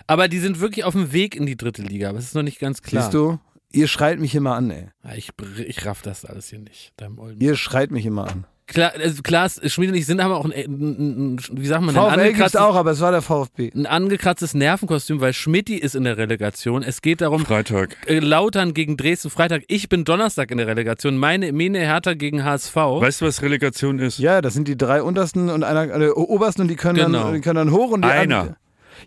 Aber 0.08 0.28
die 0.28 0.40
sind 0.40 0.60
wirklich 0.60 0.84
auf 0.84 0.94
dem 0.94 1.14
Weg 1.14 1.38
in 1.38 1.46
die 1.46 1.56
dritte 1.56 1.84
Liga. 1.84 2.10
Aber 2.10 2.20
es 2.20 2.26
ist 2.26 2.36
noch 2.36 2.44
nicht 2.44 2.60
ganz 2.60 2.82
klar. 2.82 3.04
Siehst 3.04 3.14
du? 3.14 3.40
Ihr 3.72 3.88
schreit 3.88 4.20
mich 4.20 4.34
immer 4.36 4.56
an, 4.56 4.72
ey. 4.72 4.88
Ja, 5.04 5.14
Ich, 5.16 5.30
ich 5.66 5.86
raff 5.86 6.02
das 6.02 6.26
alles 6.26 6.50
hier 6.50 6.60
nicht. 6.60 6.92
Deinem 6.98 7.20
Olden. 7.20 7.40
Ihr 7.42 7.56
schreit 7.56 7.92
mich 7.92 8.06
immer 8.06 8.28
an. 8.30 8.46
Klar, 8.66 8.92
also 9.00 9.24
Klaas, 9.24 9.60
Schmied 9.66 9.90
und 9.90 9.96
ich 9.96 10.06
sind, 10.06 10.22
haben 10.24 10.32
auch 10.32 10.46
ein, 10.46 10.52
ein, 10.52 10.66
ein, 10.68 11.36
ein 11.38 11.40
wie 11.54 11.66
sagt 11.66 11.82
man, 11.82 11.96
ein 11.98 12.02
VfL 12.02 12.10
gibt's 12.10 12.22
angekratztes, 12.28 12.62
auch, 12.62 12.76
aber 12.76 12.92
es 12.92 13.00
war 13.00 13.10
der 13.12 13.24
VfB. 13.24 13.72
ein 13.74 13.88
angekratztes 13.88 14.54
Nervenkostüm, 14.54 15.22
weil 15.22 15.34
Schmidti 15.34 15.76
ist 15.76 15.96
in 15.96 16.04
der 16.04 16.18
Relegation. 16.18 16.84
Es 16.84 17.02
geht 17.02 17.22
darum, 17.22 17.46
Freitag. 17.48 17.98
äh, 18.06 18.20
Lautern 18.20 18.76
gegen 18.76 18.96
Dresden 18.96 19.32
Freitag. 19.32 19.64
Ich 19.70 19.90
bin 19.90 20.06
Donnerstag 20.06 20.52
in 20.52 20.60
der 20.60 20.68
Relegation. 20.68 21.18
Meine 21.18 21.52
Mene 21.52 21.80
Hertha 21.80 22.14
gegen 22.14 22.44
HSV. 22.44 22.76
Weißt 22.76 23.22
du, 23.22 23.26
was 23.26 23.42
Relegation 23.42 23.98
ist? 23.98 24.20
Ja, 24.20 24.40
das 24.40 24.54
sind 24.54 24.68
die 24.68 24.78
drei 24.78 25.02
untersten 25.02 25.50
und 25.50 25.64
einer 25.64 25.90
äh, 26.00 26.10
obersten 26.10 26.62
und 26.62 26.68
die 26.68 26.76
können, 26.76 26.98
Genau. 27.00 27.24
dann, 27.24 27.34
die 27.34 27.42
können 27.42 27.56
dann 27.56 27.72
hoch 27.72 27.90
und 27.90 28.04
die 28.04 28.08
Einer. 28.10 28.40
anderen- 28.40 28.56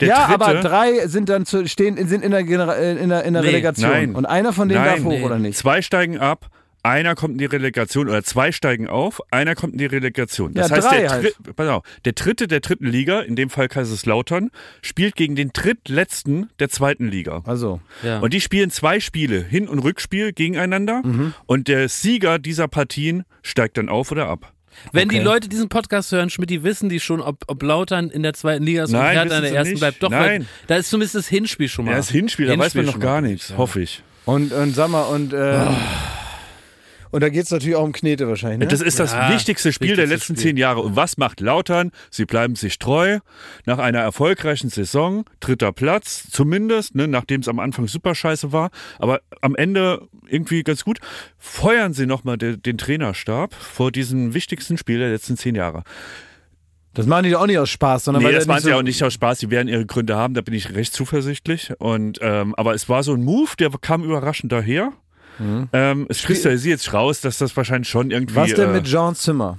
Der 0.00 0.08
ja, 0.08 0.26
dritte, 0.26 0.44
aber 0.44 0.60
drei 0.60 1.06
sind 1.06 1.28
dann 1.28 1.46
zu, 1.46 1.66
stehen, 1.68 1.96
sind 2.06 2.24
in 2.24 2.30
der, 2.30 2.44
Genera 2.44 2.74
in 2.74 3.08
der, 3.08 3.24
in 3.24 3.32
der 3.34 3.42
Nee, 3.42 3.48
Relegation. 3.48 3.90
nein. 3.90 4.14
Und 4.14 4.26
einer 4.26 4.52
von 4.52 4.68
denen 4.68 4.82
Nein, 4.84 4.96
darf 4.96 5.04
hoch, 5.04 5.10
nee. 5.10 5.22
oder 5.24 5.38
nicht? 5.38 5.56
Zwei 5.58 5.82
steigen 5.82 6.18
ab, 6.18 6.48
einer 6.84 7.14
kommt 7.14 7.34
in 7.34 7.38
die 7.38 7.44
Relegation 7.44 8.08
oder 8.08 8.24
zwei 8.24 8.50
steigen 8.50 8.88
auf, 8.88 9.20
einer 9.30 9.54
kommt 9.54 9.74
in 9.74 9.78
die 9.78 9.86
Relegation. 9.86 10.52
Das 10.54 10.70
Ja, 10.70 10.76
heißt, 10.76 10.90
drei 10.90 11.00
der, 11.02 11.10
halt. 11.10 11.36
Auf, 11.70 11.82
der 12.04 12.12
dritte 12.12 12.48
der 12.48 12.58
dritten 12.60 12.86
Liga, 12.86 13.20
in 13.20 13.36
dem 13.36 13.50
Fall 13.50 13.68
Kaiserslautern, 13.68 14.50
spielt 14.82 15.14
gegen 15.14 15.36
den 15.36 15.50
drittletzten 15.52 16.50
der 16.58 16.68
zweiten 16.70 17.08
Liga. 17.08 17.42
Also, 17.46 17.80
ja. 18.02 18.18
Und 18.18 18.32
die 18.32 18.40
spielen 18.40 18.70
zwei 18.70 18.98
Spiele, 19.00 19.40
Hin- 19.42 19.68
und 19.68 19.78
Rückspiel 19.78 20.32
gegeneinander. 20.32 21.02
Mhm. 21.04 21.34
Und 21.46 21.68
der 21.68 21.88
Sieger 21.88 22.38
dieser 22.38 22.68
Partien 22.68 23.24
steigt 23.42 23.78
dann 23.78 23.88
auf 23.88 24.10
oder 24.10 24.28
ab. 24.28 24.51
Wenn 24.90 25.08
die 25.08 25.16
Okay. 25.16 25.24
Leute 25.24 25.48
diesen 25.48 25.68
Podcast 25.68 26.10
hören, 26.12 26.28
Schmidt, 26.30 26.50
die 26.50 26.62
wissen 26.64 26.88
die 26.88 26.98
schon, 27.00 27.20
ob, 27.20 27.44
ob 27.46 27.62
Lautern 27.62 28.10
in 28.10 28.22
der 28.22 28.32
zweiten 28.34 28.64
Liga 28.64 28.84
ist 28.84 28.90
und 28.90 28.98
Nein, 28.98 29.16
Hertha 29.16 29.36
in 29.36 29.42
der 29.42 29.52
ersten 29.54 29.70
nicht. 29.74 29.80
bleibt. 29.80 30.02
Doch, 30.02 30.10
Nein. 30.10 30.20
weil 30.42 30.46
da 30.66 30.76
ist 30.76 30.90
zumindest 30.90 31.14
das 31.14 31.28
Hinspiel 31.28 31.68
schon 31.68 31.84
mal. 31.84 31.92
Ja, 31.92 31.96
das 31.98 32.10
Hinspiel, 32.10 32.46
da 32.46 32.58
weiß 32.58 32.74
man 32.74 32.86
noch 32.86 32.98
gar 32.98 33.20
nichts, 33.20 33.50
Ja. 33.50 33.56
hoffe 33.58 33.80
ich. 33.82 34.02
und, 34.24 34.52
und 34.52 34.74
sag 34.74 34.88
mal, 34.88 35.02
und, 35.02 35.32
äh, 35.32 35.66
und 37.12 37.20
da 37.22 37.28
geht 37.28 37.44
es 37.44 37.50
natürlich 37.52 37.76
auch 37.76 37.84
um 37.84 37.92
Knete 37.92 38.26
wahrscheinlich, 38.26 38.58
ne? 38.58 38.66
Das 38.66 38.80
ist 38.80 38.98
das 38.98 39.12
Ja, 39.12 39.30
wichtigste 39.32 39.72
Spiel 39.72 39.94
der 39.94 39.98
wichtigste 40.08 40.14
letzten 40.14 40.34
Spiel. 40.36 40.50
zehn 40.50 40.56
Jahre. 40.56 40.80
Und 40.80 40.96
was 40.96 41.16
macht 41.18 41.40
Lautern? 41.40 41.92
Sie 42.10 42.24
bleiben 42.24 42.56
sich 42.56 42.78
treu. 42.80 43.20
Nach 43.66 43.78
einer 43.78 44.00
erfolgreichen 44.00 44.68
Saison, 44.70 45.24
dritter 45.38 45.72
Platz, 45.72 46.26
zumindest, 46.30 46.96
ne, 46.96 47.06
nachdem 47.06 47.42
es 47.42 47.48
am 47.48 47.60
Anfang 47.60 47.86
super 47.86 48.14
scheiße 48.16 48.50
war, 48.52 48.70
aber 48.98 49.20
am 49.40 49.54
Ende 49.54 50.08
irgendwie 50.26 50.62
ganz 50.64 50.84
gut, 50.84 50.98
feuern 51.38 51.92
sie 51.92 52.06
nochmal 52.06 52.38
den, 52.38 52.60
den 52.62 52.78
Trainerstab 52.78 53.54
vor 53.54 53.92
diesem 53.92 54.34
wichtigsten 54.34 54.76
Spiel 54.78 54.98
der 54.98 55.10
letzten 55.10 55.36
zehn 55.36 55.54
Jahre. 55.54 55.82
das 56.94 57.06
machen 57.06 57.24
die 57.24 57.30
doch 57.30 57.40
auch 57.42 57.46
nicht 57.46 57.58
aus 57.58 57.70
Spaß, 57.70 58.04
sondern 58.04 58.22
Nee, 58.22 58.28
weil 58.28 58.34
das 58.34 58.44
der 58.44 58.52
machen 58.54 58.62
sie 58.64 58.70
so, 58.70 58.76
auch 58.76 58.82
nicht 58.82 59.02
aus 59.02 59.12
Spaß, 59.14 59.38
die 59.38 59.50
werden 59.50 59.68
ihre 59.68 59.86
Gründe 59.86 60.16
haben, 60.16 60.34
da 60.34 60.40
bin 60.42 60.54
ich 60.54 60.74
recht 60.74 60.92
zuversichtlich. 60.92 61.72
Und 61.78 62.18
ähm, 62.22 62.54
aber 62.54 62.74
es 62.74 62.88
war 62.88 63.02
so 63.02 63.12
ein 63.14 63.22
Move, 63.22 63.50
der 63.58 63.70
kam 63.80 64.04
überraschend 64.04 64.52
daher. 64.52 64.92
Ähm, 65.72 66.06
es 66.08 66.22
kristallisiert 66.22 66.80
jetzt 66.80 66.92
raus, 66.92 67.20
dass 67.20 67.38
das 67.38 67.56
wahrscheinlich 67.56 67.88
schon 67.88 68.10
irgendwie. 68.10 68.34
Mhm. 68.34 68.42
Was 68.42 68.54
denn 68.54 68.70
äh, 68.70 68.72
mit 68.74 68.84
Jean 68.84 69.14
Zimmer? 69.14 69.58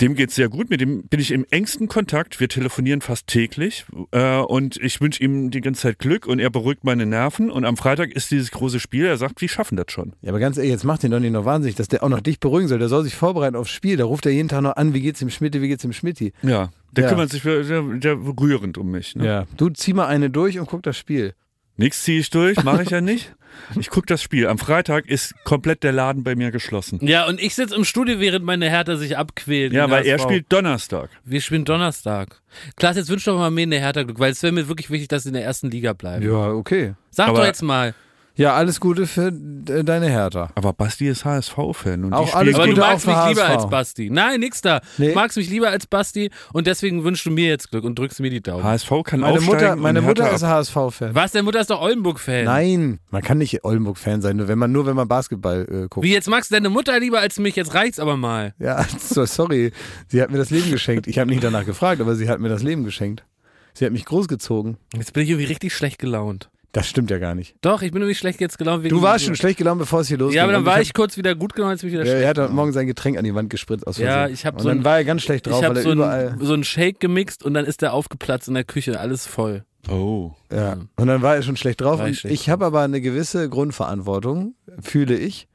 Dem 0.00 0.14
geht's 0.14 0.34
sehr 0.34 0.48
gut. 0.48 0.70
Mit 0.70 0.80
dem 0.80 1.02
bin 1.08 1.20
ich 1.20 1.32
im 1.32 1.44
engsten 1.50 1.88
Kontakt. 1.88 2.38
Wir 2.38 2.48
telefonieren 2.48 3.00
fast 3.00 3.26
täglich. 3.26 3.84
Äh, 4.12 4.38
und 4.38 4.76
ich 4.76 5.00
wünsche 5.00 5.22
ihm 5.22 5.50
die 5.50 5.60
ganze 5.60 5.82
Zeit 5.82 5.98
Glück 5.98 6.26
und 6.26 6.38
er 6.38 6.50
beruhigt 6.50 6.84
meine 6.84 7.04
Nerven. 7.04 7.50
Und 7.50 7.64
am 7.64 7.76
Freitag 7.76 8.12
ist 8.12 8.30
dieses 8.30 8.50
große 8.52 8.78
Spiel. 8.78 9.06
Er 9.06 9.16
sagt, 9.16 9.40
wir 9.40 9.48
schaffen 9.48 9.76
das 9.76 9.86
schon. 9.88 10.12
Ja, 10.22 10.30
aber 10.30 10.38
ganz 10.38 10.56
ehrlich, 10.56 10.70
jetzt 10.70 10.84
macht 10.84 11.02
den 11.02 11.10
doch 11.10 11.18
nicht 11.20 11.32
noch 11.32 11.44
wahnsinnig, 11.44 11.74
dass 11.76 11.88
der 11.88 12.04
auch 12.04 12.08
noch 12.08 12.20
dich 12.20 12.38
beruhigen 12.40 12.68
soll. 12.68 12.78
Der 12.78 12.88
soll 12.88 13.04
sich 13.04 13.14
vorbereiten 13.16 13.56
aufs 13.56 13.70
Spiel. 13.70 13.96
Da 13.96 14.04
ruft 14.04 14.24
er 14.26 14.32
jeden 14.32 14.48
Tag 14.48 14.62
noch 14.62 14.76
an, 14.76 14.94
wie 14.94 15.00
geht's 15.00 15.18
dem 15.18 15.30
Schmidt, 15.30 15.60
wie 15.60 15.68
geht's 15.68 15.82
dem 15.82 15.92
Schmidti? 15.92 16.32
Ja. 16.42 16.70
Der 16.92 17.04
Ja. 17.04 17.10
kümmert 17.10 17.30
sich 17.30 17.42
der, 17.42 17.82
der 17.82 18.16
rührend 18.40 18.78
um 18.78 18.90
mich. 18.90 19.16
Ne? 19.16 19.26
Ja. 19.26 19.44
Du 19.56 19.68
zieh 19.70 19.92
mal 19.92 20.06
eine 20.06 20.30
durch 20.30 20.58
und 20.58 20.66
guck 20.66 20.82
das 20.84 20.96
Spiel. 20.96 21.34
Nichts 21.76 22.02
ziehe 22.04 22.20
ich 22.20 22.30
durch, 22.30 22.62
mache 22.64 22.82
ich 22.82 22.90
ja 22.90 23.00
nicht. 23.00 23.34
Ich 23.78 23.88
gucke 23.90 24.06
das 24.06 24.22
Spiel. 24.22 24.46
Am 24.48 24.58
Freitag 24.58 25.06
ist 25.06 25.34
komplett 25.44 25.82
der 25.82 25.92
Laden 25.92 26.24
bei 26.24 26.34
mir 26.34 26.50
geschlossen. 26.50 26.98
Ja, 27.02 27.26
und 27.26 27.40
ich 27.40 27.54
sitze 27.54 27.74
im 27.74 27.84
Studio, 27.84 28.20
während 28.20 28.44
meine 28.44 28.68
Hertha 28.68 28.96
sich 28.96 29.16
abquält. 29.16 29.72
Ja, 29.72 29.90
weil 29.90 30.06
er 30.06 30.18
spielt 30.18 30.52
Donnerstag. 30.52 31.08
Wir 31.24 31.40
spielen 31.40 31.64
Donnerstag. 31.64 32.40
Klaas, 32.76 32.96
jetzt 32.96 33.08
wünsch 33.08 33.24
doch 33.24 33.38
mal 33.38 33.50
mir 33.50 33.62
eine 33.62 33.78
Hertha 33.78 34.02
Glück, 34.02 34.18
weil 34.18 34.32
es 34.32 34.42
wäre 34.42 34.52
mir 34.52 34.68
wirklich 34.68 34.90
wichtig, 34.90 35.08
dass 35.08 35.22
sie 35.24 35.30
in 35.30 35.34
der 35.34 35.44
ersten 35.44 35.70
Liga 35.70 35.94
bleiben. 35.94 36.24
Ja, 36.24 36.50
okay. 36.50 36.94
Sag 37.10 37.28
Aber- 37.28 37.38
doch 37.40 37.46
jetzt 37.46 37.62
mal. 37.62 37.94
Ja, 38.38 38.54
alles 38.54 38.80
Gute 38.80 39.06
für 39.06 39.28
äh, 39.28 39.82
deine 39.82 40.08
Hertha. 40.10 40.50
Aber 40.54 40.74
Basti 40.74 41.08
ist 41.08 41.24
HSV-Fan. 41.24 42.04
und 42.04 42.10
die 42.10 42.16
Auch 42.16 42.28
spielen 42.28 42.38
alles 42.38 42.54
Aber 42.56 42.64
du 42.64 42.70
Gute 42.72 42.84
auch 42.84 42.88
magst 42.90 43.06
mich 43.06 43.16
lieber 43.28 43.48
HSV. 43.48 43.54
als 43.62 43.70
Basti. 43.70 44.10
Nein, 44.10 44.40
nix 44.40 44.60
da. 44.60 44.80
Nee. 44.98 45.08
Du 45.08 45.14
magst 45.14 45.36
mich 45.38 45.48
lieber 45.48 45.70
als 45.70 45.86
Basti 45.86 46.30
und 46.52 46.66
deswegen 46.66 47.02
wünschst 47.02 47.24
du 47.24 47.30
mir 47.30 47.48
jetzt 47.48 47.70
Glück 47.70 47.84
und 47.84 47.98
drückst 47.98 48.20
mir 48.20 48.28
die 48.30 48.42
Daumen. 48.42 48.62
HSV 48.62 48.90
kann 49.04 49.20
Meine 49.20 49.38
aufsteigen 49.38 49.46
Mutter, 49.46 49.76
meine 49.76 50.02
Mutter 50.02 50.30
ist 50.30 50.42
HSV-Fan. 50.42 51.14
Was, 51.14 51.32
deine 51.32 51.44
Mutter 51.44 51.60
ist 51.60 51.70
doch 51.70 51.80
Oldenburg-Fan. 51.80 52.44
Nein, 52.44 53.00
man 53.10 53.22
kann 53.22 53.38
nicht 53.38 53.64
Oldenburg-Fan 53.64 54.20
sein, 54.20 54.36
nur 54.36 54.48
wenn 54.48 54.58
man, 54.58 54.70
nur 54.70 54.84
wenn 54.84 54.96
man 54.96 55.08
Basketball 55.08 55.66
äh, 55.70 55.88
guckt. 55.88 56.04
Wie, 56.04 56.12
jetzt 56.12 56.28
magst 56.28 56.50
du 56.50 56.56
deine 56.56 56.68
Mutter 56.68 57.00
lieber 57.00 57.20
als 57.20 57.38
mich? 57.38 57.56
Jetzt 57.56 57.72
reicht's 57.72 57.98
aber 57.98 58.18
mal. 58.18 58.54
Ja, 58.58 58.84
so, 58.98 59.24
sorry. 59.24 59.72
Sie 60.08 60.20
hat 60.20 60.30
mir 60.30 60.38
das 60.38 60.50
Leben 60.50 60.70
geschenkt. 60.70 61.06
Ich 61.06 61.18
habe 61.18 61.30
nicht 61.30 61.42
danach 61.42 61.64
gefragt, 61.64 62.02
aber 62.02 62.14
sie 62.14 62.28
hat 62.28 62.38
mir 62.40 62.50
das 62.50 62.62
Leben 62.62 62.84
geschenkt. 62.84 63.24
Sie 63.72 63.84
hat 63.84 63.92
mich 63.92 64.04
großgezogen. 64.04 64.76
Jetzt 64.94 65.12
bin 65.12 65.22
ich 65.22 65.30
irgendwie 65.30 65.46
richtig 65.46 65.74
schlecht 65.74 65.98
gelaunt. 65.98 66.50
Das 66.76 66.86
stimmt 66.86 67.10
ja 67.10 67.16
gar 67.18 67.34
nicht. 67.34 67.54
Doch, 67.62 67.80
ich 67.80 67.90
bin 67.90 68.02
irgendwie 68.02 68.14
schlecht 68.14 68.38
jetzt 68.38 68.58
gelaunt. 68.58 68.82
Wegen 68.84 68.94
Du 68.94 69.00
warst 69.00 69.24
schon 69.24 69.34
schlecht 69.34 69.56
gelaunt, 69.56 69.78
bevor 69.78 70.00
es 70.00 70.08
hier 70.08 70.18
losging. 70.18 70.36
Ja, 70.36 70.42
aber 70.42 70.52
dann 70.52 70.60
Und 70.60 70.66
war 70.66 70.74
hab- 70.74 70.82
ich 70.82 70.92
kurz 70.92 71.16
wieder 71.16 71.34
gut 71.34 71.54
gelaunt, 71.54 71.72
jetzt 71.72 71.80
bin 71.80 71.88
ich 71.88 71.94
wieder 71.94 72.04
Ja, 72.04 72.10
schlecht. 72.10 72.22
er 72.24 72.28
hat 72.28 72.38
heute 72.38 72.52
Morgen 72.52 72.72
sein 72.72 72.86
Getränk 72.86 73.16
an 73.16 73.24
die 73.24 73.34
Wand 73.34 73.48
gespritzt 73.48 73.86
aus 73.86 73.96
Ja, 73.96 74.12
Versehen. 74.12 74.34
ich 74.34 74.44
hab 74.44 74.56
Und 74.56 74.60
so 74.62 74.68
dann 74.68 74.78
ein- 74.80 74.84
war 74.84 74.98
er 74.98 75.04
ganz 75.06 75.22
schlecht 75.22 75.46
drauf, 75.46 75.54
Ich 75.54 75.62
weil 75.62 75.68
habe 75.70 75.78
er 75.78 75.82
so, 75.84 75.92
überall. 75.92 76.28
ein, 76.38 76.44
so 76.44 76.52
einen 76.52 76.64
Shake 76.64 77.00
gemixt 77.00 77.42
und 77.44 77.54
dann 77.54 77.64
ist 77.64 77.80
der 77.80 77.94
aufgeplatzt 77.94 78.48
in 78.48 78.52
der 78.54 78.64
Küche, 78.64 79.00
alles 79.00 79.26
voll. 79.26 79.64
Oh. 79.88 80.32
Ja. 80.52 80.76
Und 80.96 81.06
dann 81.06 81.22
war 81.22 81.36
er 81.36 81.42
schon 81.42 81.56
schlecht 81.56 81.80
drauf. 81.80 81.98
War 82.00 82.08
ich 82.08 82.26
ich 82.26 82.50
habe 82.50 82.66
aber 82.66 82.82
eine 82.82 83.00
gewisse 83.00 83.48
Grundverantwortung, 83.48 84.54
fühle 84.82 85.16
ich. 85.16 85.48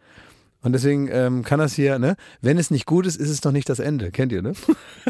Und 0.64 0.74
deswegen 0.74 1.08
ähm, 1.12 1.44
kann 1.44 1.60
das 1.60 1.74
hier, 1.74 2.00
ne? 2.00 2.16
Wenn 2.42 2.58
es 2.58 2.72
nicht 2.72 2.86
gut 2.88 3.06
ist, 3.06 3.18
ist 3.18 3.30
es 3.30 3.44
noch 3.44 3.52
nicht 3.52 3.70
das 3.70 3.78
Ende. 3.80 4.10
Kennt 4.10 4.32
ihr, 4.32 4.42
ne? 4.42 4.54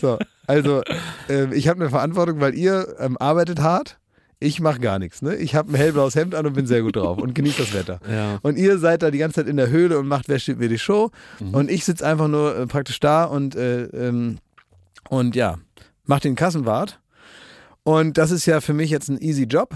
So, 0.02 0.18
also 0.48 0.82
ähm, 1.30 1.54
ich 1.54 1.70
habe 1.70 1.80
eine 1.80 1.90
Verantwortung, 1.90 2.42
weil 2.42 2.54
ihr 2.56 2.96
ähm, 3.00 3.18
arbeitet 3.18 3.60
hart. 3.62 3.98
Ich 4.44 4.60
mache 4.60 4.80
gar 4.80 4.98
nichts, 4.98 5.22
ne? 5.22 5.36
Ich 5.36 5.54
habe 5.54 5.72
ein 5.72 5.76
hellblaues 5.76 6.16
Hemd 6.16 6.34
an 6.34 6.48
und 6.48 6.54
bin 6.54 6.66
sehr 6.66 6.82
gut 6.82 6.96
drauf 6.96 7.20
und 7.20 7.36
genieße 7.36 7.62
das 7.62 7.74
Wetter. 7.74 8.00
Ja. 8.12 8.40
Und 8.42 8.58
ihr 8.58 8.80
seid 8.80 9.04
da 9.04 9.12
die 9.12 9.20
ganze 9.20 9.36
Zeit 9.36 9.48
in 9.48 9.56
der 9.56 9.70
Höhle 9.70 10.00
und 10.00 10.08
macht 10.08 10.28
Wer 10.30 10.40
steht 10.40 10.58
mir 10.58 10.68
die 10.68 10.80
Show. 10.80 11.12
Und 11.52 11.70
ich 11.70 11.86
sitze 11.86 12.06
einfach 12.08 12.28
nur 12.28 12.58
äh, 12.58 12.66
praktisch 12.66 13.00
da 13.00 13.24
und, 13.26 13.56
äh, 13.56 13.84
ähm, 13.84 14.40
und 15.10 15.36
ja, 15.36 15.60
mach 16.06 16.20
den 16.22 16.34
Kassenwart. 16.36 17.00
Und 17.84 18.18
das 18.18 18.32
ist 18.32 18.48
ja 18.48 18.62
für 18.62 18.74
mich 18.74 18.90
jetzt 18.90 19.10
ein 19.10 19.22
easy 19.22 19.44
Job. 19.44 19.76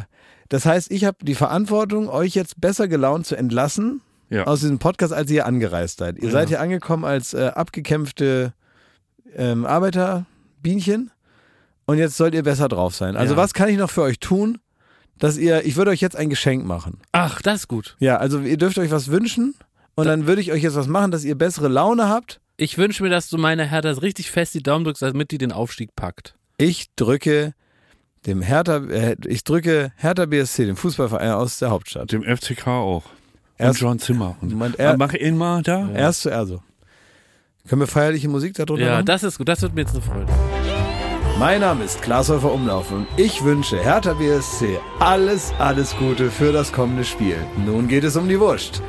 Das 0.50 0.66
heißt, 0.66 0.92
ich 0.92 1.06
habe 1.06 1.18
die 1.22 1.36
Verantwortung, 1.36 2.10
euch 2.10 2.34
jetzt 2.36 2.60
besser 2.60 2.88
gelaunt 2.88 3.28
zu 3.28 3.36
entlassen, 3.36 4.02
Ja. 4.32 4.46
aus 4.46 4.62
diesem 4.62 4.80
Podcast, 4.80 5.14
als 5.14 5.30
ihr 5.30 5.46
angereist 5.46 6.00
seid. 6.00 6.18
Ihr 6.18 6.26
Ja. 6.26 6.32
seid 6.32 6.48
hier 6.50 6.60
angekommen 6.62 7.06
als 7.06 7.36
äh, 7.36 7.52
abgekämpfte 7.54 8.54
ähm, 9.36 9.66
Arbeiterbienchen 9.66 11.12
und 11.86 11.98
jetzt 11.98 12.18
sollt 12.18 12.34
ihr 12.34 12.44
besser 12.44 12.68
drauf 12.68 12.96
sein. 12.96 13.16
Also 13.18 13.34
Ja. 13.34 13.38
was 13.38 13.54
kann 13.54 13.70
ich 13.70 13.78
noch 13.78 13.90
für 13.92 14.02
euch 14.04 14.20
tun, 14.20 14.60
dass 15.20 15.38
ihr, 15.38 15.66
ich 15.66 15.76
würde 15.76 15.92
euch 15.92 16.02
jetzt 16.02 16.16
ein 16.16 16.30
Geschenk 16.30 16.66
machen. 16.66 17.00
Ach, 17.12 17.42
das 17.42 17.62
ist 17.62 17.68
gut. 17.68 17.96
Ja, 18.00 18.18
also 18.18 18.40
ihr 18.42 18.58
dürft 18.58 18.78
euch 18.78 18.92
was 18.92 19.10
wünschen 19.12 19.56
und 19.96 20.06
dann 20.08 20.28
würde 20.28 20.42
ich 20.42 20.52
euch 20.52 20.64
jetzt 20.64 20.76
was 20.76 20.88
machen, 20.88 21.12
dass 21.12 21.24
ihr 21.24 21.36
bessere 21.36 21.68
Laune 21.70 22.10
habt. 22.10 22.40
Ich 22.58 22.78
wünsche 22.78 23.04
mir, 23.04 23.10
dass 23.10 23.30
du 23.30 23.38
meiner 23.38 23.66
Hertha 23.66 23.90
richtig 23.92 24.32
fest 24.32 24.54
die 24.54 24.64
Daumen 24.64 24.84
drückst, 24.86 25.02
damit 25.02 25.32
die 25.32 25.38
den 25.38 25.52
Aufstieg 25.52 25.96
packt. 25.96 26.36
Ich 26.58 26.88
drücke 26.96 27.54
dem 28.26 28.42
Hertha, 28.42 28.78
äh, 28.78 29.16
ich 29.26 29.44
drücke 29.44 29.92
Hertha 29.98 30.26
BSC, 30.26 30.66
dem 30.66 30.76
Fußballverein 30.78 31.32
aus 31.32 31.60
der 31.60 31.70
Hauptstadt. 31.70 32.12
Dem 32.12 32.24
FCK 32.24 32.68
auch. 32.68 33.04
Erst- 33.58 33.82
und 33.82 33.88
John 33.88 34.00
Zimmer. 34.00 34.36
Und, 34.42 34.52
Moment, 34.54 34.80
er- 34.80 34.98
mach 34.98 35.14
ihn 35.14 35.38
mal 35.38 35.62
da. 35.64 35.90
Erst 35.92 36.22
zu 36.22 36.30
Erso. 36.30 36.62
Können 37.68 37.82
wir 37.82 37.88
feierliche 37.88 38.28
Musik 38.30 38.54
darunter 38.56 38.86
Ja, 38.86 38.94
machen? 38.96 39.06
das 39.06 39.24
ist 39.24 39.38
gut. 39.38 39.48
Das 39.48 39.62
wird 39.62 39.76
mir 39.76 39.82
jetzt 39.82 39.94
eine 39.94 40.02
Freude. 40.02 40.55
Mein 41.38 41.62
Name 41.62 41.84
ist 41.84 42.02
Glashäufer 42.02 42.52
Umlauf 42.52 42.92
und 42.92 43.08
ich 43.18 43.44
wünsche 43.44 43.78
Hertha 43.78 44.14
BSC 44.14 44.80
alles, 45.00 45.54
alles 45.60 45.96
Gute 45.98 46.32
für 46.32 46.52
das 46.54 46.72
kommende 46.72 47.04
Spiel. 47.04 47.38
Nun 47.66 47.88
geht 47.88 48.04
es 48.06 48.16
um 48.16 48.30
die 48.30 48.40
Wurst. 48.40 48.82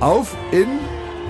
Auf 0.00 0.34
in 0.50 0.66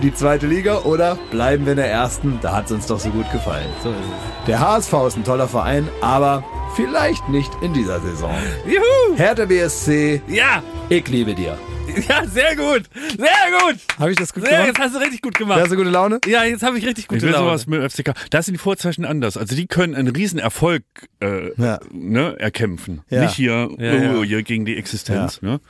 die 0.02 0.14
zweite 0.14 0.46
Liga 0.46 0.78
oder 0.84 1.18
bleiben 1.30 1.66
wir 1.66 1.72
in 1.72 1.76
der 1.76 1.90
ersten? 1.90 2.38
Da 2.40 2.54
hat 2.56 2.66
es 2.66 2.72
uns 2.72 2.86
doch 2.86 2.98
so 2.98 3.10
gut 3.10 3.30
gefallen. 3.30 3.68
So 3.82 3.90
ist 3.90 3.96
es. 3.96 4.46
Der 4.46 4.60
HSV 4.60 4.92
ist 5.08 5.16
ein 5.18 5.24
toller 5.24 5.46
Verein, 5.46 5.88
aber 6.00 6.42
vielleicht 6.74 7.28
nicht 7.28 7.52
in 7.60 7.74
dieser 7.74 8.00
Saison. 8.00 8.34
Juhu! 8.66 9.16
Hertha 9.16 9.44
BSC, 9.44 10.22
Ja! 10.26 10.62
ich 10.88 11.06
liebe 11.08 11.34
dir. 11.34 11.58
Ja, 12.08 12.24
sehr 12.26 12.56
gut! 12.56 12.84
Sehr 13.18 13.58
gut! 13.60 13.76
Habe 13.98 14.10
ich 14.12 14.16
das 14.16 14.32
gut 14.32 14.42
Sehr, 14.44 14.52
gemacht? 14.52 14.66
jetzt 14.68 14.78
hast 14.78 14.94
du 14.94 14.98
richtig 14.98 15.20
gut 15.20 15.34
Hast 15.34 15.38
gemacht. 15.40 15.70
du 15.70 15.76
gute 15.76 15.90
Laune? 15.90 16.20
Ja, 16.26 16.44
jetzt 16.44 16.62
habe 16.62 16.78
ich 16.78 16.84
richtig 16.86 17.04
Ich 17.04 17.08
gute 17.08 17.22
will 17.22 17.30
Laune. 17.30 17.46
sowas 17.50 17.66
mit 17.66 17.80
dem 17.82 17.90
FCK. 17.90 18.14
Da 18.30 18.42
sind 18.42 18.54
die 18.54 18.58
Vorzeichen 18.58 19.04
anders. 19.04 19.36
Also 19.36 19.54
die 19.54 19.66
können 19.66 19.94
einen 19.94 20.08
Riesenerfolg 20.08 20.84
äh, 21.20 21.50
Ja. 21.60 21.80
ne, 21.92 22.36
erkämpfen. 22.38 23.02
Ja. 23.10 23.22
Nicht 23.22 23.34
hier, 23.34 23.68
Ja, 23.78 23.94
ja. 23.94 24.14
oh, 24.14 24.24
hier 24.24 24.42
gegen 24.42 24.64
die 24.64 24.76
Existenz. 24.76 25.42
Ne? 25.42 25.60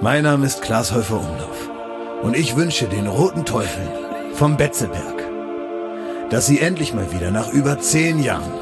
Mein 0.00 0.24
Name 0.24 0.44
ist 0.46 0.62
Klaas 0.62 0.92
Häufer 0.92 1.20
Umlauf 1.20 1.70
und 2.22 2.36
ich 2.36 2.56
wünsche 2.56 2.86
den 2.86 3.06
Roten 3.06 3.44
Teufeln 3.44 3.88
vom 4.34 4.56
Betzeberg, 4.56 5.22
dass 6.30 6.46
sie 6.46 6.60
endlich 6.60 6.92
mal 6.92 7.10
wieder 7.12 7.30
nach 7.30 7.52
über 7.52 7.78
zehn 7.78 8.22
Jahren 8.22 8.52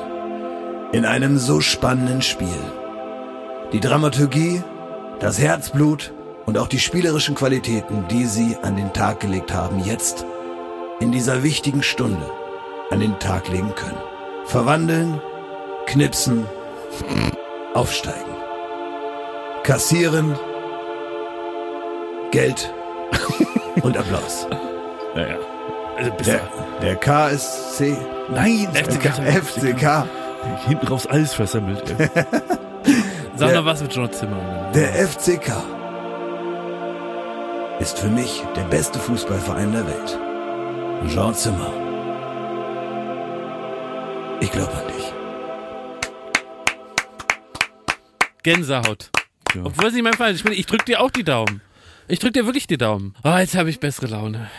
in 0.93 1.05
einem 1.07 1.39
so 1.39 1.61
spannenden 1.61 2.23
Spiel 2.23 2.49
die 3.73 3.81
Dramaturgie, 3.81 4.63
das 5.23 5.39
Herzblut 5.39 6.13
und 6.47 6.59
auch 6.59 6.67
die 6.67 6.81
spielerischen 6.81 7.37
Qualitäten, 7.37 8.07
die 8.09 8.27
sie 8.27 8.57
an 8.61 8.77
den 8.77 8.93
Tag 8.93 9.21
gelegt 9.21 9.55
haben, 9.55 9.79
jetzt 9.85 10.27
in 10.99 11.13
dieser 11.13 11.45
wichtigen 11.45 11.85
Stunde 11.85 12.29
an 12.91 12.99
den 12.99 13.17
Tag 13.21 13.49
legen 13.49 13.73
können. 13.77 13.99
Verwandeln, 14.47 15.21
knipsen, 15.87 16.45
aufsteigen, 17.73 18.35
kassieren, 19.63 20.37
Geld 22.33 22.75
und 23.83 23.97
Applaus. 23.97 24.49
Naja. 25.15 25.37
Also 25.99 26.11
Der, 26.25 26.41
der 26.81 26.97
KSC, 26.97 27.97
Nein, 28.35 28.69
FCK, 28.75 29.13
FCK, 29.45 30.05
Hinten 30.67 30.89
raus 30.89 31.07
alles 31.07 31.33
versammelt. 31.33 31.95
Sag 33.37 33.49
der- 33.51 33.63
mal 33.63 33.73
was 33.73 33.83
mit 33.83 33.95
John 33.95 34.13
Zimmer. 34.13 34.71
der 34.75 34.95
FCK 35.09 35.53
ist 37.81 37.99
für 37.99 38.09
mich 38.09 38.43
der 38.57 38.65
beste 38.65 38.99
Fußballverein 38.99 39.73
der 39.73 39.87
Welt. 39.87 40.19
Jean 41.13 41.35
Zimmer. 41.35 41.73
Ich 44.41 44.51
glaube 44.53 44.73
an 44.73 44.87
dich. 44.97 45.13
Gänsehaut. 48.43 49.11
Ja. 49.55 49.63
Obwohl 49.65 49.87
es 49.87 49.95
nicht 49.95 50.03
mein 50.03 50.13
Fall 50.15 50.31
ist. 50.33 50.39
Ich, 50.39 50.45
bin- 50.45 50.53
ich 50.53 50.67
drück 50.67 50.85
dir 50.85 51.01
auch 51.01 51.11
die 51.11 51.25
Daumen. 51.25 51.61
Ich 52.09 52.19
drück 52.19 52.33
dir 52.33 52.45
wirklich 52.47 52.67
die 52.67 52.79
Daumen. 52.79 53.15
Oh, 53.25 53.37
jetzt 53.37 53.57
habe 53.57 53.71
ich 53.71 53.81
bessere 53.81 54.07
Laune. 54.07 54.51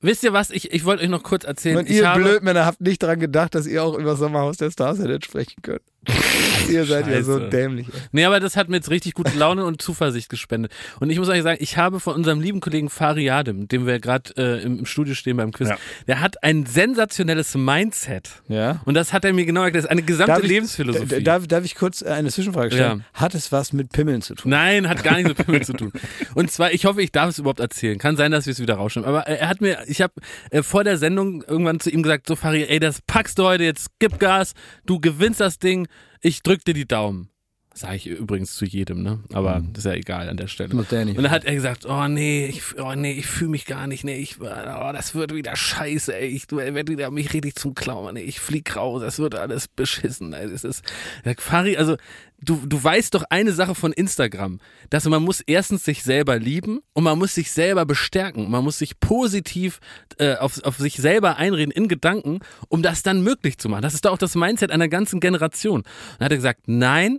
Wisst 0.00 0.22
ihr 0.22 0.32
was? 0.32 0.50
Ich, 0.50 0.72
ich 0.72 0.84
wollte 0.84 1.02
euch 1.02 1.08
noch 1.08 1.22
kurz 1.22 1.44
erzählen. 1.44 1.78
Und 1.78 1.88
ich 1.90 1.96
ihr 1.96 2.12
Blödmänner 2.14 2.66
habt 2.66 2.80
nicht 2.80 3.02
daran 3.02 3.18
gedacht, 3.20 3.54
dass 3.54 3.66
ihr 3.66 3.82
auch 3.82 3.94
über 3.94 4.16
Sommerhaus 4.16 4.56
der 4.58 4.70
Stars 4.70 4.98
hättet 4.98 5.24
sprechen 5.24 5.62
können. 5.62 5.80
ihr 6.70 6.84
seid 6.86 7.06
ja 7.08 7.22
so 7.22 7.38
Scheiße. 7.38 7.50
dämlich. 7.50 7.86
Nee, 8.12 8.24
aber 8.24 8.40
das 8.40 8.56
hat 8.56 8.68
mir 8.68 8.76
jetzt 8.76 8.90
richtig 8.90 9.14
gute 9.14 9.36
Laune 9.36 9.64
und 9.64 9.80
Zuversicht 9.82 10.28
gespendet. 10.28 10.72
Und 11.00 11.10
ich 11.10 11.18
muss 11.18 11.28
euch 11.28 11.42
sagen, 11.42 11.58
ich 11.60 11.76
habe 11.76 12.00
von 12.00 12.14
unserem 12.14 12.40
lieben 12.40 12.60
Kollegen 12.60 12.90
Fari 12.90 13.24
Yadim, 13.24 13.60
mit 13.60 13.72
dem 13.72 13.86
wir 13.86 14.00
gerade 14.00 14.32
äh, 14.36 14.62
im, 14.62 14.80
im 14.80 14.86
Studio 14.86 15.14
stehen 15.14 15.36
beim 15.36 15.52
Quiz, 15.52 15.68
Ja. 15.68 15.76
der 16.06 16.20
hat 16.20 16.42
ein 16.42 16.66
sensationelles 16.66 17.54
Mindset. 17.54 18.30
Ja. 18.48 18.80
Und 18.84 18.94
das 18.94 19.12
hat 19.12 19.24
er 19.24 19.32
mir 19.32 19.44
genau 19.46 19.62
erklärt. 19.62 19.84
Das 19.84 19.90
ist 19.90 19.90
eine 19.90 20.02
gesamte 20.02 20.32
Darf 20.34 20.42
ich- 20.42 20.48
Lebensphilosophie. 20.48 21.06
D- 21.06 21.20
Darf, 21.22 21.46
darf 21.46 21.64
ich 21.64 21.74
kurz 21.74 22.02
äh, 22.02 22.06
eine 22.08 22.30
Zwischenfrage 22.30 22.70
stellen? 22.72 23.04
Hat 23.14 23.34
es 23.34 23.52
was 23.52 23.72
mit 23.72 23.92
Pimmeln 23.92 24.22
zu 24.22 24.34
tun? 24.34 24.50
Nein, 24.50 24.88
hat 24.88 25.02
gar 25.04 25.14
nichts 25.14 25.28
mit 25.28 25.44
Pimmel 25.46 25.62
zu 25.66 25.72
tun. 25.72 25.92
Und 26.34 26.50
zwar, 26.50 26.72
ich 26.72 26.84
hoffe, 26.86 27.02
ich 27.02 27.12
darf 27.12 27.30
es 27.30 27.38
überhaupt 27.38 27.60
erzählen. 27.60 27.98
Kann 27.98 28.16
sein, 28.16 28.30
dass 28.30 28.46
wir 28.46 28.52
es 28.52 28.60
wieder 28.60 28.74
rausschneiden. 28.74 29.08
Aber 29.08 29.26
äh, 29.28 29.36
er 29.36 29.48
hat 29.48 29.60
mir, 29.60 29.78
ich 29.86 30.00
habe 30.02 30.12
äh, 30.50 30.62
vor 30.62 30.84
der 30.84 30.98
Sendung 30.98 31.42
irgendwann 31.42 31.80
zu 31.80 31.90
ihm 31.90 32.02
gesagt, 32.02 32.26
so 32.26 32.36
Fari, 32.36 32.64
ey, 32.64 32.78
das 32.80 33.00
packst 33.06 33.38
du 33.38 33.44
heute, 33.44 33.64
jetzt 33.64 33.88
gib 33.98 34.18
Gas, 34.18 34.54
du 34.86 35.00
gewinnst 35.00 35.40
das 35.40 35.58
Ding, 35.58 35.86
ich 36.20 36.42
drück 36.42 36.64
dir 36.64 36.74
die 36.74 36.86
Daumen. 36.86 37.30
Sage 37.76 37.96
ich 37.96 38.06
übrigens 38.06 38.54
zu 38.54 38.64
jedem, 38.64 39.02
ne? 39.02 39.18
Aber 39.32 39.60
das 39.72 39.84
ist 39.84 39.90
ja 39.90 39.96
egal 39.96 40.28
an 40.28 40.36
der 40.36 40.46
Stelle. 40.46 40.72
Und 41.18 41.24
dann 41.24 41.32
hat 41.32 41.44
er 41.44 41.54
gesagt, 41.56 41.86
oh 41.86 42.06
nee, 42.06 42.46
ich, 42.46 42.78
oh 42.78 42.94
nee, 42.94 43.14
ich 43.14 43.26
fühle 43.26 43.50
mich 43.50 43.66
gar 43.66 43.88
nicht, 43.88 44.04
nee, 44.04 44.16
ich, 44.16 44.40
oh, 44.40 44.44
das 44.92 45.16
wird 45.16 45.34
wieder 45.34 45.56
scheiße, 45.56 46.16
ey, 46.16 46.28
ich 46.28 46.48
werde 46.52 46.92
wieder 46.92 47.10
mich 47.10 47.34
richtig 47.34 47.56
zum 47.56 47.74
Clown, 47.74 48.14
ey, 48.16 48.22
ich 48.22 48.38
flieg 48.38 48.76
raus, 48.76 49.02
das 49.02 49.18
wird 49.18 49.34
alles 49.34 49.66
beschissen, 49.66 50.32
ey, 50.34 50.48
das 50.48 50.62
ist, 50.62 50.84
Fari, 51.38 51.76
also, 51.76 51.96
du, 52.40 52.62
du 52.64 52.82
weißt 52.82 53.12
doch 53.12 53.24
eine 53.28 53.52
Sache 53.52 53.74
von 53.74 53.92
Instagram, 53.92 54.60
dass 54.90 55.04
man 55.06 55.24
muss 55.24 55.40
erstens 55.40 55.84
sich 55.84 56.04
selber 56.04 56.38
lieben 56.38 56.80
und 56.92 57.02
man 57.02 57.18
muss 57.18 57.34
sich 57.34 57.50
selber 57.50 57.86
bestärken, 57.86 58.50
man 58.52 58.62
muss 58.62 58.78
sich 58.78 59.00
positiv 59.00 59.80
äh, 60.18 60.36
auf, 60.36 60.62
auf 60.62 60.76
sich 60.76 60.94
selber 60.96 61.38
einreden 61.38 61.72
in 61.72 61.88
Gedanken, 61.88 62.38
um 62.68 62.82
das 62.82 63.02
dann 63.02 63.22
möglich 63.22 63.58
zu 63.58 63.68
machen. 63.68 63.82
Das 63.82 63.94
ist 63.94 64.04
doch 64.04 64.12
auch 64.12 64.18
das 64.18 64.36
Mindset 64.36 64.70
einer 64.70 64.88
ganzen 64.88 65.18
Generation. 65.18 65.80
Und 65.80 65.86
dann 66.18 66.26
hat 66.26 66.32
er 66.32 66.36
gesagt, 66.36 66.62
nein, 66.66 67.18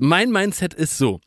mein 0.00 0.30
Mindset 0.30 0.74
ist 0.74 0.98
so, 0.98 1.20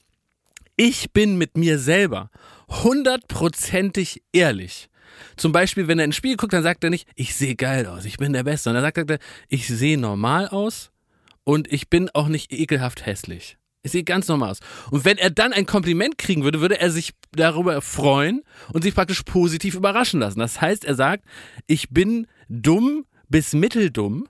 ich 0.75 1.11
bin 1.11 1.37
mit 1.37 1.57
mir 1.57 1.77
selber 1.79 2.29
hundertprozentig 2.69 4.23
ehrlich. 4.31 4.89
Zum 5.35 5.51
Beispiel, 5.51 5.87
wenn 5.87 5.99
er 5.99 6.05
ins 6.05 6.15
Spiel 6.15 6.37
guckt, 6.37 6.53
dann 6.53 6.63
sagt 6.63 6.83
er 6.83 6.89
nicht, 6.89 7.07
ich 7.15 7.35
sehe 7.35 7.55
geil 7.55 7.85
aus, 7.85 8.05
ich 8.05 8.17
bin 8.17 8.33
der 8.33 8.43
Beste. 8.43 8.69
Und 8.69 8.75
dann 8.75 8.83
sagt 8.83 8.97
er, 8.97 9.19
ich 9.49 9.67
sehe 9.67 9.97
normal 9.97 10.47
aus 10.47 10.91
und 11.43 11.71
ich 11.71 11.89
bin 11.89 12.09
auch 12.13 12.27
nicht 12.27 12.51
ekelhaft 12.51 13.05
hässlich. 13.05 13.57
Ich 13.83 13.91
sehe 13.91 14.03
ganz 14.03 14.27
normal 14.27 14.51
aus. 14.51 14.59
Und 14.91 15.05
wenn 15.05 15.17
er 15.17 15.31
dann 15.31 15.53
ein 15.53 15.65
Kompliment 15.65 16.17
kriegen 16.17 16.43
würde, 16.43 16.61
würde 16.61 16.79
er 16.79 16.91
sich 16.91 17.13
darüber 17.31 17.81
freuen 17.81 18.43
und 18.73 18.83
sich 18.83 18.93
praktisch 18.93 19.23
positiv 19.23 19.73
überraschen 19.73 20.19
lassen. 20.19 20.39
Das 20.39 20.61
heißt, 20.61 20.85
er 20.85 20.95
sagt, 20.95 21.25
ich 21.65 21.89
bin 21.89 22.27
dumm 22.47 23.05
bis 23.27 23.53
mitteldumm 23.53 24.27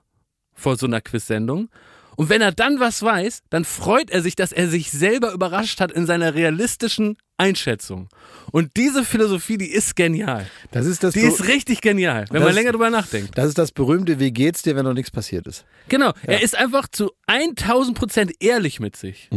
vor 0.54 0.76
so 0.76 0.86
einer 0.86 1.00
Quiz-Sendung. 1.00 1.68
Und 2.16 2.28
wenn 2.28 2.40
er 2.42 2.52
dann 2.52 2.78
was 2.80 3.02
weiß, 3.02 3.42
dann 3.50 3.64
freut 3.64 4.10
er 4.10 4.22
sich, 4.22 4.36
dass 4.36 4.52
er 4.52 4.68
sich 4.68 4.90
selber 4.90 5.32
überrascht 5.32 5.80
hat 5.80 5.92
in 5.92 6.06
seiner 6.06 6.34
realistischen 6.34 7.16
Einschätzung. 7.38 8.08
Und 8.52 8.76
diese 8.76 9.04
Philosophie, 9.04 9.56
die 9.58 9.70
ist 9.70 9.96
genial. 9.96 10.46
Das 10.70 10.86
ist 10.86 11.02
das, 11.02 11.14
Die 11.14 11.20
Be- 11.20 11.26
ist 11.28 11.48
richtig 11.48 11.80
genial, 11.80 12.26
wenn 12.30 12.40
Das- 12.40 12.44
man 12.48 12.54
länger 12.54 12.72
drüber 12.72 12.90
nachdenkt. 12.90 13.36
das 13.36 13.48
ist 13.48 13.58
das 13.58 13.72
berühmte, 13.72 14.20
wie 14.20 14.30
geht's 14.30 14.62
dir, 14.62 14.76
wenn 14.76 14.84
noch 14.84 14.92
nichts 14.94 15.10
passiert 15.10 15.46
ist? 15.46 15.64
Genau, 15.88 16.12
er 16.22 16.42
ist 16.42 16.56
einfach 16.56 16.86
zu 16.88 17.10
1000 17.26 17.96
Prozent 17.98 18.32
ehrlich 18.40 18.78
mit 18.78 18.94
sich. 18.96 19.28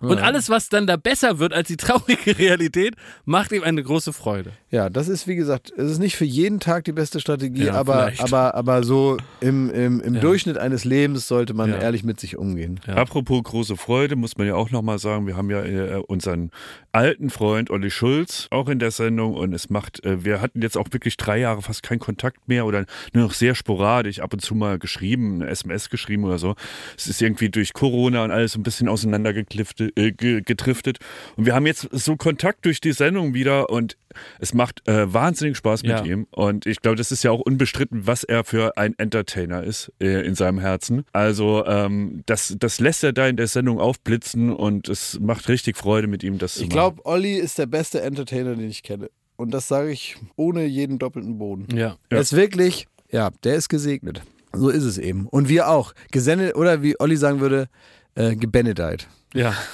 Und 0.00 0.18
alles, 0.18 0.48
was 0.48 0.68
dann 0.68 0.86
da 0.86 0.96
besser 0.96 1.38
wird 1.38 1.52
als 1.52 1.68
die 1.68 1.76
traurige 1.76 2.38
Realität, 2.38 2.94
macht 3.24 3.50
ihm 3.52 3.64
eine 3.64 3.82
große 3.82 4.12
Freude. 4.12 4.52
Ja, 4.70 4.90
das 4.90 5.08
ist 5.08 5.26
wie 5.26 5.34
gesagt, 5.34 5.72
es 5.76 5.90
ist 5.90 5.98
nicht 5.98 6.14
für 6.16 6.24
jeden 6.24 6.60
Tag 6.60 6.84
die 6.84 6.92
beste 6.92 7.18
Strategie, 7.20 7.64
Ja, 7.64 7.74
aber, 7.74 8.04
vielleicht. 8.12 8.22
aber, 8.22 8.54
aber 8.54 8.84
so 8.84 9.16
im, 9.40 9.70
im, 9.70 10.00
im 10.00 10.14
Ja. 10.14 10.20
Durchschnitt 10.20 10.56
eines 10.58 10.84
Lebens 10.84 11.26
sollte 11.26 11.54
man 11.54 11.70
Ja. 11.70 11.78
ehrlich 11.78 12.04
mit 12.04 12.20
sich 12.20 12.36
umgehen. 12.36 12.78
Ja. 12.86 12.94
Apropos 12.94 13.42
große 13.42 13.76
Freude, 13.76 14.14
muss 14.16 14.36
man 14.38 14.46
ja 14.46 14.54
auch 14.54 14.70
nochmal 14.70 14.98
sagen, 14.98 15.26
wir 15.26 15.36
haben 15.36 15.50
ja 15.50 15.64
äh, 15.64 15.96
unseren 16.06 16.50
alten 16.92 17.30
Freund 17.30 17.70
Olli 17.70 17.90
Schulz 17.90 18.46
auch 18.50 18.68
in 18.68 18.78
der 18.78 18.90
Sendung 18.90 19.34
und 19.34 19.52
es 19.52 19.68
macht, 19.70 20.04
äh, 20.04 20.24
wir 20.24 20.40
hatten 20.40 20.62
jetzt 20.62 20.76
auch 20.76 20.88
wirklich 20.92 21.16
drei 21.16 21.38
Jahre 21.38 21.62
fast 21.62 21.82
keinen 21.82 21.98
Kontakt 21.98 22.46
mehr 22.48 22.66
oder 22.66 22.84
nur 23.12 23.24
noch 23.24 23.32
sehr 23.32 23.54
sporadisch, 23.54 24.20
ab 24.20 24.32
und 24.32 24.40
zu 24.40 24.54
mal 24.54 24.78
geschrieben, 24.78 25.42
eine 25.42 25.50
SMS 25.50 25.90
geschrieben 25.90 26.24
oder 26.24 26.38
so. 26.38 26.54
Es 26.96 27.06
ist 27.06 27.20
irgendwie 27.22 27.48
durch 27.50 27.72
Corona 27.72 28.22
und 28.24 28.30
alles 28.30 28.52
so 28.52 28.60
ein 28.60 28.62
bisschen 28.62 28.88
auseinandergekliftet 28.88 29.87
äh, 29.96 30.12
ge 30.12 30.40
getriftet. 30.42 30.98
Und 31.36 31.46
wir 31.46 31.54
haben 31.54 31.66
jetzt 31.66 31.88
so 31.92 32.16
Kontakt 32.16 32.64
durch 32.64 32.80
die 32.80 32.92
Sendung 32.92 33.34
wieder 33.34 33.70
und 33.70 33.96
es 34.40 34.54
macht 34.54 34.86
äh, 34.88 35.12
wahnsinnig 35.12 35.56
Spaß 35.56 35.82
mit 35.82 35.90
Ja. 35.92 36.04
ihm. 36.04 36.26
Und 36.30 36.66
ich 36.66 36.80
glaube, 36.80 36.96
das 36.96 37.12
ist 37.12 37.22
ja 37.24 37.30
auch 37.30 37.40
unbestritten, 37.40 38.06
was 38.06 38.24
er 38.24 38.44
für 38.44 38.76
ein 38.76 38.94
Entertainer 38.98 39.62
ist 39.62 39.92
äh, 40.00 40.26
in 40.26 40.34
seinem 40.34 40.58
Herzen. 40.58 41.04
Also 41.12 41.64
ähm, 41.66 42.22
das, 42.26 42.56
das 42.58 42.80
lässt 42.80 43.04
er 43.04 43.12
da 43.12 43.26
in 43.28 43.36
der 43.36 43.46
Sendung 43.46 43.78
aufblitzen 43.80 44.52
und 44.52 44.88
es 44.88 45.18
macht 45.20 45.48
richtig 45.48 45.76
Freude 45.76 46.06
mit 46.08 46.22
ihm, 46.22 46.38
das 46.38 46.54
zu 46.54 46.62
Ich 46.64 46.68
glaube, 46.70 47.04
Olli 47.04 47.34
ist 47.34 47.58
der 47.58 47.66
beste 47.66 48.00
Entertainer, 48.00 48.54
den 48.56 48.68
ich 48.68 48.82
kenne. 48.82 49.10
Und 49.36 49.52
das 49.54 49.68
sage 49.68 49.90
ich 49.90 50.16
ohne 50.34 50.64
jeden 50.64 50.98
doppelten 50.98 51.38
Boden. 51.38 51.66
Ja. 51.76 51.96
Er 52.08 52.20
ist 52.20 52.34
wirklich, 52.34 52.88
ja, 53.12 53.30
der 53.44 53.54
ist 53.54 53.68
gesegnet. 53.68 54.22
So 54.52 54.68
ist 54.70 54.82
es 54.82 54.98
eben. 54.98 55.26
Und 55.28 55.48
wir 55.48 55.68
auch. 55.68 55.92
Gesendet, 56.10 56.56
oder 56.56 56.82
wie 56.82 56.98
Olli 56.98 57.16
sagen 57.16 57.38
würde, 57.40 57.68
äh, 58.16 58.34
gebenedeit. 58.34 59.06
Ja. 59.34 59.54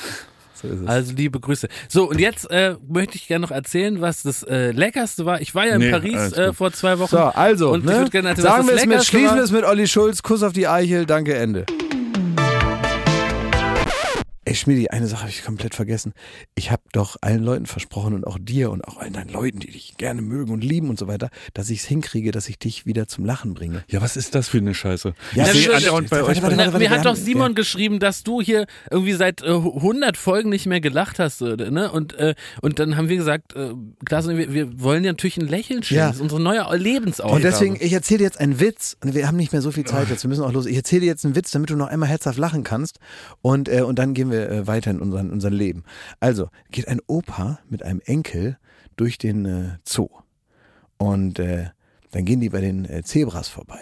So 0.63 0.69
ist 0.69 0.81
es. 0.83 0.87
Also 0.87 1.13
liebe 1.15 1.41
Grüße. 1.41 1.69
So, 1.89 2.09
und 2.09 2.21
jetzt 2.21 2.49
äh, 2.51 2.77
möchte 2.89 3.17
ich 3.17 3.27
gerne 3.27 3.43
noch 3.45 3.51
erzählen, 3.51 4.01
was 4.01 4.23
das 4.23 4.45
äh, 4.45 4.71
Leckerste 4.71 5.27
war. 5.27 5.41
Ich 5.41 5.55
war 5.55 5.67
ja 5.67 5.75
in 5.75 5.81
Nee, 5.81 5.91
Paris 5.91 6.15
alles 6.17 6.33
äh, 6.39 6.47
gut. 6.47 6.57
vor 6.57 6.73
zwei 6.73 6.99
Wochen. 7.01 7.11
so, 7.11 7.19
also, 7.19 7.71
Und 7.73 7.81
ich 7.81 7.87
ne? 7.91 7.99
würd 7.99 8.11
gerne 8.13 8.29
erzählen, 8.31 8.47
was 8.47 8.53
sagen 8.55 8.67
das 8.69 8.69
wir 8.69 8.75
es 8.77 8.81
mit, 8.83 8.89
Leckerste 8.91 9.11
schließen 9.11 9.29
war. 9.31 9.37
wir 9.37 9.43
es 9.43 9.51
mit 9.51 9.65
Olli 9.65 9.87
Schulz, 9.89 10.23
Kuss 10.23 10.43
auf 10.45 10.53
die 10.53 10.67
Eichel, 10.69 11.05
danke, 11.07 11.35
Ende. 11.35 11.67
Ey, 14.47 14.55
Schmidi, 14.55 14.89
eine 14.89 15.07
Sache 15.07 15.23
habe 15.23 15.31
ich 15.31 15.43
komplett 15.43 15.75
vergessen. 15.75 16.13
Ich 16.55 16.71
habe 16.71 16.83
doch 16.93 17.17
allen 17.23 17.43
Leuten 17.43 17.65
versprochen 17.67 18.13
und 18.15 18.27
auch 18.27 18.37
dir 18.39 18.71
und 18.71 18.87
auch 18.87 18.99
allen 18.99 19.15
deinen 19.15 19.31
Leuten, 19.31 19.59
die 19.59 19.71
dich 19.71 19.97
gerne 19.97 20.21
mögen 20.21 20.53
und 20.53 20.63
lieben 20.63 20.91
und 20.91 20.99
so 20.99 21.07
weiter, 21.07 21.31
dass 21.55 21.71
ich 21.71 21.81
es 21.81 21.85
hinkriege, 21.87 22.31
dass 22.31 22.49
ich 22.49 22.59
dich 22.59 22.85
wieder 22.85 23.09
zum 23.09 23.25
Lachen 23.25 23.55
bringe. 23.55 23.85
ja, 23.89 24.03
was 24.03 24.17
ist 24.17 24.35
das 24.35 24.49
für 24.49 24.59
eine 24.59 24.75
Scheiße? 24.75 25.15
Ja, 25.35 25.47
ich 25.51 25.67
ist- 25.67 25.71
andauernd 25.71 26.11
bei 26.11 26.19
warte, 26.19 26.31
euch. 26.31 26.43
warte, 26.43 26.57
Na, 26.57 26.65
warte, 26.67 26.73
mir 26.79 26.81
wir 26.81 26.91
hat 26.91 27.07
doch 27.07 27.17
Simon 27.17 27.53
ja. 27.53 27.55
geschrieben, 27.55 28.01
dass 28.01 28.23
du 28.23 28.43
hier 28.43 28.67
irgendwie 28.91 29.15
seit 29.15 29.41
äh, 29.43 29.47
100 29.47 30.17
Folgen 30.17 30.51
nicht 30.51 30.67
mehr 30.67 30.81
gelacht 30.81 31.19
hast, 31.19 31.41
ne? 31.41 31.91
Und 31.91 32.13
äh, 32.15 32.35
und 32.61 32.79
dann 32.79 32.97
haben 32.99 33.09
wir 33.09 33.17
gesagt, 33.17 33.57
äh, 33.57 33.71
Klaas 34.05 34.27
ich, 34.27 34.37
wir, 34.37 34.53
wir 34.53 34.83
wollen 34.83 35.03
dir 35.05 35.11
natürlich 35.13 35.39
ein 35.39 35.49
Lächeln 35.49 35.83
schenken. 35.83 36.01
Ja. 36.01 36.07
Das 36.09 36.17
ist 36.17 36.23
unsere 36.23 36.41
neue 36.43 36.65
Lebensaufgabe. 36.77 37.37
Und 37.37 37.45
deswegen, 37.45 37.77
ich 37.81 37.93
erzähle 37.93 38.19
dir 38.19 38.25
jetzt 38.25 38.41
einen 38.41 38.61
Witz. 38.61 38.97
Und 39.03 39.15
Wir 39.15 39.27
haben 39.27 39.37
nicht 39.37 39.53
mehr 39.53 39.63
so 39.63 39.71
viel 39.71 39.85
Zeit 39.85 40.11
jetzt. 40.11 40.23
Wir 40.23 40.29
müssen 40.29 40.45
auch 40.45 40.53
los. 40.53 40.67
Ich 40.67 40.77
erzähle 40.77 41.01
dir 41.03 41.07
jetzt 41.07 41.25
einen 41.25 41.35
Witz, 41.35 41.51
damit 41.51 41.71
du 41.71 41.77
noch 41.77 41.87
einmal 41.89 42.09
herzhaft 42.11 42.39
lachen 42.39 42.63
kannst. 42.63 42.99
Und, 43.41 43.69
äh, 43.69 43.81
und 43.83 43.99
dann 43.99 44.13
gehen 44.13 44.31
wir 44.31 44.34
äh, 44.35 44.67
weiter 44.67 44.91
in 44.91 45.01
unseren, 45.01 45.31
unser 45.31 45.51
Leben. 45.51 45.85
Also, 46.21 46.49
geht 46.71 46.89
ein 46.89 47.01
Opa 47.07 47.61
mit 47.69 47.83
einem 47.83 48.01
Enkel 48.05 48.59
durch 48.97 49.19
den 49.19 49.45
äh, 49.45 49.79
Zoo. 49.85 50.09
Und 50.97 51.39
äh, 51.39 51.71
dann 52.11 52.25
gehen 52.25 52.41
die 52.41 52.51
bei 52.51 52.61
den 52.61 52.85
äh, 52.85 53.03
Zebras 53.03 53.49
vorbei. 53.49 53.81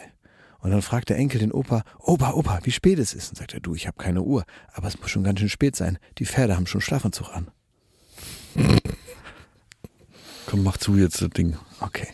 Und 0.60 0.70
dann 0.70 0.82
fragt 0.82 1.08
der 1.08 1.16
Enkel 1.16 1.40
den 1.40 1.52
Opa, 1.52 1.82
Opa, 1.98 2.32
Opa, 2.32 2.60
wie 2.62 2.70
spät 2.70 2.98
es 2.98 3.14
ist. 3.14 3.30
Und 3.30 3.36
sagt 3.36 3.52
er, 3.52 3.60
du, 3.60 3.74
ich 3.74 3.86
habe 3.86 3.96
keine 3.98 4.22
Uhr, 4.22 4.44
aber 4.72 4.88
es 4.88 4.98
muss 4.98 5.10
schon 5.10 5.24
ganz 5.24 5.40
schön 5.40 5.48
spät 5.48 5.74
sein. 5.74 5.98
Die 6.18 6.26
Pferde 6.26 6.56
haben 6.56 6.66
schon 6.66 6.80
Schlafanzug 6.80 7.34
an. 7.34 7.50
Komm, 10.46 10.62
mach 10.62 10.76
zu 10.76 10.96
jetzt 10.96 11.20
das 11.20 11.30
Ding. 11.30 11.56
Okay. 11.80 12.08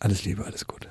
Alles 0.00 0.24
Liebe, 0.24 0.44
alles 0.44 0.66
Gute. 0.66 0.90